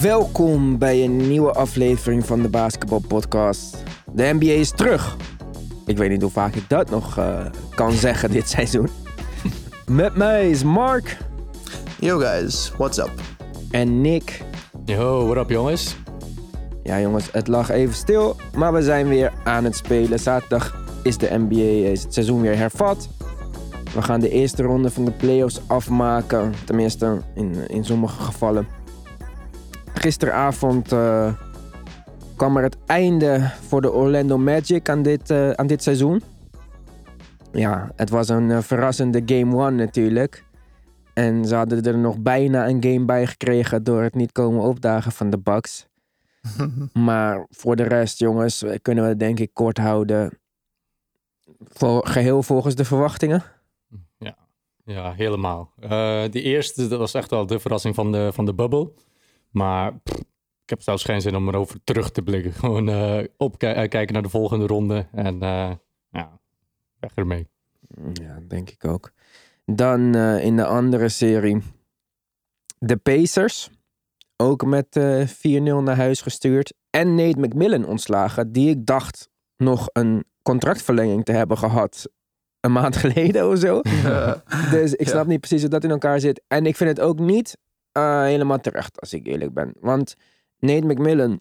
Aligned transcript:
Welkom 0.00 0.78
bij 0.78 1.04
een 1.04 1.16
nieuwe 1.28 1.52
aflevering 1.52 2.26
van 2.26 2.42
de 2.42 2.48
Basketball 2.48 3.00
Podcast. 3.00 3.82
De 4.12 4.30
NBA 4.32 4.52
is 4.52 4.70
terug. 4.70 5.16
Ik 5.86 5.96
weet 5.96 6.10
niet 6.10 6.22
hoe 6.22 6.30
vaak 6.30 6.54
ik 6.54 6.68
dat 6.68 6.90
nog 6.90 7.18
uh, 7.18 7.46
kan 7.74 7.92
zeggen 7.92 8.30
dit 8.30 8.48
seizoen. 8.48 8.88
Met 9.86 10.16
mij 10.16 10.50
is 10.50 10.62
Mark. 10.64 11.16
Yo 11.98 12.18
guys, 12.18 12.72
what's 12.76 12.98
up? 12.98 13.10
En 13.70 14.00
Nick. 14.00 14.42
Yo, 14.84 15.26
what 15.26 15.36
up 15.36 15.50
jongens? 15.50 15.96
Ja 16.82 17.00
jongens, 17.00 17.32
het 17.32 17.48
lag 17.48 17.70
even 17.70 17.94
stil, 17.94 18.36
maar 18.56 18.72
we 18.72 18.82
zijn 18.82 19.08
weer 19.08 19.32
aan 19.44 19.64
het 19.64 19.76
spelen. 19.76 20.18
Zaterdag 20.18 20.84
is 21.02 21.18
de 21.18 21.38
NBA, 21.38 21.88
is 21.90 22.02
het 22.02 22.14
seizoen 22.14 22.40
weer 22.40 22.56
hervat. 22.56 23.08
We 23.94 24.02
gaan 24.02 24.20
de 24.20 24.30
eerste 24.30 24.62
ronde 24.62 24.90
van 24.90 25.04
de 25.04 25.12
playoffs 25.12 25.60
afmaken. 25.66 26.54
Tenminste, 26.64 27.20
in, 27.34 27.68
in 27.68 27.84
sommige 27.84 28.22
gevallen. 28.22 28.79
Gisteravond 30.00 30.92
uh, 30.92 31.32
kwam 32.36 32.56
er 32.56 32.62
het 32.62 32.76
einde 32.86 33.50
voor 33.68 33.80
de 33.80 33.92
Orlando 33.92 34.38
Magic 34.38 34.88
aan 34.88 35.02
dit, 35.02 35.30
uh, 35.30 35.50
aan 35.50 35.66
dit 35.66 35.82
seizoen. 35.82 36.22
Ja, 37.52 37.92
het 37.96 38.10
was 38.10 38.28
een 38.28 38.48
uh, 38.48 38.58
verrassende 38.58 39.22
Game 39.26 39.64
1 39.64 39.74
natuurlijk. 39.74 40.44
En 41.14 41.44
ze 41.44 41.54
hadden 41.54 41.82
er 41.82 41.98
nog 41.98 42.18
bijna 42.18 42.68
een 42.68 42.82
game 42.82 43.04
bij 43.04 43.26
gekregen 43.26 43.84
door 43.84 44.02
het 44.02 44.14
niet 44.14 44.32
komen 44.32 44.62
opdagen 44.62 45.12
van 45.12 45.30
de 45.30 45.38
Bucks. 45.38 45.86
maar 46.92 47.46
voor 47.50 47.76
de 47.76 47.82
rest, 47.82 48.18
jongens, 48.18 48.64
kunnen 48.82 49.04
we 49.04 49.10
het 49.10 49.18
denk 49.18 49.38
ik 49.38 49.50
kort 49.52 49.78
houden. 49.78 50.38
Voor, 51.68 52.06
geheel 52.06 52.42
volgens 52.42 52.74
de 52.74 52.84
verwachtingen. 52.84 53.42
Ja, 54.18 54.36
ja 54.84 55.12
helemaal. 55.12 55.72
Uh, 55.80 56.22
die 56.30 56.42
eerste, 56.42 56.88
dat 56.88 56.98
was 56.98 57.14
echt 57.14 57.30
wel 57.30 57.46
de 57.46 57.58
verrassing 57.58 57.94
van 57.94 58.12
de, 58.12 58.30
van 58.32 58.44
de 58.44 58.54
bubble. 58.54 58.92
Maar 59.50 59.94
pff, 59.94 60.18
ik 60.70 60.76
heb 60.76 60.82
zelfs 60.82 61.04
geen 61.04 61.20
zin 61.20 61.36
om 61.36 61.48
erover 61.48 61.80
terug 61.84 62.10
te 62.10 62.22
blikken. 62.22 62.52
Gewoon 62.62 62.88
uh, 62.88 63.24
opkijken 63.36 64.12
naar 64.12 64.22
de 64.22 64.28
volgende 64.28 64.66
ronde. 64.66 65.06
En 65.12 65.34
uh, 65.34 65.70
ja, 66.10 66.40
weg 67.00 67.10
ermee. 67.14 67.48
Ja, 68.12 68.38
denk 68.48 68.70
ik 68.70 68.84
ook. 68.84 69.12
Dan 69.64 70.16
uh, 70.16 70.44
in 70.44 70.56
de 70.56 70.66
andere 70.66 71.08
serie. 71.08 71.62
De 72.78 72.96
Pacers. 72.96 73.70
Ook 74.36 74.64
met 74.64 74.96
uh, 74.96 75.26
4-0 75.28 75.30
naar 75.60 75.96
huis 75.96 76.22
gestuurd. 76.22 76.72
En 76.90 77.14
Nate 77.14 77.40
McMillan 77.40 77.86
ontslagen. 77.86 78.52
Die 78.52 78.68
ik 78.68 78.86
dacht 78.86 79.30
nog 79.56 79.88
een 79.92 80.24
contractverlenging 80.42 81.24
te 81.24 81.32
hebben 81.32 81.58
gehad. 81.58 82.08
Een 82.60 82.72
maand 82.72 82.96
geleden 83.04 83.50
of 83.50 83.58
zo. 83.58 83.80
Ja. 83.82 84.42
dus 84.70 84.94
ik 84.94 85.08
snap 85.08 85.24
ja. 85.24 85.30
niet 85.30 85.40
precies 85.40 85.60
hoe 85.60 85.70
dat 85.70 85.84
in 85.84 85.90
elkaar 85.90 86.20
zit. 86.20 86.42
En 86.46 86.66
ik 86.66 86.76
vind 86.76 86.90
het 86.90 87.00
ook 87.00 87.18
niet 87.18 87.56
uh, 87.92 88.22
helemaal 88.22 88.60
terecht, 88.60 89.00
als 89.00 89.12
ik 89.12 89.26
eerlijk 89.26 89.54
ben. 89.54 89.74
Want 89.80 90.16
Nate 90.58 90.86
McMillan 90.86 91.40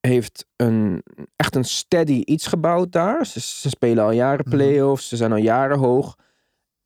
heeft 0.00 0.46
een, 0.56 1.02
echt 1.36 1.54
een 1.54 1.64
steady 1.64 2.22
iets 2.24 2.46
gebouwd 2.46 2.92
daar. 2.92 3.26
Ze, 3.26 3.40
ze 3.40 3.68
spelen 3.68 4.04
al 4.04 4.10
jaren 4.10 4.44
playoffs. 4.44 5.02
Mm. 5.02 5.08
Ze 5.08 5.16
zijn 5.16 5.32
al 5.32 5.38
jaren 5.38 5.78
hoog. 5.78 6.16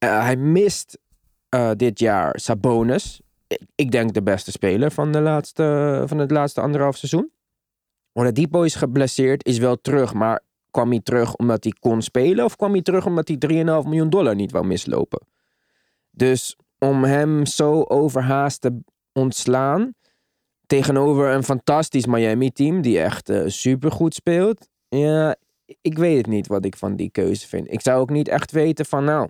Uh, 0.04 0.22
hij 0.22 0.36
mist 0.36 0.98
uh, 1.54 1.70
dit 1.76 1.98
jaar 1.98 2.40
Sabonis. 2.40 3.20
Ik, 3.46 3.60
ik, 3.74 3.90
denk 3.90 4.14
de 4.14 4.22
beste 4.22 4.50
speler 4.50 4.90
van, 4.90 5.12
de 5.12 5.20
laatste, 5.20 6.02
van 6.06 6.18
het 6.18 6.30
laatste 6.30 6.60
anderhalf 6.60 6.96
seizoen. 6.96 7.32
Oladipo 8.12 8.62
is 8.62 8.74
geblesseerd, 8.74 9.46
is 9.46 9.58
wel 9.58 9.80
terug. 9.80 10.14
Maar 10.14 10.40
kwam 10.70 10.90
hij 10.90 11.00
terug 11.00 11.36
omdat 11.36 11.64
hij 11.64 11.72
kon 11.80 12.02
spelen? 12.02 12.44
Of 12.44 12.56
kwam 12.56 12.72
hij 12.72 12.82
terug 12.82 13.06
omdat 13.06 13.28
hij 13.28 13.36
3,5 13.48 13.54
miljoen 13.64 14.10
dollar 14.10 14.34
niet 14.34 14.52
wou 14.52 14.66
mislopen? 14.66 15.20
Dus 16.10 16.56
om 16.82 17.04
hem 17.04 17.46
zo 17.46 17.82
overhaast 17.82 18.60
te 18.60 18.80
ontslaan... 19.12 19.94
tegenover 20.66 21.28
een 21.28 21.44
fantastisch 21.44 22.06
Miami-team... 22.06 22.80
die 22.80 23.00
echt 23.00 23.30
uh, 23.30 23.42
supergoed 23.46 24.14
speelt... 24.14 24.68
Ja, 24.88 25.36
ik 25.80 25.98
weet 25.98 26.16
het 26.16 26.26
niet 26.26 26.46
wat 26.46 26.64
ik 26.64 26.76
van 26.76 26.96
die 26.96 27.10
keuze 27.10 27.48
vind. 27.48 27.72
Ik 27.72 27.80
zou 27.80 28.00
ook 28.00 28.10
niet 28.10 28.28
echt 28.28 28.50
weten 28.50 28.86
van... 28.86 29.04
nou, 29.04 29.28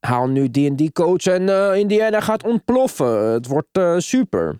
haal 0.00 0.28
nu 0.28 0.50
die 0.50 0.68
en 0.68 0.76
die 0.76 0.92
coach 0.92 1.26
en 1.26 1.42
uh, 1.42 1.76
Indiana 1.76 2.20
gaat 2.20 2.44
ontploffen. 2.44 3.32
Het 3.32 3.46
wordt 3.46 3.78
uh, 3.78 3.98
super. 3.98 4.58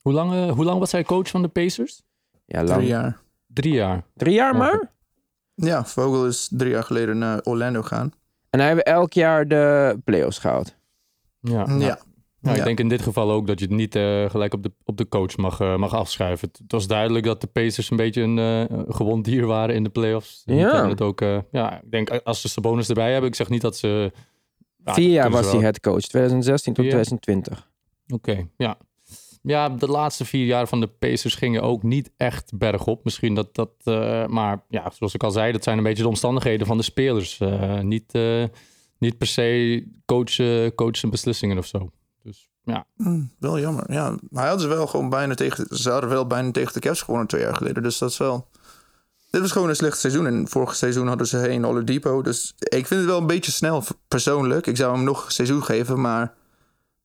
Hoe 0.00 0.12
lang, 0.12 0.32
uh, 0.32 0.50
hoe 0.50 0.64
lang 0.64 0.78
was 0.78 0.92
hij 0.92 1.04
coach 1.04 1.28
van 1.28 1.42
de 1.42 1.48
Pacers? 1.48 2.02
Ja, 2.46 2.62
lang. 2.64 2.76
Drie 2.76 2.88
jaar. 2.88 3.20
Drie 3.46 3.72
jaar. 3.72 4.04
Drie 4.14 4.34
jaar 4.34 4.56
maar? 4.56 4.90
Ja, 5.54 5.84
Vogel 5.84 6.26
is 6.26 6.48
drie 6.52 6.70
jaar 6.70 6.84
geleden 6.84 7.18
naar 7.18 7.40
Orlando 7.40 7.82
gaan. 7.82 8.12
En 8.50 8.60
hij 8.60 8.68
heeft 8.68 8.82
elk 8.82 9.12
jaar 9.12 9.48
de 9.48 9.98
playoffs 10.04 10.38
gehaald. 10.38 10.74
Ja. 11.42 11.66
Ja. 11.68 11.78
ja. 11.78 12.00
Nou, 12.40 12.58
ik 12.58 12.64
denk 12.64 12.80
in 12.80 12.88
dit 12.88 13.02
geval 13.02 13.30
ook 13.30 13.46
dat 13.46 13.58
je 13.58 13.64
het 13.64 13.74
niet 13.74 13.96
uh, 13.96 14.30
gelijk 14.30 14.54
op 14.54 14.62
de, 14.62 14.72
op 14.84 14.96
de 14.96 15.08
coach 15.08 15.36
mag, 15.36 15.60
uh, 15.60 15.76
mag 15.76 15.94
afschuiven. 15.94 16.48
Het, 16.48 16.58
het, 16.58 16.72
was 16.72 16.86
duidelijk 16.86 17.24
dat 17.24 17.40
de 17.40 17.46
Pacers 17.46 17.90
een 17.90 17.96
beetje 17.96 18.22
een 18.22 18.38
uh, 18.38 18.80
gewond 18.88 19.24
dier 19.24 19.46
waren 19.46 19.74
in 19.74 19.82
de 19.82 19.88
playoffs. 19.88 20.42
Ja. 20.44 20.88
Het 20.88 21.00
ook, 21.00 21.20
ja, 21.50 21.80
ik 21.82 21.90
denk 21.90 22.10
als 22.10 22.40
ze 22.40 22.48
Sabonis 22.48 22.88
erbij 22.88 23.12
hebben, 23.12 23.30
ik 23.30 23.36
zeg 23.36 23.48
niet 23.48 23.60
dat 23.60 23.76
ze... 23.76 24.12
Ja, 24.84 24.94
Vier 24.94 25.10
jaar 25.10 25.30
was 25.30 25.52
hij 25.52 25.60
head 25.60 25.80
coach, 25.80 26.00
2016 26.00 26.72
tot 26.72 26.84
2020. 26.84 27.70
Oké, 28.06 28.30
okay, 28.30 28.48
ja. 28.56 28.76
Ja, 29.42 29.68
de 29.68 29.86
laatste 29.86 30.24
vier 30.24 30.46
jaar 30.46 30.68
van 30.68 30.80
de 30.80 30.86
Pacers 30.86 31.34
gingen 31.34 31.62
ook 31.62 31.82
niet 31.82 32.10
echt 32.16 32.58
bergop. 32.58 33.04
Misschien 33.04 33.34
dat 33.34 33.54
dat... 33.54 33.70
Uh, 33.84 34.26
maar 34.26 34.64
ja, 34.68 34.90
zoals 34.94 35.14
ik 35.14 35.22
al 35.22 35.30
zei, 35.30 35.52
dat 35.52 35.62
zijn 35.62 35.78
een 35.78 35.84
beetje 35.84 36.02
de 36.02 36.08
omstandigheden 36.08 36.66
van 36.66 36.76
de 36.76 36.82
spelers. 36.82 37.38
Uh, 37.40 37.80
niet, 37.80 38.12
niet 39.02 39.18
per 39.18 39.26
se 39.26 39.84
coachen, 40.06 40.74
coachen 40.74 41.10
beslissingen 41.10 41.58
of 41.58 41.66
zo. 41.66 41.90
Dus 42.22 42.50
ja. 42.64 42.86
Mm, 42.96 43.30
wel 43.38 43.58
jammer, 43.58 43.92
ja. 43.92 44.10
Maar 44.30 44.42
hij 44.42 44.50
had 44.50 44.60
ze 44.60 44.66
wel 44.66 44.86
gewoon 44.86 45.08
bijna 45.08 45.34
tegen... 45.34 45.66
Ze 45.76 45.90
hadden 45.90 46.10
wel 46.10 46.26
bijna 46.26 46.50
tegen 46.50 46.72
de 46.72 46.80
Cavs 46.80 47.02
gewonnen 47.02 47.28
twee 47.28 47.42
jaar 47.42 47.56
geleden. 47.56 47.82
Dus 47.82 47.98
dat 47.98 48.10
is 48.10 48.18
wel... 48.18 48.48
Dit 49.30 49.40
was 49.40 49.52
gewoon 49.52 49.68
een 49.68 49.76
slecht 49.76 49.98
seizoen. 49.98 50.26
En 50.26 50.48
vorig 50.48 50.76
seizoen 50.76 51.06
hadden 51.06 51.26
ze 51.26 51.38
geen 51.38 51.66
Oladipo. 51.66 52.22
Dus 52.22 52.54
ik 52.58 52.86
vind 52.86 53.00
het 53.00 53.08
wel 53.08 53.18
een 53.18 53.26
beetje 53.26 53.52
snel 53.52 53.84
persoonlijk. 54.08 54.66
Ik 54.66 54.76
zou 54.76 54.94
hem 54.94 55.04
nog 55.04 55.24
een 55.24 55.32
seizoen 55.32 55.62
geven, 55.62 56.00
maar... 56.00 56.34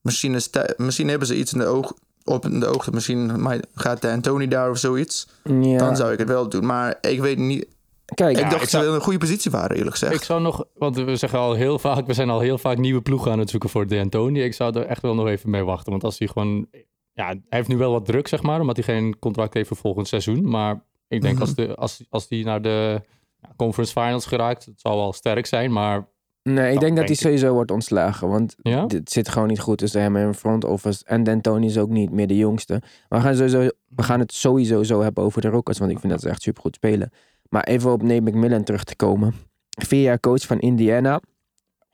Misschien, 0.02 0.36
is 0.36 0.50
misschien 0.78 1.08
hebben 1.08 1.28
ze 1.28 1.36
iets 1.36 1.54
in 1.54 1.60
de 1.60 1.66
oog 1.66 1.94
op 2.24 2.46
in 2.46 2.60
de 2.60 2.66
oog. 2.66 2.92
Misschien 2.92 3.48
gaat 3.74 4.02
de 4.02 4.12
Anthony 4.12 4.48
daar 4.48 4.70
of 4.70 4.78
zoiets. 4.78 5.28
Ja. 5.44 5.78
Dan 5.78 5.96
zou 5.96 6.12
ik 6.12 6.20
het 6.20 6.28
wel 6.28 6.50
doen. 6.50 6.66
Maar 6.66 6.98
ik 7.02 7.20
weet 7.22 7.38
niet. 7.38 7.66
Kijk, 8.14 8.38
ik 8.38 8.44
ja, 8.44 8.50
dacht 8.50 8.64
ik 8.64 8.72
dat 8.72 8.82
ze 8.82 8.88
in 8.88 8.94
een 8.94 9.02
goede 9.02 9.20
positie 9.20 9.52
waren, 9.52 9.76
eerlijk 9.76 9.92
gezegd. 9.92 10.14
Ik 10.14 10.24
zou 10.24 10.42
nog, 10.42 10.66
want 10.74 10.96
we 10.96 11.16
zeggen 11.16 11.40
al 11.40 11.54
heel 11.54 11.80
vaak, 11.80 12.06
we 12.08 12.14
zijn 12.14 12.30
al 12.30 12.40
heel 12.40 12.58
vaak 12.58 12.78
nieuwe 12.78 13.02
ploegen 13.02 13.32
aan 13.32 13.40
het 13.40 13.50
zoeken 13.50 13.70
voor 13.70 13.88
De 13.88 14.00
Antoni. 14.00 14.42
Ik 14.44 14.54
zou 14.54 14.78
er 14.80 14.86
echt 14.86 15.02
wel 15.02 15.16
nog 15.16 15.28
even 15.28 15.50
mee 15.50 15.64
wachten. 15.64 15.92
Want 15.92 16.04
als 16.04 16.20
hij 16.20 16.28
gewoon, 16.28 16.68
ja, 17.14 17.26
hij 17.26 17.42
heeft 17.50 17.68
nu 17.68 17.78
wel 17.78 17.92
wat 17.92 18.06
druk, 18.06 18.28
zeg 18.28 18.42
maar, 18.42 18.60
omdat 18.62 18.76
hij 18.76 18.86
geen 18.86 19.20
contract 19.20 19.54
heeft 19.54 19.68
voor 19.68 19.78
volgend 19.78 20.08
seizoen. 20.08 20.50
Maar 20.50 20.84
ik 21.08 21.22
denk 21.22 21.34
Mhm. 21.34 21.42
als, 21.44 21.56
de, 21.56 21.76
als, 21.76 22.06
als 22.10 22.26
hij 22.30 22.42
naar 22.42 22.62
de 22.62 23.02
ja, 23.42 23.50
conference 23.56 23.94
finals 23.94 24.26
geraakt, 24.26 24.66
het 24.66 24.80
zal 24.82 24.96
wel 24.98 25.14
sterk 25.14 25.46
zijn. 25.46 25.72
Maar 25.72 26.08
Nee, 26.44 26.74
ik 26.74 26.80
denk 26.80 26.98
dat 26.98 27.06
hij 27.06 27.16
sowieso 27.16 27.54
wordt 27.54 27.72
ontslagen. 27.72 28.30
Want 28.30 28.56
ja, 28.62 28.86
dit 28.86 29.12
zit 29.12 29.30
gewoon 29.30 29.48
niet 29.48 29.60
goed 29.60 29.78
tussen 29.78 30.02
hem 30.02 30.16
en 30.16 30.36
front 30.36 30.64
office. 30.64 31.04
En 31.06 31.24
D'Antoni 31.24 31.66
is 31.68 31.78
ook 31.78 31.90
niet 31.90 32.12
meer 32.12 32.28
de 32.28 32.38
jongste. 32.38 32.82
Maar 33.10 33.20
we 33.20 33.26
gaan, 33.26 33.36
sowieso, 33.36 33.70
we 33.88 34.04
gaan 34.04 34.20
het 34.20 34.34
sowieso 34.34 34.84
zo 34.84 35.02
hebben 35.02 35.24
over 35.24 35.42
de 35.42 35.48
Rockets. 35.50 35.80
Want 35.80 35.92
ik 35.92 36.00
vind 36.00 36.12
dat 36.12 36.22
ze 36.22 36.30
echt 36.30 36.42
supergoed 36.42 36.76
spelen. 36.76 37.12
Maar 37.50 37.64
even 37.64 37.92
op 37.92 38.02
Nate 38.02 38.22
McMillan 38.22 38.64
terug 38.64 38.84
te 38.84 38.96
komen. 38.96 39.36
Vier 39.70 40.02
jaar 40.02 40.20
coach 40.20 40.46
van 40.46 40.60
Indiana. 40.60 41.22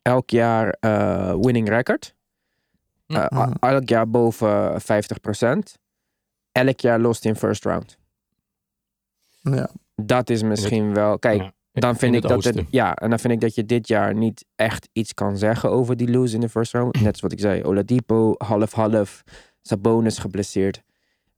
Elk 0.02 0.30
jaar 0.30 0.76
eh, 0.80 1.34
winning 1.40 1.68
record. 1.68 2.14
Eh. 3.06 3.46
Elk 3.60 3.88
jaar 3.88 4.10
boven 4.10 4.80
50%. 4.82 5.80
Elk 6.52 6.80
jaar 6.80 7.00
lost 7.00 7.24
in 7.24 7.36
first 7.36 7.64
round. 7.64 7.98
Ja. 9.40 9.68
Dat 9.96 10.30
is 10.30 10.42
misschien 10.42 10.94
wel... 10.94 11.18
Kijk, 11.18 11.52
Ja, 11.74 11.80
dan 11.80 11.96
vind 11.96 12.12
in 12.12 12.22
ik 12.22 12.22
het 12.28 12.42
dat 12.42 12.54
het, 12.54 12.66
ja, 12.70 12.94
en 12.94 13.10
dan 13.10 13.18
vind 13.18 13.32
ik 13.32 13.40
dat 13.40 13.54
je 13.54 13.66
dit 13.66 13.88
jaar 13.88 14.14
niet 14.14 14.44
echt 14.56 14.88
iets 14.92 15.14
kan 15.14 15.38
zeggen 15.38 15.70
over 15.70 15.96
die 15.96 16.10
lose 16.10 16.34
in 16.34 16.40
de 16.40 16.48
first 16.48 16.72
round. 16.72 16.94
Net 16.94 17.02
zoals 17.02 17.20
wat 17.20 17.32
ik 17.32 17.40
zei, 17.40 17.62
Oladipo 17.62 18.34
half-half, 18.38 19.24
Sabonis 19.62 20.18
geblesseerd. 20.18 20.82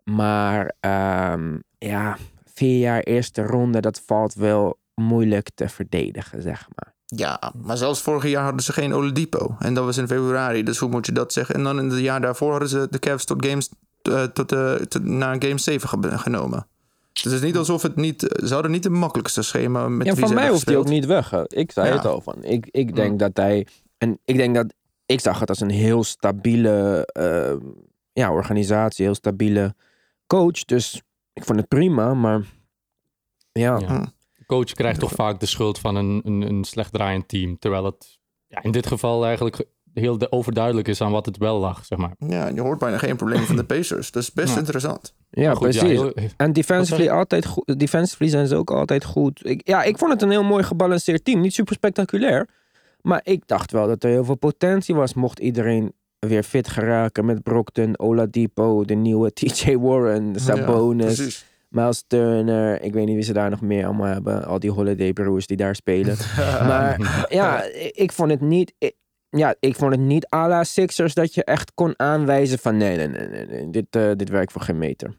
Maar 0.05 0.75
ehm, 0.81 1.59
ja, 1.79 2.17
vier 2.57 2.79
jaar 2.79 3.01
eerste 3.01 3.43
ronde, 3.43 3.81
dat 3.81 4.03
valt 4.07 4.35
wel 4.35 4.79
moeilijk 4.95 5.49
te 5.55 5.69
verdedigen, 5.69 6.43
zeg 6.43 6.67
maar. 6.75 6.95
ja, 7.07 7.53
maar 7.63 7.77
zelfs 7.77 8.03
vorig 8.03 8.31
jaar 8.31 8.43
hadden 8.45 8.63
ze 8.63 8.73
geen 8.73 8.93
Oladipo. 8.95 9.57
En 9.59 9.75
dat 9.75 9.85
was 9.85 9.97
in 9.97 10.07
februari. 10.07 10.63
Dus 10.63 10.79
hoe 10.79 10.89
moet 10.91 11.07
je 11.07 11.13
dat 11.13 11.33
zeggen? 11.33 11.55
En 11.55 11.63
dan 11.63 11.79
in 11.79 11.89
het 11.91 11.99
jaar 12.01 12.21
daarvoor 12.21 12.51
hadden 12.51 12.69
ze 12.69 12.87
de 12.91 12.99
Cavs 12.99 13.25
tot 13.25 13.47
games, 13.47 13.69
eh, 14.03 14.23
tot, 14.23 14.53
eh, 14.53 14.75
tot, 14.75 15.05
naar 15.05 15.37
game 15.43 15.59
7 15.59 15.89
ge- 15.89 16.19
genomen. 16.19 16.67
Dus 17.13 17.23
het 17.23 17.33
is 17.33 17.41
niet 17.41 17.57
alsof 17.57 17.83
het 17.83 17.97
niet... 17.97 18.21
Ze 18.47 18.53
hadden 18.55 18.71
niet 18.71 18.85
het 18.85 18.93
makkelijkste 18.93 19.43
schema 19.43 19.89
met 19.89 20.07
Ja, 20.07 20.15
wie 20.15 20.25
van 20.27 20.35
mij 20.35 20.49
hoeft 20.49 20.67
hij 20.67 20.77
ook 20.77 20.89
niet 20.89 21.07
weg. 21.07 21.31
hè. 21.31 21.43
Ik 21.49 21.73
zei 21.73 21.89
Ja. 21.89 21.95
het 21.97 22.05
al 22.07 22.21
van. 22.21 22.45
Ik, 22.45 22.69
ik 22.71 22.97
denk 22.97 23.19
dat 23.19 23.37
hij. 23.37 23.67
En 23.99 24.19
ik 24.25 24.37
denk 24.37 24.55
dat. 24.55 24.75
Ik 25.07 25.21
zag 25.21 25.39
het 25.41 25.49
als 25.49 25.61
een 25.61 25.71
heel 25.71 26.05
stabiele 26.05 27.07
eh, 27.07 27.57
ja, 28.13 28.33
organisatie, 28.33 29.05
heel 29.05 29.15
stabiele 29.15 29.75
coach. 30.27 30.65
Dus 30.65 31.03
ik 31.37 31.45
vond 31.45 31.59
het 31.59 31.69
prima, 31.69 32.15
maar. 32.15 32.41
Ja, 33.53 33.79
Ja. 33.79 34.01
De 34.35 34.47
coach 34.55 34.73
krijgt 34.73 35.01
toch 35.01 35.13
vaak 35.13 35.41
de 35.41 35.47
schuld 35.47 35.79
van 35.79 35.97
een, 35.97 36.21
een, 36.25 36.43
een 36.43 36.65
slecht 36.65 36.93
draaiend 36.93 37.29
team. 37.29 37.59
Terwijl 37.59 37.85
het 37.85 38.19
ja, 38.47 38.63
in 38.63 38.71
dit 38.71 38.87
geval 38.87 39.25
eigenlijk 39.25 39.65
heel 39.95 40.19
de- 40.19 40.33
overduidelijk 40.33 40.89
is 40.89 41.01
aan 41.01 41.13
wat 41.13 41.27
het 41.27 41.37
wel 41.37 41.59
lag, 41.59 41.85
zeg 41.85 41.99
maar. 41.99 42.15
Ja, 42.19 42.49
je 42.49 42.61
hoort 42.61 42.79
bijna 42.79 42.99
geen 42.99 43.17
problemen 43.17 43.47
van 43.47 43.57
de 43.57 43.65
Pacers. 43.75 44.11
Dat 44.11 44.23
is 44.23 44.33
best 44.33 44.53
Ja. 44.53 44.59
interessant. 44.59 45.15
Ja, 45.31 45.51
goed, 45.53 45.61
precies. 45.61 45.83
heel- 45.83 46.13
En 46.37 46.53
defensively, 46.53 47.09
altijd 47.09 47.47
goed, 47.47 47.79
defensively 47.79 48.29
zijn 48.31 48.47
ze 48.47 48.57
ook 48.57 48.71
altijd 48.71 49.05
goed. 49.05 49.47
Ik, 49.47 49.61
ja, 49.69 49.83
ik 49.83 49.99
vond 49.99 50.13
het 50.13 50.23
een 50.23 50.31
heel 50.31 50.45
mooi 50.45 50.63
gebalanceerd 50.63 51.25
team. 51.25 51.41
Niet 51.41 51.55
super 51.55 51.75
spectaculair. 51.75 52.49
Maar 53.01 53.21
ik 53.25 53.43
dacht 53.47 53.73
wel 53.73 53.87
dat 53.87 54.05
er 54.05 54.11
heel 54.11 54.25
veel 54.25 54.37
potentie 54.37 54.95
was. 54.95 55.15
Mocht 55.15 55.39
iedereen 55.39 55.93
weer 56.27 56.43
fit 56.43 56.69
geraken 56.69 57.25
met 57.25 57.43
Brockton, 57.43 57.99
Oladipo, 57.99 58.85
de 58.85 58.95
nieuwe 58.95 59.33
TJ 59.39 59.77
Warren, 59.77 60.33
Ja, 60.33 60.39
Sabonis, 60.39 61.15
precies. 61.15 61.45
Miles 61.69 62.05
Turner. 62.07 62.83
Ik 62.83 62.93
weet 62.93 63.07
niet 63.07 63.15
wie 63.15 63.25
ze 63.25 63.33
daar 63.33 63.51
nog 63.51 63.61
meer 63.61 63.85
allemaal 63.85 64.07
hebben. 64.13 64.45
Al 64.45 64.59
die 64.59 64.71
holiday 64.71 65.13
broers 65.13 65.47
die 65.47 65.57
daar 65.57 65.75
spelen. 65.75 66.17
maar 66.69 67.27
ja, 67.29 67.63
ik, 67.93 68.13
vond 68.13 68.31
het 68.31 68.41
niet... 68.41 68.73
ik- 68.79 68.95
ja, 69.31 69.55
ik 69.61 69.77
vond 69.77 69.91
het 69.93 70.01
niet 70.01 70.27
à 70.35 70.49
la 70.49 70.65
Sixers 70.65 71.15
dat 71.15 71.35
je 71.35 71.45
echt 71.45 71.73
kon 71.75 71.95
aanwijzen 71.97 72.59
van 72.59 72.77
nee, 72.77 72.97
nee, 72.97 73.09
nee, 73.47 73.71
dit, 73.71 73.87
eh, 73.91 74.11
dit 74.17 74.29
werkt 74.29 74.53
voor 74.53 74.61
geen 74.61 74.79
meter. 74.79 75.15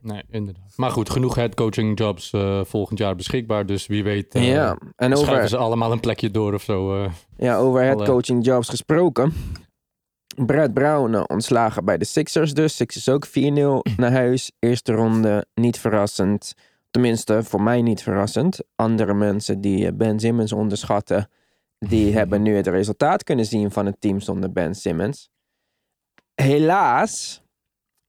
Nee, 0.00 0.22
inderdaad. 0.30 0.72
Maar 0.76 0.90
goed, 0.90 1.10
genoeg 1.10 1.34
headcoaching 1.34 1.98
jobs 1.98 2.32
eh, 2.32 2.60
volgend 2.64 2.98
jaar 2.98 3.16
beschikbaar. 3.16 3.66
Dus 3.66 3.86
wie 3.86 4.04
weet 4.04 4.34
eh, 4.34 4.48
ja, 4.48 4.78
en 4.96 5.10
schuiven 5.10 5.34
over, 5.36 5.48
ze 5.48 5.56
allemaal 5.56 5.92
een 5.92 6.00
plekje 6.00 6.30
door 6.30 6.54
of 6.54 6.62
zo. 6.62 7.08
ja, 7.36 7.56
over 7.56 7.82
headcoaching 7.82 8.44
jobs 8.44 8.68
gesproken. 8.68 9.32
Brad 10.34 10.72
Brown 10.72 11.14
eh, 11.14 11.24
ontslagen 11.26 11.84
bij 11.84 11.98
de 11.98 12.04
Sixers 12.04 12.54
dus. 12.54 12.76
Sixers 12.76 13.08
ook 13.08 13.26
4-0 13.26 13.30
naar 13.96 14.12
huis. 14.12 14.52
Eerste 14.58 14.92
ronde, 14.92 15.46
niet 15.54 15.78
verrassend. 15.78 16.54
Tenminste, 16.90 17.42
voor 17.42 17.62
mij 17.62 17.82
niet 17.82 18.02
verrassend. 18.02 18.60
Andere 18.74 19.14
mensen 19.14 19.60
die 19.60 19.86
eh, 19.86 19.92
Ben 19.92 20.20
Simmons 20.20 20.52
onderschatten... 20.52 21.28
die 21.78 22.12
hebben 22.18 22.42
nu 22.42 22.56
het 22.56 22.66
resultaat 22.66 23.24
kunnen 23.24 23.46
zien 23.46 23.70
van 23.70 23.86
het 23.86 24.00
team 24.00 24.20
zonder 24.20 24.52
Ben 24.52 24.74
Simmons. 24.74 25.30
Helaas 26.34 27.42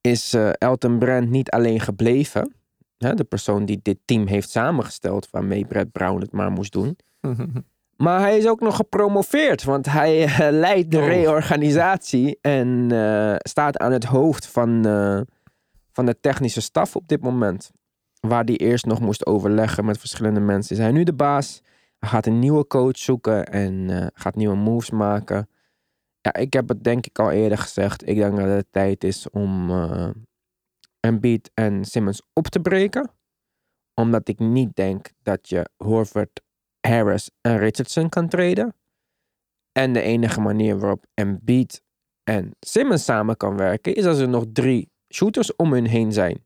is 0.02 0.34
eh, 0.34 0.50
Elton 0.58 1.00
Brand 1.00 1.30
niet 1.30 1.50
alleen 1.50 1.80
gebleven. 1.80 2.56
Hè, 2.98 3.14
de 3.14 3.24
persoon 3.24 3.66
die 3.66 3.80
dit 3.82 3.98
team 4.06 4.28
heeft 4.28 4.50
samengesteld... 4.50 5.30
waarmee 5.30 5.66
Brad 5.66 5.92
Brown 5.92 6.22
het 6.22 6.32
maar 6.32 6.52
moest 6.52 6.72
doen... 6.72 6.98
Maar 8.04 8.20
hij 8.20 8.38
is 8.38 8.48
ook 8.48 8.60
nog 8.60 8.76
gepromoveerd, 8.76 9.64
want 9.64 9.86
hij 9.86 10.24
eh, 10.24 10.48
leidt 10.52 10.92
de 10.92 10.98
Oh. 10.98 11.06
reorganisatie 11.06 12.38
en 12.42 12.92
eh, 12.92 13.36
staat 13.38 13.78
aan 13.78 13.92
het 13.92 14.04
hoofd 14.04 14.48
van, 14.48 14.86
eh, 14.86 15.22
van 15.92 16.06
de 16.06 16.20
technische 16.20 16.62
staf 16.62 16.96
op 16.96 17.08
dit 17.08 17.22
moment. 17.22 17.72
Waar 18.20 18.44
hij 18.44 18.56
eerst 18.56 18.86
nog 18.86 19.00
moest 19.00 19.26
overleggen 19.26 19.86
met 19.86 19.98
verschillende 19.98 20.40
mensen. 20.40 20.76
Is 20.76 20.82
hij 20.82 20.92
nu 20.92 21.04
de 21.04 21.14
baas? 21.14 21.62
Hij 22.00 22.10
gaat 22.10 22.26
een 22.26 22.40
nieuwe 22.40 22.68
coach 22.68 22.98
zoeken 22.98 23.46
en 23.46 24.12
gaat 24.14 24.36
nieuwe 24.36 24.56
moves 24.56 24.90
maken. 24.90 25.50
Ja, 26.22 26.34
ik 26.34 26.54
heb 26.54 26.68
het 26.68 26.84
denk 26.84 27.06
ik 27.06 27.20
al 27.20 27.32
eerder 27.32 27.58
gezegd. 27.58 28.08
Ik 28.08 28.16
denk 28.16 28.38
dat 28.38 28.48
het 28.48 28.68
tijd 28.72 29.04
is 29.04 29.30
om 29.30 29.72
Embiid 31.00 31.52
en 31.54 31.86
Simmons 31.86 32.22
op 32.34 32.48
te 32.48 32.60
breken. 32.60 33.12
Omdat 33.94 34.28
ik 34.28 34.40
niet 34.40 34.76
denk 34.76 35.12
dat 35.22 35.50
je 35.50 35.70
Horford 35.78 36.42
Harris 36.88 37.30
en 37.42 37.58
Richardson 37.58 38.10
kan 38.10 38.28
treden. 38.28 38.76
En 39.72 39.94
de 39.94 40.02
enige 40.02 40.42
manier 40.42 40.80
waarop 40.80 41.06
Embiid 41.14 41.82
en 42.24 42.52
Simmons 42.60 43.04
samen 43.06 43.38
kan 43.38 43.58
werken... 43.58 43.96
is 43.96 44.06
als 44.06 44.18
er 44.20 44.30
nog 44.30 44.46
drie 44.54 44.92
shooters 45.14 45.56
om 45.56 45.74
hun 45.74 45.86
heen 45.86 46.12
zijn. 46.12 46.46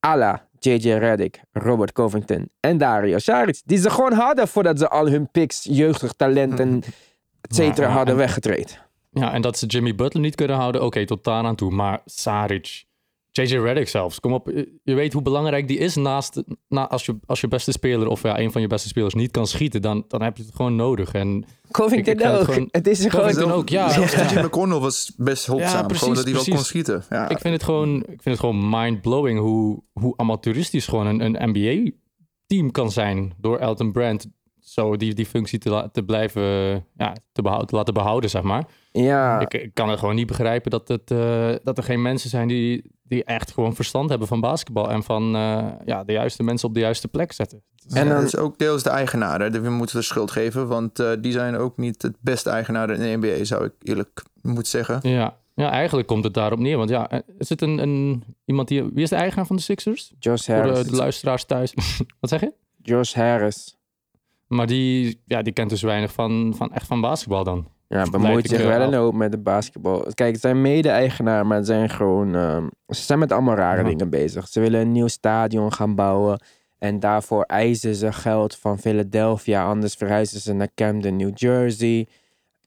Ala 0.00 0.48
J.J. 0.58 0.92
Redick, 0.92 1.40
Robert 1.52 1.92
Covington 1.92 2.50
en 2.60 2.78
Dario 2.78 3.18
Saric. 3.18 3.62
Die 3.64 3.78
ze 3.78 3.90
gewoon 3.90 4.12
hadden 4.12 4.48
voordat 4.48 4.78
ze 4.78 4.88
al 4.88 5.08
hun 5.08 5.30
picks, 5.30 5.64
jeugdig 5.70 6.12
talent 6.12 6.60
en 6.60 6.82
et 7.40 7.54
cetera 7.54 7.88
hadden 7.88 8.14
en- 8.14 8.20
weggetraind. 8.20 8.82
Ja, 9.10 9.32
en 9.32 9.42
dat 9.42 9.58
ze 9.58 9.66
Jimmy 9.66 9.94
Butler 9.94 10.22
niet 10.22 10.34
kunnen 10.34 10.56
houden, 10.56 10.82
oké, 10.82 11.06
tot 11.06 11.24
daar 11.24 11.44
aan 11.44 11.56
toe. 11.56 11.70
Maar 11.70 12.00
Saric, 12.04 12.84
JJ 13.42 13.56
Redick 13.58 13.88
zelfs, 13.88 14.20
kom 14.20 14.32
op. 14.32 14.50
Je 14.82 14.94
weet 14.94 15.12
hoe 15.12 15.22
belangrijk 15.22 15.68
die 15.68 15.78
is 15.78 15.94
naast, 15.94 16.42
na, 16.68 16.88
als, 16.88 17.06
je, 17.06 17.16
als 17.26 17.40
je 17.40 17.48
beste 17.48 17.72
speler 17.72 18.08
of 18.08 18.22
ja, 18.22 18.38
een 18.38 18.52
van 18.52 18.60
je 18.60 18.66
beste 18.66 18.88
spelers 18.88 19.14
niet 19.14 19.30
kan 19.30 19.46
schieten, 19.46 19.82
dan, 19.82 20.04
dan 20.08 20.22
heb 20.22 20.36
je 20.36 20.42
het 20.42 20.54
gewoon 20.54 20.76
nodig. 20.76 21.12
En 21.12 21.44
Covington 21.70 22.12
Ik- 22.14 22.20
ik 22.20 22.26
ga 22.26 22.30
het 22.32 22.40
ook. 22.40 22.52
gewoon- 22.52 22.68
Het 22.70 22.86
is 22.86 23.06
gewoon... 23.06 23.26
Covington 23.26 23.52
ook, 23.52 23.68
ja. 23.68 23.88
Zelfs 23.88 24.32
Ja. 24.32 24.42
McConnell 24.42 24.78
was 24.78 25.12
best 25.16 25.46
hulpzaam. 25.46 25.82
precies, 25.82 25.98
gewoon 25.98 26.14
dat 26.14 26.24
hij 26.24 26.34
wel 26.34 26.44
kon 26.44 26.58
schieten. 26.64 27.04
Ja. 27.10 27.28
ik 27.28 27.38
vind 27.38 27.54
het 27.54 27.62
gewoon, 27.62 27.96
ik 28.00 28.06
vind 28.22 28.24
het 28.24 28.38
gewoon 28.38 28.68
mind-blowing 28.70 29.38
hoe, 29.40 29.82
hoe 29.92 30.12
amateuristisch 30.16 30.86
gewoon 30.86 31.06
een, 31.06 31.20
een 31.42 31.50
NBA-team 31.50 32.70
kan 32.70 32.90
zijn 32.92 33.32
door 33.38 33.58
Elton 33.58 33.92
Brand 33.92 34.26
zo 34.64 34.96
die, 34.96 35.14
die 35.14 35.26
functie 35.26 35.58
te, 35.58 35.88
te 35.92 36.02
blijven, 36.02 36.42
ja, 36.96 37.12
te, 37.32 37.42
behouden, 37.42 37.68
te 37.68 37.76
laten 37.76 37.94
behouden, 37.94 38.30
zeg 38.30 38.42
maar. 38.42 38.64
Ja, 38.92 39.40
Ik, 39.40 39.54
ik 39.54 39.74
kan 39.74 39.88
het 39.88 39.98
gewoon 39.98 40.14
niet 40.14 40.26
begrijpen 40.26 40.70
dat, 40.70 40.88
het, 40.88 41.10
eh, 41.10 41.50
dat 41.62 41.78
er 41.78 41.84
geen 41.84 42.02
mensen 42.02 42.30
zijn 42.30 42.48
die, 42.48 42.90
die 43.02 43.24
echt 43.24 43.52
gewoon 43.52 43.74
verstand 43.74 44.08
hebben 44.10 44.28
van 44.28 44.40
basketbal 44.40 44.90
en 44.90 45.02
van 45.02 45.34
eh, 45.36 45.66
ja, 45.84 46.04
de 46.04 46.12
juiste 46.12 46.42
mensen 46.42 46.68
op 46.68 46.74
de 46.74 46.80
juiste 46.80 47.08
plek 47.08 47.32
zetten. 47.32 47.62
En 47.92 48.08
dan- 48.08 48.16
dat 48.16 48.24
is 48.26 48.36
ook 48.36 48.58
deels 48.58 48.82
de 48.82 48.90
eigenaren. 48.90 49.62
We 49.62 49.70
moeten 49.70 49.96
de 49.96 50.02
schuld 50.02 50.30
geven. 50.30 50.68
Want 50.68 50.98
eh, 50.98 51.10
die 51.20 51.32
zijn 51.32 51.56
ook 51.56 51.76
niet 51.76 52.02
het 52.02 52.16
beste 52.20 52.50
eigenaren 52.50 53.00
in 53.00 53.20
de 53.20 53.26
NBA, 53.26 53.44
zou 53.44 53.64
ik 53.64 53.72
eerlijk 53.82 54.22
moeten 54.42 54.66
zeggen. 54.66 54.98
Ja, 55.02 55.36
ja 55.54 55.70
eigenlijk 55.70 56.06
komt 56.08 56.24
het 56.24 56.34
daarop 56.34 56.58
neer. 56.58 56.76
Want 56.76 56.90
ja, 56.90 57.10
eh, 57.10 57.18
is 57.38 57.48
het 57.48 57.62
een, 57.62 57.78
een, 57.78 58.24
iemand 58.44 58.68
die... 58.68 58.82
Wie 58.82 59.02
is 59.02 59.08
de 59.10 59.16
eigenaar 59.16 59.46
van 59.46 59.56
de 59.56 59.62
Sixers? 59.62 60.12
Josh 60.18 60.44
Voor 60.46 60.54
de, 60.54 60.60
Harris. 60.60 60.86
de 60.86 60.96
luisteraars 60.96 61.44
thuis. 61.44 61.74
Wat 62.20 62.30
zeg 62.30 62.40
je? 62.40 62.52
Josh 62.82 63.14
Harris. 63.14 63.76
Maar 64.46 64.66
die, 64.66 65.20
ja, 65.26 65.42
die 65.42 65.52
kent 65.52 65.70
dus 65.70 65.82
weinig 65.82 66.12
van, 66.12 66.52
van 66.56 66.72
echt 66.72 66.86
van 66.86 67.00
basketbal 67.00 67.44
dan. 67.44 67.66
Ja, 67.88 68.10
bemoeit 68.10 68.48
zich 68.48 68.62
wel 68.64 68.80
een 68.80 68.94
hoop 68.94 69.14
met 69.14 69.30
de 69.30 69.38
basketbal. 69.38 70.06
Kijk, 70.14 70.32
het 70.32 70.40
zijn 70.40 70.60
mede-eigenaar, 70.60 71.46
maar 71.46 71.56
het 71.56 71.66
zijn 71.66 71.90
gewoon... 71.90 72.34
ehm, 72.34 72.66
ze 72.88 73.02
zijn 73.02 73.18
met 73.18 73.32
allemaal 73.32 73.54
rare 73.54 73.82
Ja. 73.82 73.88
dingen 73.88 74.10
bezig. 74.10 74.48
Ze 74.48 74.60
willen 74.60 74.80
een 74.80 74.92
nieuw 74.92 75.08
stadion 75.08 75.72
gaan 75.72 75.94
bouwen. 75.94 76.40
En 76.78 77.00
daarvoor 77.00 77.42
eisen 77.42 77.94
ze 77.94 78.12
geld 78.12 78.56
van 78.56 78.78
Philadelphia. 78.78 79.64
Anders 79.66 79.94
verhuizen 79.94 80.40
ze 80.40 80.52
naar 80.52 80.68
Camden, 80.74 81.16
New 81.16 81.30
Jersey. 81.34 82.06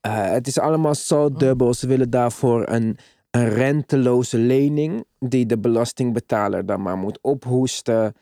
Eh, 0.01 0.29
het 0.29 0.47
is 0.47 0.59
allemaal 0.59 0.95
zo 0.95 1.31
dubbel. 1.31 1.73
Ze 1.73 1.87
willen 1.87 2.09
daarvoor 2.09 2.67
een, 2.69 2.97
een 3.31 3.49
renteloze 3.49 4.37
lening... 4.37 5.03
die 5.19 5.45
de 5.45 5.57
belastingbetaler 5.57 6.65
dan 6.65 6.81
maar 6.81 6.97
moet 6.97 7.19
ophoesten... 7.21 8.13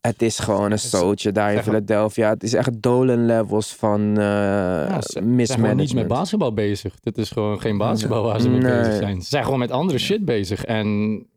Het 0.00 0.22
is 0.22 0.38
gewoon 0.38 0.70
een 0.70 0.78
zootje 0.78 1.32
daar 1.32 1.52
in 1.52 1.62
Philadelphia. 1.62 2.28
Het 2.28 2.42
is 2.42 2.54
echt 2.54 2.82
dolen 2.82 3.26
levels 3.26 3.74
van 3.74 4.14
Ja, 4.14 5.00
ze 5.00 5.20
mismanagement. 5.20 5.76
niet 5.80 5.94
met 5.94 6.06
basketbal 6.08 6.52
bezig. 6.54 6.94
Dit 7.00 7.18
is 7.18 7.30
gewoon 7.30 7.60
geen 7.60 7.78
basketbal 7.78 8.22
waar 8.22 8.40
ze 8.40 8.48
mee 8.48 8.60
Nee. 8.60 8.78
bezig 8.78 8.96
zijn. 8.96 9.20
Ze 9.22 9.28
zijn 9.28 9.44
gewoon 9.44 9.58
met 9.58 9.70
andere 9.70 9.98
shit 9.98 10.24
bezig. 10.24 10.64
En 10.64 10.86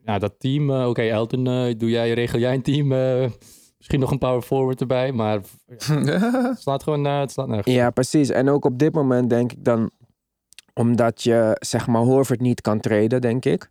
ja, 0.05 0.19
dat 0.19 0.33
team... 0.37 0.69
eh, 0.71 0.87
Oké, 0.87 1.01
Elton, 1.01 1.47
eh, 1.47 1.73
doe 1.77 1.89
jij, 1.89 2.11
regel 2.13 2.39
jij 2.39 2.53
een 2.53 2.61
team... 2.61 2.87
misschien 3.77 3.99
nog 3.99 4.11
een 4.11 4.17
power 4.17 4.41
forward 4.41 4.81
erbij, 4.81 5.11
maar 5.11 5.39
het 5.67 6.59
slaat 6.59 6.83
gewoon 6.83 7.05
het 7.05 7.31
slaat 7.31 7.47
nergens. 7.47 7.75
Ja, 7.75 7.89
precies. 7.89 8.29
En 8.29 8.49
ook 8.49 8.65
op 8.65 8.79
dit 8.79 8.93
moment 8.93 9.29
denk 9.29 9.51
ik 9.51 9.63
dan, 9.65 9.89
omdat 10.73 11.23
je 11.23 11.57
zeg 11.59 11.87
maar 11.87 12.01
Horford 12.01 12.41
niet 12.41 12.61
kan 12.61 12.79
traden, 12.79 13.21
denk 13.21 13.45
ik. 13.45 13.69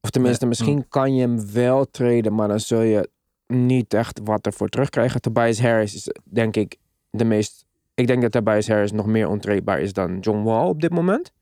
Of 0.00 0.10
tenminste, 0.10 0.46
misschien 0.46 0.88
kan 0.88 1.14
je 1.14 1.20
hem 1.20 1.52
wel 1.52 1.90
traden, 1.90 2.34
maar 2.34 2.48
dan 2.48 2.60
zul 2.60 2.80
je 2.80 3.08
niet 3.50 3.94
echt 3.94 4.20
wat 4.24 4.46
ervoor 4.46 4.68
terugkrijgen. 4.68 5.20
Tobias 5.20 5.60
Harris 5.60 5.94
is 5.94 6.14
denk 6.24 6.56
ik 6.56 6.76
de 7.10 7.24
meest... 7.24 7.64
Ik 7.94 8.06
denk 8.06 8.22
dat 8.22 8.32
Tobias 8.32 8.68
Harris 8.68 8.92
nog 8.92 9.06
meer 9.06 9.28
ontreedbaar 9.28 9.80
is 9.80 9.92
dan 9.92 10.18
John 10.18 10.42
Wall 10.42 10.68
op 10.68 10.80
dit 10.80 10.90
moment. 10.90 11.32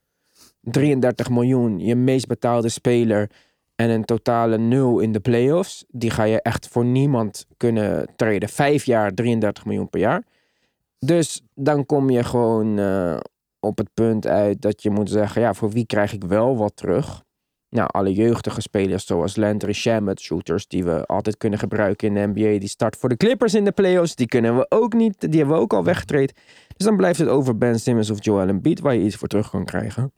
33 0.61 1.29
miljoen, 1.29 1.79
je 1.79 1.95
meest 1.95 2.27
betaalde 2.27 2.69
speler 2.69 3.29
en 3.75 3.89
een 3.89 4.05
totale 4.05 4.57
nul 4.57 4.99
in 4.99 5.11
de 5.11 5.19
playoffs. 5.19 5.85
Die 5.87 6.09
ga 6.09 6.23
je 6.23 6.41
echt 6.41 6.67
voor 6.67 6.85
niemand 6.85 7.45
kunnen 7.57 8.07
traden. 8.15 8.49
Vijf 8.49 8.83
jaar, 8.83 9.13
33 9.13 9.65
miljoen 9.65 9.89
per 9.89 9.99
jaar. 9.99 10.23
Dus 10.99 11.41
dan 11.53 11.85
kom 11.85 12.09
je 12.09 12.23
gewoon 12.23 12.79
eh, 12.79 13.17
op 13.59 13.77
het 13.77 13.93
punt 13.93 14.27
uit 14.27 14.61
dat 14.61 14.83
je 14.83 14.89
moet 14.89 15.09
zeggen, 15.09 15.41
ja, 15.41 15.53
voor 15.53 15.69
wie 15.69 15.85
krijg 15.85 16.13
ik 16.13 16.23
wel 16.23 16.57
wat 16.57 16.75
terug? 16.75 17.23
Nou, 17.69 17.89
alle 17.91 18.13
jeugdige 18.13 18.61
spelers 18.61 19.05
zoals 19.05 19.35
Landry 19.35 19.73
Shamet, 19.73 20.19
shooters 20.19 20.67
die 20.67 20.83
we 20.83 21.05
altijd 21.05 21.37
kunnen 21.37 21.59
gebruiken 21.59 22.07
in 22.07 22.13
de 22.13 22.27
NBA, 22.27 22.59
die 22.59 22.67
start 22.67 22.95
voor 22.95 23.09
de 23.09 23.17
Clippers 23.17 23.53
in 23.53 23.65
de 23.65 23.71
playoffs, 23.71 24.15
die 24.15 24.27
kunnen 24.27 24.57
we 24.57 24.65
ook 24.69 24.93
niet, 24.93 25.19
die 25.19 25.39
hebben 25.39 25.55
we 25.55 25.61
ook 25.61 25.73
al 25.73 25.83
weggetraind. 25.83 26.33
Dus 26.77 26.85
dan 26.85 26.97
blijft 26.97 27.19
het 27.19 27.27
over 27.27 27.57
Ben 27.57 27.79
Simmons 27.79 28.09
of 28.09 28.23
Joel 28.23 28.47
Embiid 28.47 28.79
waar 28.79 28.93
je 28.93 29.03
iets 29.03 29.15
voor 29.15 29.27
terug 29.27 29.49
kan 29.49 29.65
krijgen. 29.65 30.11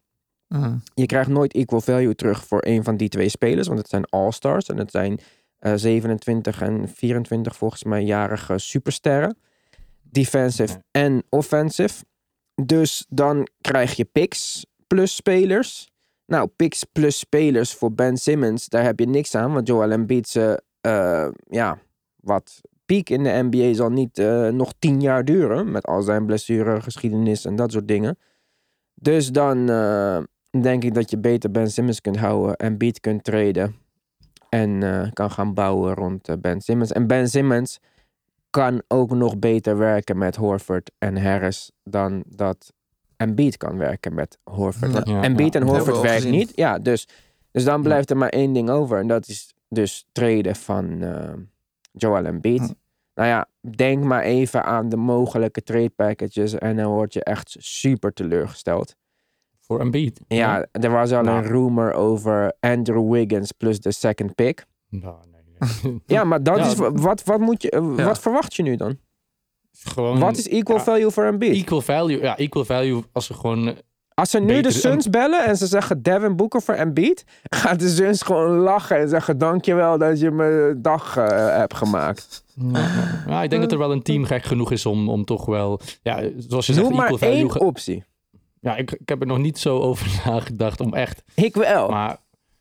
Mhm. 0.48 0.78
Je 0.94 1.06
krijgt 1.06 1.30
nooit 1.30 1.54
equal 1.54 1.82
value 1.82 2.16
terug 2.16 2.46
voor 2.46 2.66
een 2.66 2.84
van 2.84 2.98
die 2.98 3.10
twee 3.10 3.30
spelers, 3.30 3.68
want 3.68 3.80
het 3.80 3.90
zijn 3.90 4.06
all-stars 4.06 4.68
en 4.68 4.78
het 4.78 4.92
zijn 4.92 5.20
eh, 5.58 5.74
27 5.76 6.62
en 6.62 6.90
24 6.90 7.56
volgens 7.56 7.84
mij 7.84 8.04
jarige 8.04 8.58
supersterren. 8.58 9.38
Defensive 10.02 10.84
en 10.92 11.24
offensive. 11.30 12.04
Dus 12.56 13.06
dan 13.10 13.48
krijg 13.62 13.96
je 13.96 14.06
picks 14.06 14.66
plus 14.88 15.16
spelers. 15.16 15.91
Nou, 16.32 16.48
picks 16.48 16.84
plus 16.84 17.20
spelers 17.20 17.74
voor 17.74 17.94
Ben 17.94 18.18
Simmons, 18.18 18.68
daar 18.68 18.84
heb 18.84 19.00
je 19.00 19.08
niks 19.08 19.36
aan, 19.36 19.54
want 19.54 19.68
Joel 19.68 19.92
Embiid 19.92 20.36
eh, 20.82 21.28
ja, 21.50 21.80
wat 22.16 22.62
piek 22.86 23.10
in 23.10 23.24
de 23.24 23.48
NBA 23.50 23.74
zal 23.74 23.90
niet 23.90 24.18
eh, 24.18 24.48
nog 24.48 24.74
tien 24.80 25.02
jaar 25.02 25.26
duren, 25.26 25.72
met 25.72 25.86
al 25.86 26.02
zijn 26.02 26.26
blessuregeschiedenis 26.26 27.46
en 27.46 27.56
dat 27.56 27.72
soort 27.72 27.88
dingen. 27.88 28.18
Dus 28.94 29.32
dan 29.32 29.66
denk 30.62 30.84
ik 30.84 30.94
dat 30.94 31.10
je 31.10 31.18
beter 31.18 31.52
Ben 31.52 31.72
Simmons 31.72 32.02
kunt 32.02 32.18
houden 32.18 32.56
en 32.56 32.78
Beat 32.78 33.00
kunt 33.00 33.24
traden. 33.24 33.76
En 34.50 35.10
kan 35.14 35.32
gaan 35.32 35.54
bouwen 35.54 35.94
rond 35.94 36.42
Ben 36.42 36.62
Simmons. 36.62 36.92
En 36.92 37.08
Ben 37.08 37.30
Simmons 37.30 37.80
kan 38.50 38.82
ook 38.88 39.12
nog 39.12 39.40
beter 39.40 39.78
werken 39.78 40.18
met 40.18 40.36
Horford 40.36 40.92
en 40.98 41.24
Harris 41.24 41.72
dan 41.84 42.24
dat 42.28 42.74
Embiid 43.22 43.58
kan 43.58 43.78
werken 43.78 44.14
met 44.14 44.38
Horford. 44.44 44.92
Ja. 44.94 45.02
Ja, 45.14 45.22
Embiid 45.24 45.54
ja. 45.54 45.60
en 45.60 45.68
Horford 45.68 46.02
werkt 46.02 46.30
niet. 46.30 46.52
Ja, 46.56 46.80
dus, 46.80 47.08
dus 47.52 47.64
dan 47.64 47.82
blijft 47.82 48.10
er 48.10 48.18
maar 48.18 48.30
één 48.30 48.54
ding 48.54 48.70
over. 48.70 49.00
En 49.00 49.08
dat 49.08 49.28
is 49.28 49.54
dus 49.70 50.06
traden 50.12 50.56
van 50.56 51.02
eh, 51.02 51.30
Joel 51.92 52.26
Embiid. 52.26 52.74
Nou 53.16 53.30
ja, 53.30 53.48
denk 53.76 54.04
maar 54.04 54.22
even 54.24 54.64
aan 54.64 54.90
de 54.90 54.96
mogelijke 54.98 55.64
trade 55.64 55.90
packages. 55.90 56.54
En 56.58 56.76
dan 56.76 56.92
word 56.92 57.14
je 57.14 57.24
echt 57.24 57.56
super 57.60 58.14
teleurgesteld. 58.14 58.96
Voor 59.60 59.80
Embiid. 59.80 60.22
Ja, 60.28 60.68
er 60.72 60.90
was 60.92 61.12
al 61.12 61.22
Nou. 61.24 61.38
een 61.38 61.44
rumor 61.52 61.94
over 61.94 62.54
Andrew 62.60 63.12
Wiggins 63.12 63.52
plus 63.52 63.80
de 63.80 63.92
second 63.92 64.36
pick. 64.36 64.66
Nou, 64.90 65.16
nee, 65.32 65.42
nee. 65.84 66.02
Ja, 66.06 66.24
maar 66.24 66.44
dat 66.44 66.58
Ja, 66.58 66.66
is, 66.66 66.76
wat, 66.76 67.24
wat, 67.24 67.40
moet 67.40 67.62
je, 67.62 67.94
Ja. 67.98 68.04
wat 68.06 68.20
verwacht 68.20 68.56
je 68.56 68.64
nu 68.64 68.76
dan? 68.76 68.98
Gewoon 69.84 70.20
Wat 70.20 70.38
is 70.38 70.48
equal 70.50 70.78
ja. 70.78 70.84
value 70.84 71.12
voor 71.12 71.24
Embiid? 71.26 71.56
equal 71.56 71.82
value? 71.82 72.22
Ja, 72.22 72.38
equal 72.38 72.66
value 72.66 73.04
als 73.12 73.26
ze 73.26 73.34
gewoon... 73.34 73.68
eh, 73.68 73.74
Als 74.14 74.30
ze 74.30 74.40
nu 74.40 74.62
de 74.62 74.72
Suns 74.72 75.10
bellen 75.10 75.46
en 75.46 75.58
ze 75.58 75.68
zeggen 75.68 76.02
Devin 76.02 76.36
Booker 76.36 76.62
voor 76.62 76.74
Embiid, 76.74 77.24
gaat 77.56 77.80
de 77.80 77.90
Suns 77.90 78.22
gewoon 78.22 78.58
lachen 78.58 78.98
en 78.98 79.10
zeggen 79.10 79.38
dankjewel 79.38 79.98
dat 79.98 80.20
je 80.20 80.32
me 80.32 80.76
dag 80.78 81.18
eh, 81.18 81.28
hebt 81.58 81.74
gemaakt. 81.74 82.44
Ja, 83.28 83.44
ik 83.44 83.50
denk 83.50 83.62
dat 83.62 83.72
er 83.72 83.78
wel 83.78 83.92
een 83.92 84.02
team 84.02 84.26
gek 84.26 84.44
genoeg 84.44 84.72
is 84.72 84.86
om, 84.86 85.10
om 85.10 85.26
toch 85.26 85.46
wel... 85.46 85.80
Ja, 86.04 86.24
zoals 86.38 86.66
je 86.68 86.74
zegt, 86.74 86.90
Noem 86.90 87.00
equal 87.02 87.18
value... 87.18 87.36
één 87.36 87.60
optie. 87.60 88.04
Ja, 88.60 88.76
ik, 88.76 88.92
ik 88.92 89.10
heb 89.10 89.22
er 89.22 89.28
nog 89.28 89.38
niet 89.38 89.60
zo 89.60 89.80
over 89.80 90.08
nagedacht 90.26 90.80
om 90.80 90.94
echt... 90.94 91.24
Ik 91.36 91.56
wel. 91.56 91.90
Maar 91.90 92.18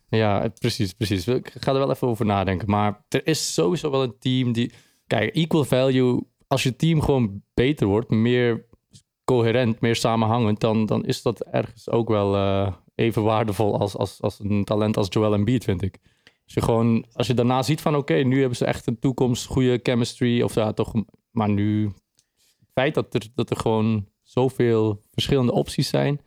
ja, 0.09 0.49
precies, 0.59 0.93
precies. 0.93 1.27
Ik 1.27 1.53
ga 1.61 1.73
er 1.73 1.79
wel 1.79 1.91
even 1.91 2.09
over 2.09 2.25
nadenken. 2.27 2.71
Maar 2.71 3.01
er 3.09 3.27
is 3.27 3.55
sowieso 3.55 3.91
wel 3.91 4.03
een 4.03 4.15
team 4.19 4.53
die... 4.53 4.73
Kijk, 5.07 5.35
equal 5.35 5.65
value... 5.65 6.21
Als 6.51 6.63
je 6.63 6.77
team 6.77 7.03
gewoon 7.03 7.43
beter 7.55 7.87
wordt, 7.87 8.11
meer 8.11 8.67
coherent, 9.25 9.81
meer 9.81 9.97
samenhangend... 9.97 10.61
dan, 10.61 10.87
dan 10.87 11.05
is 11.05 11.23
dat 11.23 11.41
ergens 11.41 11.91
ook 11.91 12.09
wel 12.09 12.37
eh, 12.37 12.73
even 12.95 13.23
waardevol 13.23 13.79
als, 13.79 13.97
als, 13.97 14.23
als 14.23 14.39
een 14.41 14.65
talent 14.65 14.97
als 14.97 15.07
Joel 15.11 15.35
Embiid, 15.35 15.65
vind 15.65 15.83
ik. 15.83 15.99
Als 16.45 16.55
je 16.55 16.63
gewoon... 16.63 17.07
Als 17.13 17.27
je 17.27 17.35
daarna 17.35 17.63
ziet 17.63 17.81
van... 17.81 17.97
Oké, 17.97 18.15
nu 18.15 18.39
hebben 18.39 18.57
ze 18.57 18.65
echt 18.65 18.87
een 18.87 18.99
toekomst, 18.99 19.47
goede 19.47 19.81
chemistry... 19.83 20.43
of 20.43 20.55
ja, 20.55 20.73
toch... 20.73 20.93
Maar 21.31 21.49
nu... 21.49 21.85
Het 21.85 22.71
feit 22.75 22.95
dat 22.95 23.15
er, 23.15 23.27
dat 23.35 23.51
er 23.51 23.57
gewoon 23.57 24.07
zoveel 24.23 25.01
verschillende 25.13 25.53
opties 25.53 25.89
zijn... 25.89 26.21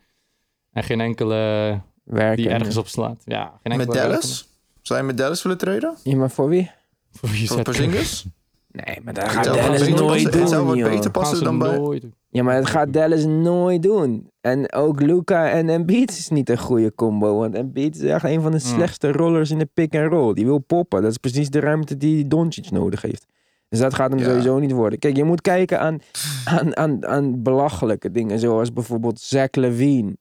en 0.72 0.84
geen 0.84 1.02
enkele 1.02 1.82
Werken. 2.04 2.38
die 2.38 2.50
ergens 2.50 2.78
op 2.78 2.88
slaat. 2.88 3.22
Ja, 3.26 3.60
geen 3.64 3.78
Met 3.78 3.88
enkele 3.88 4.08
Dallas? 4.08 4.48
Zou 4.82 5.00
je 5.00 5.06
met 5.06 5.18
Dallas 5.18 5.44
willen 5.44 5.58
treden? 5.58 5.98
Ja, 6.04 6.16
maar 6.16 6.32
voor 6.32 6.50
wie? 6.50 6.72
Voor 7.12 7.30
wie 7.30 7.48
Voor 7.48 7.62
Porzingis? 7.62 8.26
Nee, 8.74 9.00
maar 9.04 9.14
dat 9.14 9.24
gaat 9.30 9.44
Dallas 9.44 9.88
nooit 9.90 9.96
passen- 10.24 10.40
Het 10.40 10.50
zou 10.50 10.68
doen, 10.68 10.82
wat 10.82 10.92
beter 10.92 11.12
passen 11.12 11.44
dan 11.44 11.58
bij... 11.60 12.02
Ja, 12.30 12.44
maar 12.44 12.56
het 12.56 12.68
gaat 12.68 12.94
Dallas 12.94 13.26
nooit 13.26 13.84
doen. 13.84 14.30
En 14.42 14.72
ook 14.74 15.02
Luca 15.02 15.50
en 15.50 15.70
Embiid 15.70 16.10
is 16.10 16.30
niet 16.30 16.50
een 16.50 16.58
goede 16.58 16.94
combo. 16.96 17.38
Want 17.38 17.56
Embiid 17.56 17.96
is 17.96 18.02
echt 18.02 18.24
een 18.24 18.42
van 18.42 18.52
de 18.52 18.58
Hmm. 18.62 18.68
slechtste 18.74 19.12
rollers 19.12 19.52
in 19.52 19.58
de 19.60 19.70
pick-and-roll. 19.74 20.34
Die 20.34 20.46
wil 20.46 20.58
poppen. 20.58 21.02
Dat 21.02 21.12
is 21.12 21.18
precies 21.18 21.50
de 21.50 21.60
ruimte 21.60 21.98
die 21.98 22.28
Doncic 22.28 22.72
nodig 22.72 23.02
heeft. 23.02 23.26
Dus 23.70 23.80
dat 23.80 23.94
gaat 23.94 24.10
hem 24.10 24.20
Ja. 24.20 24.26
sowieso 24.26 24.60
niet 24.60 24.72
worden. 24.72 25.00
Kijk, 25.00 25.16
je 25.16 25.24
moet 25.24 25.42
kijken 25.42 25.80
aan, 25.80 25.98
aan, 26.46 26.78
aan, 26.78 27.06
aan 27.06 27.44
belachelijke 27.44 28.12
dingen. 28.12 28.40
Zoals 28.40 28.74
bijvoorbeeld 28.74 29.20
Zach 29.20 29.52
Levine. 29.52 30.18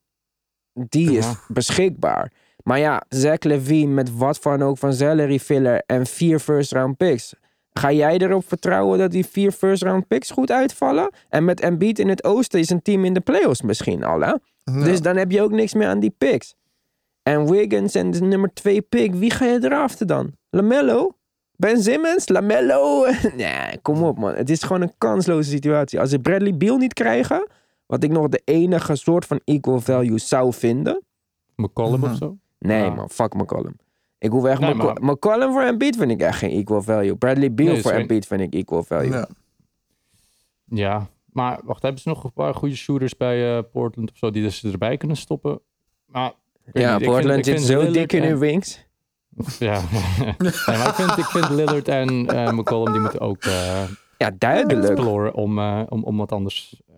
Die 0.73 1.17
is 1.17 1.27
Ja. 1.27 1.35
beschikbaar. 1.49 2.33
Maar 2.63 2.79
ja, 2.79 3.03
Zach 3.09 3.39
Levine 3.43 3.93
met 3.93 4.17
wat 4.17 4.39
van 4.39 4.63
ook 4.63 4.79
van 4.79 4.93
salary 4.93 5.39
filler 5.39 5.83
en 5.87 6.07
vier 6.07 6.39
first 6.39 6.73
round 6.73 6.97
picks. 6.97 7.35
Ga 7.73 7.93
jij 7.93 8.19
erop 8.19 8.49
vertrouwen 8.49 8.99
dat 8.99 9.11
die 9.11 9.27
vier 9.27 9.53
first 9.53 9.83
round 9.83 10.07
picks 10.09 10.31
goed 10.31 10.51
uitvallen? 10.51 11.11
En 11.29 11.45
met 11.45 11.61
Embiid 11.61 11.99
in 11.99 12.09
het 12.09 12.25
oosten 12.25 12.61
is 12.61 12.71
een 12.71 12.83
team 12.83 13.05
in 13.05 13.15
de 13.15 13.21
playoffs 13.21 13.63
misschien 13.63 14.05
al, 14.05 14.21
hè? 14.21 14.27
Ja. 14.27 14.85
Dus 14.85 15.03
dan 15.03 15.17
heb 15.17 15.31
je 15.31 15.43
ook 15.43 15.51
niks 15.51 15.75
meer 15.75 15.87
aan 15.89 16.01
die 16.01 16.15
picks. 16.19 16.55
En 17.23 17.51
Wiggins 17.51 17.95
en 17.95 18.11
de 18.11 18.21
nummer 18.21 18.53
twee 18.55 18.81
pick, 18.83 19.15
wie 19.15 19.31
ga 19.31 19.45
je 19.45 19.59
draften 19.59 20.07
dan? 20.07 20.33
LaMelo? 20.51 21.17
Ben 21.57 21.83
Simmons? 21.83 22.29
LaMelo? 22.29 23.07
nee, 23.37 23.79
kom 23.83 24.03
op 24.03 24.19
man. 24.19 24.35
Het 24.35 24.51
is 24.51 24.63
gewoon 24.63 24.83
een 24.83 24.93
kansloze 24.99 25.51
situatie. 25.51 26.01
Als 26.01 26.11
ze 26.11 26.19
Bradley 26.19 26.57
Beal 26.57 26.77
niet 26.77 26.95
krijgen, 26.95 27.47
wat 27.87 28.03
ik 28.05 28.11
nog 28.11 28.29
de 28.29 28.43
enige 28.45 28.97
soort 28.97 29.25
van 29.27 29.41
equal 29.45 29.81
value 29.81 30.19
zou 30.19 30.53
vinden. 30.53 31.03
McCollum 31.57 32.05
of 32.05 32.17
zo. 32.17 32.37
Nee 32.59 32.83
Ja. 32.83 32.91
man, 32.95 33.11
fuck 33.11 33.35
McCollum. 33.35 33.77
Ik 34.23 34.31
hoef 34.31 34.45
echt 34.45 34.61
Nee, 34.61 34.75
McCollum 35.01 35.53
voor 35.53 35.63
Embiid 35.63 35.97
vind 35.97 36.11
ik 36.11 36.21
echt 36.21 36.39
geen 36.39 36.51
equal 36.51 36.83
value. 36.83 37.17
Bradley 37.17 37.55
Beal 37.55 37.73
Nee, 37.73 37.83
voor 37.83 37.91
Embiid 37.93 38.27
vind 38.27 38.41
ik 38.41 38.55
equal 38.55 38.83
value. 38.83 39.11
Ja. 39.13 39.29
Ja, 40.65 41.07
maar 41.33 41.61
wacht, 41.65 41.83
hebben 41.83 42.01
ze 42.01 42.09
nog 42.09 42.25
een 42.25 42.33
paar 42.33 42.55
goede 42.55 42.75
shooters 42.77 43.17
bij 43.17 43.57
eh, 43.57 43.63
Portland 43.73 44.11
of 44.11 44.17
zo 44.17 44.31
die 44.31 44.51
ze 44.51 44.71
erbij 44.71 44.97
kunnen 44.97 45.17
stoppen? 45.17 45.61
Maar, 46.07 46.23
Ja, 46.23 46.33
niet, 46.65 46.75
ik 46.75 46.89
vind- 46.89 47.03
Portland 47.05 47.45
zit 47.45 47.61
zo 47.61 47.73
Lillard 47.77 47.95
dik 47.95 48.13
in 48.13 48.23
en- 48.23 48.29
hun 48.29 48.39
wings. 48.39 48.87
Ja, 49.59 49.81
nee, 50.19 50.35
maar 50.67 50.89
ik 50.89 50.95
vind, 50.95 51.17
ik 51.19 51.25
vind 51.25 51.51
Lillard 51.51 51.89
en 51.89 52.27
eh, 52.27 52.53
McCollum 52.53 52.93
die 52.93 53.01
moeten 53.01 53.21
ook 53.21 53.45
eh 53.45 53.83
Ja, 54.19 54.31
duidelijk. 54.39 54.89
exploren 54.91 55.35
om, 55.35 55.59
eh, 55.59 55.83
om, 55.89 56.05
om 56.05 56.17
wat 56.17 56.33
anders 56.33 56.83
eh, 56.89 56.95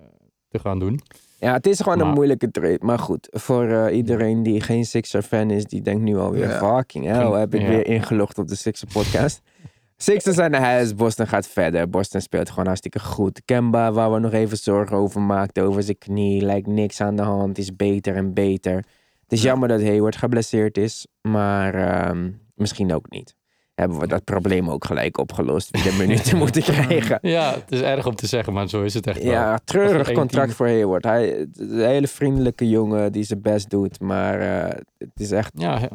te 0.48 0.58
gaan 0.58 0.78
doen. 0.78 1.00
Ja, 1.44 1.52
het 1.52 1.66
is 1.66 1.80
gewoon 1.80 2.00
een 2.00 2.12
moeilijke 2.12 2.50
trade. 2.50 2.78
Maar 2.80 2.98
goed, 2.98 3.28
voor 3.30 3.64
eh, 3.68 3.96
iedereen 3.96 4.42
die 4.42 4.60
geen 4.60 4.84
Sixer-fan 4.84 5.50
is, 5.50 5.64
die 5.64 5.82
denkt 5.82 6.02
nu 6.02 6.16
alweer, 6.16 6.48
Ja. 6.48 6.76
fucking 6.76 7.04
hell, 7.04 7.30
heb 7.40 7.54
ik 7.54 7.66
weer 7.66 7.86
ingelogd 7.86 8.38
op 8.38 8.48
de 8.48 8.54
Sixer-podcast. 8.56 9.40
Sixers 9.96 10.36
zijn 10.36 10.50
naar 10.50 10.60
huis, 10.60 10.94
Boston 10.94 11.26
gaat 11.26 11.46
verder. 11.46 11.88
Boston 11.90 12.20
speelt 12.20 12.48
gewoon 12.50 12.66
hartstikke 12.66 13.00
goed. 13.00 13.42
Kemba, 13.44 13.92
waar 13.92 14.12
we 14.12 14.18
nog 14.18 14.32
even 14.32 14.56
zorgen 14.56 14.96
over 14.96 15.20
maakten, 15.20 15.62
over 15.64 15.82
zijn 15.82 15.98
knie, 15.98 16.42
lijkt 16.42 16.66
niks 16.66 17.00
aan 17.00 17.16
de 17.16 17.22
hand, 17.22 17.58
is 17.58 17.76
beter 17.76 18.16
en 18.16 18.34
beter. 18.34 18.74
Het 19.22 19.32
is 19.32 19.42
Ja. 19.42 19.48
jammer 19.48 19.68
dat 19.68 19.82
Hayward 19.82 20.16
geblesseerd 20.16 20.76
is, 20.78 21.06
maar 21.22 21.74
ehm, 21.74 22.30
misschien 22.54 22.92
ook 22.94 23.10
niet. 23.10 23.34
Hebben 23.74 23.98
we 23.98 24.06
dat 24.06 24.24
probleem 24.24 24.70
ook 24.70 24.84
gelijk 24.84 25.18
opgelost, 25.18 25.70
wie 25.70 25.82
de 25.82 25.96
minuten 26.06 26.36
moeten 26.38 26.62
krijgen. 26.62 27.18
Ja, 27.22 27.54
het 27.54 27.72
is 27.72 27.80
erg 27.80 28.06
om 28.06 28.14
te 28.14 28.26
zeggen, 28.26 28.52
maar 28.52 28.68
zo 28.68 28.82
is 28.82 28.94
het 28.94 29.06
echt 29.06 29.22
wel. 29.22 29.32
Ja, 29.32 29.58
treurig 29.64 30.12
contract 30.12 30.30
team- 30.46 30.50
voor 30.56 30.66
Hayward. 30.66 31.04
Hij 31.04 31.28
is 31.28 31.46
een 31.58 31.78
hele 31.84 32.06
vriendelijke 32.08 32.68
jongen 32.68 33.12
die 33.12 33.22
zijn 33.22 33.40
best 33.42 33.70
doet. 33.70 34.00
Maar 34.00 34.40
eh, 34.40 34.78
het 34.98 35.10
is 35.20 35.30
echt... 35.30 35.52
Ja, 35.54 35.78
he- 35.78 35.86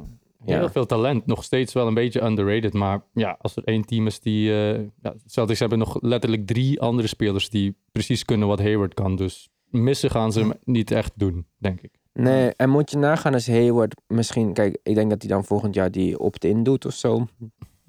heel 0.45 0.61
Ja. 0.61 0.69
veel 0.71 0.85
talent. 0.85 1.25
Nog 1.25 1.43
steeds 1.43 1.73
wel 1.73 1.87
een 1.87 1.93
beetje 1.93 2.21
underrated. 2.23 2.73
Maar 2.73 3.01
ja, 3.13 3.37
als 3.41 3.55
er 3.55 3.63
één 3.63 3.85
team 3.85 4.07
is 4.07 4.19
die... 4.19 4.51
eh 4.51 4.79
ja, 5.01 5.13
Celtics 5.25 5.59
hebben 5.59 5.77
nog 5.79 5.97
letterlijk 6.01 6.47
drie 6.47 6.81
andere 6.81 7.07
spelers 7.07 7.49
die 7.49 7.75
precies 7.91 8.25
kunnen 8.25 8.47
wat 8.47 8.59
Hayward 8.59 8.93
kan. 8.93 9.15
Dus 9.15 9.49
missen 9.69 10.09
gaan 10.11 10.31
ze 10.31 10.39
hem 10.39 10.53
niet 10.63 10.91
echt 10.91 11.11
doen, 11.15 11.45
denk 11.57 11.81
ik. 11.81 11.91
Nee, 12.13 12.53
en 12.55 12.69
moet 12.69 12.91
je 12.91 12.97
nagaan 12.97 13.33
als 13.33 13.47
Hayward 13.47 13.95
misschien... 14.07 14.53
Kijk, 14.53 14.77
ik 14.83 14.95
denk 14.95 15.09
dat 15.09 15.21
hij 15.21 15.31
dan 15.31 15.45
volgend 15.45 15.75
jaar 15.75 15.91
die 15.91 16.19
opt-in 16.19 16.63
doet 16.63 16.85
of 16.85 16.93
zo. 16.93 17.27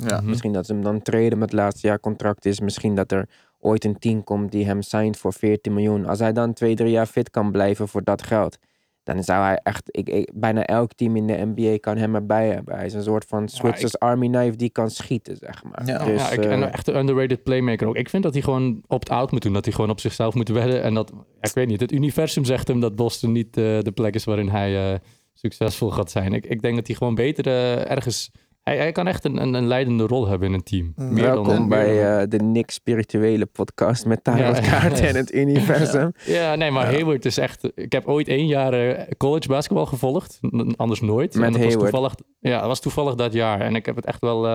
Ja. 0.06 0.16
Mhm. 0.20 0.28
Misschien 0.28 0.52
dat 0.52 0.66
ze 0.66 0.72
hem 0.72 0.82
dan 0.82 1.02
treden 1.02 1.38
met 1.38 1.50
het 1.50 1.60
laatste 1.60 1.86
jaar 1.86 2.00
contract 2.00 2.44
is. 2.44 2.60
Misschien 2.60 2.94
dat 2.94 3.12
er 3.12 3.28
ooit 3.58 3.84
een 3.84 3.98
team 3.98 4.24
komt 4.24 4.52
die 4.52 4.64
hem 4.66 4.82
signed 4.82 5.16
voor 5.16 5.32
14 5.32 5.74
miljoen. 5.74 6.06
Als 6.06 6.18
hij 6.18 6.32
dan 6.32 6.52
twee, 6.52 6.74
drie 6.74 6.90
jaar 6.90 7.06
fit 7.06 7.30
kan 7.30 7.50
blijven 7.52 7.88
voor 7.88 8.04
dat 8.04 8.22
geld. 8.22 8.58
Dan 9.02 9.24
zou 9.24 9.44
hij 9.44 9.60
echt... 9.62 9.82
Ik, 9.86 10.08
ik- 10.08 10.30
bijna 10.34 10.64
elk 10.64 10.92
team 10.92 11.16
in 11.16 11.26
de 11.26 11.52
NBA 11.54 11.78
kan 11.78 11.96
hem 11.96 12.14
erbij 12.14 12.48
hebben. 12.48 12.74
Hij 12.76 12.86
is 12.86 12.94
een 12.94 13.02
soort 13.02 13.24
van 13.24 13.48
Switchers 13.48 13.98
Army 13.98 14.28
knife 14.28 14.56
die 14.56 14.70
kan 14.70 14.90
schieten, 14.90 15.36
zeg 15.36 15.64
maar. 15.64 15.86
Ja. 15.86 16.04
Dus, 16.04 16.20
ja, 16.20 16.30
ik, 16.30 16.38
en 16.44 16.50
eh, 16.50 16.58
een 16.58 16.72
echte 16.72 16.92
underrated 16.94 17.42
playmaker 17.42 17.86
ook. 17.88 17.96
Ik 17.96 18.08
vind 18.08 18.22
dat 18.22 18.32
hij 18.32 18.42
gewoon 18.42 18.82
opt-out 18.86 19.30
moet 19.30 19.42
doen. 19.42 19.52
Dat 19.52 19.64
hij 19.64 19.74
gewoon 19.74 19.90
op 19.90 20.00
zichzelf 20.00 20.34
moet 20.34 20.48
wedden. 20.48 20.82
En 20.82 20.94
dat, 20.94 21.12
ja, 21.14 21.24
ik 21.40 21.54
weet 21.54 21.66
niet, 21.66 21.80
het 21.80 21.92
universum 21.92 22.44
zegt 22.44 22.68
hem 22.68 22.80
dat 22.80 22.96
Boston 22.96 23.32
niet 23.32 23.56
eh, 23.56 23.64
de 23.80 23.92
plek 23.94 24.14
is 24.14 24.24
waarin 24.24 24.48
hij 24.48 24.92
eh, 24.92 24.98
succesvol 25.32 25.90
gaat 25.90 26.10
zijn. 26.10 26.32
Ik, 26.32 26.46
ik 26.46 26.62
denk 26.62 26.76
dat 26.76 26.86
hij 26.86 26.96
gewoon 26.96 27.14
beter 27.14 27.46
ergens... 27.86 28.30
Hij, 28.70 28.78
hij 28.78 28.92
kan 28.92 29.06
echt 29.06 29.24
een, 29.24 29.42
een, 29.42 29.54
een 29.54 29.66
leidende 29.66 30.06
rol 30.06 30.28
hebben 30.28 30.48
in 30.48 30.54
een 30.54 30.62
team. 30.62 30.92
Mm. 30.96 31.12
Meer 31.12 31.22
dan- 31.24 31.34
Welkom 31.34 31.58
meer 31.58 31.68
bij 31.68 32.02
dan- 32.02 32.20
eh, 32.20 32.28
de 32.28 32.36
Nick 32.38 32.70
Spirituele 32.70 33.46
podcast 33.46 34.06
met 34.06 34.24
Tarot 34.24 34.56
Ja. 34.56 34.70
Kaarten 34.70 35.08
en 35.08 35.16
het 35.16 35.34
universum. 35.44 36.12
Ja, 36.24 36.54
nee, 36.54 36.70
maar 36.70 36.86
Ja. 36.90 36.92
Hayward 36.92 37.24
is 37.24 37.38
echt... 37.38 37.70
Ik 37.74 37.92
heb 37.92 38.06
ooit 38.06 38.28
één 38.28 38.46
jaar 38.46 38.72
eh, 38.72 39.06
college 39.16 39.48
basketbal 39.48 39.86
gevolgd. 39.86 40.38
Anders 40.76 41.00
nooit. 41.00 41.34
Met 41.34 41.44
en 41.44 41.52
dat 41.52 41.60
was 41.62 41.70
Hayward. 41.72 41.90
toevallig, 41.90 42.14
Ja, 42.40 42.58
dat 42.58 42.66
was 42.66 42.80
toevallig 42.80 43.14
dat 43.14 43.32
jaar. 43.32 43.60
En 43.60 43.74
ik 43.74 43.86
heb 43.86 43.96
het 43.96 44.04
echt 44.06 44.20
wel... 44.20 44.44
eh, 44.46 44.50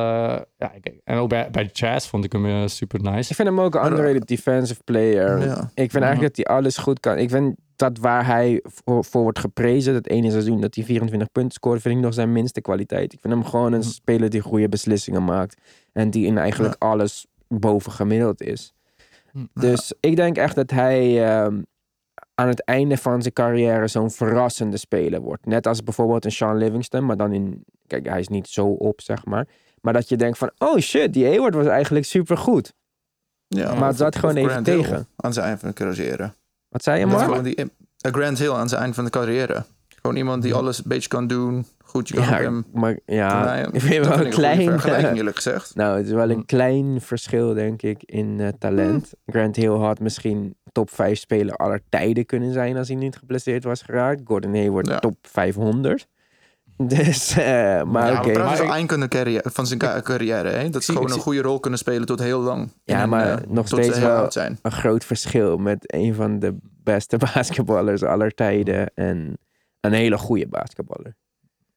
ja, 0.57 0.71
ik- 0.81 0.99
en 1.03 1.17
ook 1.17 1.29
bij, 1.29 1.47
bij 1.51 1.69
Jazz 1.73 2.07
vond 2.09 2.23
ik 2.25 2.31
hem 2.31 2.67
super 2.67 3.01
nice. 3.01 3.29
Ik 3.29 3.35
vind 3.35 3.47
hem 3.47 3.59
ook 3.61 3.75
een 3.75 3.85
underrated 3.85 4.27
defensive 4.27 4.81
player. 4.83 5.39
Ja. 5.45 5.71
Ik 5.73 5.91
vind 5.91 6.03
eigenlijk 6.03 6.35
dat 6.35 6.45
hij 6.45 6.55
alles 6.55 6.77
goed 6.77 6.99
kan. 6.99 7.17
Ik 7.17 7.29
vind 7.29 7.55
dat 7.75 7.97
waar 7.97 8.25
hij 8.25 8.59
voor, 8.63 9.03
voor 9.05 9.21
wordt 9.21 9.39
geprezen, 9.39 9.93
dat 9.93 10.07
ene 10.07 10.31
seizoen 10.31 10.61
dat 10.61 10.75
hij 10.75 10.83
24 10.83 11.31
punten 11.31 11.51
scoort, 11.53 11.81
vind 11.81 11.95
ik 11.95 12.01
nog 12.01 12.13
zijn 12.13 12.31
minste 12.31 12.61
kwaliteit. 12.61 13.13
Ik 13.13 13.19
vind 13.21 13.33
hem 13.33 13.45
gewoon 13.45 13.73
een 13.73 13.79
Mhm. 13.79 13.87
speler 13.89 14.29
die 14.29 14.41
goede 14.41 14.69
beslissingen 14.69 15.23
maakt. 15.23 15.61
En 15.93 16.09
die 16.09 16.25
in 16.25 16.37
eigenlijk 16.37 16.75
alles 16.79 17.25
boven 17.47 17.91
gemiddeld 17.91 18.41
is. 18.41 18.73
Hm. 19.31 19.45
Dus 19.53 19.93
ik 19.99 20.15
denk 20.15 20.37
echt 20.37 20.55
dat 20.55 20.71
hij, 20.71 21.25
ehm, 21.29 21.61
aan 22.35 22.47
het 22.47 22.63
einde 22.63 22.97
van 22.97 23.21
zijn 23.21 23.33
carrière 23.33 23.87
zo'n 23.87 24.11
verrassende 24.11 24.77
speler 24.77 25.21
wordt. 25.21 25.45
Net 25.45 25.67
als 25.67 25.83
bijvoorbeeld 25.83 26.25
een 26.25 26.31
Sean 26.31 26.57
Livingston, 26.57 27.05
maar 27.05 27.17
dan 27.17 27.33
in... 27.33 27.63
Kijk, 27.87 28.07
hij 28.07 28.19
is 28.19 28.27
niet 28.27 28.47
zo 28.47 28.65
op, 28.67 29.01
zeg 29.01 29.25
maar. 29.25 29.47
Maar 29.81 29.93
dat 29.93 30.09
je 30.09 30.15
denkt 30.17 30.37
van, 30.37 30.51
oh 30.57 30.77
shit, 30.77 31.13
die 31.13 31.25
Hayward 31.25 31.53
was 31.55 31.65
eigenlijk 31.65 32.05
supergoed. 32.05 32.73
Ja, 33.47 33.73
Maar 33.75 33.87
het 33.87 33.97
zat 33.97 34.15
gewoon 34.15 34.35
even 34.35 34.49
Grant 34.49 34.65
Hill 34.67 34.81
tegen. 34.81 35.07
Aan 35.15 35.33
zijn 35.33 35.45
eind 35.45 35.59
van 35.59 35.73
carrière. 35.73 36.33
Wat 36.75 36.83
zei 36.83 36.99
je, 36.99 37.09
gewoon 37.19 37.43
die, 37.43 37.55
eh, 37.55 37.65
Grant 38.11 38.37
Hill 38.37 38.51
aan 38.51 38.69
zijn 38.69 38.81
eind 38.81 38.95
van 38.95 39.03
de 39.03 39.09
carrière. 39.09 39.63
Gewoon 39.87 40.15
iemand 40.15 40.43
die 40.43 40.53
alles 40.53 40.77
een 40.77 40.83
beetje 40.87 41.09
kan 41.09 41.27
doen. 41.27 41.65
Goed, 41.83 42.07
je 42.07 42.13
kan 42.13 42.23
Ja, 42.23 42.29
hem... 42.41 42.65
maar 42.73 42.99
ja, 43.05 43.43
Nou, 43.43 43.69
ik 43.71 43.81
vind 43.81 44.07
wel 44.07 44.19
een 44.19 44.29
klein... 44.29 44.61
vergelijking, 44.69 45.17
eerlijk 45.17 45.35
gezegd. 45.35 45.75
Nou, 45.75 45.97
het 45.97 46.05
is 46.05 46.11
wel 46.11 46.29
een 46.29 46.45
klein 46.45 47.01
verschil, 47.01 47.53
denk 47.53 47.81
ik, 47.81 48.03
in 48.03 48.39
eh, 48.39 48.47
talent. 48.59 49.11
Grant 49.25 49.55
Hill 49.55 49.69
had 49.77 49.99
misschien 49.99 50.55
top 50.71 50.89
5 50.89 51.19
speler 51.19 51.55
aller 51.55 51.81
tijden 51.89 52.25
kunnen 52.25 52.53
zijn 52.53 52.77
als 52.77 52.87
hij 52.87 52.97
niet 52.97 53.15
geblesseerd 53.17 53.63
was 53.63 53.81
geraakt. 53.81 54.21
Gordon 54.23 54.55
Hayward 54.55 54.87
Ja. 54.87 54.99
top 54.99 55.17
500. 55.21 56.07
Dus, 56.97 57.37
eh, 57.37 57.83
maar 57.83 58.11
Ja, 58.11 58.19
oké. 58.19 58.31
eind 58.71 58.91
van, 58.91 58.99
de 58.99 59.07
carrière, 59.07 59.49
van 59.51 59.67
zijn 59.67 59.79
ca- 59.79 60.01
carrière. 60.01 60.49
Hè? 60.49 60.69
Dat 60.69 60.83
ze 60.83 60.91
gewoon 60.91 61.11
een 61.11 61.19
goede 61.19 61.41
rol 61.41 61.59
kunnen 61.59 61.79
spelen 61.79 62.05
tot 62.05 62.19
heel 62.19 62.39
lang. 62.41 62.71
Ja, 62.83 63.01
En, 63.01 63.09
maar 63.09 63.27
eh, 63.41 63.47
nog 63.47 63.67
steeds 63.67 63.99
wel- 63.99 64.31
zijn. 64.31 64.59
Een 64.61 64.71
groot 64.71 65.05
verschil 65.05 65.57
met 65.57 65.93
een 65.93 66.13
van 66.13 66.39
de 66.39 66.57
beste 66.83 67.17
basketballers 67.33 68.03
aller 68.03 68.31
tijden 68.33 68.91
en 68.95 69.37
een 69.81 69.93
hele 69.93 70.17
goede 70.17 70.47
basketballer. 70.47 71.15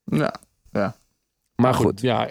Ja, 0.04 0.34
Maar 1.54 1.74
goed, 1.74 2.00
Ja, 2.00 2.28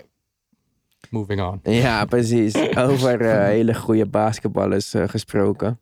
moving 1.10 1.42
on. 1.42 1.60
Ja, 1.64 2.06
precies. 2.06 2.56
Over 2.90 3.22
eh, 3.22 3.44
hele 3.44 3.74
goede 3.76 4.06
basketballers 4.06 4.94
gesproken. 5.06 5.80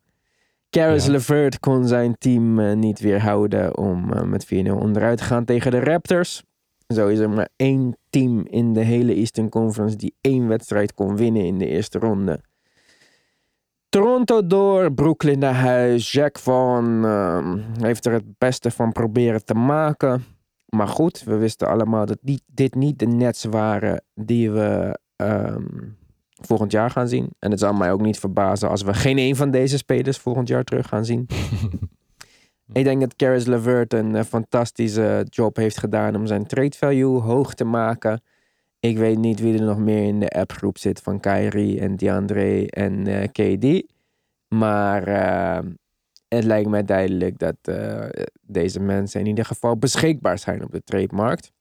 Caris 0.70 1.04
Ja. 1.06 1.10
LeVert 1.12 1.60
kon 1.60 1.86
zijn 1.88 2.18
team 2.18 2.78
niet 2.78 3.00
weerhouden 3.00 3.76
om 3.78 4.28
met 4.30 4.44
4-0 4.46 4.48
onderuit 4.78 5.18
te 5.18 5.24
gaan 5.24 5.44
tegen 5.44 5.70
de 5.70 5.80
Raptors. 5.80 6.44
Zo 6.94 7.08
is 7.08 7.18
er 7.18 7.30
maar 7.30 7.48
één 7.56 7.96
team 8.10 8.46
in 8.46 8.72
de 8.72 8.80
hele 8.80 9.14
Eastern 9.14 9.48
Conference 9.48 9.96
die 9.96 10.14
één 10.20 10.48
wedstrijd 10.48 10.94
kon 10.94 11.16
winnen 11.16 11.44
in 11.44 11.58
de 11.58 11.66
eerste 11.66 11.98
ronde. 11.98 12.40
Toronto 13.88 14.46
door, 14.46 14.92
Brooklyn 14.92 15.38
naar 15.38 15.54
huis. 15.54 16.12
Jack 16.12 16.38
Vaughn 16.38 17.04
ehm, 17.04 17.58
heeft 17.80 18.06
er 18.06 18.12
het 18.12 18.38
beste 18.38 18.70
van 18.70 18.92
proberen 18.92 19.44
te 19.44 19.54
maken. 19.54 20.24
Maar 20.66 20.88
goed, 20.88 21.22
we 21.24 21.36
wisten 21.36 21.68
allemaal 21.68 22.06
dat 22.06 22.18
dit 22.46 22.74
niet 22.74 22.98
de 22.98 23.06
Nets 23.06 23.44
waren 23.44 24.02
die 24.14 24.50
we 24.50 24.98
ehm, 25.16 25.64
volgend 26.28 26.72
jaar 26.72 26.90
gaan 26.90 27.08
zien. 27.08 27.30
En 27.38 27.50
het 27.50 27.60
zal 27.60 27.72
mij 27.72 27.92
ook 27.92 28.00
niet 28.00 28.18
verbazen 28.18 28.68
als 28.68 28.82
we 28.82 28.94
geen 28.94 29.18
een 29.18 29.36
van 29.36 29.50
deze 29.50 29.76
spelers 29.76 30.18
volgend 30.18 30.48
jaar 30.48 30.64
terug 30.64 30.88
gaan 30.88 31.04
zien. 31.04 31.26
Ik 32.72 32.84
denk 32.84 33.00
dat 33.00 33.16
Caris 33.16 33.46
LeVert 33.46 33.92
een 33.92 34.14
eh, 34.14 34.24
fantastische 34.24 35.26
job 35.30 35.56
heeft 35.56 35.78
gedaan 35.78 36.16
om 36.16 36.26
zijn 36.26 36.46
trade 36.46 36.76
value 36.76 37.20
hoog 37.20 37.54
te 37.54 37.64
maken. 37.64 38.22
Ik 38.80 38.98
weet 38.98 39.18
niet 39.18 39.40
wie 39.40 39.58
er 39.58 39.64
nog 39.64 39.78
meer 39.78 40.06
in 40.06 40.20
de 40.20 40.28
appgroep 40.28 40.78
zit 40.78 41.00
van 41.00 41.20
Kyrie 41.20 41.80
en 41.80 41.96
DeAndre 41.96 42.70
en 42.70 43.06
eh, 43.06 43.28
KD. 43.28 43.92
Maar 44.48 45.06
eh, 45.06 45.70
het 46.28 46.44
lijkt 46.44 46.68
mij 46.68 46.84
duidelijk 46.84 47.38
dat 47.38 47.56
deze 48.42 48.80
mensen 48.80 49.20
in 49.20 49.26
ieder 49.26 49.44
geval 49.44 49.76
beschikbaar 49.76 50.38
zijn 50.38 50.64
op 50.64 50.72
de 50.72 50.82
trademarkt. 50.84 51.52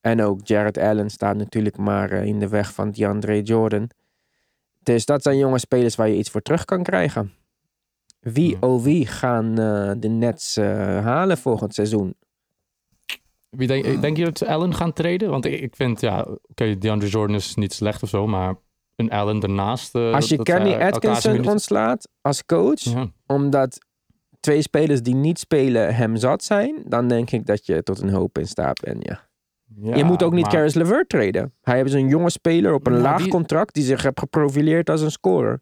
En 0.00 0.22
ook 0.22 0.46
Jared 0.46 0.78
Allen 0.78 1.10
staat 1.10 1.36
natuurlijk 1.36 1.76
maar 1.76 2.12
in 2.12 2.38
de 2.38 2.48
weg 2.48 2.74
van 2.74 2.90
DeAndre 2.90 3.42
Jordan. 3.42 3.90
Dus 4.82 5.04
dat 5.04 5.22
zijn 5.22 5.38
jonge 5.38 5.58
spelers 5.58 5.94
waar 5.94 6.08
je 6.08 6.16
iets 6.16 6.30
voor 6.30 6.42
terug 6.42 6.64
kan 6.64 6.82
krijgen. 6.82 7.32
Wie, 8.20 8.50
Ja. 8.50 8.56
oh 8.60 8.82
wie, 8.82 9.06
gaan 9.06 9.58
eh, 9.58 9.90
de 9.98 10.08
Nets 10.08 10.56
eh, 10.56 10.66
halen 11.04 11.38
volgend 11.38 11.74
seizoen? 11.74 12.14
Wie 13.50 13.66
denk, 13.66 14.00
denk 14.02 14.16
je 14.16 14.24
dat 14.24 14.38
ze 14.38 14.46
Allen 14.46 14.74
gaan 14.74 14.92
treden? 14.92 15.30
Want 15.30 15.44
ik, 15.44 15.60
ik 15.60 15.76
vind, 15.76 16.00
ja, 16.00 16.26
oké, 16.50 16.78
DeAndre 16.78 17.08
Jordan 17.08 17.36
is 17.36 17.54
niet 17.54 17.72
slecht 17.72 18.02
of 18.02 18.08
zo, 18.08 18.26
maar 18.26 18.54
een 18.96 19.10
Allen 19.10 19.40
ernaast. 19.40 19.94
eh, 19.94 20.12
Als 20.14 20.28
je 20.28 20.36
dat 20.36 20.46
Kenny 20.46 20.74
Atkinson 20.74 21.30
minuten- 21.30 21.52
ontslaat 21.52 22.08
als 22.20 22.44
coach, 22.46 22.80
Ja. 22.80 23.06
omdat 23.26 23.78
twee 24.40 24.62
spelers 24.62 25.02
die 25.02 25.14
niet 25.14 25.38
spelen 25.38 25.94
hem 25.94 26.16
zat 26.16 26.44
zijn, 26.44 26.82
dan 26.86 27.08
denk 27.08 27.30
ik 27.30 27.46
dat 27.46 27.66
je 27.66 27.82
tot 27.82 28.00
een 28.00 28.10
hoop 28.10 28.38
in 28.38 28.46
staat 28.46 28.80
bent, 28.80 29.04
ja. 29.06 29.28
Ja, 29.82 29.96
je 29.96 30.04
moet 30.04 30.22
ook 30.22 30.32
niet 30.32 30.42
maar- 30.42 30.52
Caris 30.52 30.74
LeVert 30.74 31.08
treden. 31.08 31.54
Hij 31.62 31.82
is 31.82 31.92
een 31.92 32.08
jonge 32.08 32.30
speler 32.30 32.74
op 32.74 32.86
een 32.86 32.92
Nou, 32.92 33.04
laag 33.04 33.22
die- 33.22 33.28
contract 33.30 33.74
die 33.74 33.84
zich 33.84 34.02
heeft 34.02 34.18
geprofileerd 34.18 34.90
als 34.90 35.00
een 35.00 35.10
scorer. 35.10 35.60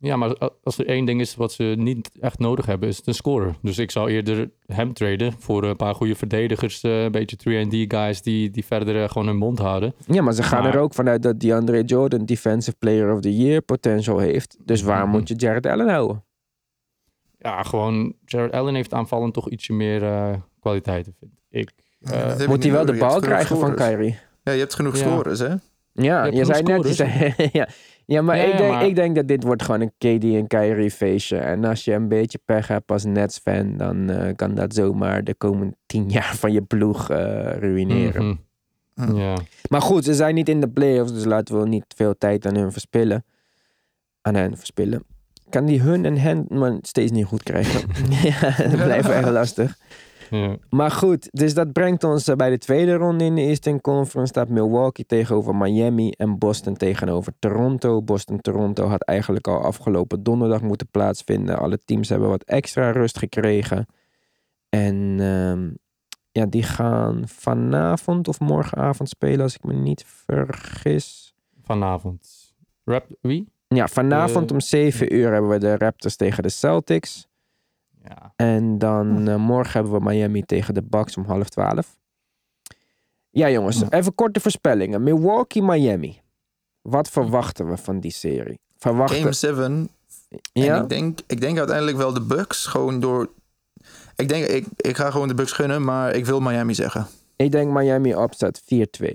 Ja, 0.00 0.16
maar 0.16 0.50
als 0.62 0.78
er 0.78 0.86
één 0.86 1.04
ding 1.04 1.20
is 1.20 1.34
wat 1.34 1.52
ze 1.52 1.74
niet 1.78 2.10
echt 2.20 2.38
nodig 2.38 2.66
hebben, 2.66 2.88
is 2.88 2.96
het 2.96 3.06
een 3.06 3.14
scorer. 3.14 3.54
Dus 3.62 3.78
ik 3.78 3.90
zou 3.90 4.10
eerder 4.10 4.50
hem 4.66 4.92
traden 4.92 5.32
voor 5.38 5.64
een 5.64 5.76
paar 5.76 5.94
goede 5.94 6.14
verdedigers, 6.14 6.82
eh, 6.82 7.02
een 7.02 7.12
beetje 7.12 7.36
3D 7.36 7.90
guys 7.94 8.22
die, 8.22 8.50
die 8.50 8.64
verder 8.64 9.02
eh, 9.02 9.08
gewoon 9.08 9.26
hun 9.26 9.36
mond 9.36 9.58
houden. 9.58 9.94
Ja, 10.06 10.22
maar 10.22 10.32
ze 10.32 10.42
gaan 10.42 10.62
Maar- 10.62 10.74
er 10.74 10.80
ook 10.80 10.94
vanuit 10.94 11.22
dat 11.22 11.40
DeAndre 11.40 11.82
Jordan 11.84 12.24
Defensive 12.24 12.76
Player 12.78 13.12
of 13.14 13.20
the 13.20 13.36
Year 13.36 13.60
potential 13.62 14.18
heeft. 14.18 14.56
Dus 14.64 14.82
waar 14.82 15.02
Mhm. 15.02 15.10
moet 15.16 15.28
je 15.28 15.34
Jared 15.34 15.66
Allen 15.66 15.88
houden? 15.88 16.24
Ja, 17.38 17.62
gewoon 17.62 18.14
Jared 18.24 18.52
Allen 18.52 18.74
heeft 18.74 18.92
aanvallend 18.94 19.34
toch 19.34 19.50
ietsje 19.50 19.72
meer 19.72 20.02
eh, 20.02 20.34
kwaliteiten, 20.60 21.14
vind 21.18 21.32
ik. 21.50 21.70
Eh, 22.00 22.38
je 22.38 22.48
Moet 22.48 22.62
hij 22.62 22.72
wel 22.72 22.84
de 22.84 22.96
bal 22.96 23.20
krijgen 23.20 23.56
van 23.56 23.68
scorers. 23.70 23.88
Kyrie? 23.88 24.18
Ja, 24.42 24.52
je 24.52 24.58
hebt 24.58 24.74
genoeg 24.74 24.98
Ja. 24.98 25.10
scores, 25.10 25.38
hè? 25.38 25.54
Ja, 25.92 26.24
je 26.24 26.44
zei 26.44 26.62
net... 26.62 26.86
je 26.86 26.92
scorers. 26.94 26.96
zei- 26.96 27.48
ja. 27.52 27.68
Ja, 28.08 28.22
maar, 28.22 28.38
ik, 28.38 28.56
denk, 28.58 28.70
maar- 28.72 28.86
ik 28.86 28.94
denk 28.94 29.14
dat 29.16 29.28
dit 29.28 29.42
wordt 29.42 29.62
gewoon 29.62 29.80
een 29.80 29.92
KD 30.18 30.24
en 30.24 30.46
Kyrie 30.46 30.90
feestje. 30.90 31.36
En 31.38 31.64
als 31.64 31.84
je 31.84 31.92
een 31.92 32.08
beetje 32.08 32.38
pech 32.44 32.68
hebt 32.68 32.90
als 32.90 33.04
Nets-fan, 33.04 33.76
dan 33.76 34.10
eh, 34.10 34.34
kan 34.36 34.54
dat 34.54 34.74
zomaar 34.74 35.24
de 35.24 35.34
komende 35.34 35.76
tien 35.86 36.08
jaar 36.18 36.36
van 36.36 36.52
je 36.52 36.62
ploeg 36.62 37.10
eh, 37.10 37.56
ruïneren. 37.58 38.24
mhm. 38.24 38.34
Hm. 38.94 39.16
Ja. 39.16 39.36
Maar 39.68 39.82
goed, 39.82 40.04
ze 40.04 40.14
zijn 40.14 40.34
niet 40.34 40.48
in 40.48 40.60
de 40.60 40.68
playoffs, 40.68 41.12
dus 41.12 41.24
laten 41.24 41.60
we 41.60 41.68
niet 41.68 41.84
veel 41.96 42.18
tijd 42.18 42.46
aan 42.46 42.54
hun 42.56 42.72
verspillen. 42.72 43.24
Aan 44.20 44.34
hen 44.34 44.56
verspillen. 44.56 45.04
Kan 45.50 45.64
die 45.64 45.80
hun 45.80 46.04
en 46.04 46.16
hen 46.16 46.46
maar 46.48 46.76
steeds 46.82 47.10
niet 47.12 47.24
goed 47.24 47.42
krijgen. 47.42 47.80
ja, 48.30 48.40
dat 48.56 48.82
blijft 48.84 49.08
erg 49.08 49.28
lastig. 49.30 49.78
Ja. 50.30 50.56
Maar 50.70 50.90
goed, 50.90 51.28
dus 51.32 51.54
dat 51.54 51.72
brengt 51.72 52.04
ons 52.04 52.28
eh, 52.28 52.36
bij 52.36 52.50
de 52.50 52.58
tweede 52.58 52.94
ronde 52.94 53.24
in 53.24 53.34
de 53.34 53.40
Eastern 53.40 53.80
Conference. 53.80 54.32
Staat 54.32 54.48
Milwaukee 54.48 55.06
tegenover 55.06 55.56
Miami 55.56 56.10
en 56.10 56.38
Boston 56.38 56.74
tegenover 56.74 57.32
Toronto. 57.38 58.02
Boston-Toronto 58.02 58.86
had 58.86 59.02
eigenlijk 59.02 59.46
al 59.46 59.62
afgelopen 59.62 60.22
donderdag 60.22 60.62
moeten 60.62 60.88
plaatsvinden. 60.90 61.58
Alle 61.58 61.80
teams 61.84 62.08
hebben 62.08 62.28
wat 62.28 62.44
extra 62.44 62.90
rust 62.90 63.18
gekregen. 63.18 63.86
En 64.68 65.16
ehm, 65.20 65.70
ja, 66.32 66.46
die 66.46 66.62
gaan 66.62 67.22
vanavond 67.26 68.28
of 68.28 68.40
morgenavond 68.40 69.08
spelen, 69.08 69.40
als 69.40 69.54
ik 69.54 69.64
me 69.64 69.72
niet 69.72 70.04
vergis. 70.06 71.34
Vanavond. 71.62 72.54
Rap, 72.84 73.06
wie? 73.20 73.48
Ja, 73.68 73.88
vanavond 73.88 74.48
Eh, 74.48 74.54
om 74.54 74.60
7 74.60 75.14
uur 75.14 75.32
hebben 75.32 75.50
we 75.50 75.58
de 75.58 75.76
Raptors 75.76 76.16
tegen 76.16 76.42
de 76.42 76.48
Celtics. 76.48 77.27
Ja. 78.08 78.32
En 78.36 78.78
dan 78.78 79.28
eh, 79.28 79.36
morgen 79.36 79.72
hebben 79.72 79.92
we 79.92 80.00
Miami 80.00 80.42
tegen 80.42 80.74
de 80.74 80.82
Bucks 80.82 81.16
om 81.16 81.24
half 81.24 81.48
twaalf. 81.48 81.96
Ja, 83.30 83.50
jongens, 83.50 83.82
even 83.90 84.14
korte 84.14 84.40
voorspellingen. 84.40 85.02
Milwaukee, 85.02 85.62
Miami. 85.62 86.20
Wat 86.82 87.08
verwachten 87.08 87.68
we 87.70 87.76
van 87.76 88.00
die 88.00 88.10
serie? 88.12 88.58
Verwachten... 88.76 89.18
Game 89.18 89.32
7. 89.32 89.88
ja? 90.52 90.76
En 90.76 90.82
ik 90.82 90.88
denk, 90.88 91.18
ik 91.26 91.40
denk 91.40 91.58
uiteindelijk 91.58 91.96
wel 91.96 92.12
de 92.12 92.20
Bucks. 92.20 92.66
Gewoon 92.66 93.00
door... 93.00 93.30
Ik 94.16 94.28
denk, 94.28 94.44
ik, 94.46 94.66
ik 94.76 94.96
ga 94.96 95.10
gewoon 95.10 95.28
de 95.28 95.34
Bucks 95.34 95.52
gunnen, 95.52 95.84
maar 95.84 96.14
ik 96.14 96.26
wil 96.26 96.40
Miami 96.40 96.74
zeggen. 96.74 97.06
Ik 97.36 97.52
denk 97.52 97.72
Miami 97.72 98.12
upset 98.12 98.62
4-2. 99.02 99.06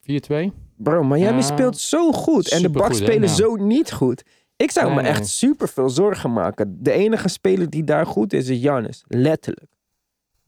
4-2? 0.00 0.52
Bro, 0.76 1.02
Miami 1.04 1.36
Ja. 1.36 1.42
speelt 1.42 1.78
zo 1.78 2.12
goed. 2.12 2.48
En 2.50 2.62
de 2.62 2.70
Bucks 2.70 2.98
hè? 2.98 3.04
spelen 3.04 3.28
zo 3.28 3.54
niet 3.54 3.92
goed. 3.92 4.22
Ik 4.58 4.70
zou 4.70 4.86
Nee, 4.86 4.94
me 4.94 5.02
nee. 5.02 5.10
echt 5.10 5.26
super 5.28 5.68
veel 5.68 5.88
zorgen 5.90 6.32
maken. 6.32 6.76
De 6.82 6.92
enige 6.92 7.28
speler 7.28 7.70
die 7.70 7.84
daar 7.84 8.06
goed 8.06 8.32
is, 8.32 8.48
is 8.48 8.58
Giannis. 8.60 9.04
Letterlijk. 9.06 9.70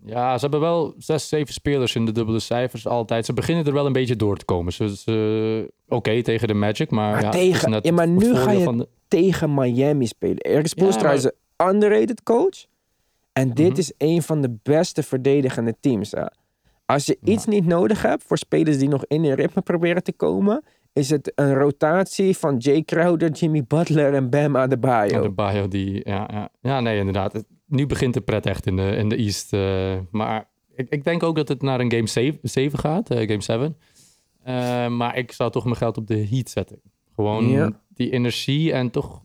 Ja, 0.05 0.35
ze 0.35 0.41
hebben 0.41 0.61
wel 0.61 0.95
zes, 0.99 1.29
zeven 1.29 1.53
spelers 1.55 1.95
in 1.95 2.05
de 2.05 2.13
dubbele 2.13 2.39
cijfers 2.41 2.87
altijd. 2.87 3.25
Ze 3.27 3.33
beginnen 3.33 3.65
er 3.67 3.73
wel 3.73 3.87
een 3.87 3.93
beetje 3.93 4.17
door 4.17 4.37
te 4.37 4.45
komen. 4.45 4.73
Ze, 4.73 4.97
ze- 4.97 5.73
Oké 5.89 6.23
tegen 6.23 6.49
de 6.49 6.55
Magic, 6.55 6.91
maar, 6.91 7.13
Maar 7.13 7.23
ja, 7.23 7.31
tegen- 7.31 7.71
net 7.71 7.85
ja, 7.85 7.93
maar 7.93 8.09
nu 8.09 8.35
ga 8.37 8.51
je- 8.51 8.77
de- 8.77 8.89
Tegen 9.09 9.55
Miami 9.55 10.07
spelen. 10.07 10.37
Erik 10.39 10.67
Spoelstra 10.67 11.07
maar- 11.07 11.15
is 11.15 11.25
een 11.25 11.67
underrated 11.69 12.23
coach. 12.23 12.65
En 13.33 13.55
dit 13.55 13.69
Mhm. 13.71 13.79
is 13.79 13.93
een 13.99 14.23
van 14.23 14.41
de 14.43 14.57
beste 14.63 15.03
verdedigende 15.03 15.75
teams. 15.81 16.13
Als 16.87 17.07
je 17.07 17.19
iets 17.25 17.47
niet 17.47 17.67
nodig 17.67 18.03
hebt 18.03 18.23
voor 18.25 18.39
spelers 18.39 18.79
die 18.79 18.89
nog 18.89 19.05
in 19.07 19.25
een 19.25 19.35
ritme 19.35 19.63
proberen 19.63 20.03
te 20.03 20.13
komen, 20.13 20.63
is 20.93 21.11
het 21.11 21.33
een 21.35 21.55
rotatie 21.55 22.37
van 22.37 22.57
Jay 22.57 22.83
Crowder, 22.83 23.31
Jimmy 23.31 23.65
Butler 23.65 24.15
en 24.15 24.31
Bam 24.31 24.57
Adebayo. 24.57 25.11
Ja, 25.11 25.21
de 25.21 25.31
bio 25.31 25.69
die, 25.69 26.01
ja, 26.09 26.29
ja. 26.33 26.49
ja, 26.61 26.81
nee, 26.81 26.99
inderdaad. 26.99 27.45
Nu 27.67 27.87
begint 27.87 28.15
de 28.15 28.21
pret 28.21 28.47
echt 28.47 28.67
in 28.67 28.77
de, 28.77 28.83
in 28.97 29.09
de 29.09 29.17
East. 29.17 29.53
eh, 29.53 29.97
maar 30.11 30.49
ik, 30.75 30.89
ik 30.89 31.05
denk 31.05 31.23
ook 31.23 31.37
dat 31.37 31.49
het 31.49 31.63
naar 31.63 31.81
een 31.81 31.93
game 31.93 32.07
7, 32.07 32.39
7 32.43 32.79
gaat, 32.79 33.11
eh, 33.11 33.29
game 33.29 33.43
7. 33.43 33.77
Eh, 34.43 34.89
maar 34.89 35.17
ik 35.17 35.33
zou 35.33 35.51
toch 35.51 35.65
mijn 35.65 35.77
geld 35.77 35.97
op 35.97 36.07
de 36.07 36.27
Heat 36.27 36.51
zetten. 36.51 36.81
Gewoon 37.15 37.75
die 37.89 38.11
energie 38.11 38.73
en 38.73 38.91
toch 38.91 39.23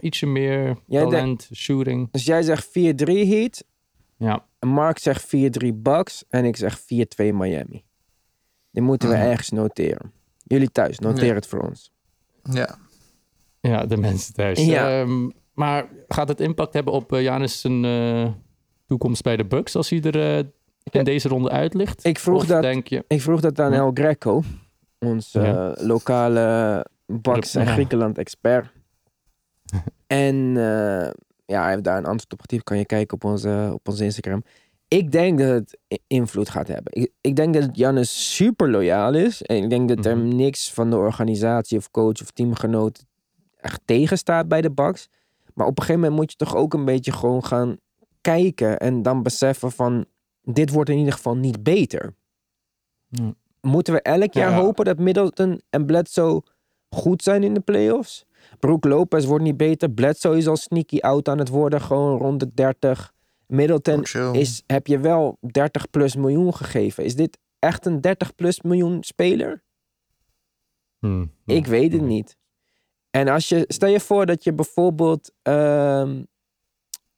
ietsje 0.00 0.26
meer 0.26 0.76
Jij 0.86 1.02
talent, 1.02 1.50
shooting. 1.54 2.08
Dus 2.10 2.24
jij 2.24 2.42
zegt 2.42 2.66
4-3 2.66 2.70
Heat. 3.26 3.64
Ja, 4.16 4.44
Mark 4.60 4.98
zegt 4.98 5.26
4-3 5.36 5.68
Bucks. 5.74 6.24
En 6.28 6.44
ik 6.44 6.56
zeg 6.56 6.78
4-2 6.80 6.84
Miami. 7.32 7.84
Die 8.70 8.82
moeten 8.82 9.08
we 9.08 9.14
Mhm. 9.16 9.24
ergens 9.24 9.50
noteren. 9.50 10.12
Jullie 10.44 10.70
thuis, 10.70 10.98
noteer 10.98 11.24
Ja. 11.26 11.34
het 11.34 11.46
voor 11.46 11.60
ons. 11.60 11.92
Ja. 12.42 12.76
ja, 13.60 13.86
de 13.86 13.96
mensen 13.96 14.34
thuis. 14.34 14.64
Ja. 14.64 15.00
Ehm, 15.00 15.30
maar 15.54 15.88
gaat 16.08 16.28
het 16.28 16.40
impact 16.40 16.74
hebben 16.74 16.92
op 16.92 17.12
uh, 17.12 17.22
Janis 17.22 17.60
zijn 17.60 17.84
eh, 17.84 18.30
toekomst 18.86 19.22
bij 19.22 19.36
de 19.36 19.44
Bucks 19.44 19.76
als 19.76 19.90
hij 19.90 20.00
er 20.00 20.20
eh, 20.20 20.38
in 20.38 20.50
Ja. 20.82 21.02
deze 21.02 21.28
ronde 21.28 21.50
uit 21.50 21.74
ligt? 21.74 22.04
Ik 22.04 22.18
vroeg 22.18 22.36
Of 22.36 22.46
dat- 22.46 22.62
denk 22.62 22.86
je... 22.86 23.04
Ik 23.08 23.20
vroeg 23.22 23.40
dat 23.40 23.60
aan 23.60 23.72
Ja. 23.72 23.76
El 23.78 23.90
Greco. 23.94 24.42
Ons 24.98 25.34
eh, 25.34 25.70
lokale 25.74 26.86
Bucks 27.06 27.54
en 27.54 27.64
Ja. 27.64 27.72
Griekenland 27.72 28.18
expert. 28.18 28.72
en 30.06 30.56
eh, 30.56 31.10
ja, 31.46 31.62
hij 31.62 31.70
heeft 31.70 31.84
daar 31.84 31.96
een 31.98 32.06
antwoord 32.06 32.32
op 32.32 32.40
gegeven. 32.40 32.64
Kan 32.64 32.78
je 32.78 32.86
kijken 32.86 33.14
op 33.14 33.24
onze, 33.24 33.70
op 33.72 33.88
onze 33.88 34.04
Instagram. 34.04 34.42
Ik 34.92 35.12
denk 35.12 35.38
dat 35.38 35.48
het 35.48 35.78
invloed 36.06 36.48
gaat 36.50 36.68
hebben. 36.68 36.92
Ik, 37.02 37.12
ik 37.20 37.36
denk 37.36 37.54
dat 37.54 37.68
Jannes 37.72 38.34
super 38.34 38.70
loyaal 38.70 39.14
is. 39.14 39.42
En 39.42 39.56
ik 39.62 39.70
denk 39.70 39.88
dat 39.88 40.06
er 40.06 40.16
Mhm. 40.18 40.36
niks 40.36 40.72
van 40.72 40.90
de 40.90 40.96
organisatie 40.96 41.78
of 41.78 41.90
coach 41.90 42.20
of 42.22 42.30
teamgenoot 42.30 43.04
echt 43.56 43.80
tegenstaat 43.84 44.48
bij 44.48 44.60
de 44.60 44.70
Bucks. 44.70 45.08
Maar 45.54 45.66
op 45.66 45.78
een 45.78 45.84
gegeven 45.84 46.00
moment 46.00 46.20
moet 46.20 46.30
je 46.30 46.36
toch 46.36 46.56
ook 46.56 46.74
een 46.74 46.84
beetje 46.84 47.12
gewoon 47.12 47.44
gaan 47.44 47.76
kijken. 48.20 48.78
En 48.78 49.02
dan 49.02 49.22
beseffen 49.22 49.72
van, 49.72 50.04
dit 50.42 50.70
wordt 50.70 50.90
in 50.90 50.98
ieder 50.98 51.12
geval 51.12 51.36
niet 51.36 51.62
beter. 51.62 52.14
Moeten 53.60 53.94
we 53.94 54.02
elk 54.02 54.32
jaar 54.32 54.50
Ja. 54.50 54.56
hopen 54.60 54.84
dat 54.84 54.98
Middleton 54.98 55.60
en 55.70 55.86
Bledsoe 55.86 56.42
goed 56.90 57.22
zijn 57.22 57.42
in 57.42 57.54
de 57.54 57.60
playoffs? 57.60 58.24
Brook 58.58 58.84
Lopez 58.84 59.24
wordt 59.24 59.44
niet 59.44 59.56
beter. 59.56 59.90
Bledsoe 59.90 60.36
is 60.36 60.46
al 60.48 60.56
sneaky 60.56 60.98
out 60.98 61.28
aan 61.28 61.38
het 61.38 61.48
worden, 61.48 61.80
gewoon 61.80 62.18
rond 62.18 62.40
de 62.40 62.50
30. 62.54 63.11
Middleton 63.52 64.02
is, 64.34 64.62
heb 64.66 64.86
je 64.86 64.98
wel 64.98 65.38
30 65.40 65.90
plus 65.90 66.16
miljoen 66.16 66.54
gegeven. 66.54 67.04
Is 67.04 67.14
dit 67.16 67.38
echt 67.58 67.86
een 67.86 68.00
30 68.00 68.34
plus 68.34 68.60
miljoen 68.60 69.02
speler? 69.02 69.62
Hmm, 70.98 71.32
Ik 71.46 71.66
weet 71.66 71.92
het 71.92 72.02
niet. 72.02 72.36
En 73.10 73.28
als 73.28 73.48
je, 73.48 73.64
stel 73.68 73.88
je 73.88 74.00
voor 74.00 74.26
dat 74.26 74.44
je 74.44 74.52
bijvoorbeeld, 74.52 75.32
ehm, 75.42 76.22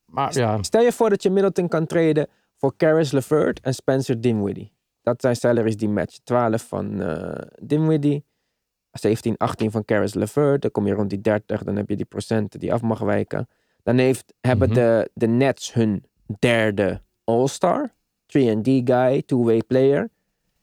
Maar 0.07 0.39
ja, 0.39 0.63
stel 0.63 0.83
je 0.83 0.93
voor 0.93 1.11
dat 1.11 1.23
je 1.23 1.31
Middleton 1.31 1.69
kan 1.69 1.87
treden 1.87 2.29
voor 2.57 2.77
Caris 2.77 3.13
LeVert 3.13 3.61
en 3.61 3.75
Spencer 3.75 4.21
Dinwiddie. 4.21 4.73
Dat 5.03 5.21
zijn 5.21 5.37
salaries 5.37 5.77
die 5.77 5.89
matchen. 5.89 6.25
12 6.25 6.69
van 6.69 7.01
eh 7.03 7.43
Dinwiddie, 7.63 8.25
17, 8.91 9.37
18 9.37 9.71
van 9.71 9.85
Caris 9.85 10.15
LeVert. 10.15 10.63
Dan 10.63 10.71
kom 10.71 10.87
je 10.87 10.93
rond 10.95 11.11
die 11.11 11.21
30, 11.21 11.63
dan 11.63 11.77
heb 11.77 11.89
je 11.89 11.97
die 11.97 12.05
procenten 12.05 12.61
die 12.61 12.73
af 12.73 12.83
mag 12.83 12.99
wijken. 12.99 13.49
Dan 13.83 13.99
heeft, 13.99 14.35
hebben 14.41 14.69
Mhm. 14.69 14.79
de, 14.79 15.11
de 15.15 15.27
Nets 15.27 15.73
hun 15.73 16.05
derde 16.39 17.03
All-Star. 17.25 17.93
3D 18.27 18.83
guy, 18.85 19.23
two-way 19.27 19.63
player. 19.67 20.11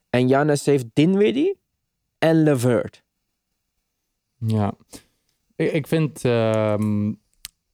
En 0.10 0.28
Giannis 0.28 0.66
heeft 0.66 0.86
Dinwiddie 0.94 1.60
en 2.18 2.44
LeVert. 2.44 3.04
Ja, 4.38 4.74
ik, 5.56 5.72
ik 5.72 5.88
vind 5.88 6.26
ehm, 6.26 7.14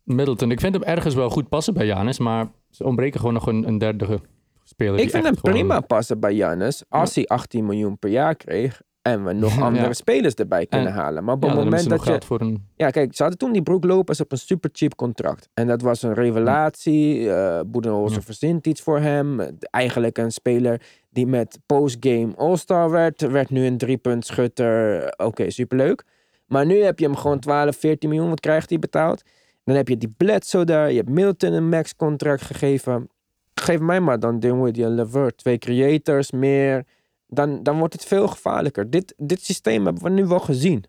Middleton, 0.03 0.51
ik 0.51 0.59
vind 0.59 0.73
hem 0.73 0.83
ergens 0.83 1.15
wel 1.15 1.29
goed 1.29 1.49
passen 1.49 1.73
bij 1.73 1.85
Janis, 1.85 2.19
maar 2.19 2.47
ze 2.69 2.83
ontbreken 2.83 3.19
gewoon 3.19 3.33
nog 3.33 3.47
een, 3.47 3.67
een 3.67 3.77
derde 3.77 4.21
speler. 4.63 4.99
Ik 4.99 5.09
vind 5.09 5.23
hem 5.23 5.35
prima 5.41 5.79
passen 5.79 6.19
bij 6.19 6.35
Giannis 6.35 6.83
als 6.89 7.15
hij 7.15 7.27
18 7.27 7.65
miljoen 7.65 7.99
per 7.99 8.09
jaar 8.09 8.35
kreeg 8.35 8.81
en 9.11 9.23
we 9.25 9.33
nog 9.33 9.61
andere 9.67 9.85
Ja. 9.85 9.93
spelers 9.93 10.33
erbij 10.33 10.65
kunnen 10.65 10.87
En- 10.87 10.93
halen. 10.93 11.23
Maar 11.23 11.35
op 11.35 11.43
Ja, 11.43 11.49
het 11.49 11.57
moment 11.57 11.89
dat 11.89 12.05
je... 12.05 12.19
voor 12.25 12.41
een... 12.41 12.63
Ja, 12.75 12.89
kijk, 12.89 13.15
ze 13.15 13.21
hadden 13.21 13.39
toen 13.39 13.51
die 13.51 13.61
Brook 13.61 13.83
Lopez 13.83 14.19
op 14.19 14.31
een 14.31 14.37
super 14.37 14.69
cheap 14.73 14.95
contract. 14.95 15.49
En 15.53 15.67
dat 15.67 15.81
was 15.81 16.01
een 16.01 16.13
revelatie. 16.13 17.29
eh 17.31 17.59
Boedenholzer 17.67 18.17
Ja. 18.17 18.23
verzint 18.23 18.67
iets 18.67 18.81
voor 18.81 18.99
hem. 18.99 19.39
Eigenlijk 19.59 20.17
een 20.17 20.31
speler 20.31 20.81
die 21.09 21.27
met 21.27 21.59
postgame 21.65 22.35
All-Star 22.35 22.89
werd. 22.89 23.21
Werd 23.21 23.49
nu 23.49 23.65
een 23.65 23.77
driepunt 23.77 24.25
schutter. 24.25 25.03
Oké, 25.17 25.49
superleuk. 25.49 26.03
Maar 26.45 26.65
nu 26.65 26.81
heb 26.83 26.99
je 26.99 27.05
hem 27.05 27.15
gewoon 27.15 27.39
12, 27.39 27.75
14 27.77 28.09
miljoen. 28.09 28.29
Wat 28.29 28.39
krijgt 28.39 28.69
hij 28.69 28.79
betaald? 28.79 29.21
Dan 29.63 29.75
heb 29.75 29.87
je 29.87 29.97
die 29.97 30.13
Bledsoe 30.17 30.65
daar. 30.65 30.89
Je 30.91 30.97
hebt 30.97 31.09
Middleton 31.09 31.53
een 31.53 31.69
max 31.69 31.95
contract 31.95 32.41
gegeven. 32.41 33.09
Geef 33.53 33.79
mij 33.79 33.99
maar 33.99 34.19
dan 34.19 34.39
Dinwiddie 34.39 34.83
en 34.83 34.95
Levert. 34.95 35.37
Twee 35.37 35.57
creators 35.57 36.31
meer. 36.31 36.85
Dan, 37.27 37.63
dan 37.63 37.77
wordt 37.77 37.93
het 37.93 38.05
veel 38.05 38.27
gevaarlijker. 38.27 38.89
Dit, 38.89 39.13
dit 39.17 39.43
systeem 39.43 39.85
hebben 39.85 40.03
we 40.03 40.09
nu 40.09 40.25
wel 40.25 40.39
gezien. 40.39 40.83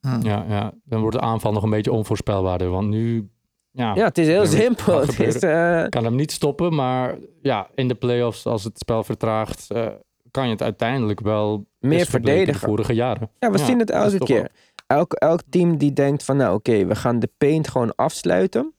Hm. 0.00 0.26
Ja, 0.26 0.44
ja, 0.48 0.72
dan 0.84 1.00
wordt 1.00 1.16
de 1.16 1.22
aanval 1.22 1.52
nog 1.52 1.62
een 1.62 1.70
beetje 1.70 1.92
onvoorspelbaarder, 1.92 2.68
want 2.70 2.88
nu... 2.88 3.28
Ja, 3.70 3.94
Ja, 3.94 4.04
het 4.04 4.18
is 4.18 4.26
heel 4.26 4.46
simpel. 4.46 5.00
Het 5.06 5.20
is, 5.20 5.38
eh, 5.38 5.84
kan 5.88 6.04
hem 6.04 6.14
niet 6.14 6.32
stoppen, 6.32 6.74
maar 6.74 7.16
ja, 7.42 7.68
in 7.74 7.88
de 7.88 7.94
playoffs, 7.94 8.46
als 8.46 8.64
het 8.64 8.78
spel 8.78 9.04
vertraagt, 9.04 9.70
eh, 9.70 9.86
kan 10.30 10.44
je 10.44 10.50
het 10.50 10.62
uiteindelijk 10.62 11.20
wel 11.20 11.66
meer 11.78 11.98
de 11.98 12.04
verdedigen. 12.10 12.60
vorige 12.68 12.92
jaren. 12.94 13.30
Ja, 13.38 13.50
we 13.50 13.58
Ja, 13.58 13.64
zien 13.64 13.78
het 13.78 13.90
elke 13.90 14.18
keer. 14.18 14.50
Elk, 14.86 15.12
elk 15.12 15.40
team 15.48 15.76
die 15.76 15.92
denkt 15.92 16.24
van, 16.24 16.36
nou 16.36 16.54
oké, 16.54 16.86
we 16.86 16.94
gaan 16.94 17.18
de 17.18 17.30
paint 17.38 17.68
gewoon 17.68 17.94
afsluiten. 17.94 18.72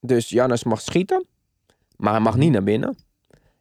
Dus 0.00 0.28
Jannes 0.28 0.64
mag 0.64 0.80
schieten, 0.80 1.26
maar 1.96 2.12
hij 2.12 2.20
mag 2.22 2.36
niet 2.36 2.52
naar 2.52 2.62
binnen. 2.64 2.96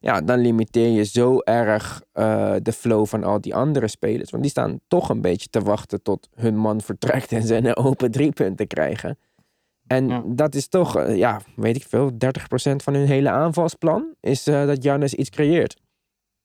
Ja, 0.06 0.22
dan 0.22 0.40
limiteer 0.40 0.88
je 0.90 1.04
zo 1.04 1.40
erg 1.40 2.02
eh, 2.12 2.54
de 2.62 2.72
flow 2.72 3.06
van 3.06 3.24
al 3.24 3.42
die 3.42 3.56
andere 3.56 3.88
spelers. 3.88 4.30
Want 4.30 4.44
die 4.44 4.52
staan 4.52 4.80
toch 4.88 5.10
een 5.10 5.22
beetje 5.22 5.48
te 5.50 5.62
wachten 5.62 6.02
tot 6.02 6.30
hun 6.36 6.58
man 6.58 6.82
vertrekt 6.82 7.32
en 7.32 7.44
ze 7.44 7.56
een 7.56 7.76
open 7.76 8.12
drie 8.12 8.32
punten 8.32 8.68
krijgen. 8.68 9.18
En 9.88 10.08
Ja. 10.08 10.24
dat 10.26 10.56
is 10.56 10.68
toch, 10.68 10.98
eh, 10.98 11.18
ja, 11.18 11.42
weet 11.56 11.76
ik 11.76 11.86
veel, 11.88 12.12
30% 12.18 12.84
van 12.84 12.94
hun 12.94 13.08
hele 13.08 13.30
aanvalsplan 13.30 14.06
is 14.20 14.48
eh, 14.48 14.66
dat 14.66 14.84
Jannes 14.84 15.14
iets 15.14 15.30
creëert. 15.30 15.82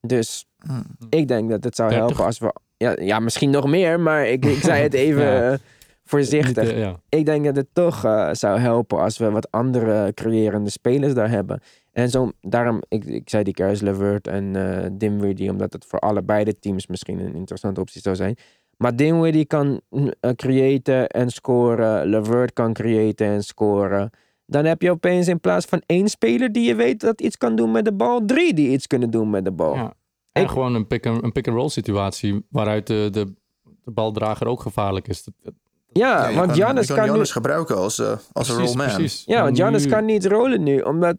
Dus 0.07 0.45
Hm. 0.65 0.71
ik 1.09 1.27
denk 1.27 1.49
dat 1.49 1.63
het 1.63 1.75
zou 1.75 1.89
30? 1.89 2.07
helpen 2.07 2.25
als 2.25 2.39
we. 2.39 2.53
Ja, 2.77 2.95
ja 3.01 3.19
misschien 3.19 3.49
nog 3.49 3.67
meer, 3.67 3.99
maar 3.99 4.27
ik, 4.27 4.45
ik 4.45 4.61
zei 4.61 4.83
het 4.83 4.93
even 5.05 5.23
Ja. 5.23 5.57
voorzichtig. 6.03 6.63
Niet, 6.67 6.77
ja. 6.77 6.99
Ik 7.09 7.25
denk 7.25 7.45
dat 7.45 7.55
het 7.55 7.67
toch 7.73 8.05
eh, 8.05 8.29
zou 8.31 8.59
helpen 8.59 8.99
als 8.99 9.17
we 9.17 9.29
wat 9.31 9.51
andere 9.51 10.13
creërende 10.13 10.69
spelers 10.69 11.13
daar 11.13 11.29
hebben. 11.29 11.61
En 11.91 12.09
zo, 12.09 12.31
daarom, 12.41 12.81
ik, 12.87 13.05
ik 13.05 13.29
zei 13.29 13.43
die 13.43 13.53
Caris 13.53 13.81
LeVert 13.81 14.27
en 14.27 14.55
eh 14.55 14.89
Dinwiddie, 14.91 15.49
omdat 15.51 15.73
het 15.73 15.85
voor 15.85 15.99
allebei 15.99 16.43
de 16.43 16.59
teams 16.59 16.87
misschien 16.87 17.19
een 17.19 17.35
interessante 17.35 17.81
optie 17.81 18.01
zou 18.01 18.15
zijn. 18.15 18.35
Maar 18.77 18.95
Dinwiddie 18.95 19.45
kan 19.45 19.81
mm, 19.89 20.11
eh, 20.19 20.31
creëren 20.31 21.07
en 21.07 21.29
scoren. 21.29 22.07
LeVert 22.09 22.53
kan 22.53 22.73
creëren 22.73 23.27
en 23.27 23.43
scoren. 23.43 24.09
Dan 24.45 24.65
heb 24.65 24.81
je 24.81 24.91
opeens 24.91 25.27
in 25.27 25.39
plaats 25.39 25.65
van 25.65 25.81
één 25.85 26.07
speler 26.07 26.51
die 26.51 26.67
je 26.67 26.75
weet 26.75 26.99
dat 26.99 27.21
iets 27.21 27.37
kan 27.37 27.55
doen 27.55 27.71
met 27.71 27.85
de 27.85 27.93
bal, 27.93 28.25
drie 28.25 28.53
die 28.53 28.69
iets 28.69 28.87
kunnen 28.87 29.09
doen 29.09 29.29
met 29.29 29.45
de 29.45 29.51
bal. 29.51 29.75
Ja. 29.75 29.93
En 30.31 30.43
Ik- 30.43 30.49
gewoon 30.49 30.75
een 30.75 30.87
pick-and- 30.87 31.23
een 31.23 31.31
pick-and-roll 31.31 31.69
situatie 31.69 32.45
waaruit 32.49 32.87
de, 32.87 33.07
de, 33.11 33.33
de 33.83 33.91
baldrager 33.91 34.47
ook 34.47 34.61
gevaarlijk 34.61 35.07
is. 35.07 35.23
Dat- 35.23 35.33
dat- 35.43 35.53
Ja, 35.93 36.33
want 36.33 36.45
kan, 36.47 36.55
Giannis 36.55 36.87
je 36.87 36.93
kan, 36.93 37.17
nu... 37.17 37.25
Gebruiken 37.25 37.75
als, 37.77 38.01
als 38.31 38.49
een 38.49 38.55
rollman. 38.57 38.85
precies. 38.87 39.23
Ja, 39.25 39.43
want 39.43 39.57
nu- 39.83 39.89
kan 39.89 40.05
niet 40.05 40.25
rollen 40.25 40.63
nu, 40.63 40.79
omdat 40.81 41.17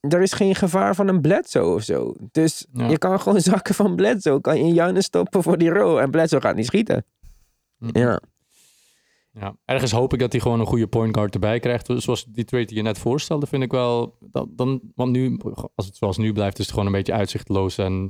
er 0.00 0.22
is 0.22 0.32
geen 0.32 0.54
gevaar 0.54 0.94
van 0.94 1.08
een 1.08 1.20
Bledsoe 1.20 1.74
of 1.74 1.82
zo. 1.82 2.14
Dus 2.30 2.66
Ja. 2.72 2.88
je 2.88 2.98
kan 2.98 3.20
gewoon 3.20 3.40
zakken 3.50 3.74
van 3.74 3.96
Bledsoe, 3.96 4.40
kan 4.40 4.66
je 4.74 4.92
in 4.92 5.02
stoppen 5.02 5.42
voor 5.42 5.58
die 5.58 5.70
rol. 5.70 6.00
En 6.00 6.10
Bledsoe 6.10 6.40
gaat 6.40 6.56
niet 6.56 6.66
schieten. 6.66 7.04
Mhm. 7.78 7.98
Ja, 7.98 8.20
Ja, 9.32 9.56
ergens 9.64 9.92
hoop 9.92 10.12
ik 10.12 10.18
dat 10.18 10.32
hij 10.32 10.40
gewoon 10.40 10.60
een 10.60 10.66
goede 10.66 10.86
point 10.86 11.16
guard 11.16 11.34
erbij 11.34 11.58
krijgt. 11.58 11.90
Zoals 11.96 12.24
die 12.24 12.44
trade 12.44 12.64
die 12.64 12.76
je 12.76 12.82
net 12.82 12.98
voorstelde, 12.98 13.46
vind 13.46 13.62
ik 13.62 13.70
wel. 13.72 14.16
Dat, 14.20 14.46
dan, 14.50 14.80
want 14.94 15.12
nu, 15.12 15.40
als 15.74 15.86
het 15.86 15.96
zoals 15.96 16.16
nu 16.16 16.32
blijft, 16.32 16.58
is 16.58 16.64
het 16.64 16.72
gewoon 16.74 16.86
een 16.86 16.92
beetje 16.98 17.12
uitzichtloos. 17.12 17.78
En 17.78 18.04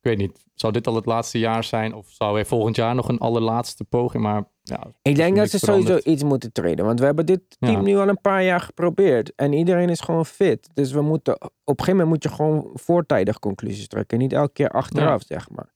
ik 0.00 0.04
weet 0.04 0.18
niet, 0.18 0.44
zou 0.54 0.72
dit 0.72 0.86
al 0.86 0.94
het 0.94 1.06
laatste 1.06 1.38
jaar 1.38 1.64
zijn? 1.64 1.94
Of 1.94 2.10
zou 2.10 2.34
hij 2.34 2.44
volgend 2.44 2.76
jaar 2.76 2.94
nog 2.94 3.08
een 3.08 3.18
allerlaatste 3.18 3.84
poging? 3.84 4.22
Maar 4.22 4.44
ja, 4.68 4.86
ik 5.02 5.16
denk 5.16 5.36
dat 5.36 5.50
ze 5.50 5.58
sowieso 5.58 5.98
iets 6.04 6.22
moeten 6.22 6.52
traden. 6.52 6.84
Want 6.84 6.98
we 7.00 7.04
hebben 7.04 7.26
dit 7.26 7.40
team 7.58 7.72
Ja. 7.72 7.80
nu 7.80 7.96
al 7.96 8.08
een 8.08 8.20
paar 8.20 8.44
jaar 8.44 8.60
geprobeerd. 8.60 9.32
En 9.34 9.52
iedereen 9.52 9.88
is 9.88 10.00
gewoon 10.00 10.26
fit. 10.26 10.68
Dus 10.74 10.92
we 10.92 11.00
moeten, 11.02 11.34
op 11.42 11.50
een 11.64 11.84
gegeven 11.84 11.92
moment 11.92 12.08
moet 12.08 12.22
je 12.22 12.28
gewoon 12.28 12.70
voortijdig 12.74 13.38
conclusies 13.38 13.88
trekken. 13.88 14.18
Niet 14.18 14.32
elke 14.32 14.52
keer 14.52 14.68
achteraf, 14.68 15.22
zeg 15.26 15.50
maar. 15.50 15.72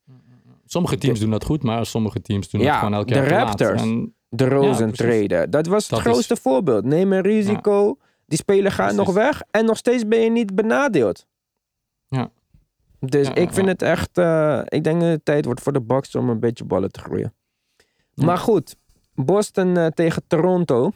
sommige 0.64 0.98
teams 0.98 1.20
doen 1.20 1.30
dat 1.30 1.44
goed, 1.44 1.62
maar 1.62 1.86
sommige 1.86 2.22
teams 2.22 2.50
doen 2.50 2.60
het 2.60 2.74
gewoon 2.74 2.94
elk 2.94 3.08
de 3.08 3.14
jaar 3.14 3.24
te 3.24 3.30
laat. 3.30 3.60
Raptors. 3.60 3.82
En, 3.82 4.14
De 4.28 4.46
precies. 4.46 4.96
traden. 4.96 5.50
Dat 5.50 5.66
was 5.66 5.82
het 5.82 5.90
Dat 5.90 5.98
is- 5.98 6.04
grootste 6.04 6.36
voorbeeld. 6.36 6.84
Neem 6.84 7.12
een 7.12 7.20
risico. 7.20 7.96
Die 8.26 8.38
speler 8.38 8.72
gaat 8.72 8.94
nog 8.94 9.12
weg. 9.12 9.42
En 9.50 9.64
nog 9.64 9.76
steeds 9.76 10.06
ben 10.08 10.20
je 10.20 10.30
niet 10.30 10.54
benadeeld. 10.54 11.26
Ja. 12.08 12.30
Dus 13.00 13.26
Ja, 13.26 13.34
ik 13.34 13.52
vind 13.52 13.66
ja. 13.66 13.72
het 13.72 13.82
echt... 13.82 14.18
eh, 14.18 14.60
ik 14.64 14.84
denk 14.84 15.00
dat 15.00 15.08
het 15.08 15.24
tijd 15.24 15.44
wordt 15.44 15.60
voor 15.60 15.72
de 15.72 15.80
Bucks 15.80 16.14
om 16.14 16.28
een 16.28 16.40
beetje 16.40 16.64
ballen 16.64 16.90
te 16.92 17.00
groeien. 17.00 17.34
Ja. 18.14 18.24
Maar 18.24 18.38
goed. 18.38 18.76
Boston 19.14 19.76
eh, 19.76 19.86
tegen 19.86 20.22
Toronto. 20.26 20.92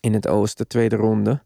In 0.00 0.14
het 0.14 0.28
oosten, 0.28 0.68
tweede 0.68 0.96
ronde. 0.96 1.42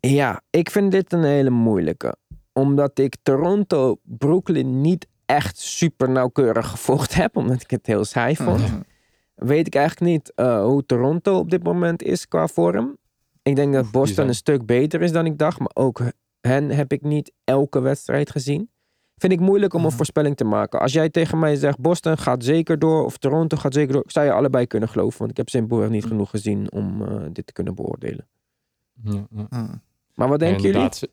Ja, 0.00 0.42
ik 0.50 0.70
vind 0.70 0.92
dit 0.92 1.12
een 1.12 1.24
hele 1.24 1.50
moeilijke. 1.50 2.16
Omdat 2.52 2.98
ik 2.98 3.16
Toronto, 3.22 3.96
Brooklyn 4.02 4.80
niet 4.80 5.06
echt 5.26 5.58
super 5.58 6.10
nauwkeurig 6.10 6.68
gevolgd 6.68 7.14
heb. 7.14 7.36
Omdat 7.36 7.62
ik 7.62 7.70
het 7.70 7.86
heel 7.86 8.04
saai 8.04 8.36
vond. 8.36 8.60
Mhm. 8.60 8.80
weet 9.34 9.66
ik 9.66 9.74
eigenlijk 9.74 10.12
niet 10.12 10.32
eh, 10.34 10.62
hoe 10.62 10.86
Toronto 10.86 11.38
op 11.38 11.50
dit 11.50 11.62
moment 11.62 12.02
is 12.02 12.28
qua 12.28 12.46
vorm. 12.46 12.96
Ik 13.42 13.56
denk 13.56 13.72
dat 13.72 13.90
Boston 13.90 14.28
een 14.28 14.34
stuk 14.34 14.66
beter 14.66 15.02
is 15.02 15.12
dan 15.12 15.26
ik 15.26 15.38
dacht. 15.38 15.58
Maar 15.58 15.70
ook 15.74 16.00
hen 16.40 16.70
heb 16.70 16.92
ik 16.92 17.02
niet 17.02 17.32
elke 17.44 17.80
wedstrijd 17.80 18.30
gezien. 18.30 18.70
Vind 19.18 19.32
ik 19.32 19.40
moeilijk 19.40 19.72
om 19.74 19.80
een 19.80 19.86
Mhm. 19.86 19.96
voorspelling 19.96 20.36
te 20.36 20.44
maken. 20.44 20.80
Als 20.80 20.92
jij 20.92 21.08
tegen 21.08 21.38
mij 21.38 21.56
zegt 21.56 21.78
Boston 21.78 22.18
gaat 22.18 22.44
zeker 22.44 22.78
door 22.78 23.04
of 23.04 23.16
Toronto 23.18 23.56
gaat 23.56 23.74
zeker 23.74 23.92
door, 23.92 24.02
zou 24.06 24.26
je 24.26 24.32
allebei 24.32 24.66
kunnen 24.66 24.88
geloven. 24.88 25.18
Want 25.18 25.30
ik 25.30 25.36
heb 25.36 25.48
simpelweg 25.48 25.88
niet 25.88 26.04
genoeg 26.04 26.30
gezien 26.30 26.72
om 26.72 27.02
eh, 27.02 27.24
dit 27.32 27.46
te 27.46 27.52
kunnen 27.52 27.74
beoordelen. 27.74 28.28
Ja, 29.02 29.26
ja. 29.30 29.46
Hmm. 29.50 29.82
Maar 30.14 30.28
wat 30.28 30.38
denken 30.38 30.62
jullie? 30.62 30.88
Ze- 30.94 31.10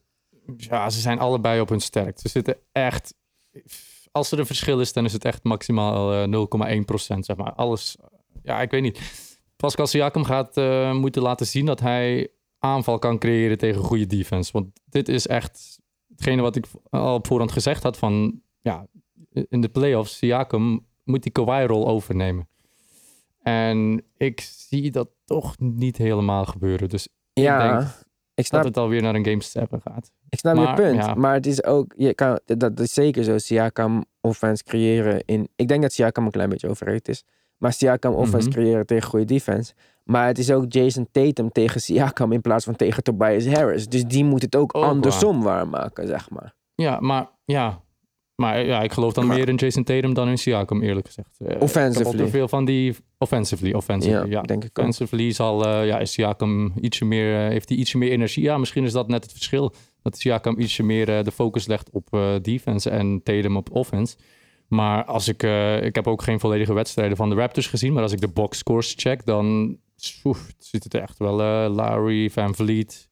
ja, 0.57 0.89
ze 0.89 0.99
zijn 0.99 1.19
allebei 1.19 1.59
op 1.61 1.69
hun 1.69 1.79
sterk. 1.81 2.19
Ze 2.19 2.29
zitten 2.29 2.57
echt... 2.71 3.13
Als 4.11 4.31
er 4.31 4.39
een 4.39 4.45
verschil 4.45 4.79
is, 4.79 4.93
dan 4.93 5.05
is 5.05 5.13
het 5.13 5.25
echt 5.25 5.43
maximaal 5.43 6.13
eh, 6.13 6.27
0,1 6.79 6.85
procent, 6.85 7.25
zeg 7.25 7.35
maar. 7.35 7.53
Alles... 7.53 7.97
Ja, 8.43 8.61
ik 8.61 8.71
weet 8.71 8.81
niet. 8.81 8.99
Pascal 9.55 9.87
Siakam 9.87 10.23
gaat 10.23 10.57
eh, 10.57 10.93
moeten 10.93 11.21
laten 11.21 11.45
zien 11.47 11.65
dat 11.65 11.79
hij 11.79 12.29
aanval 12.59 12.99
kan 12.99 13.17
creëren 13.19 13.57
tegen 13.57 13.81
goede 13.81 14.05
defense. 14.07 14.51
Want 14.51 14.67
dit 14.89 15.09
is 15.09 15.27
echt 15.27 15.74
hetgene 16.15 16.41
wat 16.41 16.55
ik 16.55 16.65
al 16.89 17.13
op 17.15 17.27
voorhand 17.27 17.51
gezegd 17.51 17.83
had 17.83 17.97
van... 17.97 18.41
Ja, 18.61 18.87
in 19.49 19.61
de 19.61 19.69
playoffs, 19.69 20.17
Siakam 20.17 20.85
moet 21.03 21.23
die 21.23 21.31
Kawhi-rol 21.31 21.87
overnemen. 21.87 22.47
En 23.41 24.03
ik 24.17 24.41
zie 24.41 24.91
dat 24.91 25.09
toch 25.25 25.55
niet 25.59 25.97
helemaal 25.97 26.45
gebeuren. 26.45 26.89
Dus 26.89 27.07
ja, 27.33 27.77
denk 27.77 27.89
ik 28.33 28.45
snap 28.45 28.63
dat 28.63 28.75
het 28.75 28.83
alweer 28.83 29.01
naar 29.01 29.15
een 29.15 29.25
Game 29.25 29.41
7 29.43 29.81
gaat. 29.81 30.11
Ik 30.29 30.39
snap 30.39 30.55
je 30.55 30.61
Maar, 30.61 30.75
punt. 30.75 30.95
ja. 30.95 31.13
Maar 31.13 31.33
het 31.33 31.45
is 31.45 31.63
ook, 31.63 31.93
je 31.97 32.13
kan, 32.13 32.39
dat 32.45 32.79
is 32.79 32.93
zeker 32.93 33.23
zo. 33.23 33.37
Siakam 33.37 34.05
offense 34.21 34.63
creëren 34.63 35.25
in. 35.25 35.47
Ik 35.55 35.67
denk 35.67 35.81
dat 35.81 35.91
Siakam 35.93 36.25
een 36.25 36.31
klein 36.31 36.49
beetje 36.49 36.69
overrated 36.69 37.07
is. 37.07 37.23
Maar 37.57 37.73
Siakam 37.73 38.13
offense 38.13 38.47
Mhm. 38.49 38.57
creëren 38.57 38.85
tegen 38.85 39.09
goede 39.09 39.25
defense. 39.25 39.73
Maar 40.05 40.27
het 40.27 40.37
is 40.37 40.51
ook 40.51 40.65
Jason 40.73 41.07
Tatum 41.11 41.51
tegen 41.51 41.81
Siakam 41.81 42.31
in 42.31 42.41
plaats 42.41 42.65
van 42.65 42.75
tegen 42.75 43.03
Tobias 43.03 43.47
Harris. 43.47 43.87
Dus 43.87 44.03
die 44.05 44.23
moet 44.23 44.41
het 44.41 44.55
ook, 44.55 44.75
Ook 44.75 44.81
waar. 44.83 44.91
andersom 44.91 45.43
waarmaken, 45.43 46.07
zeg 46.07 46.29
maar. 46.29 46.55
Ja, 46.75 46.99
maar 46.99 47.29
ja. 47.45 47.83
Maar 48.35 48.65
ja, 48.65 48.81
ik 48.81 48.91
geloof 48.91 49.13
dan 49.13 49.25
Maar- 49.27 49.37
meer 49.37 49.49
in 49.49 49.55
Jason 49.55 49.83
Tatum 49.83 50.13
dan 50.13 50.27
in 50.29 50.37
Siakam, 50.37 50.81
eerlijk 50.81 51.05
gezegd. 51.07 51.35
Eh, 51.39 51.55
Ik 51.55 51.61
Offensively. 51.61 52.17
te 52.17 52.27
veel 52.27 52.47
van 52.47 52.65
die... 52.65 52.95
Offensively, 53.17 53.73
offensively, 53.73 54.19
Ja, 54.29 54.29
ja. 54.29 54.41
denk 54.41 54.63
ik 54.63 54.69
ook. 54.69 54.77
Offensively 54.77 55.31
zal, 55.31 55.65
eh, 55.65 55.85
ja, 55.87 55.99
is 55.99 56.11
Siakam 56.11 56.73
ietsje 56.81 57.05
meer, 57.05 57.35
eh, 57.43 57.47
heeft 57.49 57.69
hij 57.69 57.77
ietsje 57.77 57.97
meer 57.97 58.11
energie. 58.11 58.43
Ja, 58.43 58.57
misschien 58.57 58.83
is 58.83 58.91
dat 58.91 59.07
net 59.07 59.23
het 59.23 59.31
verschil. 59.31 59.73
Dat 60.01 60.17
Siakam 60.17 60.59
ietsje 60.59 60.83
meer 60.83 61.23
de 61.23 61.31
focus 61.31 61.67
legt 61.67 61.89
op 61.91 62.07
defense 62.41 62.89
en 62.89 63.21
Tatum 63.23 63.57
op 63.57 63.71
offense. 63.71 64.15
Maar 64.67 65.03
als 65.05 65.27
ik, 65.27 65.43
ik 65.81 65.95
heb 65.95 66.07
ook 66.07 66.21
geen 66.21 66.39
volledige 66.39 66.73
wedstrijden 66.73 67.17
van 67.17 67.29
de 67.29 67.35
Raptors 67.35 67.67
gezien. 67.67 67.93
Maar 67.93 68.03
als 68.03 68.11
ik 68.11 68.21
de 68.21 68.27
boxscores 68.27 68.93
check, 68.97 69.25
dan 69.25 69.77
oef, 70.23 70.47
ziet 70.57 70.83
het 70.83 70.93
er 70.93 71.01
echt 71.01 71.17
wel 71.17 71.41
eh 71.41 71.73
Lowry, 71.75 72.29
Van 72.29 72.55
Vliet. 72.55 73.07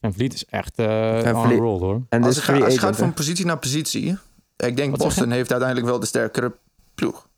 Van 0.00 0.12
Vliet 0.12 0.32
is 0.34 0.44
echt 0.44 0.78
eh 0.78 1.20
Van 1.22 1.34
on 1.36 1.44
Vliet- 1.46 1.58
a 1.58 1.62
roll 1.62 1.78
hoor. 1.80 2.02
En 2.08 2.22
Als 2.22 2.34
dus 2.34 2.46
het, 2.46 2.56
gaat, 2.56 2.62
als 2.64 2.80
het 2.80 2.96
van 2.96 3.14
positie 3.14 3.44
naar 3.46 3.58
positie, 3.58 4.16
ik 4.56 4.76
denk 4.76 4.90
Wat 4.90 4.98
Boston 5.00 5.30
heeft 5.30 5.50
uiteindelijk 5.50 5.88
wel 5.90 6.00
de 6.00 6.06
sterkere 6.06 6.56
ploeg. 6.94 7.28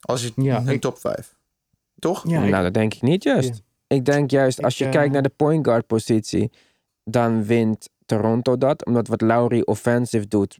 Als 0.00 0.22
je 0.22 0.32
Ja, 0.36 0.60
ik- 0.66 0.80
top 0.80 0.98
5. 0.98 1.36
Toch? 1.98 2.28
Ja, 2.28 2.42
ik- 2.42 2.50
nou, 2.50 2.62
dat 2.62 2.74
denk 2.74 2.94
ik 2.94 3.02
niet 3.02 3.22
juist. 3.22 3.62
Ik 3.86 4.04
denk 4.04 4.30
juist, 4.30 4.62
als 4.62 4.72
Ik, 4.72 4.78
je 4.78 4.84
eh, 4.84 4.90
kijkt 4.90 5.12
naar 5.12 5.22
de 5.22 5.32
point 5.36 5.66
guard 5.66 5.86
positie, 5.86 6.50
dan 7.04 7.44
wint 7.44 7.88
Toronto 8.06 8.58
dat. 8.58 8.84
Omdat 8.86 9.08
wat 9.08 9.20
Lowry 9.20 9.60
offensive 9.64 10.28
doet, 10.28 10.58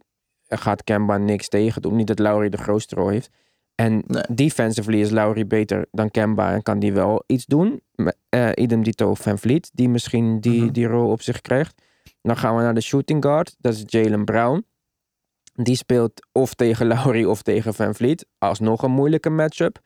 gaat 0.48 0.84
Kemba 0.84 1.16
niks 1.16 1.48
tegen 1.48 1.82
doen. 1.82 1.96
Niet 1.96 2.06
dat 2.06 2.18
Lowry 2.18 2.48
de 2.48 2.56
grootste 2.56 2.94
rol 2.94 3.08
heeft. 3.08 3.30
En 3.80 4.02
Nee. 4.06 4.22
defensively 4.32 5.00
is 5.00 5.10
Lowry 5.10 5.46
beter 5.46 5.86
dan 5.90 6.10
Kemba 6.10 6.52
en 6.52 6.62
kan 6.62 6.78
die 6.78 6.92
wel 6.92 7.22
iets 7.26 7.46
doen. 7.46 7.80
Eh 8.28 8.50
idem 8.54 8.82
dito 8.82 9.14
Van 9.14 9.38
Vliet, 9.38 9.70
die 9.72 9.88
misschien 9.88 10.40
die, 10.40 10.62
Mhm. 10.62 10.72
die 10.72 10.86
rol 10.86 11.10
op 11.10 11.22
zich 11.22 11.40
krijgt. 11.40 11.82
Dan 12.22 12.36
gaan 12.36 12.56
we 12.56 12.62
naar 12.62 12.74
de 12.74 12.80
shooting 12.80 13.22
guard, 13.24 13.56
dat 13.58 13.72
is 13.74 13.82
Jalen 13.86 14.24
Brown. 14.24 14.64
Die 15.54 15.76
speelt 15.76 16.12
of 16.32 16.54
tegen 16.54 16.86
Lowry 16.92 17.24
of 17.24 17.42
tegen 17.42 17.74
Van 17.74 17.94
Vliet. 17.94 18.26
Alsnog 18.38 18.82
een 18.82 18.90
moeilijke 18.90 19.30
matchup. 19.30 19.78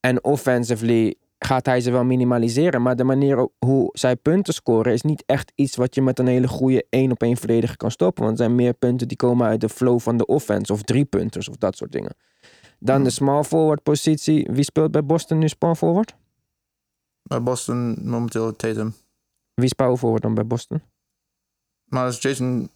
En 0.00 0.24
offensively 0.24 1.14
gaat 1.38 1.66
hij 1.66 1.80
ze 1.80 1.90
wel 1.90 2.04
minimaliseren. 2.04 2.82
Maar 2.82 2.96
de 2.96 3.04
manier 3.04 3.48
hoe 3.58 3.88
zij 3.92 4.16
punten 4.16 4.54
scoren 4.54 4.92
is 4.92 5.02
niet 5.02 5.22
echt 5.26 5.52
iets 5.54 5.76
wat 5.76 5.94
je 5.94 6.02
met 6.02 6.18
een 6.18 6.26
hele 6.26 6.48
goede 6.48 6.86
één 6.90 7.10
op 7.10 7.22
één 7.22 7.36
verdediger 7.36 7.76
kan 7.76 7.90
stoppen. 7.90 8.24
Want 8.24 8.38
er 8.38 8.44
zijn 8.44 8.56
meer 8.56 8.74
punten 8.74 9.08
die 9.08 9.16
komen 9.16 9.46
uit 9.46 9.60
de 9.60 9.68
flow 9.68 10.00
van 10.00 10.16
de 10.16 10.26
offense. 10.26 10.72
Of 10.72 10.82
drie 10.82 11.04
punters 11.04 11.48
of 11.48 11.56
dat 11.56 11.76
soort 11.76 11.92
dingen. 11.92 12.14
Dan 12.86 13.04
de 13.04 13.10
small 13.10 13.42
forward 13.42 13.82
positie. 13.82 14.48
Wie 14.50 14.64
speelt 14.64 14.90
bij 14.90 15.04
Boston 15.04 15.38
nu 15.38 15.48
small 15.48 15.74
forward? 15.74 16.16
Bij 17.22 17.42
Boston 17.42 18.08
momenteel 18.08 18.56
Tatum. 18.56 18.94
Wie 19.54 19.64
is 19.64 19.72
power 19.72 19.96
forward 19.96 20.22
dan 20.22 20.34
bij 20.34 20.46
Boston? 20.46 20.82
Maar 21.84 22.04
als 22.04 22.20
Jason... 22.20 22.70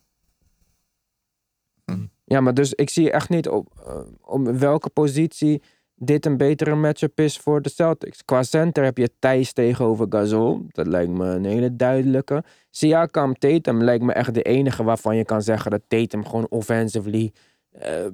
Ja, 2.24 2.40
maar 2.40 2.54
dus 2.54 2.74
ik 2.74 2.90
zie 2.90 3.10
echt 3.10 3.28
niet 3.28 3.48
op, 3.48 3.66
eh, 3.86 4.00
op 4.20 4.46
welke 4.46 4.88
positie 4.88 5.62
dit 5.94 6.26
een 6.26 6.36
betere 6.36 6.74
matchup 6.74 7.20
is 7.20 7.38
voor 7.38 7.62
de 7.62 7.68
Celtics. 7.68 8.24
Qua 8.24 8.42
center 8.42 8.84
heb 8.84 8.98
je 8.98 9.10
Thijs 9.18 9.52
tegenover 9.52 10.06
Gasol. 10.08 10.66
Dat 10.68 10.86
lijkt 10.86 11.12
me 11.12 11.26
een 11.26 11.44
hele 11.44 11.76
duidelijke. 11.76 12.44
Siakam, 12.70 13.34
Tatum 13.34 13.82
lijkt 13.82 14.04
me 14.04 14.12
echt 14.12 14.34
de 14.34 14.42
enige 14.42 14.82
waarvan 14.82 15.16
je 15.16 15.24
kan 15.24 15.42
zeggen 15.42 15.70
dat 15.70 15.82
Tatum 15.88 16.24
gewoon 16.24 16.46
offensively... 16.48 17.32
eh, 17.70 18.06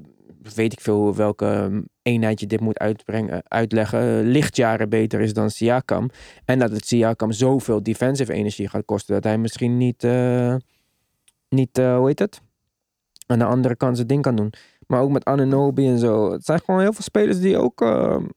weet 0.55 0.73
ik 0.73 0.81
veel 0.81 1.15
welke 1.15 1.47
eh, 1.47 1.79
eenheid 2.03 2.41
je 2.41 2.47
dit 2.47 2.61
moet 2.61 2.79
uitbrengen, 2.79 3.43
uitleggen. 3.49 4.01
eh, 4.19 4.27
lichtjaren 4.27 4.89
beter 4.89 5.21
is 5.21 5.33
dan 5.33 5.51
Siakam. 5.51 6.11
En 6.45 6.59
dat 6.59 6.71
het 6.71 6.87
Siakam 6.87 7.33
zoveel 7.33 7.83
defensive 7.83 8.33
energie 8.33 8.69
gaat 8.69 8.85
kosten 8.85 9.15
dat 9.15 9.25
hij 9.25 9.39
misschien 9.39 9.77
niet, 9.77 10.05
eh, 10.05 10.55
niet 11.49 11.77
hoe 11.77 12.07
heet 12.07 12.19
het? 12.19 12.41
aan 13.29 13.39
de 13.39 13.45
andere 13.45 13.77
kant 13.77 13.97
zijn 13.97 14.09
ding 14.09 14.23
kan 14.23 14.37
doen. 14.37 14.53
Maar 14.87 15.01
ook 15.01 15.11
met 15.11 15.25
Ananobi 15.25 15.87
en 15.89 15.99
zo. 15.99 16.33
Het 16.33 16.45
zijn 16.45 16.61
gewoon 16.61 16.81
heel 16.81 16.93
veel 16.93 17.03
spelers 17.03 17.41
die 17.41 17.59
ook 17.59 17.83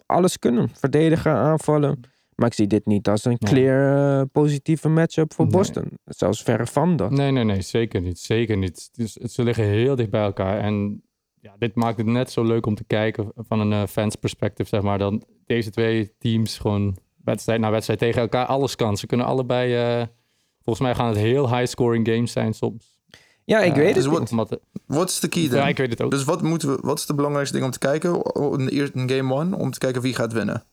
alles 0.05 0.39
kunnen. 0.39 0.69
Verdedigen, 0.73 1.31
aanvallen. 1.31 1.99
Maar 2.35 2.47
ik 2.47 2.53
zie 2.53 2.67
dit 2.67 2.85
niet 2.85 3.07
als 3.07 3.25
een 3.25 3.37
clear 3.37 4.25
positieve 4.25 4.89
matchup 4.89 5.33
voor 5.33 5.45
Nee. 5.45 5.53
Boston. 5.53 5.85
Zelfs 6.05 6.43
verre 6.43 6.65
van 6.65 6.95
dat. 6.95 7.11
Nee, 7.11 7.31
nee, 7.31 7.43
nee, 7.43 7.61
zeker 7.61 8.01
niet. 8.01 8.19
Zeker 8.19 8.57
niet. 8.57 8.89
Dus 8.91 9.13
ze 9.13 9.43
liggen 9.43 9.63
heel 9.63 9.95
dicht 9.95 10.09
bij 10.09 10.23
elkaar. 10.23 10.59
En 10.59 11.03
ja, 11.41 11.55
dit 11.59 11.75
maakt 11.75 11.97
het 11.97 12.05
net 12.05 12.31
zo 12.31 12.43
leuk 12.43 12.65
om 12.65 12.75
te 12.75 12.83
kijken 12.83 13.31
van 13.35 13.59
een 13.59 13.73
eh, 13.73 13.83
fans 13.87 14.15
perspective, 14.15 14.69
zeg 14.69 14.81
maar. 14.81 14.97
Dan 14.97 15.23
deze 15.45 15.69
twee 15.69 16.13
teams 16.17 16.57
gewoon 16.57 16.97
wedstrijd 17.23 17.59
na 17.59 17.71
wedstrijd 17.71 17.99
tegen 17.99 18.21
elkaar 18.21 18.45
alles 18.45 18.75
kan. 18.75 18.97
Ze 18.97 19.07
kunnen 19.07 19.25
allebei, 19.25 19.75
eh, 19.75 20.07
volgens 20.63 20.85
mij 20.85 20.95
gaan 20.95 21.07
het 21.07 21.17
heel 21.17 21.55
high 21.55 21.65
scoring 21.69 22.07
games 22.07 22.31
zijn 22.31 22.53
soms. 22.53 22.97
Ja, 23.45 23.59
ik 23.59 23.71
Eh, 23.71 23.77
weet 23.77 23.85
het 23.85 23.95
dus 23.95 24.05
wat- 24.05 25.09
is 25.09 25.19
de 25.19 25.27
key 25.27 25.47
dan? 25.49 25.57
ja, 25.59 25.67
ik 25.67 25.77
weet 25.77 25.89
het 25.89 26.01
ook. 26.01 26.11
Dus 26.11 26.23
wat, 26.23 26.41
moeten 26.41 26.69
we, 26.75 26.77
wat 26.81 26.99
is 26.99 27.05
de 27.05 27.13
belangrijkste 27.15 27.53
ding 27.55 27.65
om 27.67 27.71
te 27.73 27.79
kijken 27.79 28.21
in, 28.59 28.65
de 28.65 28.71
eerste, 28.71 28.99
in 28.99 29.09
game 29.09 29.33
1? 29.35 29.53
Om 29.53 29.71
te 29.71 29.79
kijken 29.79 30.01
wie 30.01 30.13
gaat 30.15 30.33
winnen. 30.33 30.63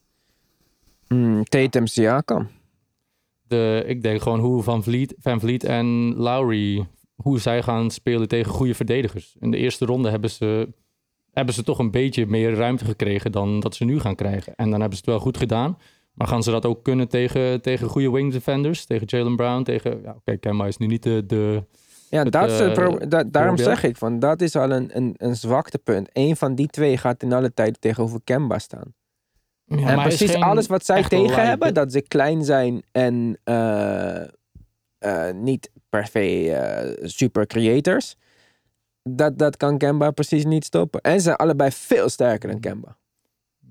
Hmm, 1.06 1.44
Tatum, 1.44 1.86
Siakam. 1.86 2.48
de, 3.48 3.82
ik 3.86 4.02
denk 4.02 4.22
gewoon 4.22 4.40
hoe 4.40 4.62
Van 4.62 4.82
Vliet, 4.82 5.14
Van 5.18 5.40
Vliet 5.40 5.64
en 5.64 6.14
Lowry, 6.16 6.86
hoe 7.16 7.40
zij 7.40 7.62
gaan 7.62 7.90
spelen 7.90 8.28
tegen 8.28 8.52
goede 8.52 8.74
verdedigers. 8.74 9.36
In 9.40 9.50
de 9.50 9.56
eerste 9.56 9.84
ronde 9.84 10.10
hebben 10.10 10.30
ze, 10.30 10.68
hebben 11.32 11.54
ze 11.54 11.62
toch 11.62 11.78
een 11.78 11.90
beetje 11.90 12.26
meer 12.26 12.54
ruimte 12.54 12.84
gekregen 12.84 13.32
dan 13.32 13.60
dat 13.60 13.74
ze 13.74 13.84
nu 13.84 14.00
gaan 14.00 14.14
krijgen. 14.14 14.54
En 14.56 14.70
dan 14.70 14.80
hebben 14.80 14.98
ze 14.98 15.04
het 15.04 15.14
wel 15.14 15.20
goed 15.20 15.36
gedaan. 15.36 15.78
Maar 16.12 16.26
gaan 16.26 16.42
ze 16.42 16.50
dat 16.50 16.66
ook 16.66 16.82
kunnen 16.82 17.08
tegen, 17.08 17.62
tegen 17.62 17.88
goede 17.88 18.10
wing 18.10 18.32
defenders? 18.32 18.84
Tegen 18.84 19.06
Jalen 19.06 19.36
Brown? 19.36 19.62
Tegen, 19.62 20.00
ja, 20.02 20.14
oké, 20.16 20.36
Kemba 20.36 20.66
is 20.66 20.76
nu 20.76 20.86
niet 20.86 21.02
de... 21.02 21.26
de 21.26 21.62
Ja, 22.10 22.22
Het, 22.22 22.32
dat 22.32 22.60
eh, 22.60 22.72
pro- 22.72 22.98
da- 23.08 23.24
daarom 23.24 23.56
zeg 23.56 23.82
ik 23.82 23.96
van 23.96 24.18
dat 24.18 24.40
is 24.40 24.56
al 24.56 24.70
een, 24.70 24.96
een, 24.96 25.14
een 25.16 25.36
zwaktepunt. 25.36 26.08
Eén 26.12 26.36
van 26.36 26.54
die 26.54 26.66
twee 26.66 26.96
gaat 26.96 27.22
in 27.22 27.32
alle 27.32 27.54
tijd 27.54 27.80
tegenover 27.80 28.20
Kemba 28.24 28.58
staan. 28.58 28.94
Ja, 29.64 29.88
en 29.88 30.02
precies 30.02 30.34
alles 30.34 30.66
wat 30.66 30.84
zij 30.84 31.02
tegen 31.02 31.46
hebben, 31.46 31.74
dat 31.74 31.92
ze 31.92 32.00
klein 32.00 32.44
zijn 32.44 32.82
en 32.92 33.38
eh, 33.44 34.22
eh, 34.98 35.30
niet 35.34 35.70
per 35.88 36.06
se 36.06 36.52
eh, 36.52 36.96
super 37.08 37.46
creators, 37.46 38.16
dat, 39.02 39.38
dat 39.38 39.56
kan 39.56 39.78
Kemba 39.78 40.10
precies 40.10 40.44
niet 40.44 40.64
stoppen. 40.64 41.00
En 41.00 41.12
ze 41.14 41.20
zijn 41.20 41.36
allebei 41.36 41.70
veel 41.72 42.08
sterker 42.08 42.50
dan 42.50 42.60
Kemba. 42.60 42.96